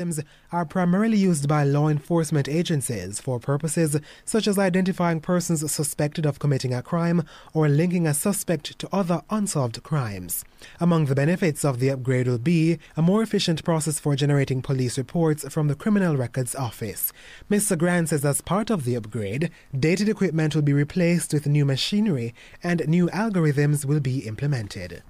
systems 0.00 0.26
are 0.50 0.64
primarily 0.64 1.16
used 1.16 1.46
by 1.46 1.62
law 1.62 1.86
enforcement 1.88 2.48
agencies 2.48 3.20
for 3.20 3.38
purposes 3.38 3.96
such 4.24 4.48
as 4.48 4.58
identifying 4.58 5.20
persons 5.20 5.60
suspected 5.70 6.26
of 6.26 6.40
committing 6.40 6.74
a 6.74 6.82
crime 6.82 7.22
or 7.52 7.68
linking 7.68 8.04
a 8.04 8.12
suspect 8.12 8.76
to 8.76 8.88
other 8.92 9.22
unsolved 9.30 9.80
crimes. 9.84 10.44
Among 10.80 11.04
the 11.04 11.14
benefits 11.14 11.64
of 11.64 11.78
the 11.78 11.90
upgrade 11.90 12.26
will 12.26 12.38
be 12.38 12.80
a 12.96 13.02
more 13.02 13.22
efficient 13.22 13.62
process 13.62 14.00
for 14.00 14.16
generating 14.16 14.62
police 14.62 14.98
reports 14.98 15.46
from 15.48 15.68
the 15.68 15.76
Criminal 15.76 16.16
Records 16.16 16.56
Office. 16.56 17.12
Mr. 17.48 17.78
Grant 17.78 18.08
says 18.08 18.24
as 18.24 18.40
part 18.40 18.70
of 18.70 18.84
the 18.84 18.96
upgrade, 18.96 19.48
dated 19.78 20.08
equipment 20.08 20.56
will 20.56 20.62
be 20.62 20.72
replaced 20.72 21.32
with 21.32 21.46
new 21.46 21.64
machinery 21.64 22.34
and 22.64 22.82
new 22.88 23.06
algorithms 23.10 23.84
will 23.84 24.00
be 24.00 24.26
implemented. 24.26 25.04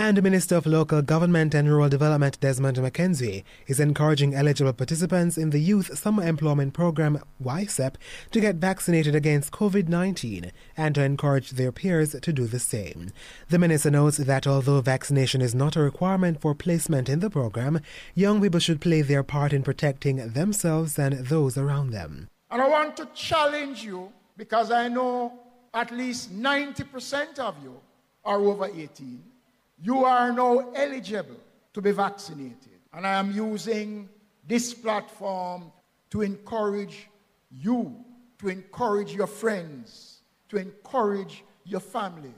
And 0.00 0.22
Minister 0.22 0.56
of 0.56 0.64
Local 0.64 1.02
Government 1.02 1.54
and 1.54 1.68
Rural 1.68 1.90
Development 1.90 2.40
Desmond 2.40 2.78
McKenzie 2.78 3.44
is 3.66 3.78
encouraging 3.78 4.34
eligible 4.34 4.72
participants 4.72 5.36
in 5.36 5.50
the 5.50 5.58
Youth 5.58 5.98
Summer 5.98 6.26
Employment 6.26 6.72
Program 6.72 7.22
YSEP 7.44 7.96
to 8.30 8.40
get 8.40 8.54
vaccinated 8.54 9.14
against 9.14 9.52
COVID 9.52 9.88
19 9.88 10.52
and 10.74 10.94
to 10.94 11.04
encourage 11.04 11.50
their 11.50 11.70
peers 11.70 12.16
to 12.18 12.32
do 12.32 12.46
the 12.46 12.58
same. 12.58 13.10
The 13.50 13.58
minister 13.58 13.90
notes 13.90 14.16
that 14.16 14.46
although 14.46 14.80
vaccination 14.80 15.42
is 15.42 15.54
not 15.54 15.76
a 15.76 15.82
requirement 15.82 16.40
for 16.40 16.54
placement 16.54 17.10
in 17.10 17.20
the 17.20 17.28
program, 17.28 17.82
young 18.14 18.40
people 18.40 18.58
should 18.58 18.80
play 18.80 19.02
their 19.02 19.22
part 19.22 19.52
in 19.52 19.62
protecting 19.62 20.16
themselves 20.32 20.98
and 20.98 21.26
those 21.26 21.58
around 21.58 21.90
them. 21.90 22.26
And 22.50 22.62
I 22.62 22.68
want 22.70 22.96
to 22.96 23.08
challenge 23.14 23.84
you 23.84 24.10
because 24.38 24.70
I 24.70 24.88
know 24.88 25.34
at 25.74 25.90
least 25.90 26.34
90% 26.34 27.38
of 27.38 27.54
you 27.62 27.78
are 28.24 28.40
over 28.40 28.64
18 28.64 29.24
you 29.82 30.04
are 30.04 30.32
now 30.32 30.70
eligible 30.74 31.40
to 31.72 31.80
be 31.80 31.92
vaccinated. 31.92 32.78
And 32.92 33.06
I 33.06 33.14
am 33.14 33.32
using 33.32 34.08
this 34.46 34.74
platform 34.74 35.72
to 36.10 36.22
encourage 36.22 37.08
you, 37.50 37.96
to 38.38 38.48
encourage 38.48 39.12
your 39.12 39.26
friends, 39.26 40.22
to 40.48 40.56
encourage 40.56 41.44
your 41.64 41.80
family. 41.80 42.34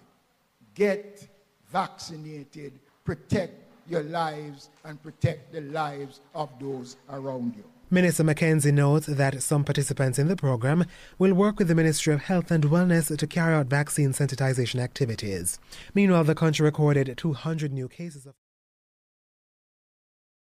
Get 0.75 1.27
vaccinated 1.71 2.79
protect 3.05 3.55
your 3.89 4.03
lives 4.03 4.71
and 4.85 5.03
protect 5.03 5.53
the 5.53 5.61
lives 5.61 6.21
of 6.35 6.51
those 6.61 6.97
around 7.11 7.55
you. 7.57 7.65
Minister 7.93 8.25
McKenzie 8.25 8.73
notes 8.73 9.05
that 9.05 9.43
some 9.43 9.65
participants 9.65 10.19
in 10.19 10.27
the 10.27 10.35
program 10.35 10.87
will 11.19 11.35
work 11.35 11.59
with 11.59 11.69
the 11.69 11.75
Ministry 11.75 12.15
of 12.15 12.23
Health 12.23 12.51
and 12.51 12.65
Wellness 12.65 13.15
to 13.15 13.27
carry 13.27 13.55
out 13.55 13.67
vaccine 13.67 14.13
sensitization 14.13 14.81
activities. 14.81 15.59
Meanwhile, 15.93 16.25
the 16.25 16.35
country 16.35 16.65
recorded 16.65 17.13
200 17.15 17.71
new 17.71 17.89
cases 17.89 18.25
of 18.25 18.33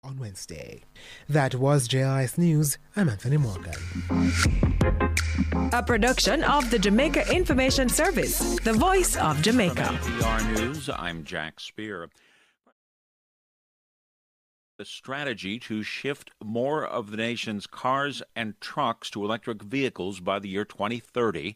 on 0.05 0.21
Wednesday. 0.21 0.83
That 1.29 1.57
was 1.57 1.89
JIS 1.89 2.39
News. 2.39 2.79
I'm 2.95 3.09
Anthony 3.09 3.39
Morgan. 3.39 3.75
A 5.73 5.83
production 5.83 6.45
of 6.45 6.71
the 6.71 6.79
Jamaica 6.79 7.29
Information 7.35 7.89
Service, 7.89 8.57
the 8.61 8.73
voice 8.73 9.17
of 9.17 9.43
Jamaica. 9.43 9.99
PR 10.01 10.45
News, 10.53 10.89
I'm 10.89 11.25
Jack 11.25 11.59
Speer. 11.59 12.09
The 14.83 14.87
strategy 14.87 15.61
to 15.61 15.85
shift 15.85 16.33
more 16.43 16.85
of 16.85 17.13
the 17.13 17.17
nation's 17.17 17.69
cars 17.69 18.21
and 18.35 18.61
trucks 18.61 19.11
to 19.11 19.25
electric 19.25 19.63
vehicles 19.63 20.19
by 20.19 20.41
the 20.41 20.49
year 20.49 20.65
2030. 20.65 21.55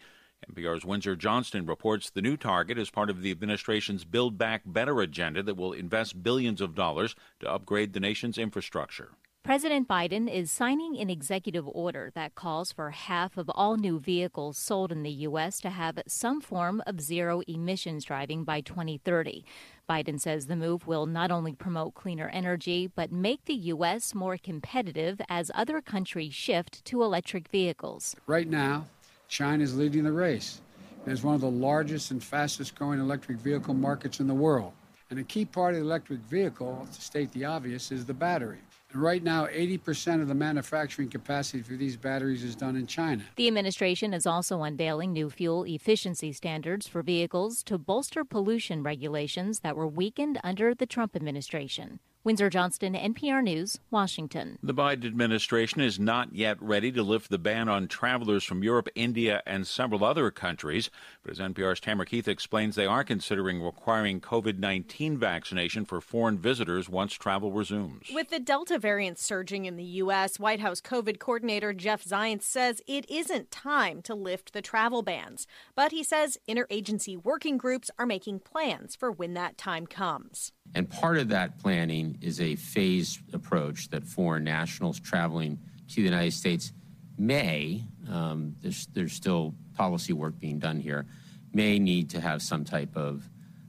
NPR's 0.48 0.84
Windsor 0.84 1.16
Johnston 1.16 1.66
reports 1.66 2.08
the 2.08 2.22
new 2.22 2.36
target 2.36 2.78
is 2.78 2.88
part 2.88 3.10
of 3.10 3.22
the 3.22 3.32
administration's 3.32 4.04
Build 4.04 4.38
Back 4.38 4.62
Better 4.64 5.00
agenda 5.00 5.42
that 5.42 5.56
will 5.56 5.72
invest 5.72 6.22
billions 6.22 6.60
of 6.60 6.76
dollars 6.76 7.16
to 7.40 7.50
upgrade 7.50 7.94
the 7.94 7.98
nation's 7.98 8.38
infrastructure. 8.38 9.10
President 9.46 9.86
Biden 9.86 10.28
is 10.28 10.50
signing 10.50 10.98
an 10.98 11.08
executive 11.08 11.68
order 11.68 12.10
that 12.16 12.34
calls 12.34 12.72
for 12.72 12.90
half 12.90 13.36
of 13.36 13.48
all 13.54 13.76
new 13.76 14.00
vehicles 14.00 14.58
sold 14.58 14.90
in 14.90 15.04
the 15.04 15.10
U.S. 15.10 15.60
to 15.60 15.70
have 15.70 16.00
some 16.08 16.40
form 16.40 16.82
of 16.84 17.00
zero 17.00 17.42
emissions 17.46 18.04
driving 18.04 18.42
by 18.42 18.60
2030. 18.60 19.44
Biden 19.88 20.20
says 20.20 20.46
the 20.46 20.56
move 20.56 20.88
will 20.88 21.06
not 21.06 21.30
only 21.30 21.52
promote 21.52 21.94
cleaner 21.94 22.28
energy, 22.30 22.90
but 22.92 23.12
make 23.12 23.44
the 23.44 23.54
U.S. 23.54 24.14
more 24.14 24.36
competitive 24.36 25.20
as 25.28 25.50
other 25.54 25.80
countries 25.80 26.34
shift 26.34 26.84
to 26.86 27.04
electric 27.04 27.48
vehicles. 27.48 28.16
Right 28.26 28.48
now, 28.48 28.86
China 29.28 29.62
is 29.62 29.76
leading 29.76 30.02
the 30.02 30.12
race. 30.12 30.60
It 31.06 31.12
is 31.12 31.22
one 31.22 31.36
of 31.36 31.40
the 31.40 31.50
largest 31.50 32.10
and 32.10 32.22
fastest 32.22 32.74
growing 32.74 32.98
electric 32.98 33.38
vehicle 33.38 33.74
markets 33.74 34.18
in 34.18 34.26
the 34.26 34.34
world. 34.34 34.72
And 35.10 35.20
a 35.20 35.24
key 35.24 35.44
part 35.44 35.74
of 35.74 35.80
the 35.80 35.86
electric 35.86 36.18
vehicle, 36.20 36.88
to 36.92 37.00
state 37.00 37.30
the 37.30 37.44
obvious, 37.44 37.92
is 37.92 38.04
the 38.04 38.14
battery. 38.14 38.58
Right 38.96 39.22
now, 39.22 39.46
80% 39.46 40.22
of 40.22 40.28
the 40.28 40.34
manufacturing 40.34 41.10
capacity 41.10 41.62
for 41.62 41.74
these 41.74 41.98
batteries 41.98 42.42
is 42.42 42.56
done 42.56 42.76
in 42.76 42.86
China. 42.86 43.22
The 43.36 43.46
administration 43.46 44.14
is 44.14 44.26
also 44.26 44.62
unveiling 44.62 45.12
new 45.12 45.28
fuel 45.28 45.64
efficiency 45.64 46.32
standards 46.32 46.88
for 46.88 47.02
vehicles 47.02 47.62
to 47.64 47.76
bolster 47.76 48.24
pollution 48.24 48.82
regulations 48.82 49.60
that 49.60 49.76
were 49.76 49.86
weakened 49.86 50.40
under 50.42 50.74
the 50.74 50.86
Trump 50.86 51.14
administration. 51.14 52.00
Windsor 52.26 52.50
Johnston, 52.50 52.94
NPR 52.94 53.40
News, 53.40 53.78
Washington. 53.92 54.58
The 54.60 54.74
Biden 54.74 55.06
administration 55.06 55.80
is 55.80 56.00
not 56.00 56.34
yet 56.34 56.60
ready 56.60 56.90
to 56.90 57.04
lift 57.04 57.30
the 57.30 57.38
ban 57.38 57.68
on 57.68 57.86
travelers 57.86 58.42
from 58.42 58.64
Europe, 58.64 58.88
India, 58.96 59.44
and 59.46 59.64
several 59.64 60.02
other 60.02 60.32
countries. 60.32 60.90
But 61.22 61.30
as 61.30 61.38
NPR's 61.38 61.78
Tamara 61.78 62.04
Keith 62.04 62.26
explains, 62.26 62.74
they 62.74 62.84
are 62.84 63.04
considering 63.04 63.62
requiring 63.62 64.20
COVID 64.20 64.58
19 64.58 65.16
vaccination 65.18 65.84
for 65.84 66.00
foreign 66.00 66.36
visitors 66.36 66.88
once 66.88 67.12
travel 67.12 67.52
resumes. 67.52 68.10
With 68.12 68.30
the 68.30 68.40
Delta 68.40 68.76
variant 68.80 69.20
surging 69.20 69.66
in 69.66 69.76
the 69.76 69.84
U.S., 69.84 70.40
White 70.40 70.58
House 70.58 70.80
COVID 70.80 71.20
coordinator 71.20 71.72
Jeff 71.72 72.04
Zients 72.04 72.42
says 72.42 72.82
it 72.88 73.08
isn't 73.08 73.52
time 73.52 74.02
to 74.02 74.16
lift 74.16 74.52
the 74.52 74.62
travel 74.62 75.02
bans. 75.02 75.46
But 75.76 75.92
he 75.92 76.02
says 76.02 76.38
interagency 76.48 77.22
working 77.22 77.56
groups 77.56 77.88
are 78.00 78.04
making 78.04 78.40
plans 78.40 78.96
for 78.96 79.12
when 79.12 79.34
that 79.34 79.56
time 79.56 79.86
comes. 79.86 80.50
And 80.74 80.88
part 80.88 81.18
of 81.18 81.28
that 81.28 81.58
planning 81.58 82.18
is 82.20 82.40
a 82.40 82.56
phased 82.56 83.20
approach 83.32 83.88
that 83.90 84.04
foreign 84.04 84.44
nationals 84.44 85.00
traveling 85.00 85.58
to 85.88 85.96
the 85.96 86.02
United 86.02 86.32
States 86.32 86.72
may, 87.18 87.82
um, 88.10 88.54
there's, 88.60 88.86
there's 88.92 89.12
still 89.12 89.54
policy 89.74 90.12
work 90.12 90.38
being 90.38 90.58
done 90.58 90.80
here, 90.80 91.06
may 91.54 91.78
need 91.78 92.10
to 92.10 92.20
have 92.20 92.42
some 92.42 92.64
type 92.64 92.94
of, 92.96 93.28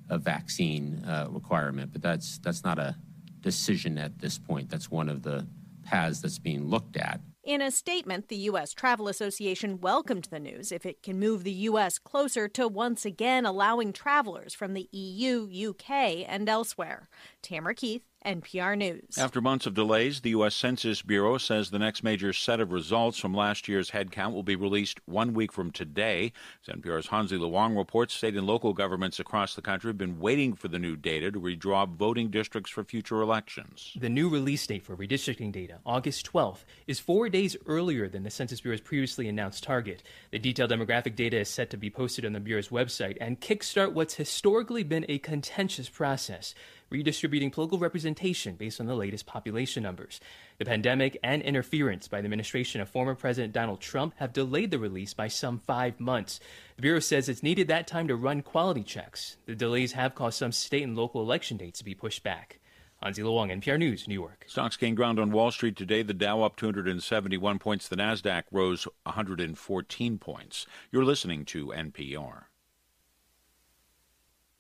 a 0.10 0.18
vaccine 0.18 1.04
uh, 1.06 1.28
requirement. 1.30 1.92
But 1.92 2.02
that's, 2.02 2.38
that's 2.40 2.64
not 2.64 2.80
a 2.80 2.96
decision 3.42 3.98
at 3.98 4.20
this 4.20 4.38
point. 4.38 4.70
That's 4.70 4.90
one 4.90 5.10
of 5.10 5.24
the 5.24 5.46
paths 5.84 6.22
that's 6.22 6.40
being 6.40 6.70
looked 6.70 6.98
at. 6.98 7.20
In 7.48 7.62
a 7.62 7.72
statement, 7.72 8.28
the 8.28 8.36
U.S. 8.52 8.74
Travel 8.74 9.08
Association 9.08 9.80
welcomed 9.80 10.26
the 10.26 10.38
news 10.38 10.70
if 10.70 10.86
it 10.86 11.02
can 11.02 11.18
move 11.18 11.46
the 11.46 11.52
U.S. 11.70 11.98
closer 11.98 12.50
to 12.50 12.68
once 12.68 13.06
again 13.06 13.46
allowing 13.46 13.94
travelers 13.94 14.54
from 14.54 14.74
the 14.74 14.90
EU, 14.92 15.70
UK, 15.70 16.26
and 16.28 16.50
elsewhere. 16.50 17.08
Tamara 17.42 17.74
Keith, 17.74 18.04
NPR 18.26 18.78
News. 18.78 19.18
After 19.18 19.40
months 19.40 19.66
of 19.66 19.74
delays, 19.74 20.22
the 20.22 20.32
U.S. 20.32 20.56
Census 20.56 21.02
Bureau 21.02 21.38
says 21.38 21.70
the 21.70 21.80
next 21.80 22.04
major 22.04 22.34
set 22.34 22.60
of 22.60 22.72
results 22.72 23.18
from 23.18 23.34
last 23.34 23.68
year's 23.68 23.92
headcount 23.92 24.34
will 24.34 24.44
be 24.44 24.56
released 24.56 25.00
one 25.06 25.34
week 25.34 25.54
from 25.54 25.72
today. 25.72 26.34
As 26.68 26.76
NPR's 26.76 27.08
Hansi 27.08 27.38
Lo 27.38 27.48
Wang 27.48 27.76
reports, 27.76 28.14
state 28.14 28.36
and 28.36 28.46
local 28.46 28.74
governments 28.74 29.20
across 29.20 29.56
the 29.56 29.62
country 29.62 29.90
have 29.90 29.98
been 29.98 30.20
waiting 30.20 30.56
for 30.56 30.68
the 30.68 30.80
new 30.80 30.96
data 30.96 31.32
to 31.32 31.40
redraw 31.40 31.88
voting 31.88 32.30
districts 32.30 32.72
for 32.72 32.84
future 32.84 33.22
elections. 33.22 33.94
The 34.00 34.10
new 34.10 34.28
release 34.30 34.66
date 34.68 34.84
for 34.84 34.98
redistricting 34.98 35.52
data, 35.52 35.80
August 35.86 36.30
12th, 36.32 36.66
is 36.86 37.00
four 37.00 37.30
days 37.30 37.56
earlier 37.66 38.10
than 38.10 38.24
the 38.24 38.30
Census 38.30 38.60
Bureau's 38.60 38.82
previously 38.82 39.30
announced 39.30 39.64
target. 39.64 40.04
The 40.32 40.40
detailed 40.40 40.72
demographic 40.72 41.16
data 41.16 41.40
is 41.40 41.50
set 41.50 41.70
to 41.70 41.78
be 41.78 41.90
posted 41.90 42.26
on 42.26 42.34
the 42.34 42.40
Bureau's 42.40 42.70
website 42.70 43.18
and 43.22 43.40
kickstart 43.40 43.94
what's 43.94 44.16
historically 44.16 44.84
been 44.84 45.06
a 45.08 45.20
contentious 45.20 45.88
process 45.88 46.54
redistributing 46.90 47.52
political 47.52 47.80
representation 47.80 48.56
based 48.56 48.80
on 48.80 48.86
the 48.86 48.96
latest 48.96 49.26
population 49.26 49.84
numbers. 49.84 50.20
The 50.58 50.66
pandemic 50.66 51.18
and 51.24 51.42
interference 51.42 52.08
by 52.08 52.22
the 52.22 52.26
administration 52.26 52.82
of 52.82 52.90
former 52.90 53.16
President 53.16 53.54
Donald 53.54 53.82
Trump 53.82 54.14
have 54.18 54.34
delayed 54.34 54.72
the 54.72 54.80
release 54.80 55.14
by 55.14 55.28
some 55.28 55.60
five 55.60 56.00
months. 56.00 56.40
The 56.76 56.82
Bureau 56.82 57.00
says 57.00 57.30
it's 57.30 57.44
needed 57.44 57.68
that 57.68 57.88
time 57.88 58.08
to 58.08 58.16
run 58.16 58.42
quality 58.42 58.84
checks. 58.84 59.38
The 59.46 59.56
delays 59.56 59.94
have 59.94 60.16
caused 60.16 60.38
some 60.38 60.52
state 60.52 60.84
and 60.84 60.96
local 60.96 61.22
election 61.22 61.58
dates 61.58 61.80
to 61.80 61.86
be 61.86 61.96
pushed 61.96 62.24
back. 62.24 62.60
Hansi 63.02 63.22
Lo 63.22 63.34
Wang, 63.34 63.50
NPR 63.50 63.78
News, 63.78 64.08
New 64.08 64.16
York. 64.16 64.46
Stocks 64.48 64.76
gained 64.76 64.98
ground 64.98 65.20
on 65.20 65.32
Wall 65.32 65.52
Street 65.52 65.76
today. 65.76 66.02
The 66.02 66.16
Dow 66.16 66.42
up 66.42 66.56
271 66.56 67.60
points. 67.60 67.88
The 67.88 67.96
Nasdaq 67.96 68.44
rose 68.52 68.88
114 69.04 70.18
points. 70.18 70.66
You're 70.92 71.06
listening 71.06 71.46
to 71.46 71.68
NPR. 71.68 72.46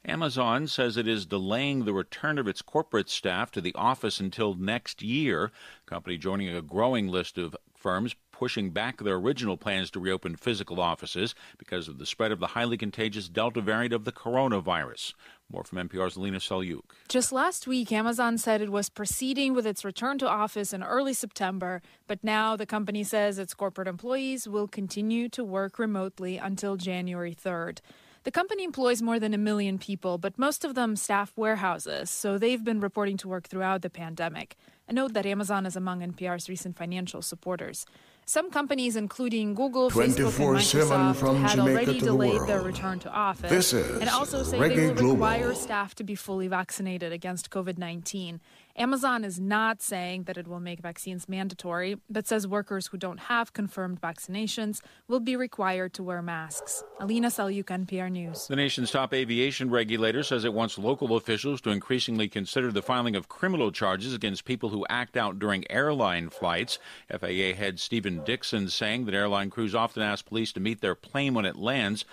Amazon 0.08 0.68
says 0.68 0.96
it 0.96 1.06
is 1.06 1.26
delaying 1.26 1.84
the 1.84 1.94
return 1.94 2.38
of 2.38 2.48
its 2.48 2.62
corporate 2.62 3.10
staff 3.10 3.52
to 3.52 3.60
the 3.60 3.76
office 3.76 4.22
until 4.22 4.54
next 4.54 5.02
year. 5.02 5.52
Company 5.86 6.18
joining 6.18 6.48
a 6.48 6.62
growing 6.62 7.10
list 7.10 7.38
of 7.38 7.58
firms 7.76 8.16
pushing 8.32 8.70
back 8.70 9.00
their 9.00 9.16
original 9.16 9.58
plans 9.58 9.92
to 9.92 10.00
reopen 10.00 10.38
physical 10.38 10.80
offices 10.80 11.36
because 11.58 11.90
of 11.90 11.98
the 11.98 12.06
spread 12.06 12.32
of 12.32 12.40
the 12.40 12.48
highly 12.48 12.78
contagious 12.78 13.28
Delta 13.28 13.60
variant 13.60 13.94
of 13.94 14.06
the 14.06 14.12
coronavirus. 14.14 15.14
More 15.52 15.66
from 15.66 15.90
NPR's 15.90 16.16
Alina 16.16 16.38
Selyukh. 16.38 16.82
Just 17.10 17.34
last 17.34 17.68
week, 17.68 17.92
Amazon 17.92 18.38
said 18.38 18.62
it 18.62 18.72
was 18.72 18.90
proceeding 18.90 19.54
with 19.54 19.68
its 19.68 19.84
return 19.84 20.18
to 20.20 20.30
office 20.30 20.72
in 20.72 20.84
early 20.84 21.14
September, 21.14 21.82
but 22.08 22.24
now 22.24 22.56
the 22.56 22.66
company 22.66 23.04
says 23.04 23.40
its 23.40 23.54
corporate 23.54 23.88
employees 23.90 24.48
will 24.48 24.68
continue 24.70 25.28
to 25.30 25.44
work 25.44 25.78
remotely 25.78 26.38
until 26.38 26.78
January 26.78 27.36
3rd. 27.36 27.80
The 28.24 28.32
company 28.32 28.64
employs 28.64 29.02
more 29.02 29.20
than 29.20 29.34
a 29.34 29.38
million 29.38 29.78
people, 29.78 30.18
but 30.18 30.38
most 30.38 30.66
of 30.66 30.76
them 30.76 30.96
staff 30.96 31.32
warehouses, 31.38 32.10
so 32.10 32.38
they've 32.38 32.64
been 32.64 32.80
reporting 32.82 33.16
to 33.18 33.28
work 33.28 33.48
throughout 33.48 33.82
the 33.84 33.90
pandemic. 33.90 34.58
A 34.90 34.94
note 34.94 35.14
that 35.14 35.26
Amazon 35.26 35.66
is 35.66 35.76
among 35.76 36.02
NPR's 36.02 36.50
recent 36.50 36.78
financial 36.78 37.22
supporters. 37.22 37.86
Some 38.26 38.52
companies, 38.52 38.98
including 38.98 39.54
Google, 39.54 39.90
Facebook, 39.90 40.38
and 40.38 40.58
Microsoft, 40.60 41.40
had 41.40 41.56
Jamaica 41.56 41.62
already 41.62 41.86
to 42.00 42.06
the 42.06 42.12
delayed 42.12 42.42
their 42.48 42.62
return 42.62 43.00
to 43.00 43.10
office, 43.10 43.50
This 43.50 43.72
is 43.72 44.02
and 44.02 44.10
also 44.10 44.44
say 44.44 44.58
Reggae 44.60 44.76
they 44.76 44.88
will 44.88 44.96
Global. 44.96 45.14
require 45.14 45.54
staff 45.56 45.96
to 45.96 46.04
be 46.04 46.16
fully 46.16 46.50
vaccinated 46.50 47.14
against 47.14 47.50
COVID-19. 47.50 48.40
Amazon 48.80 49.24
is 49.24 49.40
not 49.40 49.82
saying 49.82 50.26
that 50.26 50.38
it 50.38 50.48
will 50.48 50.60
make 50.60 50.80
vaccines 50.82 51.28
mandatory, 51.28 51.98
but 52.12 52.28
says 52.28 52.46
workers 52.46 52.86
who 52.88 52.98
don't 52.98 53.22
have 53.22 53.52
confirmed 53.52 54.00
vaccinations 54.00 54.82
will 55.08 55.20
be 55.20 55.36
required 55.36 55.96
to 55.96 56.04
wear 56.04 56.22
masks. 56.22 56.84
Alina 57.00 57.30
Selyukh, 57.30 57.64
NPR 57.64 58.12
News. 58.12 58.46
The 58.46 58.56
nation's 58.56 58.92
top 58.92 59.16
aviation 59.16 59.72
regulator 59.72 60.22
says 60.22 60.46
it 60.46 60.54
wants 60.54 60.78
local 60.78 61.16
officials 61.16 61.60
to 61.62 61.72
increasingly 61.72 62.28
consider 62.28 62.72
the 62.72 62.84
filing 62.84 63.16
of 63.16 63.28
criminal 63.28 63.72
charges 63.72 64.14
against 64.14 64.46
people 64.46 64.70
who 64.70 64.86
act 64.90 65.18
out 65.18 65.40
during 65.40 65.70
airline 65.72 66.30
flights. 66.30 66.78
FAA 67.10 67.56
head 67.56 67.80
Stephen 67.80 68.24
Dickson 68.24 68.70
saying 68.70 69.06
that 69.06 69.16
airline 69.16 69.50
crews 69.50 69.74
often 69.74 70.04
ask 70.04 70.24
police 70.24 70.54
to 70.54 70.60
meet 70.60 70.82
their 70.82 70.94
plane 70.94 71.34
when 71.34 71.46
it 71.46 71.56
lands. 71.56 72.06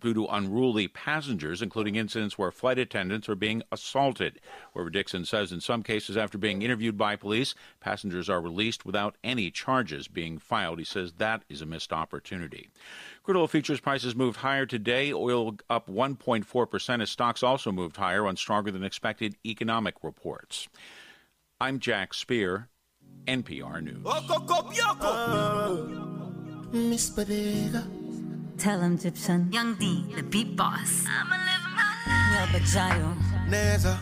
Due 0.00 0.14
to 0.14 0.26
unruly 0.26 0.88
passengers, 0.88 1.62
including 1.62 1.94
incidents 1.96 2.36
where 2.36 2.50
flight 2.50 2.78
attendants 2.78 3.28
are 3.28 3.36
being 3.36 3.62
assaulted. 3.70 4.40
However, 4.74 4.90
Dickson 4.90 5.24
says 5.24 5.52
in 5.52 5.60
some 5.60 5.82
cases, 5.82 6.16
after 6.16 6.36
being 6.36 6.62
interviewed 6.62 6.98
by 6.98 7.14
police, 7.16 7.54
passengers 7.80 8.28
are 8.28 8.40
released 8.40 8.84
without 8.84 9.16
any 9.22 9.50
charges 9.50 10.08
being 10.08 10.38
filed. 10.38 10.78
He 10.78 10.84
says 10.84 11.12
that 11.18 11.44
is 11.48 11.62
a 11.62 11.66
missed 11.66 11.92
opportunity. 11.92 12.70
Crude 13.22 13.36
oil 13.36 13.46
futures 13.46 13.80
prices 13.80 14.16
moved 14.16 14.38
higher 14.38 14.66
today. 14.66 15.12
Oil 15.12 15.56
up 15.70 15.88
1.4% 15.88 17.02
as 17.02 17.10
stocks 17.10 17.42
also 17.42 17.70
moved 17.70 17.96
higher 17.96 18.26
on 18.26 18.36
stronger 18.36 18.70
than 18.70 18.82
expected 18.82 19.36
economic 19.46 19.94
reports. 20.02 20.68
I'm 21.60 21.78
Jack 21.78 22.14
Speer, 22.14 22.68
NPR 23.26 23.82
News. 23.82 24.04
Miss 28.58 28.64
Bodega. 28.64 28.70
Tell 28.70 28.80
him, 28.80 28.94
Egyptian. 28.94 29.52
Young 29.52 29.74
D, 29.74 30.04
the 30.14 30.22
beat 30.22 30.56
boss. 30.56 31.04
I'ma 31.06 31.36
live 31.36 31.64
my 31.76 31.82
life. 32.06 32.74
Yeah, 32.74 33.14
Neza. 33.48 33.96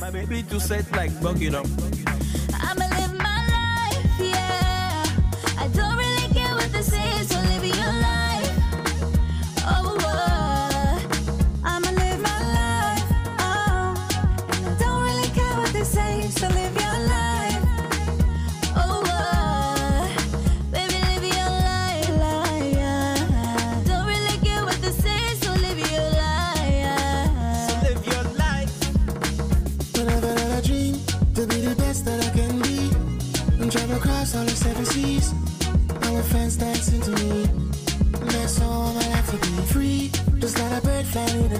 My 0.00 0.10
baby 0.10 0.42
too 0.42 0.60
set 0.60 0.90
like 0.92 1.12
bucket 1.22 1.54
up. 1.54 2.23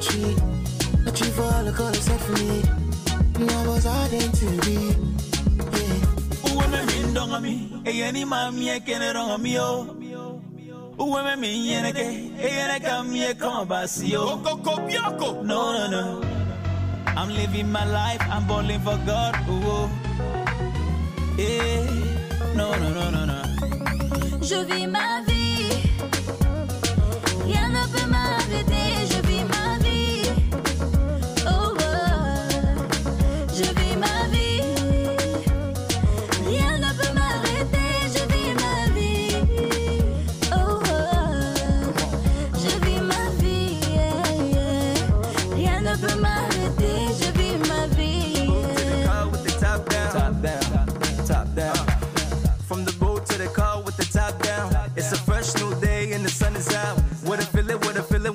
Flying 0.04 0.22
in 0.22 0.34
a 0.34 0.34
tree. 0.34 1.06
Achieve 1.06 1.40
all 1.40 1.64
the 1.64 1.72
colors 1.72 2.00
set 2.00 2.20
for 2.20 2.32
me. 2.32 2.62
And 3.36 3.50
I 3.50 3.66
was 3.66 3.86
ardent 3.86 4.34
to 4.34 4.46
be. 4.64 4.78
Uwe 6.44 6.66
me 6.70 6.78
min 6.86 7.14
donga 7.14 7.40
mi, 7.40 7.82
e 7.84 7.90
yeni 7.90 8.24
ma 8.24 8.50
mi 8.50 8.70
e 8.70 8.80
kene 8.80 9.12
donga 9.12 9.38
mi 9.38 9.58
o. 9.58 9.96
Uwe 10.98 11.24
me 11.24 11.36
min 11.36 11.64
yene 11.64 11.92
ke, 11.92 12.06
e 12.38 12.48
yene 12.48 12.80
ka 12.80 13.02
mi 13.02 13.24
e 13.24 13.34
kama 13.34 13.66
basi 13.66 14.14
o. 14.16 14.36
No, 15.42 15.72
no, 15.72 15.90
no. 15.90 16.22
I'm 17.16 17.28
living 17.28 17.70
my 17.70 17.84
life, 17.84 18.22
I'm 18.28 18.46
balling 18.46 18.80
for 18.80 18.98
God. 19.06 19.34
Ooh. 19.48 19.88
Yeah. 21.38 21.86
No, 22.54 22.74
no, 22.74 22.88
no, 22.92 23.10
no, 23.10 23.24
no. 23.24 23.42
Je 24.40 24.64
vis 24.64 24.86
ma 24.86 25.22
vie. 25.26 25.33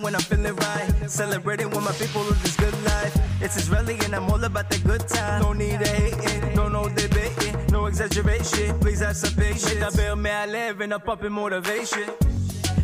when 0.01 0.15
I'm 0.15 0.21
feeling 0.21 0.55
right. 0.55 1.09
Celebrating 1.09 1.69
with 1.69 1.83
my 1.83 1.91
people 1.93 2.23
this 2.23 2.55
good 2.55 2.73
life. 2.83 3.15
It's 3.41 3.57
Israeli 3.57 3.97
and 4.05 4.15
I'm 4.15 4.29
all 4.29 4.43
about 4.43 4.69
the 4.69 4.79
good 4.79 5.07
time. 5.07 5.41
No 5.41 5.53
need 5.53 5.79
to 5.79 5.87
hating, 5.87 6.55
no 6.55 6.67
no 6.67 6.89
debating, 6.89 7.55
no 7.71 7.85
exaggeration. 7.87 8.79
Please 8.79 8.99
have 8.99 9.15
some 9.15 9.33
patience. 9.35 9.81
I 9.81 9.89
build 9.95 10.19
me, 10.19 10.29
I 10.29 10.45
live 10.45 10.81
and 10.81 10.93
I'm 10.93 11.01
motivation. 11.31 12.09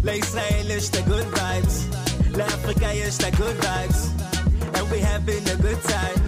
L'Israël 0.03 0.69
is 0.69 0.89
the 0.89 1.01
good 1.03 1.25
vibes. 1.33 1.75
L'Africa 2.37 2.91
is 2.91 3.17
the 3.17 3.31
good 3.31 3.55
vibes. 3.57 4.01
And 4.77 4.91
we 4.91 4.99
having 4.99 5.47
a 5.49 5.55
good 5.57 5.81
time. 5.83 6.19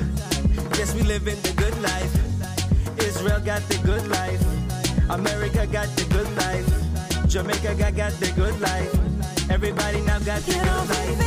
Yes, 0.77 0.93
we 0.93 1.01
living 1.03 1.39
the 1.41 1.53
good 1.53 1.77
life. 1.81 2.13
Israel 2.99 3.39
got 3.39 3.61
the 3.69 3.77
good 3.83 4.07
life. 4.07 4.43
America 5.09 5.65
got 5.67 5.87
the 5.95 6.05
good 6.09 6.29
life. 6.37 7.27
Jamaica 7.27 7.75
got, 7.75 7.95
got 7.95 8.13
the 8.13 8.31
good 8.35 8.59
life. 8.61 9.06
Everybody 9.49 10.01
now 10.01 10.19
got 10.19 10.41
the 10.41 10.53
good 10.53 10.65
life. 10.65 11.17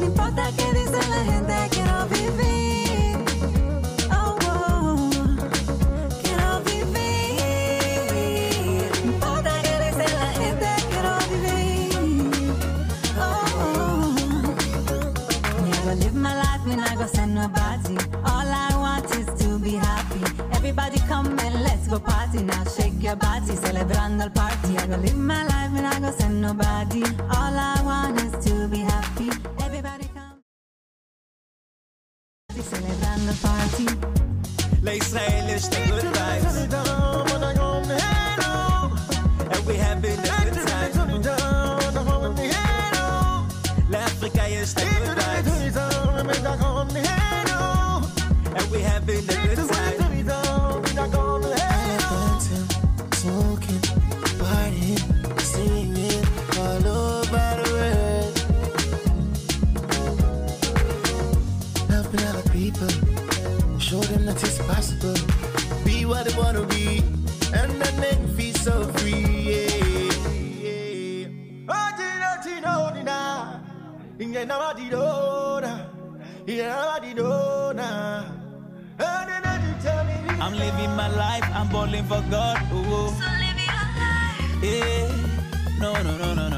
No 0.00 0.06
importa 0.06 0.50
qué 0.56 0.72
dice 0.72 1.00
la 1.08 1.24
gente, 1.24 1.68
quiero 1.70 2.06
vivir. 2.08 3.18
Oh, 4.10 4.36
oh. 4.42 5.10
Quiero 6.22 6.60
vivir. 6.64 6.94
No 9.04 9.12
importa 9.12 9.52
qué 9.62 9.74
dice 9.84 10.04
la 10.14 10.30
gente, 10.40 10.68
quiero 10.90 11.12
vivir. 11.30 12.30
Oh, 13.18 13.24
oh. 13.60 14.14
Me, 15.62 15.70
I 15.90 15.94
live 15.94 16.14
my 16.14 16.34
life, 16.34 16.64
me 16.66 16.76
not 16.76 16.96
go 16.96 17.06
send 17.06 17.34
nobody. 17.34 17.96
All 18.24 18.48
I 18.48 18.74
want 18.76 19.06
is 19.16 19.26
to 19.44 19.58
be 19.58 19.72
happy. 19.76 20.20
Everybody 20.52 20.98
come 21.08 21.38
and 21.38 21.62
let's 21.62 21.86
go 21.88 21.98
party 21.98 22.42
now. 22.42 22.64
Shake 22.64 22.95
I'm 23.08 23.46
celebrando 23.46 24.24
al 24.24 24.32
party. 24.32 24.76
I 24.76 24.86
go 24.88 24.96
live 24.96 25.14
my 25.14 25.44
life 25.44 25.70
and 25.76 25.86
I 25.86 26.00
go 26.00 26.10
send 26.10 26.40
nobody. 26.40 27.02
All 27.30 27.56
I 27.56 27.80
want 27.84 28.20
is 28.20 28.32
to 28.46 28.66
be 28.68 28.78
happy. 28.78 29.30
Everybody 29.60 30.10
come. 30.12 30.42
Celebrando 32.50 33.32
party. 33.42 33.86
Helping 62.16 62.28
other 62.28 62.50
people, 62.50 62.88
show 63.78 64.00
them 64.00 64.26
that 64.26 64.42
it's 64.42 64.58
possible. 64.66 65.14
Be 65.84 66.04
what 66.06 66.24
they 66.26 66.34
wanna 66.40 66.64
be, 66.66 67.02
and 67.52 67.70
then 67.80 68.00
make 68.00 68.12
them 68.12 68.36
feel 68.36 68.54
so 68.54 68.84
free. 68.94 69.24
Yeah. 69.50 71.28
Oh, 71.68 71.88
Tina, 71.98 72.40
Tina, 72.42 72.72
oh, 72.78 72.90
Tina. 72.94 73.18
Inge 74.18 74.46
na 74.46 74.58
ma 74.58 74.72
di 74.72 74.88
do 74.88 74.96
na, 75.60 75.72
inge 76.46 76.62
na 76.62 76.84
ma 76.88 76.98
di 76.98 77.12
do 77.14 77.72
na. 77.74 78.24
And 78.98 79.44
then 79.44 79.60
you 79.66 79.74
tell 79.82 80.04
me 80.04 80.14
I'm 80.40 80.54
living 80.54 80.96
my 80.96 81.08
life, 81.08 81.44
I'm 81.52 81.68
balling 81.68 82.04
for 82.04 82.22
God. 82.30 82.62
Ooh. 82.72 83.10
So 83.12 83.26
live 83.42 83.60
your 83.60 83.86
life. 84.00 84.62
Yeah. 84.62 85.80
No, 85.80 85.92
no, 86.02 86.16
no, 86.16 86.32
no, 86.34 86.48
no. 86.48 86.55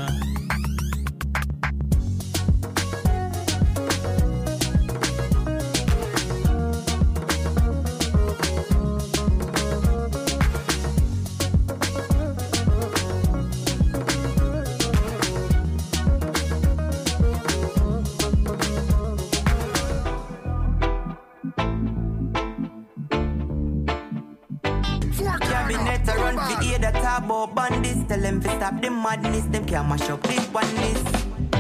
Madness. 29.09 29.45
Them 29.45 29.65
can't 29.65 29.89
mash 29.89 30.11
up 30.11 30.23
this 30.23 30.47
oneness. 30.49 31.03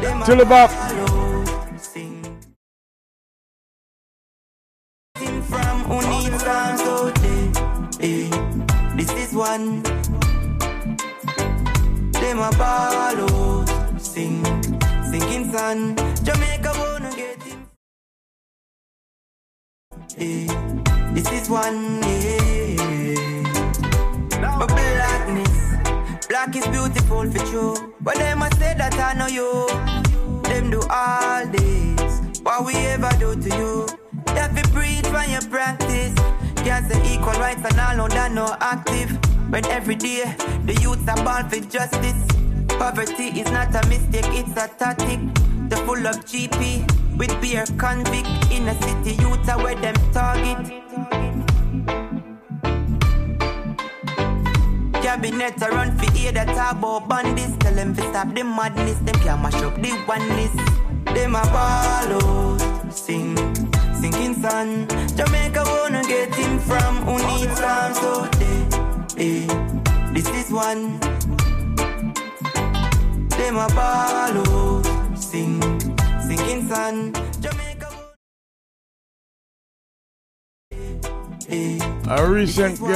Them 0.01 0.23
a 0.23 0.27
Chill 0.27 0.41
about. 0.41 0.88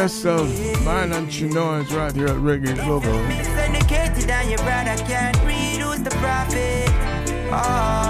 best 0.03 0.27
of 0.27 0.85
mine 0.85 1.13
and 1.13 1.29
Chinois 1.29 1.89
right 1.97 2.13
here 2.13 2.27
at 2.27 2.37
Reggae 2.37 2.75
Global. 2.85 3.13
Miseducated 3.29 4.29
and 4.29 4.51
your 4.51 4.59
brother 4.59 5.01
can't 5.05 5.39
the. 6.51 6.87
Oh. 7.53 8.02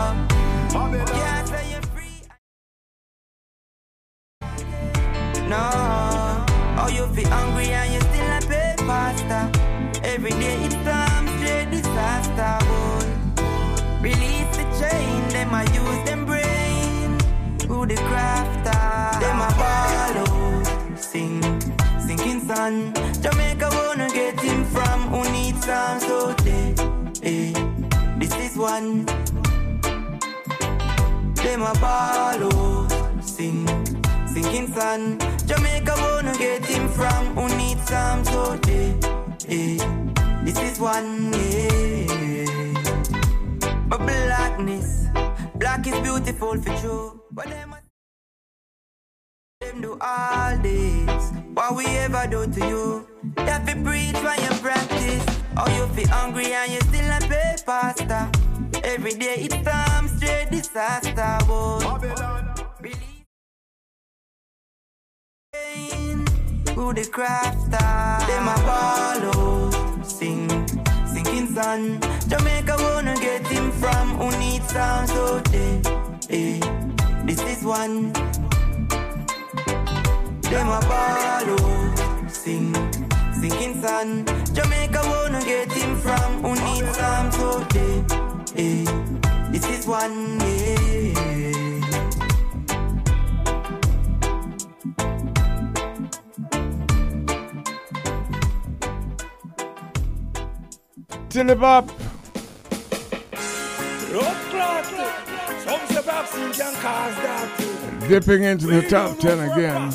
then 109.22 109.50
again, 109.50 109.92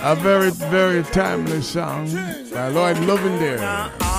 a 0.00 0.16
very, 0.16 0.50
very 0.50 1.02
timely 1.04 1.62
song 1.62 2.06
by 2.52 2.68
Lloyd 2.68 2.96
Lovindeer. 2.98 4.13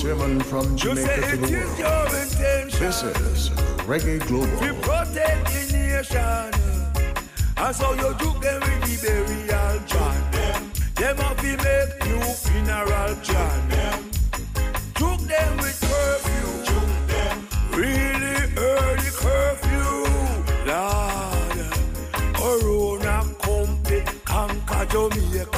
Simmons 0.00 0.44
from 0.44 0.76
Jamaica 0.76 1.30
to 1.30 1.36
the 1.38 1.46
world. 1.80 2.10
This 2.70 3.02
is 3.02 3.48
Reggae 3.88 4.18
Global. 4.26 4.46
To 4.58 4.74
protect 4.82 5.46
the 5.46 5.62
nation. 5.72 6.52
And 7.56 7.74
so 7.74 7.94
you 7.94 8.14
took 8.18 8.42
them 8.42 8.60
with 8.60 8.82
the 8.84 8.96
burial 9.06 9.80
chant. 9.86 10.32
Them, 10.32 10.70
them 10.96 11.16
have 11.16 11.36
to 11.40 11.56
make 11.64 12.04
new 12.04 12.20
funeral 12.44 13.16
chant. 13.22 13.70
Them, 13.70 14.10
took 14.94 15.20
them 15.20 15.56
with 15.56 15.80
curfew. 15.80 16.48
Took 16.70 16.90
them 17.08 17.36
really 17.72 18.36
early 18.58 19.10
curfew. 19.22 19.88
Lord, 20.66 21.58
Corona 22.34 23.16
come 23.40 23.82
to 23.84 23.98
conquer 24.26 24.84
Jamaica. 24.90 25.55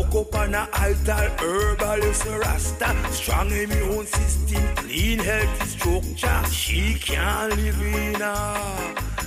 Hook 0.00 0.14
up 0.14 0.34
on 0.34 0.54
a 0.54 0.66
altar, 0.80 1.30
herbalist 1.38 2.24
rasta. 2.24 2.96
Strong 3.12 3.50
immune 3.52 4.06
system, 4.06 4.62
clean 4.76 5.18
healthy 5.18 5.66
structure. 5.66 6.42
She 6.50 6.94
can't 6.94 7.54
live 7.54 7.82
in 7.82 8.22
a, 8.22 8.34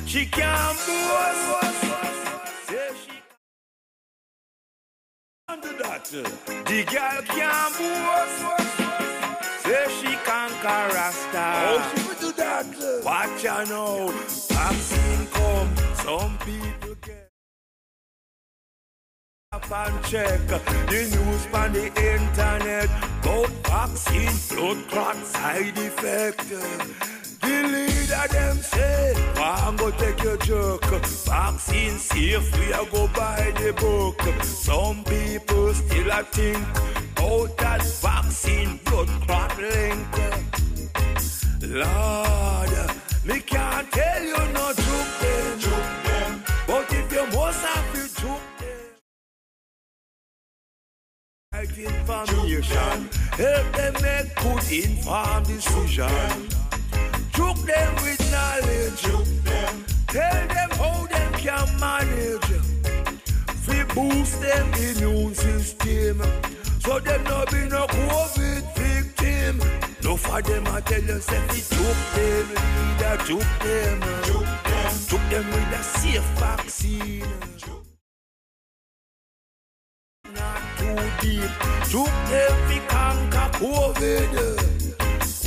she 0.08 0.26
can't 0.26 0.76
boast. 0.88 1.84
Say 2.68 2.90
she 3.06 3.22
can't 5.48 5.62
do 5.62 5.78
that. 5.78 6.06
The 6.66 6.84
girl 6.92 7.22
can't 7.38 7.74
boast. 7.78 8.64
Say 9.62 9.86
she 10.02 10.16
conquer 10.26 10.84
Rasta. 10.96 11.38
How 11.38 11.92
she 11.96 12.08
would 12.08 12.20
do 12.20 12.32
that? 12.32 12.66
Watch 13.06 13.44
ya 13.44 13.64
now. 13.66 14.08
Vaccine 14.50 15.28
come, 15.28 15.70
some 15.98 16.38
people 16.40 16.83
up 19.72 19.88
and 19.88 20.04
check 20.06 20.48
the 20.48 20.60
news 20.90 21.48
on 21.54 21.74
the 21.74 21.86
internet 21.86 22.90
about 23.22 23.50
vaccine 23.68 24.32
blood 24.50 24.88
clot 24.90 25.16
side 25.18 25.78
effect. 25.78 26.50
The 27.42 27.56
leader 27.74 28.28
them 28.32 28.58
say, 28.58 29.14
I'm 29.38 29.76
go 29.76 29.92
take 29.92 30.24
your 30.24 30.38
jerk. 30.38 30.82
Vaccine 31.26 31.98
safe, 31.98 32.58
we 32.58 32.72
a 32.72 32.86
go 32.92 33.08
buy 33.08 33.54
the 33.58 33.74
book. 33.74 34.22
Some 34.44 35.04
people 35.04 35.74
still 35.74 36.12
a 36.12 36.24
think 36.24 36.68
about 37.18 37.58
that 37.58 37.84
vaccine 38.02 38.80
blood 38.86 39.10
clot 39.26 39.58
link. 39.60 40.08
Lord, 41.62 42.92
me 43.26 43.40
can't 43.42 43.92
tell 43.92 44.24
you 44.24 44.54
no 44.54 44.74
right 51.54 51.78
information, 51.78 53.10
help 53.38 53.76
them 53.76 53.94
make 54.02 54.36
good 54.36 54.72
informed 54.72 55.48
decision. 55.48 56.50
Joke 57.34 57.58
them 57.58 57.96
with 57.96 58.32
knowledge, 58.32 59.02
them. 59.44 59.86
Tell 60.08 60.48
them 60.48 60.70
how 60.72 61.06
them 61.08 61.34
can 61.34 61.80
manage. 61.80 62.50
We 63.68 63.84
boost 63.94 64.42
them 64.42 64.74
immune 64.74 65.36
system, 65.36 66.22
so 66.80 67.00
them 67.00 67.24
no 67.24 67.46
be 67.52 67.68
no 67.70 67.88
COVID 67.88 68.64
victim. 68.76 69.62
No 70.04 70.18
for 70.18 70.42
them 70.42 70.68
I 70.68 70.82
tell 70.82 71.02
you, 71.02 71.20
say 71.20 71.42
we 71.50 71.60
joke 71.76 72.04
them, 72.16 72.48
leader 72.76 73.18
joke 73.26 73.60
them, 73.60 74.00
joke 74.26 74.50
them, 75.10 75.30
them 75.30 75.46
with 75.48 75.80
a 75.80 75.84
safe 75.84 76.24
vaccine. 76.40 77.83
Deep, 81.22 81.52
joke 81.90 82.08
them 82.30 82.64
conquer 82.88 83.50
COVID. 83.58 84.64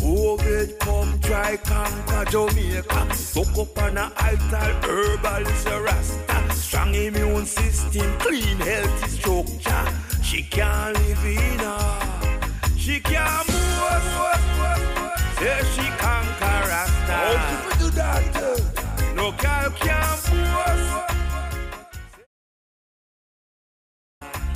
COVID 0.07 0.79
come 0.79 1.19
try 1.21 1.57
conquer 1.57 2.25
Jamaica. 2.31 3.01
Hook 3.35 3.59
up 3.59 3.79
on 3.83 3.99
a 3.99 4.05
altar, 4.27 4.69
herbal 4.87 5.47
is 5.49 5.67
a 5.67 5.81
rasta. 5.83 6.55
Strong 6.55 6.95
immune 6.95 7.47
system, 7.47 8.19
clean 8.19 8.59
healthy 8.59 9.09
structure. 9.09 9.85
She 10.23 10.43
can't 10.43 10.97
live 10.99 11.25
in 11.25 11.59
her. 11.59 11.99
She 12.77 13.01
can't 13.01 13.49
move. 13.49 13.67
Say 15.39 15.63
she 15.75 15.87
conquer 15.99 16.59
rasta. 16.71 17.17
How 17.21 17.35
she 17.49 17.79
do 17.79 17.91
that? 17.91 18.23
No 19.17 19.33
girl 19.33 19.71
can't 19.81 20.33
move. 20.33 21.16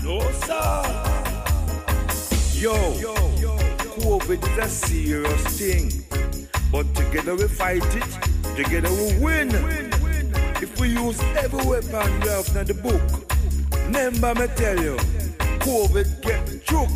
No 0.02 0.18
sir. 0.32 0.82
Yo, 2.54 2.74
COVID 4.00 4.42
is 4.42 4.58
a 4.58 4.68
serious 4.68 5.42
thing. 5.58 6.04
But 6.72 6.94
together 6.94 7.34
we 7.36 7.48
fight 7.48 7.84
it, 7.94 8.56
together 8.56 8.90
we 8.90 9.18
win. 9.18 9.50
If 10.62 10.80
we 10.80 10.88
use 10.88 11.20
every 11.36 11.64
weapon 11.64 12.20
we 12.20 12.28
have 12.28 12.56
in 12.56 12.66
the 12.66 12.74
book, 12.74 13.02
remember 13.86 14.34
me 14.34 14.46
tell 14.56 14.78
you, 14.80 14.96
COVID 15.60 16.22
get 16.22 16.64
choke. 16.64 16.90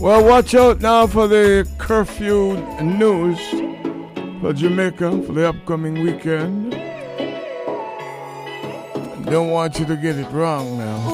Well, 0.00 0.24
watch 0.24 0.54
out 0.54 0.80
now 0.80 1.06
for 1.06 1.26
the 1.26 1.68
curfew 1.78 2.56
news 2.82 3.38
for 4.40 4.52
Jamaica 4.52 5.22
for 5.22 5.32
the 5.32 5.48
upcoming 5.48 6.02
weekend. 6.02 6.72
Don't 9.24 9.50
want 9.50 9.78
you 9.78 9.84
to 9.86 9.96
get 9.96 10.16
it 10.16 10.30
wrong 10.30 10.78
now. 10.78 11.07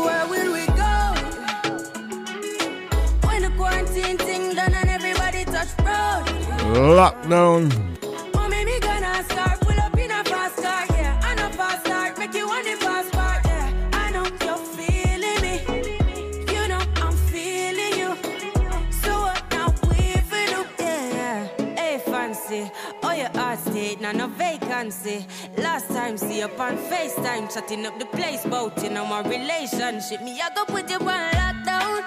State, 23.95 24.01
now 24.01 24.13
no 24.13 24.29
vacancy. 24.29 25.27
Last 25.59 25.89
time, 25.89 26.17
see 26.17 26.43
up 26.43 26.59
on 26.59 26.77
FaceTime, 26.77 27.53
chatting 27.53 27.87
up 27.87 27.99
the 27.99 28.07
place, 28.07 28.45
bout 28.45 28.83
in 28.83 28.97
on 28.97 29.09
my 29.09 29.23
relationship. 29.23 30.23
Me, 30.23 30.41
I 30.41 30.51
go 30.55 30.65
put 30.65 30.89
you 30.91 30.97
on 30.97 31.33
lockdown. 31.41 32.03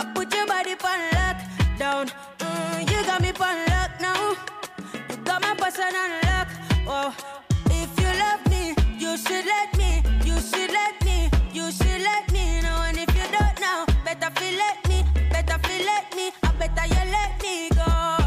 I 0.00 0.12
put 0.14 0.34
your 0.34 0.46
body 0.46 0.72
on 0.72 0.78
lockdown. 0.78 1.37
Mm, 1.80 2.90
you 2.90 3.06
got 3.06 3.20
me 3.22 3.28
on 3.30 3.66
lock 3.66 4.00
now. 4.00 4.36
You 5.10 5.16
got 5.24 5.40
my 5.42 5.54
passion 5.54 5.94
on 5.94 6.10
lock. 6.26 6.48
Oh, 6.88 7.14
if 7.70 8.00
you 8.00 8.10
love 8.18 8.44
me, 8.50 8.74
you 8.98 9.16
should 9.16 9.46
let 9.46 9.76
me. 9.78 10.02
You 10.24 10.40
should 10.40 10.72
let 10.72 11.00
me. 11.04 11.30
You 11.52 11.70
should 11.70 12.02
let 12.02 12.32
me 12.32 12.60
know. 12.62 12.82
And 12.82 12.98
if 12.98 13.14
you 13.14 13.22
don't 13.30 13.60
know, 13.60 13.86
better 14.04 14.28
feel 14.40 14.58
let 14.58 14.88
me. 14.88 15.04
Better 15.30 15.56
feel 15.58 15.86
let 15.86 16.16
me. 16.16 16.32
I 16.42 16.50
better 16.58 16.86
you 16.88 17.10
let 17.12 17.40
me 17.42 17.68
go. 17.70 17.84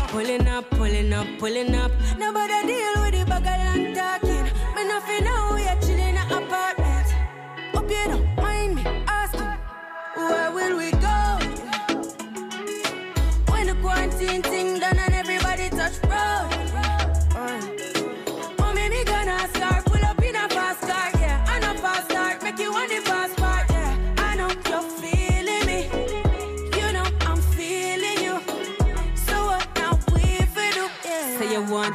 Pulling 0.08 0.48
up, 0.48 0.70
pulling 0.70 1.12
up, 1.12 1.28
pulling 1.38 1.76
up. 1.76 1.92
Nobody 2.18 2.68
deal 2.68 3.02
with 3.04 3.12
the 3.12 3.22
of 3.24 3.44
long 3.44 3.94
talking. 3.94 4.46
Me 4.76 4.88
nothing 4.88 5.26
know 5.26 5.52
we 5.56 5.68
are 5.68 5.80
chilling 5.82 6.16
in 6.16 6.18
apartment. 6.18 7.08
Hope 7.74 7.90
you 7.90 8.06
don't 8.08 8.36
mind 8.38 8.76
me 8.76 8.84
asking, 9.08 9.58
where 10.16 10.52
will 10.52 10.78
we 10.78 10.92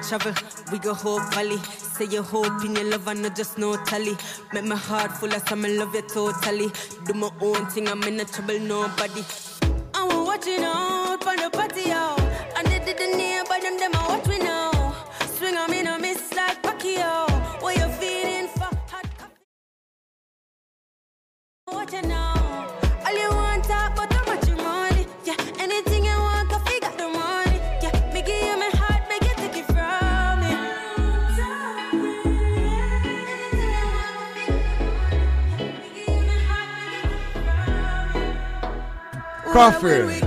Travel, 0.09 0.35
we 0.71 0.79
go 0.79 0.95
Hope 0.95 1.35
Valley. 1.35 1.59
Say 1.59 2.05
you 2.05 2.23
hope 2.23 2.65
in 2.65 2.77
your 2.77 2.85
love 2.85 3.09
and 3.09 3.23
not 3.23 3.35
just 3.35 3.59
no 3.59 3.77
tally. 3.87 4.17
Make 4.53 4.65
my 4.65 4.77
heart 4.77 5.11
full 5.11 5.33
of 5.35 5.49
some 5.49 5.63
love 5.63 5.93
you 5.97 6.03
totally. 6.03 6.71
Do 7.05 7.15
my 7.15 7.29
own 7.41 7.67
thing, 7.67 7.89
I'm 7.89 8.01
in 8.05 8.19
no 8.19 8.25
trouble, 8.25 8.61
nobody. 8.61 9.25
I'm 9.95 10.25
watching 10.25 10.63
out 10.63 11.27
on 11.27 11.37
the 11.37 11.51
patio. 11.53 12.15
And 12.57 12.67
they 12.69 12.79
did 12.85 12.99
the 12.99 13.17
neighbor, 13.17 13.59
them, 13.61 13.79
them, 13.81 13.91
I 13.95 14.09
watch 14.09 14.29
we 14.29 14.39
now. 14.39 14.95
Swing 15.39 15.57
on 15.57 15.71
me, 15.73 15.83
no 15.83 15.99
miss 15.99 16.33
like 16.35 16.63
Pacquiao. 16.63 17.61
What 17.61 17.77
you 17.77 17.89
feeling 17.99 18.47
for? 18.49 18.71
Hot 18.93 19.07
coffee. 19.19 19.35
Watch 21.73 21.95
it 21.95 22.07
Coffee. 39.57 40.26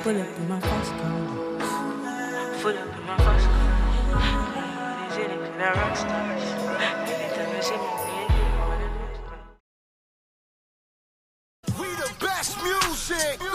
I'ma 0.00 0.12
pull 0.12 0.22
up 0.22 0.38
in 0.38 0.48
my 0.48 0.60
fast 0.60 0.92
car. 0.92 1.12
Pull 2.62 2.78
up 2.78 2.98
in 2.98 3.04
my 3.06 3.16
fast 3.18 3.46
car. 3.46 5.10
Is 5.10 5.16
it 5.18 5.30
in 5.30 5.38
rock 5.58 5.96
stars? 5.96 6.42
Anytime 7.10 7.54
you 7.54 7.62
see 7.62 7.76
me, 7.76 7.84
We 11.78 11.88
the 11.96 12.10
best 12.18 12.56
music. 12.62 13.49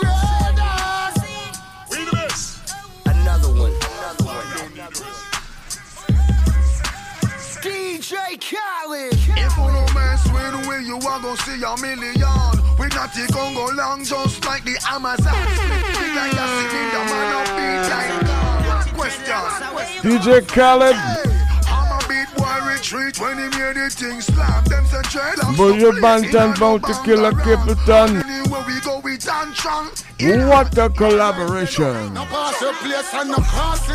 DJ 8.06 8.40
Khaled. 8.40 9.14
If 9.14 9.58
you 9.58 9.64
no 9.66 9.82
mess 9.96 10.22
with 10.30 10.52
the 10.54 10.70
way 10.70 10.82
you 10.86 10.98
are 10.98 11.20
gonna 11.20 11.36
see 11.38 11.58
a 11.58 11.74
million. 11.82 12.54
We 12.78 12.86
not 12.94 13.10
the 13.16 13.26
Congo 13.34 13.74
long 13.74 14.06
just 14.06 14.46
like 14.46 14.64
the 14.64 14.78
Amazon. 14.92 15.34
Big 15.34 16.14
like 16.14 16.34
a 16.34 16.46
cylinder, 16.54 17.02
man 17.10 17.34
up 17.34 17.50
beat 17.58 17.82
like 17.90 18.94
Question. 18.94 19.42
DJ 20.04 20.48
Khaled, 20.48 20.96
I'm 21.66 21.98
a 21.98 22.08
beat 22.08 22.30
boy 22.38 22.58
retreat 22.70 23.20
when 23.20 23.38
he 23.40 23.58
made 23.58 23.76
the 23.76 23.90
thing 23.90 24.22
slam. 24.22 24.64
Them 24.66 24.86
say 24.86 25.02
dreadlocks. 25.10 25.56
Buju 25.58 26.00
Banton 26.00 26.60
Bounty 26.60 26.94
Killer 27.04 27.32
Capleton. 27.32 28.10
Anywhere 28.10 28.24
we 28.24 28.25
dance 29.18 29.58
strong. 29.58 29.90
What 30.48 30.78
a 30.78 30.90
collaboration. 30.90 32.14
No 32.14 32.26
pass 32.26 32.62
your 32.62 32.74
place 32.74 33.14
and 33.14 33.30
no 33.30 33.38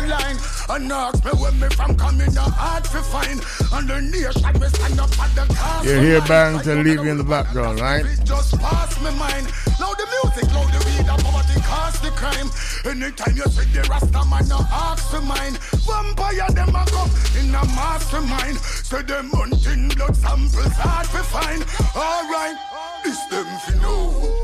line. 0.07 0.37
And 0.69 0.91
ask 0.91 1.23
me 1.25 1.31
where 1.31 1.51
me 1.51 1.67
from 1.69 1.95
coming, 1.97 2.33
no 2.33 2.41
hard 2.41 2.83
to 2.85 3.01
find. 3.01 3.41
And 3.73 3.89
the 3.89 4.01
nation 4.01 4.59
we 4.59 4.67
stand 4.67 4.99
up 4.99 5.19
at 5.19 5.35
the. 5.35 5.89
You 5.89 5.99
hear 5.99 6.21
Barrington 6.21 6.83
leave 6.83 7.03
you 7.03 7.11
in 7.11 7.17
the 7.17 7.23
background, 7.23 7.79
right? 7.79 8.05
Just 8.23 8.57
pass 8.59 9.01
me 9.01 9.11
mind. 9.17 9.47
Now 9.81 9.93
the 9.97 10.05
music, 10.13 10.45
now 10.53 10.61
the 10.69 10.77
weed, 10.85 11.05
the 11.09 11.17
poverty 11.25 11.59
cause 11.65 11.99
the 12.01 12.11
crime. 12.11 12.53
Anytime 12.85 13.35
you 13.35 13.49
see 13.49 13.65
the 13.73 13.81
Rasta 13.89 14.23
man, 14.29 14.47
no 14.47 14.59
ask 14.69 15.09
for 15.09 15.21
mine. 15.21 15.57
Vampire 15.89 16.49
them 16.53 16.75
a 16.75 16.85
come 16.85 17.09
in 17.33 17.49
a 17.49 17.65
mastermind. 17.73 18.57
Say 18.59 19.01
them 19.01 19.31
hunting 19.33 19.89
blood 19.89 20.15
samples 20.15 20.77
hard 20.77 21.07
to 21.09 21.23
find. 21.33 21.65
Alright, 21.97 22.57
this 23.03 23.25
them 23.25 23.49
fi 23.65 23.73
know. 23.81 24.41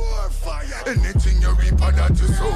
Anything 0.87 1.41
you 1.41 1.51
reap 1.59 1.73
of 1.73 1.95
that 1.95 2.17
you 2.17 2.27
sow. 2.33 2.49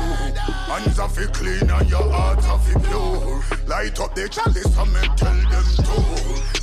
Hands 0.72 0.98
are 0.98 1.10
fi 1.10 1.26
clean 1.28 1.70
and 1.70 1.90
your 1.90 2.10
heart 2.10 2.44
are 2.48 2.60
fi 2.60 2.80
pure. 2.80 3.44
Light 3.68 4.00
up 4.00 4.16
the 4.16 4.28
chalice 4.28 4.78
and 4.78 4.94
me 4.94 5.02
tell 5.18 5.36
them 5.36 5.68
to. 5.86 5.98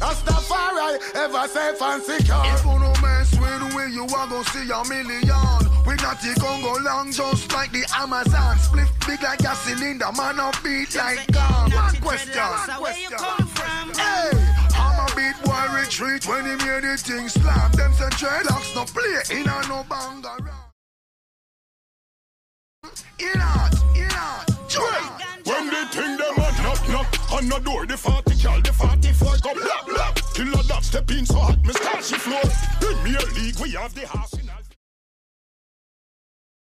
Rastafari 0.03 0.99
ever 1.15 1.47
safe 1.47 1.83
and 1.83 2.03
secure. 2.03 2.43
If 2.43 2.65
you 2.65 2.79
no 2.81 2.93
mess 3.03 3.31
with 3.39 3.59
the 3.63 3.77
way 3.77 3.89
you 3.93 4.03
are 4.03 4.27
gonna 4.27 4.45
see 4.51 4.71
a 4.71 4.83
million. 4.89 5.69
We 5.87 5.97
not 6.09 6.23
the 6.23 6.41
Congo 6.41 6.81
long 6.81 7.13
just 7.13 7.53
like 7.53 7.71
the 7.71 7.85
Amazon. 7.95 8.57
Split 8.59 8.89
big 9.07 9.23
like 9.23 9.41
a 9.41 9.55
cylinder, 9.55 10.11
man 10.17 10.41
up 10.41 10.57
beat 10.65 10.95
like 10.97 11.27
gum. 11.33 11.71
Question. 12.01 12.33
Hey, 13.93 14.31
I'm 14.73 14.97
a 15.05 15.07
beat 15.15 15.37
boy 15.45 15.67
retreat 15.77 16.27
when 16.27 16.45
he 16.49 16.57
made 16.65 16.85
the 16.85 16.97
thing 16.97 17.29
slam. 17.29 17.73
Them 17.73 17.93
say 17.93 18.09
dreadlocks 18.17 18.75
no 18.75 18.85
play 18.85 19.39
in 19.39 19.49
a 19.49 19.61
no 19.69 19.85
banger. 19.85 20.39
In 23.19 23.41
out, 23.41 23.75
in 23.95 24.09
out, 24.13 24.47
jump. 24.69 25.21
When 25.45 25.67
they 25.69 25.85
think 25.93 26.19
them 26.21 26.39
a 26.39 26.49
knock 26.63 26.89
knock 26.89 27.33
on 27.33 27.49
the 27.49 27.59
door, 27.59 27.85
the 27.85 27.97
40 27.97 28.35
cal, 28.37 28.61
the 28.63 28.73
44 28.73 29.37
go 29.43 29.53
blah 29.55 29.83
blah. 29.85 30.13
Killer 30.33 30.63
that 30.69 30.85
step 30.85 31.11
in 31.11 31.27
so 31.27 31.39
hot, 31.39 31.63
me 31.63 31.73
start 31.75 32.03
she 32.03 32.17
floor. 32.17 32.41
Premier 32.81 33.21
League, 33.35 33.59
we 33.61 33.73
have 33.73 33.95
the 33.95 34.09
Arsenal. 34.17 34.68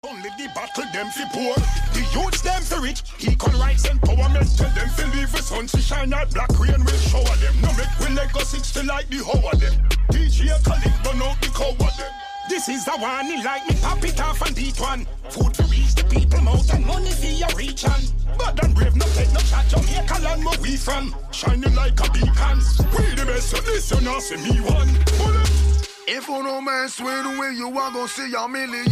Only 0.08 0.30
the 0.38 0.48
battle 0.54 0.84
them 0.92 1.08
fi 1.10 1.24
poor. 1.32 1.54
The 1.92 2.06
youths 2.14 2.40
them 2.42 2.62
fi 2.62 2.76
rich. 2.78 3.02
Equal 3.18 3.58
rights 3.58 3.86
empowerment. 3.88 4.56
Tell 4.56 4.70
them 4.70 4.88
fi 4.90 5.04
leave 5.16 5.32
the 5.32 5.42
sun 5.42 5.66
to 5.66 5.80
shine 5.80 6.14
out. 6.14 6.30
Black 6.32 6.50
rain 6.60 6.84
will 6.84 7.02
shower 7.10 7.36
them. 7.42 7.54
No 7.60 7.72
make 7.74 7.90
we 7.98 8.14
let 8.14 8.32
go 8.32 8.40
to 8.40 8.82
like 8.84 9.08
the 9.08 9.18
hoe 9.18 9.50
of 9.50 9.58
them. 9.58 9.74
DJ 10.10 10.54
Khaled 10.62 10.94
burn 11.02 11.22
out 11.22 11.40
the 11.40 11.50
of 11.50 11.96
them. 11.98 12.12
This 12.48 12.68
is 12.68 12.84
the 12.84 12.92
one 12.92 13.26
he 13.26 13.42
like 13.42 13.66
me 13.66 13.74
pop 13.82 14.04
it 14.04 14.20
off 14.20 14.40
and 14.42 14.54
beat 14.54 14.78
one. 14.78 15.06
Food 15.28 15.54
to 15.54 15.64
reach 15.64 15.96
the 15.96 16.04
people 16.04 16.40
mouth 16.40 16.72
and 16.72 16.86
money 16.86 17.10
for 17.10 17.26
your 17.26 17.48
reach 17.56 17.84
on. 17.84 18.00
But 18.38 18.62
and 18.62 18.74
brave 18.76 18.94
no 18.94 19.06
take 19.06 19.32
no 19.32 19.40
shot. 19.40 19.66
Jamaica 19.66 20.22
land 20.22 20.44
where 20.44 20.60
we 20.60 20.76
from. 20.76 21.16
Shining 21.32 21.74
like 21.74 21.98
a 21.98 22.10
beacon. 22.12 22.58
We 22.94 23.14
the 23.16 23.24
best 23.26 23.50
so 23.50 23.58
listen 23.66 24.04
now 24.04 24.20
see 24.20 24.36
me 24.36 24.60
one. 24.60 24.88
Bullet. 25.18 25.85
If 26.08 26.28
you 26.28 26.40
no 26.40 26.60
mess 26.60 27.00
with 27.00 27.24
the 27.24 27.40
way 27.40 27.50
you 27.56 27.66
are 27.66 27.90
gonna 27.90 28.06
see 28.06 28.32
a 28.32 28.46
million. 28.46 28.86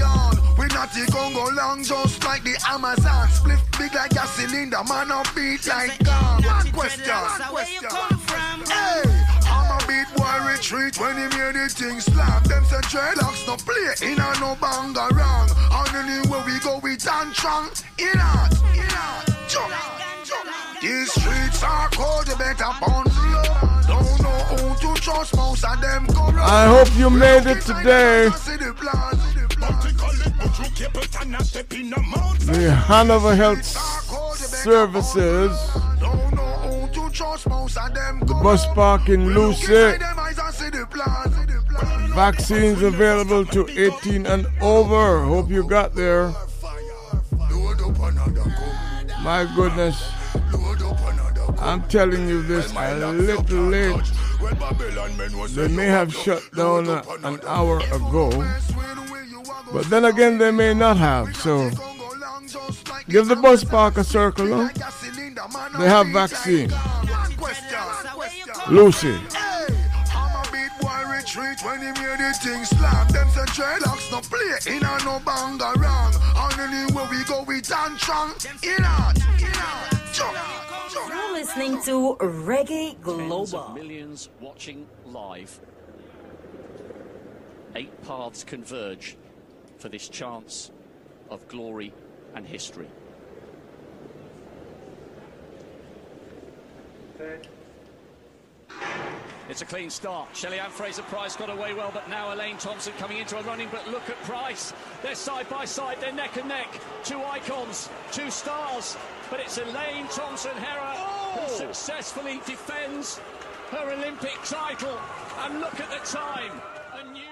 We 0.58 0.66
not 0.74 0.90
the 0.90 1.06
Congo 1.12 1.46
long 1.54 1.84
just 1.84 2.24
like 2.24 2.42
the 2.42 2.58
Amazon. 2.68 3.28
Split 3.28 3.60
big 3.78 3.94
like 3.94 4.10
a 4.12 4.26
cylinder, 4.26 4.82
man 4.82 5.12
up 5.12 5.26
beat 5.32 5.64
like 5.68 5.96
gum. 6.02 6.42
Question. 6.72 7.04
Hey, 8.66 9.06
I'm 9.46 9.70
a 9.70 9.86
beat 9.86 10.10
boy 10.18 10.50
retreat 10.50 10.98
when 10.98 11.14
he 11.14 11.38
made 11.38 11.54
the 11.54 11.68
thing 11.70 12.00
slam. 12.00 12.42
Them 12.50 12.64
say 12.64 12.82
dreadlocks 12.90 13.46
no 13.46 13.54
play 13.62 14.10
in 14.10 14.18
a 14.18 14.34
no 14.40 14.56
banger 14.58 15.14
wrong. 15.14 15.48
And 15.70 15.94
anywhere 15.94 16.42
we 16.44 16.58
go, 16.58 16.80
we 16.82 16.96
dance 16.96 17.38
strong. 17.38 17.70
In 17.96 18.18
out, 18.18 18.50
in 18.74 18.90
out, 18.90 19.26
jump, 19.46 19.72
jump. 20.24 20.63
These 20.84 21.12
streets 21.12 21.62
are 21.62 21.88
cold, 21.92 22.28
you 22.28 22.36
better 22.36 22.62
pound 22.62 23.10
slow. 23.10 23.42
Don't 23.88 24.20
know 24.20 24.38
who 24.52 24.94
to 24.94 25.00
trust, 25.00 25.34
most 25.34 25.64
of 25.64 25.80
them 25.80 26.06
corrupt. 26.08 26.36
I 26.36 26.66
hope 26.66 26.94
you 26.98 27.08
made 27.08 27.46
it 27.46 27.62
today. 27.62 28.28
The 32.44 32.70
Hanover 32.86 33.34
Health 33.34 33.64
Services, 33.64 35.52
the 38.26 38.40
bus 38.42 38.66
park 38.74 39.08
in 39.08 39.28
Lucea. 39.30 39.98
Vaccines 42.14 42.82
available 42.82 43.46
to 43.46 43.66
18 43.70 44.26
and 44.26 44.46
over. 44.60 45.24
Hope 45.24 45.48
you 45.48 45.66
got 45.66 45.94
there. 45.94 46.30
My 49.22 49.50
goodness. 49.56 50.23
I'm 51.58 51.82
telling 51.88 52.28
you 52.28 52.42
this 52.42 52.72
a 52.72 52.94
little 53.12 53.62
late. 53.62 54.12
They 55.54 55.68
may 55.68 55.86
have 55.86 56.12
shut 56.14 56.42
down 56.54 56.88
a- 56.88 57.02
an 57.22 57.40
hour 57.46 57.78
ago, 57.92 58.30
but 59.72 59.88
then 59.90 60.04
again, 60.04 60.38
they 60.38 60.50
may 60.50 60.74
not 60.74 60.96
have. 60.96 61.34
So 61.36 61.70
give 63.08 63.28
the 63.28 63.36
bus 63.36 63.64
park 63.64 63.96
a 63.96 64.04
circle. 64.04 64.68
They 65.78 65.88
have 65.88 66.08
vaccine. 66.08 66.70
Lucea. 68.66 69.20
When 71.64 71.80
he 71.80 71.86
made 71.86 72.20
the. 72.20 73.08
Them 73.12 73.28
say 73.30 73.44
dreadlocks 73.56 74.10
no 74.12 74.20
play 74.20 74.76
in 74.76 74.82
a 74.84 75.04
no 75.04 75.18
banger 75.24 75.72
wrong. 75.80 76.12
And 76.36 76.60
anywhere 76.60 77.08
we 77.10 77.24
go, 77.24 77.42
we 77.42 77.60
dance 77.60 78.02
strong. 78.02 78.32
In 78.62 78.84
out, 78.84 79.16
in 79.40 79.46
out. 79.56 80.03
You're 80.16 81.32
listening 81.32 81.82
to 81.82 82.16
Reggae 82.20 82.92
Tens 82.92 83.02
Global. 83.02 83.58
of 83.58 83.74
millions 83.74 84.30
watching 84.40 84.86
live. 85.06 85.58
Eight 87.74 87.90
paths 88.04 88.44
converge 88.44 89.16
for 89.78 89.88
this 89.88 90.08
chance 90.08 90.70
of 91.30 91.48
glory 91.48 91.92
and 92.36 92.46
history. 92.46 92.86
It's 99.48 99.62
a 99.62 99.64
clean 99.64 99.90
start. 99.90 100.28
Shelly 100.34 100.58
Ann 100.58 100.70
Fraser 100.70 101.02
Pryce 101.02 101.36
got 101.36 101.50
away 101.50 101.74
well, 101.74 101.90
but 101.92 102.08
now 102.08 102.32
Elaine 102.32 102.56
Thompson 102.56 102.92
coming 102.98 103.18
into 103.18 103.36
a 103.36 103.42
running. 103.42 103.68
But 103.72 103.88
look 103.88 104.08
at 104.08 104.20
Pryce. 104.22 104.72
They're 105.02 105.14
side 105.14 105.48
by 105.48 105.64
side, 105.64 105.98
they're 106.00 106.12
neck 106.12 106.36
and 106.36 106.48
neck. 106.48 106.80
Two 107.02 107.18
icons, 107.18 107.90
two 108.12 108.30
stars. 108.30 108.96
But 109.30 109.40
it's 109.40 109.58
Elaine 109.58 110.06
Thompson 110.08 110.52
Herah 110.52 110.96
who 111.34 111.40
oh! 111.42 111.56
successfully 111.56 112.40
defends 112.46 113.18
her 113.70 113.92
Olympic 113.92 114.38
title. 114.44 114.96
And 115.40 115.60
look 115.60 115.78
at 115.80 115.90
the 115.90 116.06
time. 116.06 116.52
A 116.94 117.12
new 117.12 117.22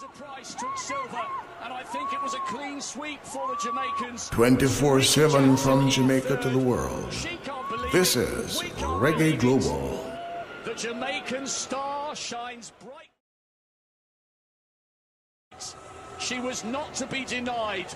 the 0.00 0.06
Pryce 0.06 0.54
took 0.54 0.78
silver, 0.78 1.22
and 1.62 1.74
I 1.74 1.82
think 1.82 2.14
it 2.14 2.22
was 2.22 2.32
a 2.32 2.38
clean 2.46 2.80
sweep 2.80 3.22
for 3.22 3.48
the 3.48 3.56
Jamaicans. 3.62 4.30
24 4.30 5.02
7 5.02 5.58
from 5.58 5.90
Jamaica 5.90 6.38
to 6.38 6.48
the 6.48 6.58
world. 6.58 7.10
This 7.92 8.16
is 8.16 8.62
Reggae 8.78 9.38
Global. 9.38 10.10
The 10.64 10.74
Jamaican 10.74 11.46
star 11.46 12.16
shines 12.16 12.72
bright. 12.80 13.10
She 16.18 16.40
was 16.40 16.64
not 16.64 16.94
to 16.94 17.06
be 17.06 17.26
denied. 17.26 17.92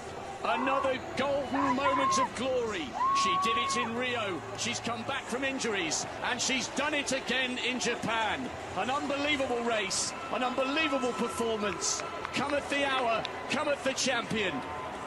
Another 0.47 0.99
golden 1.17 1.75
moment 1.75 2.19
of 2.19 2.35
glory. 2.37 2.85
She 3.23 3.35
did 3.43 3.57
it 3.57 3.77
in 3.79 3.97
Rio. 3.97 4.43
She's 4.59 4.79
come 4.79 5.03
back 5.05 5.23
from 5.23 5.43
injuries 5.43 6.05
and 6.25 6.39
she's 6.39 6.69
done 6.69 6.93
it 6.93 7.13
again 7.13 7.57
in 7.67 7.81
Japan. 7.81 8.51
An 8.77 8.91
unbelievable 8.91 9.65
race, 9.65 10.13
an 10.35 10.43
unbelievable 10.43 11.13
performance. 11.13 12.03
Cometh 12.35 12.69
the 12.69 12.85
hour, 12.85 13.23
cometh 13.49 13.83
the 13.85 13.95
champion. 13.95 14.53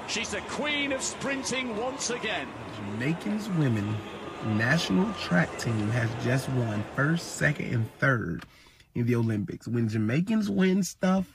She's 0.08 0.32
the 0.32 0.42
queen 0.42 0.92
of 0.92 1.04
sprinting 1.04 1.78
once 1.78 2.10
again. 2.10 2.48
Jamaicans 2.76 3.48
women 3.60 3.96
national 4.46 5.14
track 5.14 5.56
team 5.60 5.90
has 5.92 6.10
just 6.24 6.50
won 6.50 6.84
first, 6.96 7.36
second, 7.36 7.72
and 7.72 7.92
third 8.00 8.44
in 8.96 9.06
the 9.06 9.16
Olympics. 9.16 9.68
When 9.68 9.88
Jamaicans 9.88 10.50
win 10.50 10.82
stuff, 10.82 11.32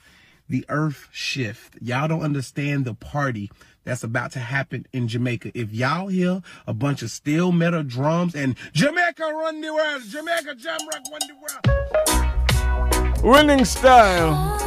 the 0.48 0.64
earth 0.68 1.08
shift. 1.12 1.76
Y'all 1.80 2.08
don't 2.08 2.22
understand 2.22 2.84
the 2.84 2.94
party 2.94 3.50
that's 3.84 4.04
about 4.04 4.32
to 4.32 4.38
happen 4.38 4.86
in 4.92 5.08
Jamaica. 5.08 5.50
If 5.54 5.72
y'all 5.72 6.08
hear 6.08 6.42
a 6.66 6.74
bunch 6.74 7.02
of 7.02 7.10
steel 7.10 7.52
metal 7.52 7.82
drums 7.82 8.34
and 8.34 8.56
Jamaica 8.72 9.22
run 9.22 9.60
the 9.60 9.72
world, 9.72 10.02
Jamaica 10.08 10.54
jam 10.54 10.78
rock 10.92 11.02
run 11.10 11.20
the 11.28 11.34
world. 11.42 13.24
Winning 13.24 13.64
style. 13.64 14.58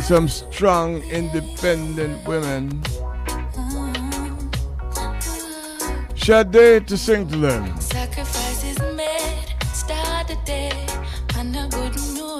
Some 0.00 0.28
strong, 0.28 1.02
independent 1.02 2.26
women. 2.26 2.82
Sade 6.16 6.86
to 6.86 6.96
sing 6.96 7.28
to 7.28 7.36
them. 7.36 7.74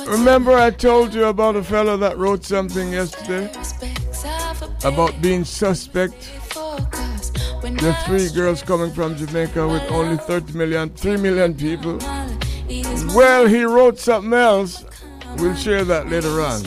Remember, 0.06 0.52
I 0.52 0.70
told 0.70 1.14
you 1.14 1.24
about 1.24 1.56
a 1.56 1.62
fellow 1.62 1.96
that 1.96 2.18
wrote 2.18 2.44
something 2.44 2.92
yesterday 2.92 3.50
about 4.84 5.20
being 5.20 5.44
suspect. 5.44 6.30
The 7.62 7.96
three 8.06 8.28
girls 8.30 8.62
coming 8.62 8.92
from 8.92 9.16
Jamaica 9.16 9.66
with 9.68 9.82
only 9.90 10.16
30 10.16 10.52
million, 10.54 10.90
3 10.90 11.16
million 11.18 11.54
people. 11.54 11.98
Well, 13.14 13.46
he 13.46 13.62
wrote 13.64 13.98
something 13.98 14.32
else. 14.32 14.84
We'll 15.38 15.54
share 15.54 15.84
that 15.84 16.08
later 16.08 16.40
on. 16.40 16.62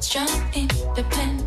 Strong, 0.00 0.28
independent, 0.54 1.37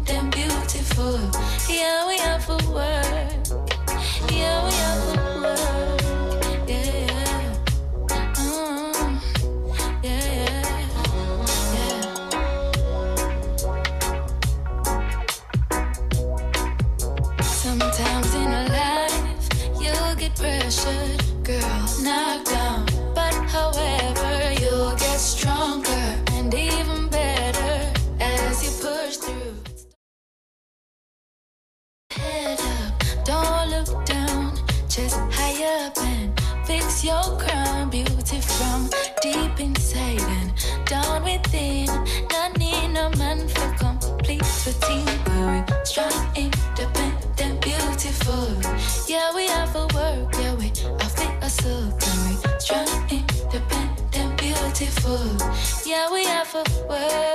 Yeah, 56.54 56.64
we 56.90 57.31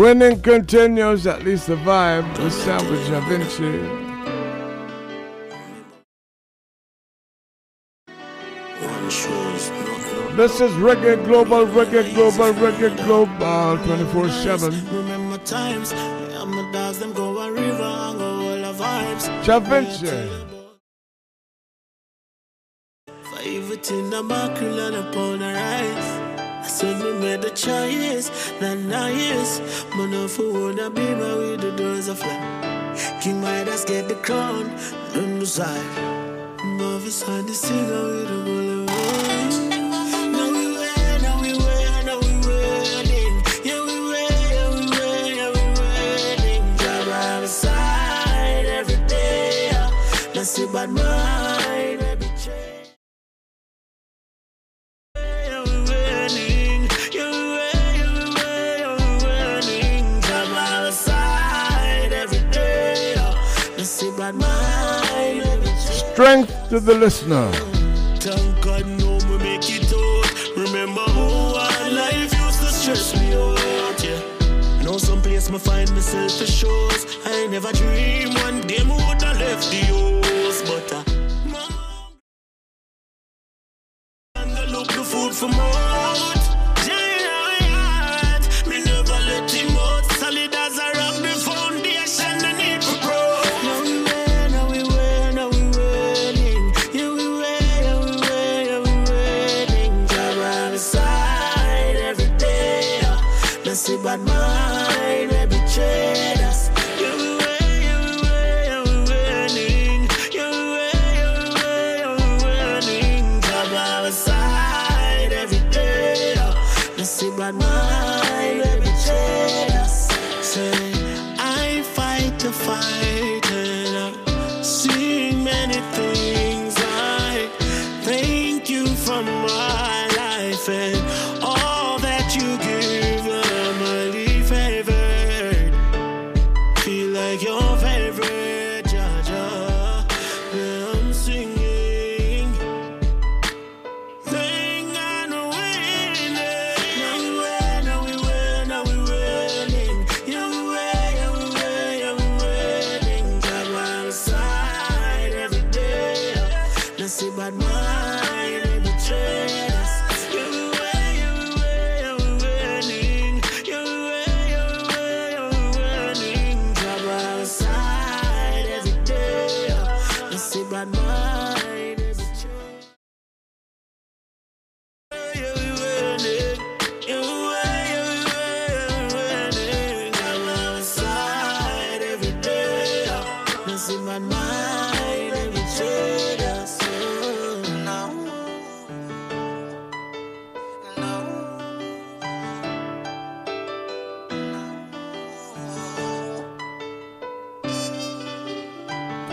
Winning 0.00 0.40
continues, 0.40 1.26
at 1.26 1.44
least 1.44 1.66
the 1.66 1.76
vibe. 1.76 2.24
The 2.38 2.50
sandwich 2.50 3.06
Da 3.08 3.20
Vinci. 3.28 3.76
This 10.36 10.58
is 10.58 10.72
Reggae 10.80 11.22
Global, 11.26 11.66
Reggae 11.66 12.14
Global, 12.14 12.54
Reggae 12.54 12.96
Global 13.04 13.76
24 13.84 14.30
7. 14.30 14.72
Remember 14.90 15.36
times, 15.44 15.92
me 15.92 15.98
and 15.98 16.50
my 16.50 16.72
dogs, 16.72 16.98
them 16.98 17.12
go 17.12 17.38
a 17.38 17.52
river 17.52 17.82
and 17.82 18.18
go 18.18 18.24
all 18.24 18.72
the 18.72 18.82
vibes. 18.82 19.44
Da 19.44 19.58
Vinci. 19.58 20.30
Five 23.06 23.70
it 23.70 23.90
in 23.90 24.08
the 24.08 24.22
mackerel 24.22 24.78
and 24.78 24.96
a 24.96 25.12
pound 25.12 25.42
rice. 25.42 26.09
So 26.80 26.86
me 26.94 27.12
made 27.20 27.42
the 27.42 27.50
choice, 27.50 28.30
not 28.58 28.78
nice. 28.78 29.60
Man, 29.94 30.14
if 30.14 30.38
you 30.38 30.50
wanna 30.50 30.88
be 30.88 31.14
my 31.14 31.34
with 31.36 31.60
the 31.60 31.72
doors 31.72 32.08
are 32.08 32.14
flat. 32.14 32.40
King 33.20 33.42
Midas 33.42 33.84
get 33.84 34.08
the 34.08 34.14
crown, 34.14 34.70
on 35.14 35.40
the 35.40 35.46
side. 35.46 35.84
Marvelous 36.78 37.22
on 37.28 37.44
the 37.44 37.52
singer 37.52 38.04
with 38.06 38.28
the 38.28 38.36
golden 38.46 38.86
voice. 38.86 39.58
Now 50.88 51.39
Strength 66.12 66.68
to 66.68 66.80
the 66.80 66.94
listener. 66.94 67.50
Thank 68.18 68.60
God 68.62 68.86
no 68.86 69.18
me 69.28 69.38
make 69.38 69.64
it 69.70 69.92
out. 69.92 70.56
Remember 70.56 71.00
our 71.00 71.90
life 71.90 72.32
used 72.34 72.62
stress 72.74 73.14
me 73.18 73.32
out, 73.32 74.04
yeah. 74.04 74.82
Know 74.82 74.98
some 74.98 75.22
place 75.22 75.48
me 75.50 75.58
find 75.58 75.90
myself 75.92 76.32
for 76.36 76.46
shows. 76.46 77.06
I 77.24 77.46
never 77.46 77.72
dream 77.72 78.34
one 78.34 78.60
day 78.62 78.82
me 78.84 78.90
woulda 78.90 79.32
left 79.38 79.70
the 79.70 79.80
house, 79.90 80.62
but 80.68 80.92
uh, 80.92 81.04
I 84.36 84.66
look 84.66 84.88
the 84.88 85.04
food 85.04 85.32
for 85.32 85.48
more. 85.48 86.39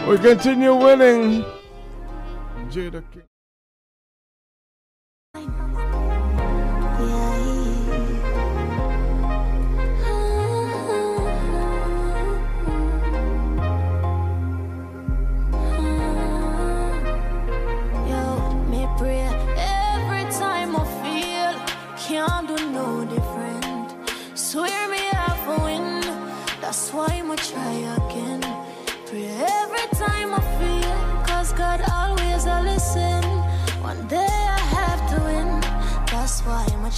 We 0.08 0.18
continue 0.18 0.74
winning. 0.74 1.44
Jada 2.72 3.04
King. 3.12 3.37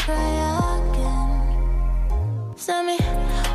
Try 0.10 0.30
again. 0.78 1.30
Tell 2.66 2.84
me, 2.84 2.98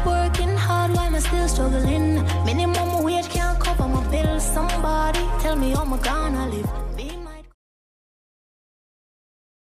working 0.06 0.56
hard, 0.56 0.90
why 0.94 1.06
am 1.06 1.14
I 1.14 1.20
still 1.20 1.48
struggling? 1.48 2.22
Minimum 2.44 3.02
wage 3.04 3.28
can't 3.28 3.58
cover 3.58 3.88
my 3.88 4.02
bills. 4.10 4.44
Somebody 4.56 5.22
tell 5.42 5.56
me 5.56 5.70
how 5.70 5.82
am 5.82 5.94
I 5.94 5.98
gonna 5.98 6.46
live? 6.54 6.70
My 7.26 7.40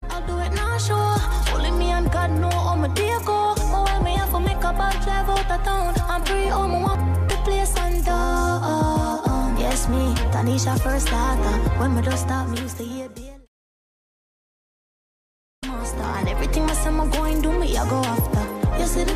I'll 0.10 0.26
do 0.28 0.36
it 0.46 0.54
now, 0.54 0.78
sure. 0.78 1.18
Only 1.54 1.72
me 1.72 1.88
and 1.98 2.12
God 2.12 2.32
know 2.42 2.56
how 2.68 2.76
my 2.76 2.90
day 2.90 3.16
go. 3.26 3.56
But 3.72 3.82
when 3.88 4.04
me 4.04 4.14
have 4.22 4.32
to 4.32 4.40
make 4.40 4.64
a 4.70 4.72
bad 4.80 4.96
drive 5.04 5.30
out 5.30 5.52
of 5.56 5.64
town, 5.64 5.94
I'm 6.12 6.22
free 6.26 6.48
home, 6.48 6.76
I 6.76 6.82
want 6.88 7.30
the 7.30 7.36
place 7.46 7.74
undone. 7.78 9.58
Yes, 9.64 9.88
me, 9.88 10.04
Tanisha 10.34 10.74
first 10.84 11.08
starter. 11.08 11.56
When 11.80 11.96
me 11.96 12.02
just 12.02 12.24
stop, 12.26 12.50
me 12.50 12.60
used 12.62 12.78
to 12.78 12.84
hear 12.84 13.08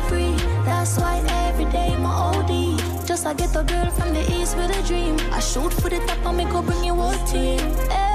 free, 0.08 0.34
that's 0.64 0.98
why 0.98 1.22
every 1.46 1.66
day 1.66 1.96
my 1.98 2.10
OD. 2.10 3.06
Just 3.06 3.26
I 3.26 3.34
get 3.34 3.54
a 3.56 3.62
girl 3.62 3.90
from 3.90 4.14
the 4.14 4.24
east 4.32 4.56
with 4.56 4.70
a 4.70 4.82
dream. 4.86 5.16
I 5.32 5.40
shoot 5.40 5.72
for 5.72 5.88
the 5.88 5.98
top 6.06 6.26
and 6.26 6.36
me 6.38 6.44
go 6.44 6.62
bring 6.62 6.84
you 6.84 6.94
whole 6.94 7.26
team. 7.26 7.60
Every 7.90 8.05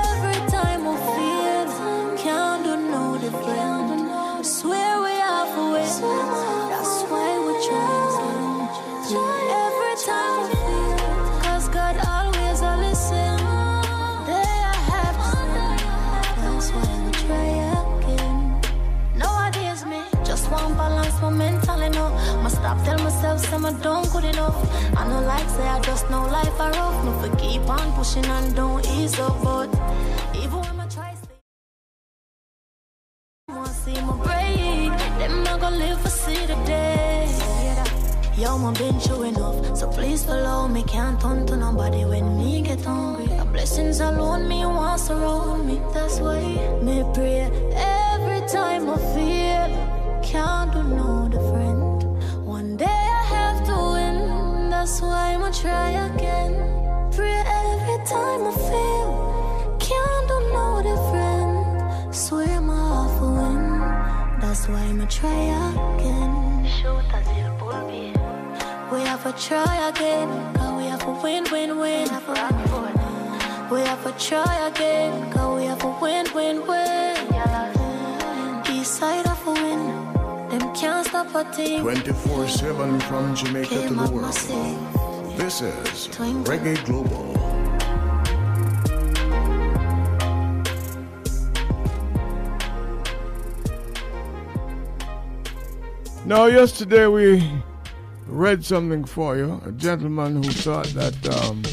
Stop 22.71 22.85
tell 22.85 23.03
myself 23.03 23.45
some 23.47 23.65
I 23.65 23.73
don't 23.83 24.09
good 24.13 24.23
enough. 24.23 24.55
I 24.95 25.05
know 25.09 25.19
like 25.27 25.49
say 25.49 25.67
I 25.67 25.81
just 25.81 26.09
know 26.09 26.23
life 26.27 26.57
are 26.57 26.71
rough. 26.71 27.03
No 27.03 27.11
for 27.19 27.35
keep 27.35 27.67
on 27.67 27.91
pushing 27.97 28.23
and 28.23 28.55
don't 28.55 28.87
ease 28.95 29.19
up, 29.19 29.43
but 29.43 29.67
even 30.33 30.59
when 30.59 30.79
I 30.79 30.87
try 30.87 31.13
stay. 31.15 31.35
Want 33.49 33.67
see 33.67 33.99
my 34.07 34.15
break, 34.23 34.97
them 35.19 35.43
not 35.43 35.59
gonna 35.59 35.75
live 35.75 35.99
for 35.99 36.07
see 36.07 36.45
the 36.45 36.55
day. 36.63 37.27
Yo, 38.37 38.57
my 38.57 38.71
been 38.71 38.97
true 39.01 39.23
enough, 39.23 39.75
so 39.75 39.89
please 39.91 40.23
follow 40.23 40.69
me. 40.69 40.83
Can't 40.83 41.19
turn 41.19 41.45
to 41.47 41.57
nobody 41.57 42.05
when 42.05 42.37
me 42.37 42.61
get 42.61 42.79
hungry. 42.85 43.25
The 43.25 43.43
blessings 43.51 43.99
alone 43.99 44.47
me 44.47 44.65
wants 44.65 45.09
around 45.09 45.67
me. 45.67 45.81
That's 45.93 46.21
why 46.21 46.39
me 46.81 47.03
pray 47.13 47.51
every 47.75 48.47
time 48.47 48.89
I 48.89 48.97
feel 49.13 49.91
can't 50.31 50.71
do 50.71 50.83
no 50.83 51.00
try 55.61 55.91
again. 56.09 56.53
Pray 57.15 57.37
every 57.61 57.99
time 58.05 58.41
I 58.49 58.53
feel 58.67 59.09
can't 59.79 60.27
do 60.31 60.37
no 60.57 60.67
different. 60.89 62.15
Swear 62.15 62.61
my 62.61 62.75
heart 62.75 63.21
will 63.21 63.35
win. 63.41 63.63
That's 64.41 64.67
why 64.67 64.81
I'ma 64.89 65.05
try 65.05 65.41
again. 65.69 66.63
We 68.91 68.99
have 69.01 69.23
to 69.23 69.33
try 69.47 69.89
again. 69.89 70.29
Cause 70.55 70.73
we 70.77 70.85
have 70.89 71.03
to 71.05 71.13
win, 71.23 71.43
win, 71.51 71.69
win. 71.79 72.07
We 73.71 73.79
have 73.89 74.03
to 74.03 74.13
try 74.27 74.67
again. 74.67 75.31
Cause 75.31 75.51
we 75.57 75.65
have 75.65 75.79
to 75.79 75.93
win, 76.01 76.25
win, 76.33 76.57
win. 76.69 77.17
East 78.73 78.95
side 78.95 79.27
of 79.27 79.47
a 79.47 79.53
win. 79.53 79.81
Them 80.49 80.73
can't 80.73 81.05
stop 81.05 81.35
a 81.35 81.43
team. 81.55 81.81
24 81.81 82.47
7 82.47 82.99
from 83.01 83.35
Jamaica 83.35 83.87
to 83.87 83.93
the 83.93 84.01
up 84.01 84.11
world. 84.11 85.10
This 85.37 85.61
is 85.61 86.07
Twinkle. 86.07 86.53
Reggae 86.53 86.83
Global. 86.85 87.31
Now, 96.25 96.45
yesterday 96.45 97.07
we 97.07 97.51
read 98.27 98.63
something 98.63 99.03
for 99.03 99.35
you. 99.37 99.61
A 99.65 99.71
gentleman 99.71 100.43
who 100.43 100.51
thought 100.51 100.87
that 100.87 101.43
um, 101.43 101.63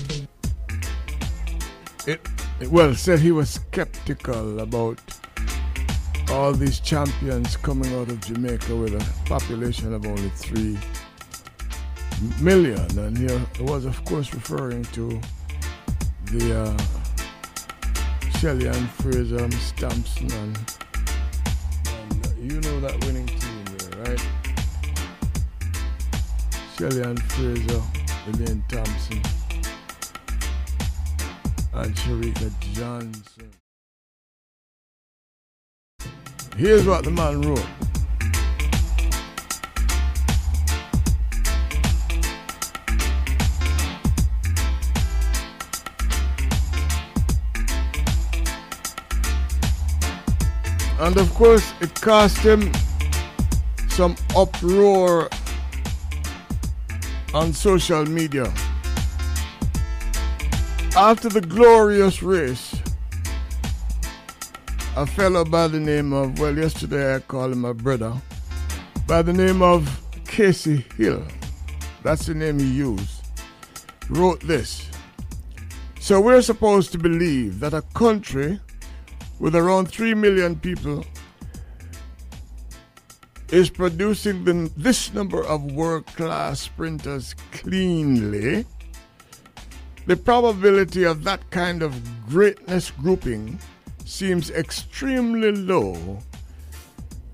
it, 2.06 2.20
it, 2.60 2.68
well, 2.70 2.94
said 2.94 3.20
he 3.20 3.30
was 3.30 3.50
skeptical 3.50 4.60
about 4.60 4.98
all 6.30 6.52
these 6.52 6.80
champions 6.80 7.56
coming 7.56 7.94
out 7.94 8.08
of 8.08 8.20
Jamaica 8.20 8.74
with 8.74 8.94
a 8.94 9.28
population 9.28 9.94
of 9.94 10.06
only 10.06 10.30
three 10.30 10.78
million, 12.40 12.98
and 12.98 13.16
he 13.18 13.62
was, 13.62 13.84
of 13.84 14.04
course, 14.04 14.32
referring 14.34 14.84
to 14.86 15.20
the 16.26 16.60
uh, 16.60 16.76
Shelly-Ann 18.38 18.86
Fraser, 18.88 19.46
Miss 19.48 19.72
Thompson, 19.72 20.30
and, 20.32 20.56
and 21.86 22.52
you 22.52 22.60
know 22.60 22.80
that 22.80 23.04
winning 23.04 23.26
team 23.26 23.64
there, 23.78 24.04
right? 24.04 24.26
Shelly 26.78 27.02
Ann 27.02 27.16
Fraser, 27.16 27.82
Elaine 28.28 28.62
Thompson, 28.68 29.20
and 31.72 31.94
Shericka 31.96 32.52
Johnson. 32.72 33.50
Here's 36.56 36.86
what 36.86 37.04
the 37.04 37.10
man 37.10 37.42
wrote. 37.42 37.66
And 51.00 51.16
of 51.16 51.32
course, 51.34 51.72
it 51.80 51.94
caused 52.00 52.38
him 52.38 52.72
some 53.88 54.16
uproar 54.36 55.28
on 57.32 57.52
social 57.52 58.04
media. 58.04 58.52
After 60.96 61.28
the 61.28 61.40
glorious 61.40 62.22
race, 62.22 62.74
a 64.96 65.06
fellow 65.06 65.44
by 65.44 65.68
the 65.68 65.78
name 65.78 66.12
of, 66.12 66.40
well, 66.40 66.56
yesterday 66.56 67.14
I 67.14 67.20
called 67.20 67.52
him 67.52 67.60
my 67.60 67.72
brother, 67.72 68.12
by 69.06 69.22
the 69.22 69.32
name 69.32 69.62
of 69.62 70.00
Casey 70.26 70.84
Hill, 70.96 71.22
that's 72.02 72.26
the 72.26 72.34
name 72.34 72.58
he 72.58 72.66
used, 72.66 73.24
wrote 74.10 74.40
this. 74.40 74.88
So 76.00 76.20
we're 76.20 76.42
supposed 76.42 76.90
to 76.92 76.98
believe 76.98 77.60
that 77.60 77.74
a 77.74 77.82
country 77.94 78.58
with 79.38 79.54
around 79.54 79.88
3 79.88 80.14
million 80.14 80.56
people 80.56 81.04
is 83.50 83.70
producing 83.70 84.44
the, 84.44 84.70
this 84.76 85.12
number 85.14 85.42
of 85.44 85.72
world 85.72 86.06
class 86.06 86.60
sprinters 86.60 87.34
cleanly, 87.52 88.66
the 90.06 90.16
probability 90.16 91.04
of 91.04 91.24
that 91.24 91.50
kind 91.50 91.82
of 91.82 91.94
greatness 92.28 92.90
grouping 92.90 93.58
seems 94.04 94.50
extremely 94.50 95.52
low, 95.52 96.18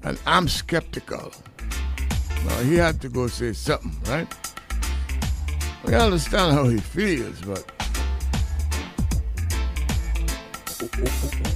and 0.03 0.21
I'm 0.27 0.49
skeptical. 0.49 1.33
Now, 2.47 2.59
he 2.61 2.77
had 2.77 3.01
to 3.01 3.09
go 3.09 3.27
say 3.27 3.53
something, 3.53 3.97
right? 4.07 4.29
We 5.85 5.95
understand 5.95 6.53
how 6.53 6.65
he 6.65 6.79
feels, 6.79 7.41
but 7.43 7.74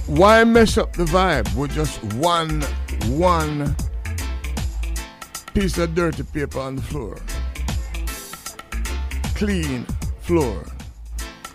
why 0.07 0.43
mess 0.43 0.77
up 0.77 0.93
the 0.93 1.05
vibe 1.05 1.53
with 1.55 1.71
just 1.71 2.03
one 2.15 2.61
one 3.05 3.75
piece 5.53 5.77
of 5.77 5.95
dirty 5.95 6.23
paper 6.23 6.59
on 6.59 6.75
the 6.75 6.81
floor? 6.81 7.17
Clean 9.35 9.85
floor, 10.21 10.63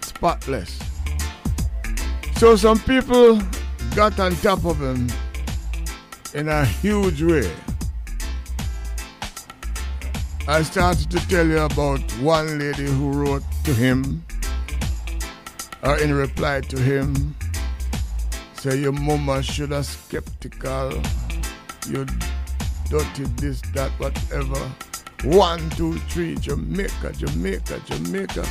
spotless. 0.03 0.78
So 2.36 2.57
some 2.57 2.78
people 2.81 3.41
got 3.94 4.19
on 4.19 4.35
top 4.36 4.65
of 4.65 4.81
him 4.81 5.09
in 6.35 6.49
a 6.49 6.65
huge 6.65 7.23
way. 7.23 7.51
I 10.47 10.62
started 10.62 11.11
to 11.11 11.28
tell 11.28 11.47
you 11.47 11.59
about 11.61 12.01
one 12.20 12.59
lady 12.59 12.85
who 12.85 13.12
wrote 13.12 13.44
to 13.65 13.73
him, 13.73 14.25
or 15.83 15.97
in 15.99 16.12
reply 16.12 16.61
to 16.61 16.78
him, 16.78 17.35
say 18.65 18.78
your 18.78 18.93
mama 18.93 19.43
should 19.43 19.73
have 19.73 19.84
skeptical, 19.84 20.91
you 21.86 22.07
dirty 22.89 23.25
this, 23.36 23.60
that, 23.75 23.91
whatever. 23.99 24.59
One, 25.25 25.68
two, 25.70 25.99
three, 26.09 26.34
Jamaica, 26.36 27.12
Jamaica, 27.12 27.83
Jamaica. 27.84 28.49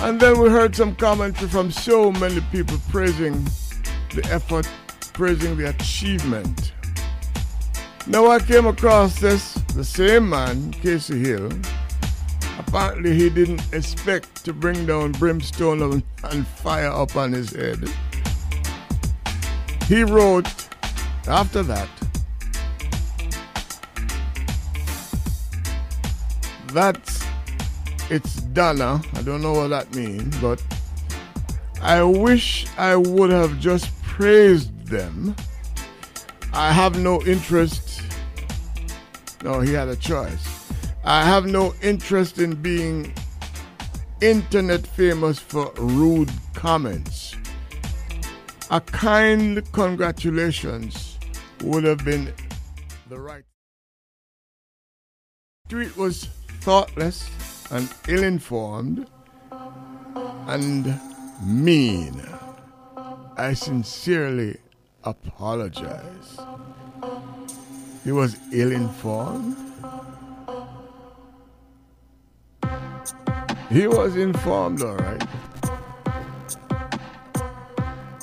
And 0.00 0.18
then 0.18 0.40
we 0.40 0.48
heard 0.48 0.74
some 0.74 0.96
commentary 0.96 1.48
from 1.48 1.70
so 1.70 2.10
many 2.10 2.40
people 2.50 2.78
praising 2.88 3.44
the 4.12 4.28
effort, 4.28 4.68
praising 5.12 5.56
the 5.56 5.68
achievement. 5.68 6.72
Now 8.08 8.26
I 8.32 8.40
came 8.40 8.66
across 8.66 9.20
this, 9.20 9.54
the 9.76 9.84
same 9.84 10.28
man, 10.30 10.72
Casey 10.72 11.16
Hill. 11.16 11.48
Apparently 12.58 13.14
he 13.14 13.30
didn't 13.30 13.62
expect 13.72 14.44
to 14.46 14.52
bring 14.52 14.84
down 14.84 15.12
brimstone 15.12 16.02
and 16.24 16.44
fire 16.44 16.90
up 16.90 17.14
on 17.14 17.30
his 17.30 17.50
head. 17.50 17.88
He 19.88 20.04
wrote 20.04 20.46
after 21.26 21.62
that 21.62 21.88
that's 26.72 27.24
it's 28.10 28.36
Donna. 28.36 29.02
I 29.14 29.22
don't 29.22 29.42
know 29.42 29.52
what 29.52 29.68
that 29.68 29.94
means, 29.94 30.36
but 30.38 30.62
I 31.82 32.02
wish 32.02 32.66
I 32.78 32.96
would 32.96 33.30
have 33.30 33.58
just 33.58 33.90
praised 34.02 34.86
them. 34.86 35.34
I 36.52 36.72
have 36.72 36.98
no 36.98 37.20
interest. 37.22 38.02
No, 39.42 39.60
he 39.60 39.72
had 39.72 39.88
a 39.88 39.96
choice. 39.96 40.72
I 41.04 41.24
have 41.24 41.46
no 41.46 41.74
interest 41.82 42.38
in 42.38 42.54
being 42.54 43.12
internet 44.20 44.86
famous 44.86 45.38
for 45.38 45.72
rude 45.76 46.30
comments. 46.54 47.27
A 48.70 48.82
kind 48.82 49.62
congratulations 49.72 51.18
would 51.64 51.84
have 51.84 52.04
been 52.04 52.34
the 53.08 53.18
right. 53.18 53.44
Tweet 55.70 55.96
was 55.96 56.24
thoughtless 56.60 57.30
and 57.70 57.88
ill 58.08 58.22
informed 58.22 59.08
and 59.50 61.00
mean. 61.42 62.22
I 63.38 63.54
sincerely 63.54 64.58
apologize. 65.02 66.38
He 68.04 68.12
was 68.12 68.36
ill 68.52 68.72
informed. 68.72 69.56
He 73.70 73.86
was 73.86 74.16
informed, 74.16 74.82
all 74.82 74.96
right. 74.96 75.22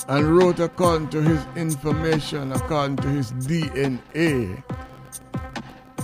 And 0.07 0.37
wrote 0.37 0.59
according 0.59 1.09
to 1.09 1.21
his 1.21 1.43
information, 1.55 2.51
according 2.51 2.97
to 2.97 3.07
his 3.07 3.31
DNA. 3.31 4.63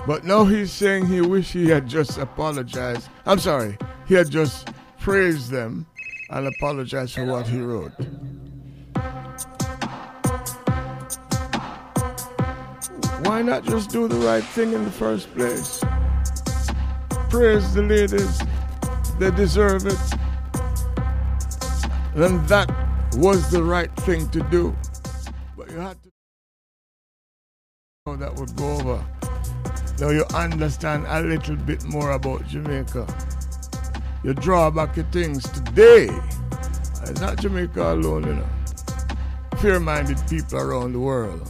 But 0.08 0.24
now 0.24 0.46
he's 0.46 0.72
saying 0.72 1.06
he 1.06 1.22
wish 1.22 1.52
he 1.52 1.70
had 1.70 1.88
just 1.88 2.18
apologized. 2.18 3.10
I'm 3.28 3.38
sorry, 3.38 3.78
he 4.08 4.16
had 4.16 4.32
just 4.32 4.70
praised 5.00 5.52
them 5.52 5.86
and 6.32 6.48
apologized 6.48 7.14
for 7.14 7.26
what 7.26 7.48
he 7.48 7.60
wrote. 7.60 7.92
Why 13.24 13.44
not 13.44 13.64
just 13.66 13.92
do 13.92 14.08
the 14.08 14.16
right 14.16 14.44
thing 14.44 14.74
in 14.74 14.84
the 14.84 14.92
first 14.92 15.32
place? 15.36 15.84
Praise 17.30 17.74
the 17.76 17.84
ladies, 17.84 18.42
they 19.20 19.30
deserve 19.32 19.86
it. 19.86 20.00
Then 22.16 22.44
that 22.48 22.68
was 23.16 23.50
the 23.52 23.62
right 23.62 23.94
thing 24.02 24.30
to 24.30 24.42
do. 24.50 24.76
But 25.58 25.70
you 25.72 25.78
had 25.78 25.98
to 26.04 26.10
know 28.06 28.16
that 28.16 28.36
would 28.36 28.56
go 28.56 28.72
over. 28.78 29.06
Now 30.00 30.10
you 30.10 30.26
understand 30.34 31.06
a 31.08 31.22
little 31.22 31.56
bit 31.56 31.84
more 31.84 32.12
about 32.12 32.48
Jamaica. 32.48 33.06
You 34.24 34.34
draw 34.34 34.70
back 34.72 34.96
your 34.96 35.06
things 35.06 35.44
today. 35.50 36.10
It's 37.04 37.20
not 37.20 37.40
Jamaica 37.40 37.94
alone, 37.94 38.26
you 38.26 38.36
know. 38.36 38.50
Fair-minded 39.58 40.18
people 40.30 40.60
around 40.60 40.94
the 40.94 41.00
world. 41.00 41.48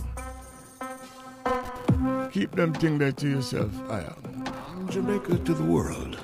Keep 2.32 2.52
them 2.54 2.74
things 2.74 3.00
there 3.00 3.12
to 3.12 3.30
yourself. 3.30 3.72
I 3.90 4.02
am. 4.02 4.46
From 4.46 4.90
Jamaica 4.90 5.38
to 5.38 5.54
the 5.54 5.64
world. 5.64 6.18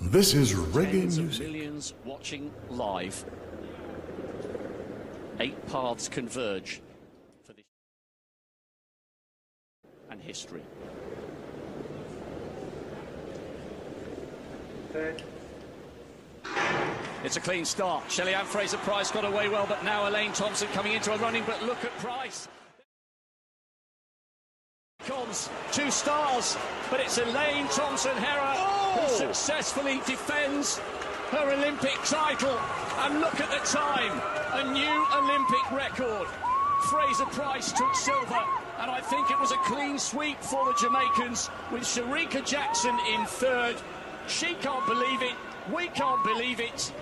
This 0.00 0.34
is 0.34 0.52
reggae 0.52 1.04
music. 1.16 1.38
millions 1.46 1.94
watching 2.04 2.50
live. 2.70 3.24
Eight 5.40 5.66
paths 5.66 6.08
converge 6.08 6.80
for 7.44 7.52
this 7.54 7.64
and 10.10 10.20
history. 10.22 10.62
Third. 14.92 15.22
It's 17.24 17.36
a 17.36 17.40
clean 17.40 17.64
start. 17.64 18.08
Shelly 18.10 18.34
Ann 18.34 18.44
Fraser 18.44 18.76
Pryce 18.78 19.10
got 19.10 19.24
away 19.24 19.48
well, 19.48 19.66
but 19.66 19.82
now 19.82 20.08
Elaine 20.08 20.32
Thompson 20.32 20.68
coming 20.68 20.92
into 20.92 21.12
a 21.12 21.16
running. 21.18 21.42
But 21.46 21.62
look 21.62 21.82
at 21.84 21.90
Pryce. 21.98 22.48
Comes 25.00 25.50
two 25.72 25.90
stars, 25.90 26.56
but 26.90 27.00
it's 27.00 27.18
Elaine 27.18 27.66
Thompson 27.68 28.12
Herah 28.12 28.54
oh! 28.56 29.06
who 29.08 29.14
successfully 29.14 30.00
defends 30.06 30.80
her 31.30 31.52
Olympic 31.52 31.98
title. 32.04 32.58
And 32.98 33.20
look 33.20 33.40
at 33.40 33.50
the 33.50 33.66
time, 33.66 34.20
a 34.52 34.72
new 34.72 35.06
Olympic 35.16 35.70
record. 35.72 36.28
Fraser 36.90 37.26
Pryce 37.26 37.72
took 37.72 37.94
silver, 37.94 38.42
and 38.80 38.90
I 38.90 39.00
think 39.00 39.30
it 39.30 39.38
was 39.40 39.52
a 39.52 39.56
clean 39.58 39.98
sweep 39.98 40.40
for 40.42 40.64
the 40.66 40.74
Jamaicans 40.74 41.50
with 41.72 41.82
Shericka 41.82 42.46
Jackson 42.46 42.96
in 43.12 43.24
third. 43.26 43.76
She 44.26 44.54
can't 44.54 44.86
believe 44.86 45.22
it. 45.22 45.34
We 45.72 45.88
can't 45.88 46.22
believe 46.24 46.60
it. 46.60 46.92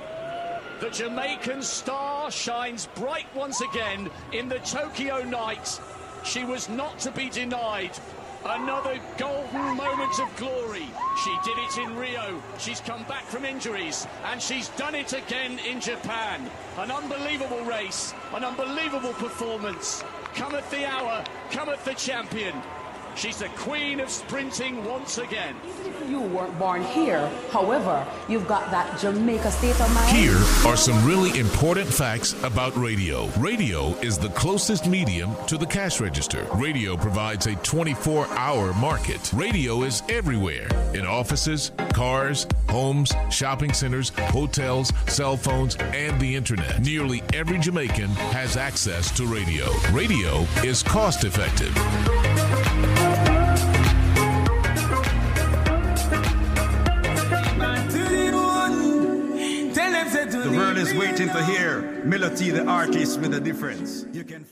The 0.81 0.91
Jamaican 0.91 1.63
star 1.63 2.31
shines 2.31 2.89
bright 2.95 3.27
once 3.35 3.61
again 3.61 4.11
in 4.33 4.49
the 4.49 4.59
Tokyo 4.61 5.23
night. 5.23 5.81
She 6.25 6.45
was 6.45 6.69
not 6.69 6.99
to 7.01 7.11
be 7.11 7.29
denied. 7.29 7.99
Another 8.45 8.99
golden 9.19 9.77
moment 9.77 10.19
of 10.19 10.37
glory. 10.37 10.89
She 11.23 11.37
did 11.45 11.59
it 11.59 11.79
in 11.79 11.97
Rio. 11.97 12.43
She's 12.59 12.81
come 12.81 13.05
back 13.05 13.23
from 13.25 13.45
injuries 13.45 14.07
and 14.25 14.43
she's 14.43 14.69
done 14.71 14.97
it 14.97 15.13
again 15.13 15.61
in 15.61 15.81
Japan. 15.81 16.51
An 16.79 16.91
unbelievable 16.91 17.65
race, 17.65 18.13
an 18.35 18.43
unbelievable 18.43 19.13
performance. 19.13 20.03
Cometh 20.35 20.69
the 20.71 20.85
hour, 20.85 21.23
cometh 21.53 21.85
the 21.85 21.95
champion. 21.95 22.55
She's 23.15 23.39
the 23.39 23.49
queen 23.51 24.01
of 24.01 24.11
sprinting 24.11 24.85
once 24.87 25.19
again. 25.19 25.55
You 26.09 26.21
weren't 26.21 26.59
born 26.59 26.83
here. 26.83 27.31
However, 27.51 28.07
you've 28.29 28.49
got 28.49 28.71
that 28.71 28.99
Jamaica 28.99 29.51
state 29.51 29.81
of 29.81 29.95
mind. 29.95 30.17
Here 30.17 30.37
are 30.67 30.77
some 30.77 31.05
really 31.07 31.39
important 31.39 31.89
facts 31.93 32.35
about 32.43 32.77
radio. 32.77 33.29
Radio 33.39 33.89
is 34.01 34.19
the 34.19 34.29
closest 34.31 34.87
medium 34.87 35.35
to 35.47 35.57
the 35.57 35.67
cash 35.67 36.01
register. 36.01 36.47
Radio 36.55 36.97
provides 36.97 37.47
a 37.47 37.55
24 37.57 38.27
hour 38.29 38.73
market. 38.75 39.33
Radio 39.33 39.83
is 39.83 40.03
everywhere 40.09 40.69
in 40.95 41.07
offices, 41.07 41.73
cars, 41.93 42.47
homes, 42.69 43.13
shopping 43.31 43.73
centers, 43.73 44.11
hotels, 44.31 44.93
cell 45.07 45.37
phones, 45.37 45.77
and 45.77 46.21
the 46.21 46.35
internet. 46.35 46.81
Nearly 46.81 47.23
every 47.33 47.59
Jamaican 47.59 48.11
has 48.33 48.57
access 48.57 49.11
to 49.17 49.27
radio. 49.27 49.71
Radio 49.93 50.47
is 50.65 50.83
cost 50.83 51.25
effective. 51.25 51.73
Is 60.93 60.99
waiting 60.99 61.29
to 61.29 61.45
hear 61.45 61.83
Melody, 62.05 62.51
the 62.51 62.65
artist 62.67 63.21
with 63.21 63.35
a 63.35 63.41
difference. 63.41 64.07
You 64.13 64.25
can 64.25 64.47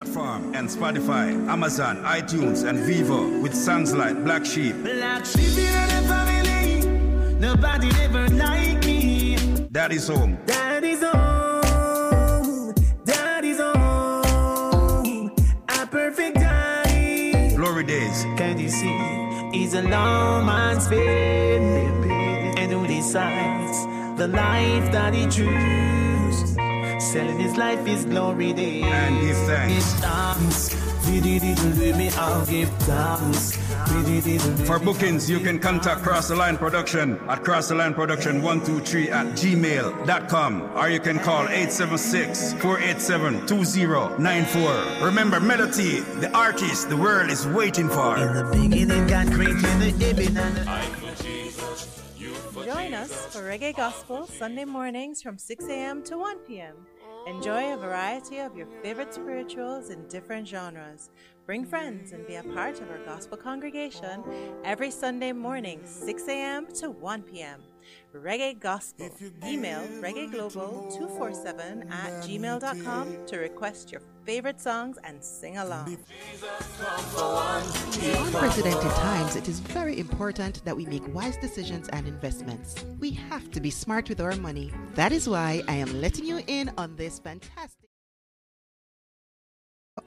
platform 0.00 0.54
and 0.54 0.68
Spotify, 0.68 1.30
Amazon, 1.48 1.98
iTunes, 2.04 2.68
and 2.68 2.78
Vivo 2.78 3.40
with 3.40 3.54
songs 3.54 3.94
like 3.94 4.22
Black 4.24 4.44
Sheep. 4.44 4.74
Black 4.82 5.24
sheep 5.24 5.58
in 5.58 5.88
the 5.88 6.00
family. 6.08 7.34
Nobody 7.38 7.88
ever 8.02 8.28
like 8.28 8.84
me. 8.84 9.36
Daddy's 9.72 10.08
home. 10.08 10.38
Daddy's 10.46 11.02
home. 11.02 12.74
Daddy's 13.04 13.60
home. 13.60 15.30
A 15.68 15.86
perfect 15.86 16.36
daddy. 16.36 17.56
Glory 17.56 17.84
days. 17.84 18.24
Can't 18.36 18.58
you 18.60 18.68
see? 18.68 18.96
He's 19.52 19.74
a 19.74 19.82
long 19.82 20.46
man's 20.46 20.86
fate. 20.88 21.58
And 22.58 22.72
who 22.72 22.86
decides 22.86 23.97
the 24.18 24.28
life 24.28 24.90
that 24.90 25.14
he 25.14 25.24
chooses? 25.26 26.54
Selling 27.12 27.38
his 27.38 27.56
life 27.56 27.86
is 27.86 28.04
glory 28.04 28.52
days. 28.52 28.82
And 28.82 29.20
give 29.20 29.36
thanks. 29.46 29.92
Give 29.94 30.02
thanks. 30.02 30.88
Diddle-diddle, 31.06 31.96
me, 31.96 32.10
I'll 32.10 32.44
give 32.44 32.68
thanks. 32.80 33.56
Diddle-diddle, 33.86 34.66
For 34.66 34.78
bookings, 34.80 35.30
you 35.30 35.38
can 35.38 35.58
contact 35.60 36.02
Cross 36.02 36.28
the 36.28 36.36
Line 36.36 36.58
Production 36.58 37.18
at 37.28 37.44
Cross 37.44 37.68
the 37.68 37.76
Line 37.76 37.94
Production 37.94 38.42
123 38.42 39.08
at 39.10 39.26
gmail.com 39.28 40.70
or 40.76 40.90
you 40.90 41.00
can 41.00 41.18
call 41.20 41.44
876 41.44 42.54
487 42.54 43.46
2094. 43.46 45.06
Remember, 45.06 45.40
Melody, 45.40 46.00
the 46.20 46.30
artist 46.36 46.90
the 46.90 46.96
world 46.96 47.30
is 47.30 47.46
waiting 47.46 47.88
for. 47.88 48.18
In 48.18 48.34
the 48.34 48.44
beginning, 48.52 49.06
God 49.06 49.32
created 49.32 49.62
the 49.62 50.36
and 50.36 50.56
the 50.56 51.47
Join 52.64 52.92
us 52.92 53.26
for 53.26 53.42
Reggae 53.42 53.74
Gospel 53.74 54.26
Sunday 54.26 54.64
mornings 54.64 55.22
from 55.22 55.38
6 55.38 55.64
a.m. 55.66 56.02
to 56.02 56.18
1 56.18 56.38
p.m. 56.38 56.74
Enjoy 57.26 57.72
a 57.72 57.76
variety 57.76 58.38
of 58.38 58.56
your 58.56 58.66
favorite 58.82 59.14
spirituals 59.14 59.90
in 59.90 60.06
different 60.08 60.46
genres. 60.48 61.10
Bring 61.46 61.64
friends 61.64 62.12
and 62.12 62.26
be 62.26 62.34
a 62.36 62.42
part 62.42 62.80
of 62.80 62.90
our 62.90 63.04
gospel 63.04 63.36
congregation 63.36 64.24
every 64.64 64.90
Sunday 64.90 65.32
morning, 65.32 65.80
6 65.84 66.28
a.m. 66.28 66.66
to 66.74 66.90
1 66.90 67.22
p.m. 67.22 67.60
Reggae 68.14 68.58
Gospel. 68.58 69.10
Email 69.44 69.80
reggaeglobal247 70.00 71.90
at 71.90 72.12
gmail.com 72.24 73.26
to 73.26 73.38
request 73.38 73.92
your 73.92 74.00
favorite 74.24 74.60
songs 74.60 74.98
and 75.04 75.22
sing 75.22 75.58
along. 75.58 75.98
In 78.02 78.16
unprecedented 78.16 78.90
times, 78.92 79.36
it 79.36 79.48
is 79.48 79.60
very 79.60 79.98
important 79.98 80.64
that 80.64 80.76
we 80.76 80.86
make 80.86 81.06
wise 81.14 81.36
decisions 81.36 81.88
and 81.88 82.06
investments. 82.06 82.84
We 82.98 83.10
have 83.12 83.50
to 83.52 83.60
be 83.60 83.70
smart 83.70 84.08
with 84.08 84.20
our 84.20 84.36
money. 84.36 84.72
That 84.94 85.12
is 85.12 85.28
why 85.28 85.62
I 85.68 85.74
am 85.74 86.00
letting 86.00 86.24
you 86.24 86.42
in 86.46 86.70
on 86.76 86.96
this 86.96 87.18
fantastic 87.18 87.87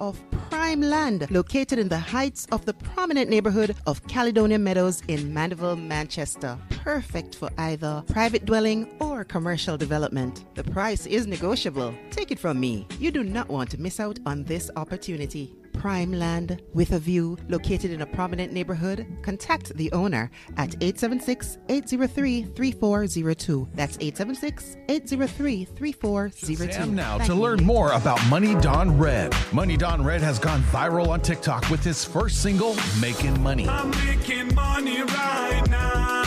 of 0.01 0.19
prime 0.49 0.81
land 0.81 1.29
located 1.29 1.77
in 1.77 1.87
the 1.87 1.97
heights 1.97 2.47
of 2.51 2.65
the 2.65 2.73
prominent 2.73 3.29
neighborhood 3.29 3.75
of 3.85 4.05
Caledonia 4.07 4.57
Meadows 4.57 5.03
in 5.07 5.31
Mandeville, 5.31 5.75
Manchester. 5.75 6.57
Perfect 6.83 7.35
for 7.35 7.49
either 7.59 8.03
private 8.07 8.45
dwelling 8.45 8.89
or 8.99 9.23
commercial 9.23 9.77
development. 9.77 10.43
The 10.55 10.63
price 10.63 11.05
is 11.05 11.27
negotiable. 11.27 11.93
Take 12.09 12.31
it 12.31 12.39
from 12.39 12.59
me. 12.59 12.87
You 12.99 13.11
do 13.11 13.23
not 13.23 13.47
want 13.47 13.69
to 13.71 13.79
miss 13.79 13.99
out 13.99 14.17
on 14.25 14.43
this 14.43 14.71
opportunity. 14.75 15.55
Prime 15.81 16.11
land 16.13 16.61
with 16.75 16.91
a 16.91 16.99
view 16.99 17.35
located 17.49 17.89
in 17.89 18.01
a 18.01 18.05
prominent 18.05 18.53
neighborhood? 18.53 19.07
Contact 19.23 19.75
the 19.75 19.91
owner 19.93 20.29
at 20.57 20.75
876 20.75 21.57
803 21.69 22.43
3402. 22.55 23.67
That's 23.73 23.97
876 23.99 24.77
803 24.89 25.65
3402. 25.65 26.71
Sam 26.71 26.93
now 26.93 27.17
Thank 27.17 27.31
to 27.31 27.35
you. 27.35 27.41
learn 27.41 27.63
more 27.63 27.93
about 27.93 28.23
Money 28.27 28.53
Don 28.61 28.95
Red. 28.95 29.33
Money 29.51 29.75
Don 29.75 30.03
Red 30.03 30.21
has 30.21 30.37
gone 30.37 30.61
viral 30.65 31.07
on 31.07 31.19
TikTok 31.19 31.67
with 31.71 31.83
his 31.83 32.05
first 32.05 32.43
single, 32.43 32.75
Making 33.01 33.41
Money. 33.41 33.67
I'm 33.67 33.89
making 34.05 34.53
money 34.53 35.01
right 35.01 35.63
now. 35.67 36.21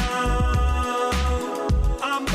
I'm 2.02 2.26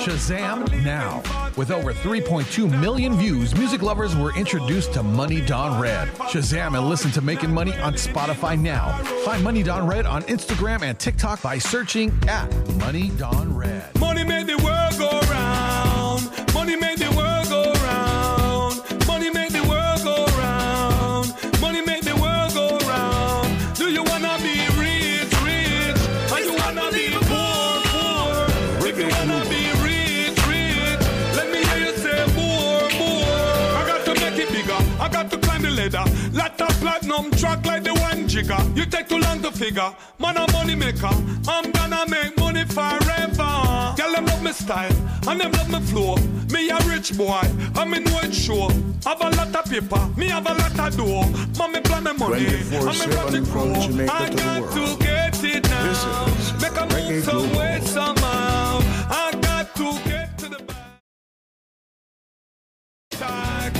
Shazam 0.00 0.82
now. 0.82 1.22
With 1.58 1.70
over 1.70 1.92
3.2 1.92 2.80
million 2.80 3.18
views, 3.18 3.54
music 3.54 3.82
lovers 3.82 4.16
were 4.16 4.34
introduced 4.34 4.94
to 4.94 5.02
Money 5.02 5.42
Don 5.42 5.78
Red. 5.78 6.08
Shazam 6.30 6.78
and 6.78 6.88
listen 6.88 7.10
to 7.10 7.20
Making 7.20 7.52
Money 7.52 7.76
on 7.80 7.92
Spotify 7.92 8.58
now. 8.58 8.96
Find 9.26 9.44
Money 9.44 9.62
Don 9.62 9.86
Red 9.86 10.06
on 10.06 10.22
Instagram 10.22 10.80
and 10.82 10.98
TikTok 10.98 11.42
by 11.42 11.58
searching 11.58 12.18
at 12.28 12.50
Money 12.76 13.10
Don 13.18 13.54
Red. 13.54 13.98
Money 14.00 14.19
jigger. 38.42 38.62
You 38.74 38.86
take 38.86 39.08
too 39.08 39.18
long 39.18 39.40
to 39.42 39.50
figure. 39.52 39.94
Man, 40.18 40.36
a 40.36 40.50
money 40.52 40.74
maker. 40.74 41.10
I'm 41.48 41.70
gonna 41.72 42.04
make 42.08 42.36
money 42.38 42.64
forever. 42.64 43.94
Girl, 43.96 44.12
them 44.12 44.26
love 44.26 44.42
me 44.42 44.52
style 44.52 44.92
and 45.28 45.40
them 45.40 45.52
love 45.52 45.70
me 45.70 45.80
flow. 45.80 46.16
Me 46.52 46.70
a 46.70 46.78
rich 46.88 47.16
boy, 47.16 47.40
I'm 47.76 47.94
in 47.94 48.04
white 48.10 48.34
show. 48.34 48.68
Have 49.04 49.20
a 49.20 49.30
lot 49.30 49.54
of 49.54 49.64
paper, 49.70 50.08
me 50.16 50.28
have 50.28 50.46
a 50.46 50.54
lot 50.54 50.78
of 50.78 50.96
dough. 50.96 51.24
Mommy 51.58 51.80
plan 51.80 52.04
my 52.04 52.12
money, 52.12 52.46
I'm 52.46 53.00
in 53.02 53.10
run 53.16 53.32
to 53.32 53.40
24/7 53.40 53.44
grow. 53.52 53.74
from 53.74 53.80
Jamaica 53.80 54.12
I 54.12 54.28
to 54.28 54.36
the 54.36 54.42
got 54.42 54.62
world. 54.62 54.72
to 54.72 55.04
get 55.04 55.44
it 55.44 55.70
now. 55.70 55.82
This 55.84 56.04
Make 56.62 56.76
a 56.78 56.86
move 56.86 57.24
Global. 57.24 57.24
some 57.24 57.54
way 57.56 57.80
somehow. 57.82 58.80
I 59.10 59.32
got 59.42 59.74
to 59.76 59.98
get 60.08 60.38
to 60.38 60.48
the 60.48 60.62
back. 63.20 63.79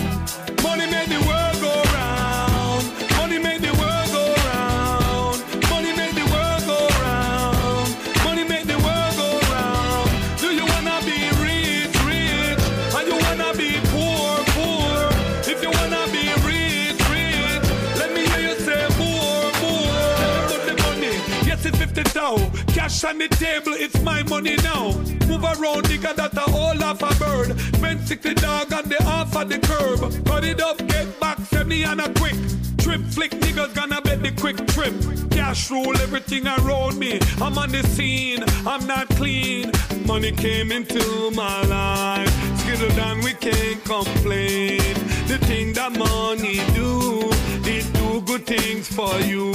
cash 22.90 23.04
on 23.04 23.18
the 23.18 23.28
table, 23.28 23.72
it's 23.74 24.00
my 24.02 24.22
money 24.24 24.56
now. 24.56 24.92
Move 25.28 25.44
around, 25.44 25.84
nigga, 25.84 26.14
that 26.16 26.34
a 26.34 26.44
all 26.52 26.82
off 26.82 27.02
a 27.02 27.14
bird. 27.18 27.80
Men 27.80 28.04
stick 28.04 28.22
the 28.22 28.34
dog 28.34 28.72
on 28.72 28.88
the 28.88 28.96
half 29.02 29.36
of 29.36 29.48
the 29.48 29.58
curb. 29.58 30.00
Cut 30.26 30.44
it 30.44 30.60
up, 30.60 30.78
get 30.88 31.20
back, 31.20 31.38
send 31.40 31.68
me 31.68 31.84
on 31.84 32.00
a 32.00 32.12
quick 32.14 32.36
trip. 32.78 33.00
Flick 33.14 33.32
niggas 33.32 33.74
gonna 33.74 34.00
bet 34.00 34.22
the 34.22 34.32
quick 34.32 34.56
trip. 34.68 34.94
Cash 35.30 35.70
rule 35.70 35.96
everything 35.98 36.46
around 36.46 36.98
me. 36.98 37.20
I'm 37.40 37.56
on 37.58 37.70
the 37.70 37.82
scene, 37.94 38.42
I'm 38.66 38.86
not 38.86 39.08
clean. 39.10 39.70
Money 40.06 40.32
came 40.32 40.72
into 40.72 41.30
my 41.30 41.62
life. 41.66 42.58
Skittle 42.58 42.94
down, 42.96 43.20
we 43.20 43.34
can't 43.34 43.82
complain. 43.84 44.94
The 45.28 45.38
thing 45.46 45.72
that 45.74 45.92
money 45.92 46.58
do, 46.74 47.30
it 47.64 47.86
do 47.92 48.20
good 48.22 48.46
things 48.46 48.88
for 48.88 49.14
you. 49.20 49.52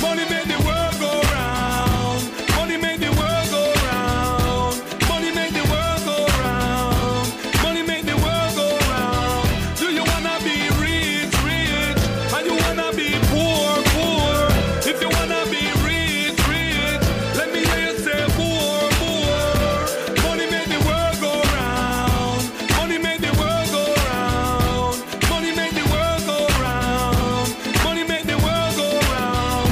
Money 0.00 0.24
made 0.30 0.48
the 0.48 0.62
world. 0.64 0.85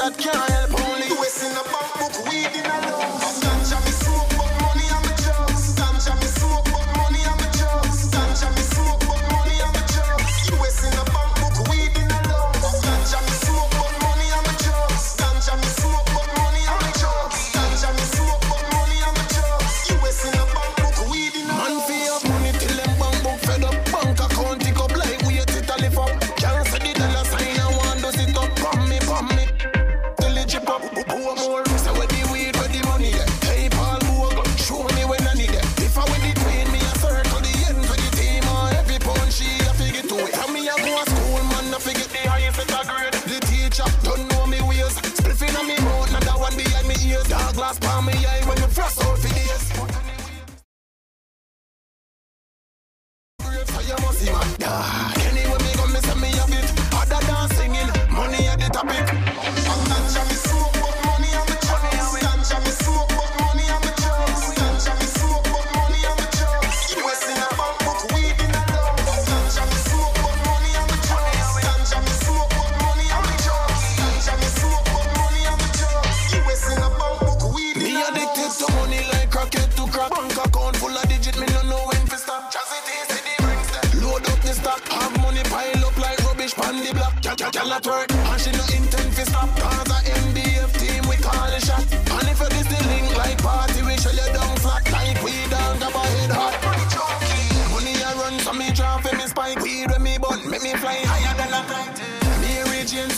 that 0.00 0.16
can't 0.16 0.50
help. 0.50 0.99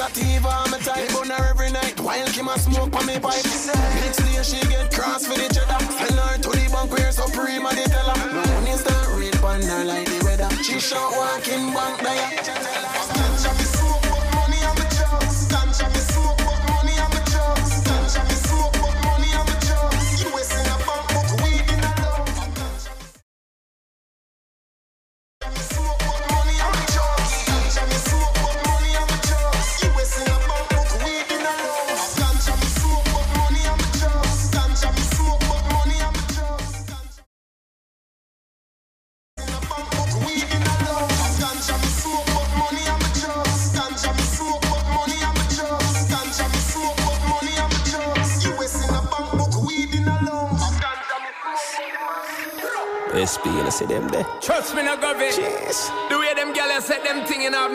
sativa 0.02 0.48
I'm 0.48 0.74
a 0.74 0.78
tight 0.78 1.08
boner 1.12 1.38
every 1.50 1.70
night 1.70 1.98
While 2.00 2.26
Kim 2.34 2.48
a 2.48 2.58
smoke 2.58 2.94
on 2.96 3.06
me 3.06 3.18
pipe. 3.18 3.44
Next 4.02 4.18
day 4.18 4.42
she 4.42 4.60
get 4.68 4.92
cross 4.92 5.26
for 5.26 5.34
the 5.34 5.48
cheddar. 5.54 5.80
Send 5.98 6.18
her 6.18 6.38
to 6.38 6.50
the 6.50 6.66
bank 6.72 6.90
where 6.90 7.12
Supreme 7.12 7.66
a 7.66 7.70
the 7.74 7.84
teller 7.92 8.18
Money 8.34 8.76
start 8.82 9.08
rain 9.18 9.36
on 9.44 9.60
like 9.86 10.06
the 10.06 10.18
weather. 10.24 10.50
She 10.62 10.80
shot 10.80 11.10
walking 11.16 11.72
bank 11.72 12.00
there 12.02 13.31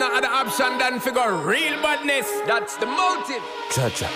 have 0.00 0.10
no 0.12 0.16
other 0.16 0.28
option 0.28 0.78
than 0.78 1.00
figure 1.00 1.34
real 1.36 1.80
badness. 1.82 2.26
That's 2.46 2.76
the 2.76 2.86
motive. 2.86 3.42
Cha 3.70 3.88
cha. 3.90 4.08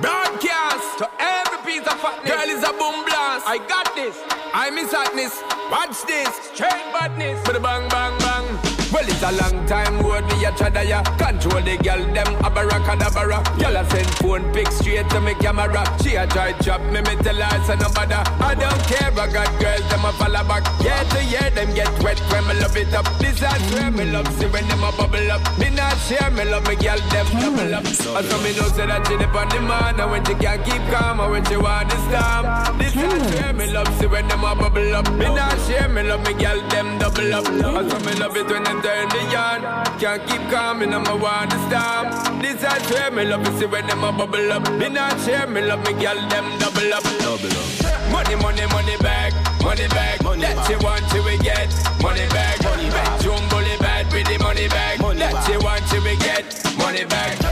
Broadcast 0.00 0.98
to 0.98 1.10
every 1.18 1.58
piece 1.64 1.86
of 1.86 1.98
fatness. 2.00 2.30
Girl 2.30 2.48
is 2.48 2.62
a 2.62 2.72
boom 2.72 3.04
blast. 3.04 3.46
I 3.46 3.58
got 3.68 3.94
this. 3.94 4.16
I 4.52 4.70
miss 4.70 4.92
hotness. 4.92 5.42
Watch 5.70 6.04
this. 6.06 6.28
Straight 6.52 6.92
badness. 6.92 7.40
the 7.46 7.60
bang 7.60 7.88
bang 7.88 8.18
bang. 8.18 8.63
Well, 8.94 9.08
it's 9.08 9.22
a 9.26 9.32
long 9.32 9.66
time 9.66 9.98
road 10.06 10.22
me 10.30 10.44
a 10.44 10.52
chada 10.52 10.86
ya. 10.86 11.02
Control 11.18 11.60
the 11.62 11.76
girl 11.82 11.98
them 12.14 12.30
abracadabra. 12.46 13.42
Girl 13.58 13.76
a 13.76 13.82
send 13.90 14.06
phone 14.22 14.46
pic 14.54 14.70
straight 14.70 15.10
to 15.10 15.20
me 15.20 15.34
camera. 15.34 15.82
She 16.00 16.14
a 16.14 16.28
try 16.28 16.52
chop 16.62 16.80
me, 16.94 17.02
me 17.02 17.18
tell 17.18 17.34
her 17.34 17.58
it's 17.58 17.68
no 17.74 17.90
bother. 17.90 18.22
I 18.38 18.54
don't 18.54 18.78
care, 18.86 19.10
about 19.10 19.32
got 19.34 19.50
girls 19.58 19.82
them 19.90 20.04
a 20.06 20.12
follow 20.14 20.46
back. 20.46 20.62
Year 20.78 21.02
to 21.10 21.24
year 21.26 21.50
them 21.50 21.74
get 21.74 21.90
wet 22.04 22.20
when 22.30 22.46
me 22.46 22.54
love 22.62 22.76
it 22.76 22.94
up. 22.94 23.10
This 23.18 23.42
is 23.42 23.74
where 23.74 23.90
me 23.90 24.04
love 24.14 24.30
see 24.38 24.46
when 24.46 24.62
them 24.68 24.84
a 24.86 24.92
bubble 24.94 25.26
up. 25.32 25.42
Me 25.58 25.70
not 25.74 25.98
share 26.06 26.30
me 26.30 26.44
love 26.44 26.62
me 26.68 26.76
girl 26.76 27.02
them 27.10 27.26
double 27.34 27.74
up. 27.74 27.82
I 27.82 28.22
so 28.22 28.38
me 28.46 28.54
know 28.54 28.70
say 28.78 28.86
that 28.86 29.02
she 29.10 29.18
depend 29.18 29.50
the 29.50 29.58
man, 29.58 29.98
and 29.98 30.08
when 30.08 30.24
she 30.24 30.38
can 30.38 30.62
keep 30.62 30.82
calm, 30.94 31.18
and 31.18 31.32
when 31.32 31.44
she 31.46 31.56
want 31.56 31.90
to 31.90 31.98
stop. 32.06 32.78
This 32.78 32.94
is 32.94 33.42
where 33.42 33.52
me 33.58 33.66
love 33.74 33.90
see 33.98 34.06
when 34.06 34.28
them 34.28 34.44
a 34.44 34.54
bubble 34.54 34.94
up. 34.94 35.10
Me 35.18 35.26
not 35.34 35.58
share 35.66 35.88
me 35.88 36.06
love 36.06 36.22
me 36.22 36.34
girl 36.38 36.62
them 36.70 36.96
double 37.02 37.34
up. 37.34 37.42
I 37.42 37.82
so 37.90 37.98
me 38.06 38.14
love 38.22 38.36
it 38.38 38.46
when 38.46 38.62
them 38.62 38.83
turn 38.84 39.08
the 39.08 39.22
yarn. 39.32 39.60
Can't 39.98 40.22
keep 40.28 40.42
calm, 40.52 40.82
and 40.82 40.94
I'm 40.94 41.06
a 41.06 41.16
want 41.16 41.50
to 41.50 41.58
stop. 41.66 42.04
This 42.42 42.62
I 42.62 42.78
swear 42.86 43.10
me 43.10 43.24
love 43.24 43.46
it, 43.48 43.58
see 43.58 43.66
when 43.66 43.86
them 43.86 44.04
a 44.04 44.12
bubble 44.12 44.52
up. 44.52 44.70
Me 44.72 44.88
not 44.90 45.18
share, 45.24 45.46
me 45.46 45.62
love 45.62 45.82
me 45.86 45.92
girl, 45.94 46.18
them 46.28 46.46
double 46.60 46.92
up. 46.92 47.04
Double 47.24 47.56
up. 47.60 48.12
Money, 48.12 48.36
money, 48.36 48.66
money 48.76 48.96
back, 48.98 49.32
money 49.62 49.88
back. 49.88 50.22
Money 50.22 50.42
that 50.42 50.68
you 50.68 50.78
want 50.84 51.04
to 51.10 51.18
we 51.24 51.38
get, 51.38 51.72
money 52.02 52.26
back. 52.36 52.62
Money 52.62 52.90
back. 52.90 53.20
Jumbly 53.22 53.76
bad 53.80 54.12
with 54.12 54.26
the 54.28 54.36
money 54.38 54.68
back. 54.68 55.00
Money 55.00 55.20
that 55.20 55.32
back. 55.32 55.48
you 55.48 55.58
want 55.60 55.84
to 55.88 55.98
we 56.00 56.16
get, 56.18 56.44
money 56.76 57.04
back. 57.06 57.43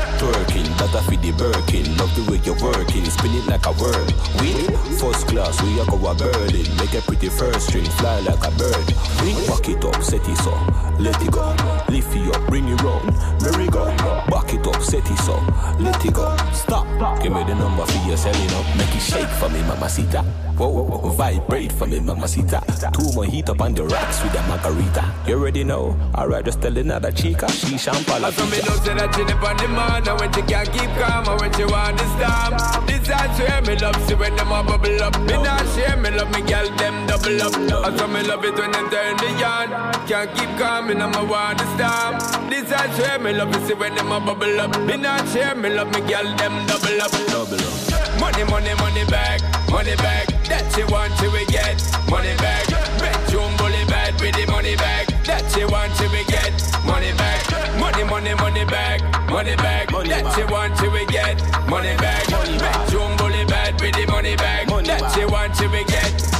That 0.82 0.96
I 0.96 1.02
feed 1.06 1.22
the 1.22 1.30
Birkin. 1.30 1.86
Love 1.96 2.10
the 2.18 2.26
way 2.26 2.42
you're 2.42 2.58
working, 2.58 3.04
spin 3.06 3.30
it 3.38 3.46
like 3.46 3.66
a 3.66 3.72
whirl. 3.78 4.02
Win, 4.42 4.66
first 4.98 5.28
class, 5.28 5.54
we 5.62 5.78
are 5.78 5.86
go 5.86 5.94
a 5.94 6.12
Berlin. 6.12 6.66
Make 6.74 6.98
a 6.98 7.02
pretty 7.06 7.28
first 7.28 7.68
string, 7.68 7.84
fly 8.02 8.18
like 8.26 8.42
a 8.42 8.50
bird. 8.58 8.86
Win, 9.22 9.38
back 9.46 9.68
it 9.70 9.84
up, 9.84 10.02
set 10.02 10.26
it 10.26 10.42
up, 10.42 10.98
let 10.98 11.14
it 11.22 11.30
go. 11.30 11.54
Lift 11.86 12.10
it 12.18 12.34
up, 12.34 12.42
bring 12.50 12.66
it 12.66 12.82
round, 12.82 13.14
merry 13.46 13.68
go. 13.70 13.94
Back 14.26 14.51
it 14.90 15.28
up, 15.28 15.80
let 15.80 16.04
it 16.04 16.14
go. 16.14 16.36
Stop, 16.52 16.86
give 17.22 17.32
me 17.32 17.44
the 17.44 17.54
number 17.54 17.86
for 17.86 18.08
your 18.08 18.16
selling 18.16 18.50
up. 18.50 18.66
Make 18.76 18.94
it 18.94 19.00
shake 19.00 19.28
for 19.28 19.48
me, 19.48 19.60
mamacita. 19.62 20.22
Whoa, 20.56 20.68
whoa, 20.68 20.84
whoa, 20.84 21.10
vibrate 21.10 21.72
for 21.72 21.86
me, 21.86 22.00
mamacita. 22.00 22.62
Two 22.92 23.12
more 23.14 23.24
heat 23.24 23.48
up 23.48 23.60
on 23.60 23.74
the 23.74 23.84
racks 23.84 24.22
with 24.22 24.34
a 24.34 24.42
margarita. 24.48 25.04
You 25.26 25.38
already 25.38 25.64
know. 25.64 25.96
Alright, 26.14 26.44
just 26.44 26.60
tell 26.60 26.76
another 26.76 27.10
chica, 27.10 27.50
she 27.50 27.78
champagne. 27.78 28.24
And 28.24 28.34
so 28.34 28.44
me 28.46 28.58
know 28.58 28.76
say 28.84 28.94
that 28.94 29.14
she 29.14 29.24
dip 29.24 29.42
on 29.42 29.56
the 29.56 29.68
man, 29.68 30.06
and 30.06 30.20
when 30.20 30.32
she 30.32 30.42
can't 30.42 30.70
keep 30.70 30.90
calm, 31.00 31.26
and 31.28 31.40
when 31.40 31.52
she 31.54 31.64
want 31.64 31.98
to 31.98 32.06
stop. 32.18 32.86
This 32.86 33.08
I 33.08 33.34
swear 33.34 33.62
me 33.62 33.76
love, 33.80 33.96
see 34.06 34.14
when 34.14 34.36
them 34.36 34.52
a 34.52 34.62
bubble 34.62 35.02
up. 35.02 35.18
Me 35.20 35.34
not 35.42 35.66
share, 35.74 35.96
me 35.96 36.10
love 36.10 36.30
me 36.30 36.42
girl, 36.42 36.68
them 36.76 37.06
double 37.06 37.42
up. 37.42 37.54
And 37.86 37.98
so 37.98 38.06
me 38.06 38.22
love 38.22 38.44
it 38.44 38.54
when 38.54 38.70
them 38.72 38.90
turn 38.90 39.16
the 39.16 39.30
yarn. 39.40 39.70
Can't 40.06 40.30
keep 40.36 40.50
calm, 40.58 40.90
and 40.90 41.02
I'm 41.02 41.14
a 41.14 41.24
want 41.24 41.58
to 41.58 41.66
stop. 41.74 42.20
This 42.50 42.70
I 42.70 42.92
swear 42.94 43.18
me 43.18 43.32
love, 43.32 43.54
see 43.66 43.74
when 43.74 43.94
them 43.94 44.12
a 44.12 44.20
bubble 44.20 44.60
up. 44.60 44.71
Me 44.80 44.96
not 44.96 45.28
share, 45.28 45.54
me 45.54 45.70
love 45.70 45.92
me 45.92 46.00
girl, 46.00 46.24
them 46.36 46.66
double 46.66 47.00
up. 47.02 47.10
Double 47.28 47.60
up. 47.60 48.20
Money, 48.20 48.44
money, 48.44 48.74
money 48.74 49.04
back, 49.06 49.40
money 49.70 49.96
back. 49.96 50.26
That 50.48 50.64
she 50.74 50.84
want 50.84 51.16
to 51.18 51.30
we 51.30 51.44
get, 51.46 51.80
money 52.10 52.34
back. 52.36 52.66
Bedroom 52.98 53.56
bully 53.56 53.84
bad 53.86 54.20
with 54.20 54.34
the 54.34 54.46
money 54.50 54.76
back. 54.76 55.06
That 55.24 55.44
she 55.52 55.64
want 55.64 55.94
to 55.96 56.08
we 56.08 56.24
get, 56.24 56.52
money 56.84 57.12
back. 57.14 57.40
Money, 57.78 58.04
money, 58.04 58.34
money 58.34 58.64
back, 58.64 59.00
money 59.30 59.56
back. 59.56 59.88
That 59.88 60.34
she 60.34 60.44
want 60.44 60.76
to 60.78 60.88
we 60.90 61.06
get, 61.06 61.40
money 61.68 61.96
back. 61.96 62.26
Bedroom 62.28 63.16
bully 63.16 63.44
bad 63.44 63.80
with 63.80 63.94
the 63.94 64.06
money 64.06 64.36
back. 64.36 64.66
That 64.68 65.12
she 65.14 65.24
want 65.24 65.54
to 65.56 65.68
we 65.68 65.84
get, 65.84 66.12
money 66.12 66.20
back. 66.20 66.31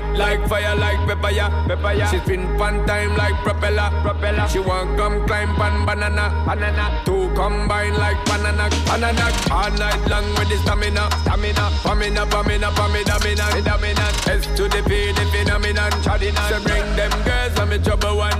Hot 0.00 0.16
like 0.16 0.48
fire, 0.48 0.74
like 0.76 0.98
pepper, 1.06 1.30
yeah, 1.30 1.66
pepper, 1.66 1.92
yeah. 1.92 2.10
She 2.10 2.18
spin 2.20 2.46
pan 2.56 2.86
time 2.86 3.16
like 3.16 3.34
propeller, 3.42 3.90
propeller. 4.02 4.48
She 4.48 4.58
want 4.58 4.96
come 4.96 5.26
climb 5.26 5.54
pan 5.56 5.84
banana, 5.84 6.32
banana. 6.46 7.02
Two 7.04 7.30
combine 7.34 7.94
like 7.94 8.24
banana, 8.24 8.68
banana. 8.86 9.26
All 9.50 9.70
night 9.76 10.00
long 10.08 10.24
with 10.38 10.48
the 10.48 10.56
stamina, 10.64 11.10
stamina. 11.20 11.68
Pamina, 11.84 12.24
pamina, 12.32 12.70
pamina, 12.72 13.16
mina, 13.24 13.78
mina. 13.78 14.06
S 14.24 14.46
to 14.56 14.68
the 14.68 14.82
P, 14.88 15.12
the 15.12 15.24
phenomenon, 15.32 15.90
chadina. 16.02 16.48
So 16.48 16.62
bring 16.62 16.84
them 16.96 17.12
girls, 17.24 17.58
I'm 17.58 17.72
in 17.72 17.82
trouble 17.82 18.16
one. 18.16 18.39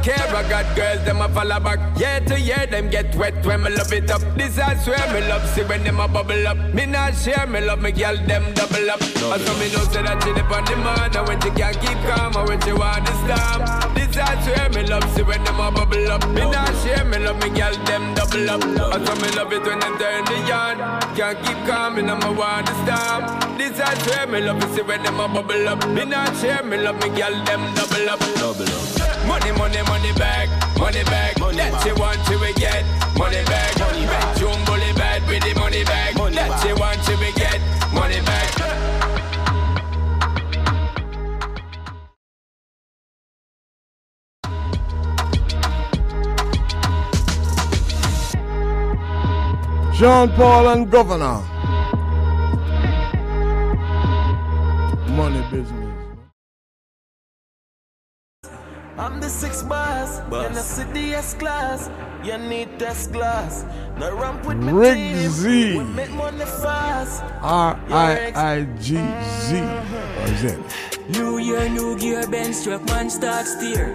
I 0.00 0.02
don't 0.02 0.16
care, 0.16 0.34
I 0.34 0.48
got 0.48 0.76
girls, 0.76 1.04
them 1.04 1.20
a 1.20 1.28
follow 1.28 1.60
back. 1.60 1.98
Year 1.98 2.20
to 2.20 2.40
year, 2.40 2.66
them 2.66 2.88
get 2.88 3.14
wet 3.16 3.44
when 3.44 3.62
me 3.62 3.70
love 3.70 3.92
it 3.92 4.10
up. 4.10 4.22
This 4.34 4.58
I 4.58 4.74
swear 4.76 4.96
me 5.12 5.28
love, 5.28 5.46
see 5.50 5.62
when 5.62 5.84
them 5.84 6.00
a 6.00 6.08
bubble 6.08 6.48
up. 6.48 6.56
Me 6.72 6.86
not 6.86 7.14
share, 7.14 7.46
me 7.46 7.60
love 7.60 7.82
me 7.82 7.92
girl, 7.92 8.16
them 8.16 8.54
double 8.54 8.90
up. 8.90 9.02
And 9.02 9.42
so 9.44 9.52
me 9.60 9.68
know 9.72 9.84
say 9.92 10.00
that 10.00 10.22
she 10.24 10.32
dip 10.32 10.50
on 10.50 10.64
the 10.64 10.76
man, 10.76 11.14
and 11.14 11.28
when 11.28 11.38
she 11.42 11.50
can't 11.50 11.78
keep 11.80 11.98
calm, 12.08 12.34
and 12.34 12.48
when 12.48 12.60
she 12.62 12.72
want 12.72 13.04
to 13.04 13.12
stop. 13.12 13.94
This 13.94 14.16
I 14.16 14.40
swear 14.40 14.70
me 14.70 14.88
love, 14.88 15.04
see 15.14 15.22
when 15.22 15.44
them 15.44 15.60
a 15.60 15.70
bubble 15.70 16.10
up. 16.10 16.26
Me 16.30 16.48
not 16.48 16.72
share, 16.80 17.04
me 17.04 17.18
love 17.18 17.36
me 17.36 17.50
girl, 17.50 17.74
them 17.84 18.14
double 18.14 18.48
up. 18.48 18.64
And 18.64 19.06
so 19.06 19.14
me 19.20 19.28
love 19.36 19.52
it 19.52 19.62
when 19.68 19.80
them 19.80 19.98
turn 19.98 20.24
the 20.24 20.38
yarn. 20.48 20.78
Can't 21.12 21.36
keep 21.44 21.60
calm, 21.68 21.98
and 21.98 22.10
I'm 22.10 22.22
a 22.22 22.32
want 22.32 22.66
to 22.66 22.72
stop. 22.88 23.58
This 23.58 23.78
I 23.78 23.92
swear 24.00 24.26
me 24.26 24.40
love, 24.40 24.64
see 24.74 24.80
when 24.80 25.02
them 25.02 25.20
a 25.20 25.28
bubble 25.28 25.68
up. 25.68 25.86
Me 25.88 26.06
not 26.06 26.34
share, 26.40 26.62
me 26.62 26.78
love 26.78 26.96
me 27.04 27.10
girl, 27.12 27.36
them 27.44 27.60
double 27.74 28.08
up. 28.08 28.20
Double 28.40 28.64
up. 28.64 29.00
Money, 29.26 29.52
money, 29.52 29.82
money 29.90 30.12
back, 30.12 30.48
money 30.78 31.02
back. 31.04 31.38
Money 31.40 31.56
that 31.56 31.82
she 31.82 31.92
want 32.00 32.18
to 32.26 32.34
we 32.38 32.52
get, 32.54 32.82
money 33.18 33.42
back. 33.50 33.70
Money 33.78 34.06
back. 34.06 34.36
Jumbly 34.38 34.92
bad 34.94 35.20
with 35.28 35.42
the 35.42 35.52
money 35.58 35.84
back. 35.84 36.14
Money 36.16 36.36
that 36.36 36.52
she 36.62 36.72
want 36.80 36.98
to 37.06 37.14
we 37.18 37.30
get, 37.32 37.58
money 37.92 38.20
back. 38.30 38.48
Jean 49.98 50.28
Paul 50.30 50.68
and 50.68 50.90
Governor. 50.90 51.42
Money 55.16 55.42
business. 55.50 55.79
I'm 59.00 59.18
the 59.18 59.30
six 59.30 59.62
bars, 59.62 60.18
in 60.44 60.52
the 60.52 60.60
city 60.60 61.14
S 61.14 61.32
class. 61.32 61.88
You 62.22 62.36
need 62.36 62.78
test 62.78 63.12
glass. 63.14 63.64
No 63.96 64.14
ramp 64.14 64.44
with 64.44 64.58
me 64.58 64.72
Rick 64.72 64.94
team. 64.94 65.30
Z. 65.30 65.78
We 65.78 65.84
make 65.84 66.10
money 66.10 66.44
fast. 66.44 67.24
R 67.40 67.80
I 67.88 68.30
I 68.36 68.64
G 68.78 69.00
Z. 69.46 69.56
Or 70.20 70.28
is? 70.36 70.44
New 71.16 71.38
year, 71.38 71.66
new 71.70 71.96
gear, 71.96 72.26
Ben 72.28 72.52
struck 72.52 72.84
man 72.92 73.08
start 73.08 73.46
steer. 73.46 73.94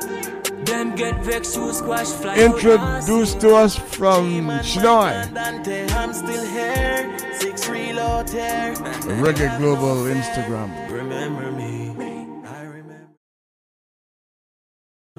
Them 0.66 0.95
get 0.95 1.24
vexed, 1.24 1.56
you 1.56 1.72
squash 1.72 2.08
fly. 2.08 2.38
Introduced 2.38 3.40
to 3.42 3.53
us 3.53 3.75
from 3.75 4.50
Chinoy. 4.66 5.32
Dante, 5.35 5.88
I'm 5.90 6.14
still 6.14 6.45
here. 6.50 7.16
Six 7.40 7.69
reload 7.69 8.27
here. 8.32 8.74
Reggae 9.22 9.56
Global 9.59 10.09
Instagram. 10.09 10.74
Remember 10.90 11.51
me. 11.51 12.05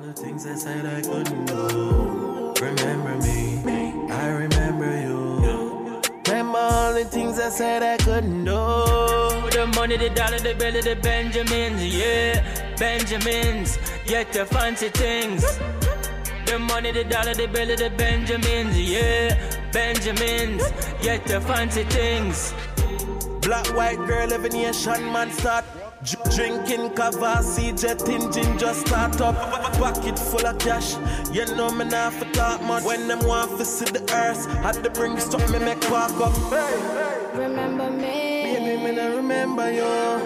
The 0.02 0.12
things 0.12 0.46
I 0.46 0.54
said 0.56 0.84
I 0.84 1.00
couldn't 1.00 1.46
do. 1.46 2.52
Remember 2.62 3.16
me. 3.24 4.12
I 4.12 4.28
remember 4.28 5.00
you. 5.00 6.02
Remember 6.26 6.58
all 6.58 6.92
the 6.92 7.06
things 7.06 7.40
I 7.40 7.48
said 7.48 7.82
I 7.82 7.96
couldn't 7.96 8.44
do. 8.44 8.52
The 9.50 9.72
money, 9.74 9.96
the 9.96 10.10
dollar, 10.10 10.38
the 10.38 10.54
belly, 10.54 10.82
the 10.82 10.96
Benjamins, 10.96 11.82
yeah, 11.82 12.76
Benjamins, 12.76 13.78
get 14.04 14.34
the 14.34 14.44
fancy 14.44 14.90
things. 14.90 15.42
The 16.44 16.58
money, 16.58 16.92
the 16.92 17.04
dollar, 17.04 17.32
the 17.32 17.46
belly, 17.46 17.76
the 17.76 17.88
Benjamins, 17.88 18.78
yeah, 18.78 19.70
Benjamins, 19.72 20.62
get 21.00 21.24
the 21.24 21.40
fancy 21.40 21.84
things. 21.84 22.52
Black, 23.40 23.66
white 23.74 23.96
girl, 24.06 24.28
living 24.28 24.32
every 24.32 24.50
nation 24.50 25.10
man 25.10 25.32
start. 25.32 25.64
J- 26.06 26.16
Drinking 26.36 26.90
Kavasi, 26.90 27.78
jet 27.80 28.08
engine 28.08 28.56
just 28.58 28.86
start 28.86 29.20
up. 29.20 29.34
Pocket 29.74 30.16
full 30.16 30.46
of 30.46 30.56
cash, 30.60 30.94
you 31.32 31.44
know 31.56 31.68
me 31.70 31.84
not 31.84 32.12
for 32.12 32.26
talk 32.32 32.62
much. 32.62 32.84
When 32.84 33.08
them 33.08 33.18
want 33.26 33.58
to 33.58 33.64
see 33.64 33.86
the 33.86 34.02
earth, 34.14 34.46
had 34.62 34.82
to 34.84 34.90
bring 34.90 35.18
stuff 35.18 35.50
me 35.50 35.58
make 35.58 35.82
walk 35.90 36.12
up. 36.20 36.32
Hey, 36.50 37.28
Remember 37.34 37.90
me. 37.90 38.44
baby, 38.44 38.82
me 38.84 38.92
not 38.92 39.16
remember 39.16 39.72
you. 39.72 39.82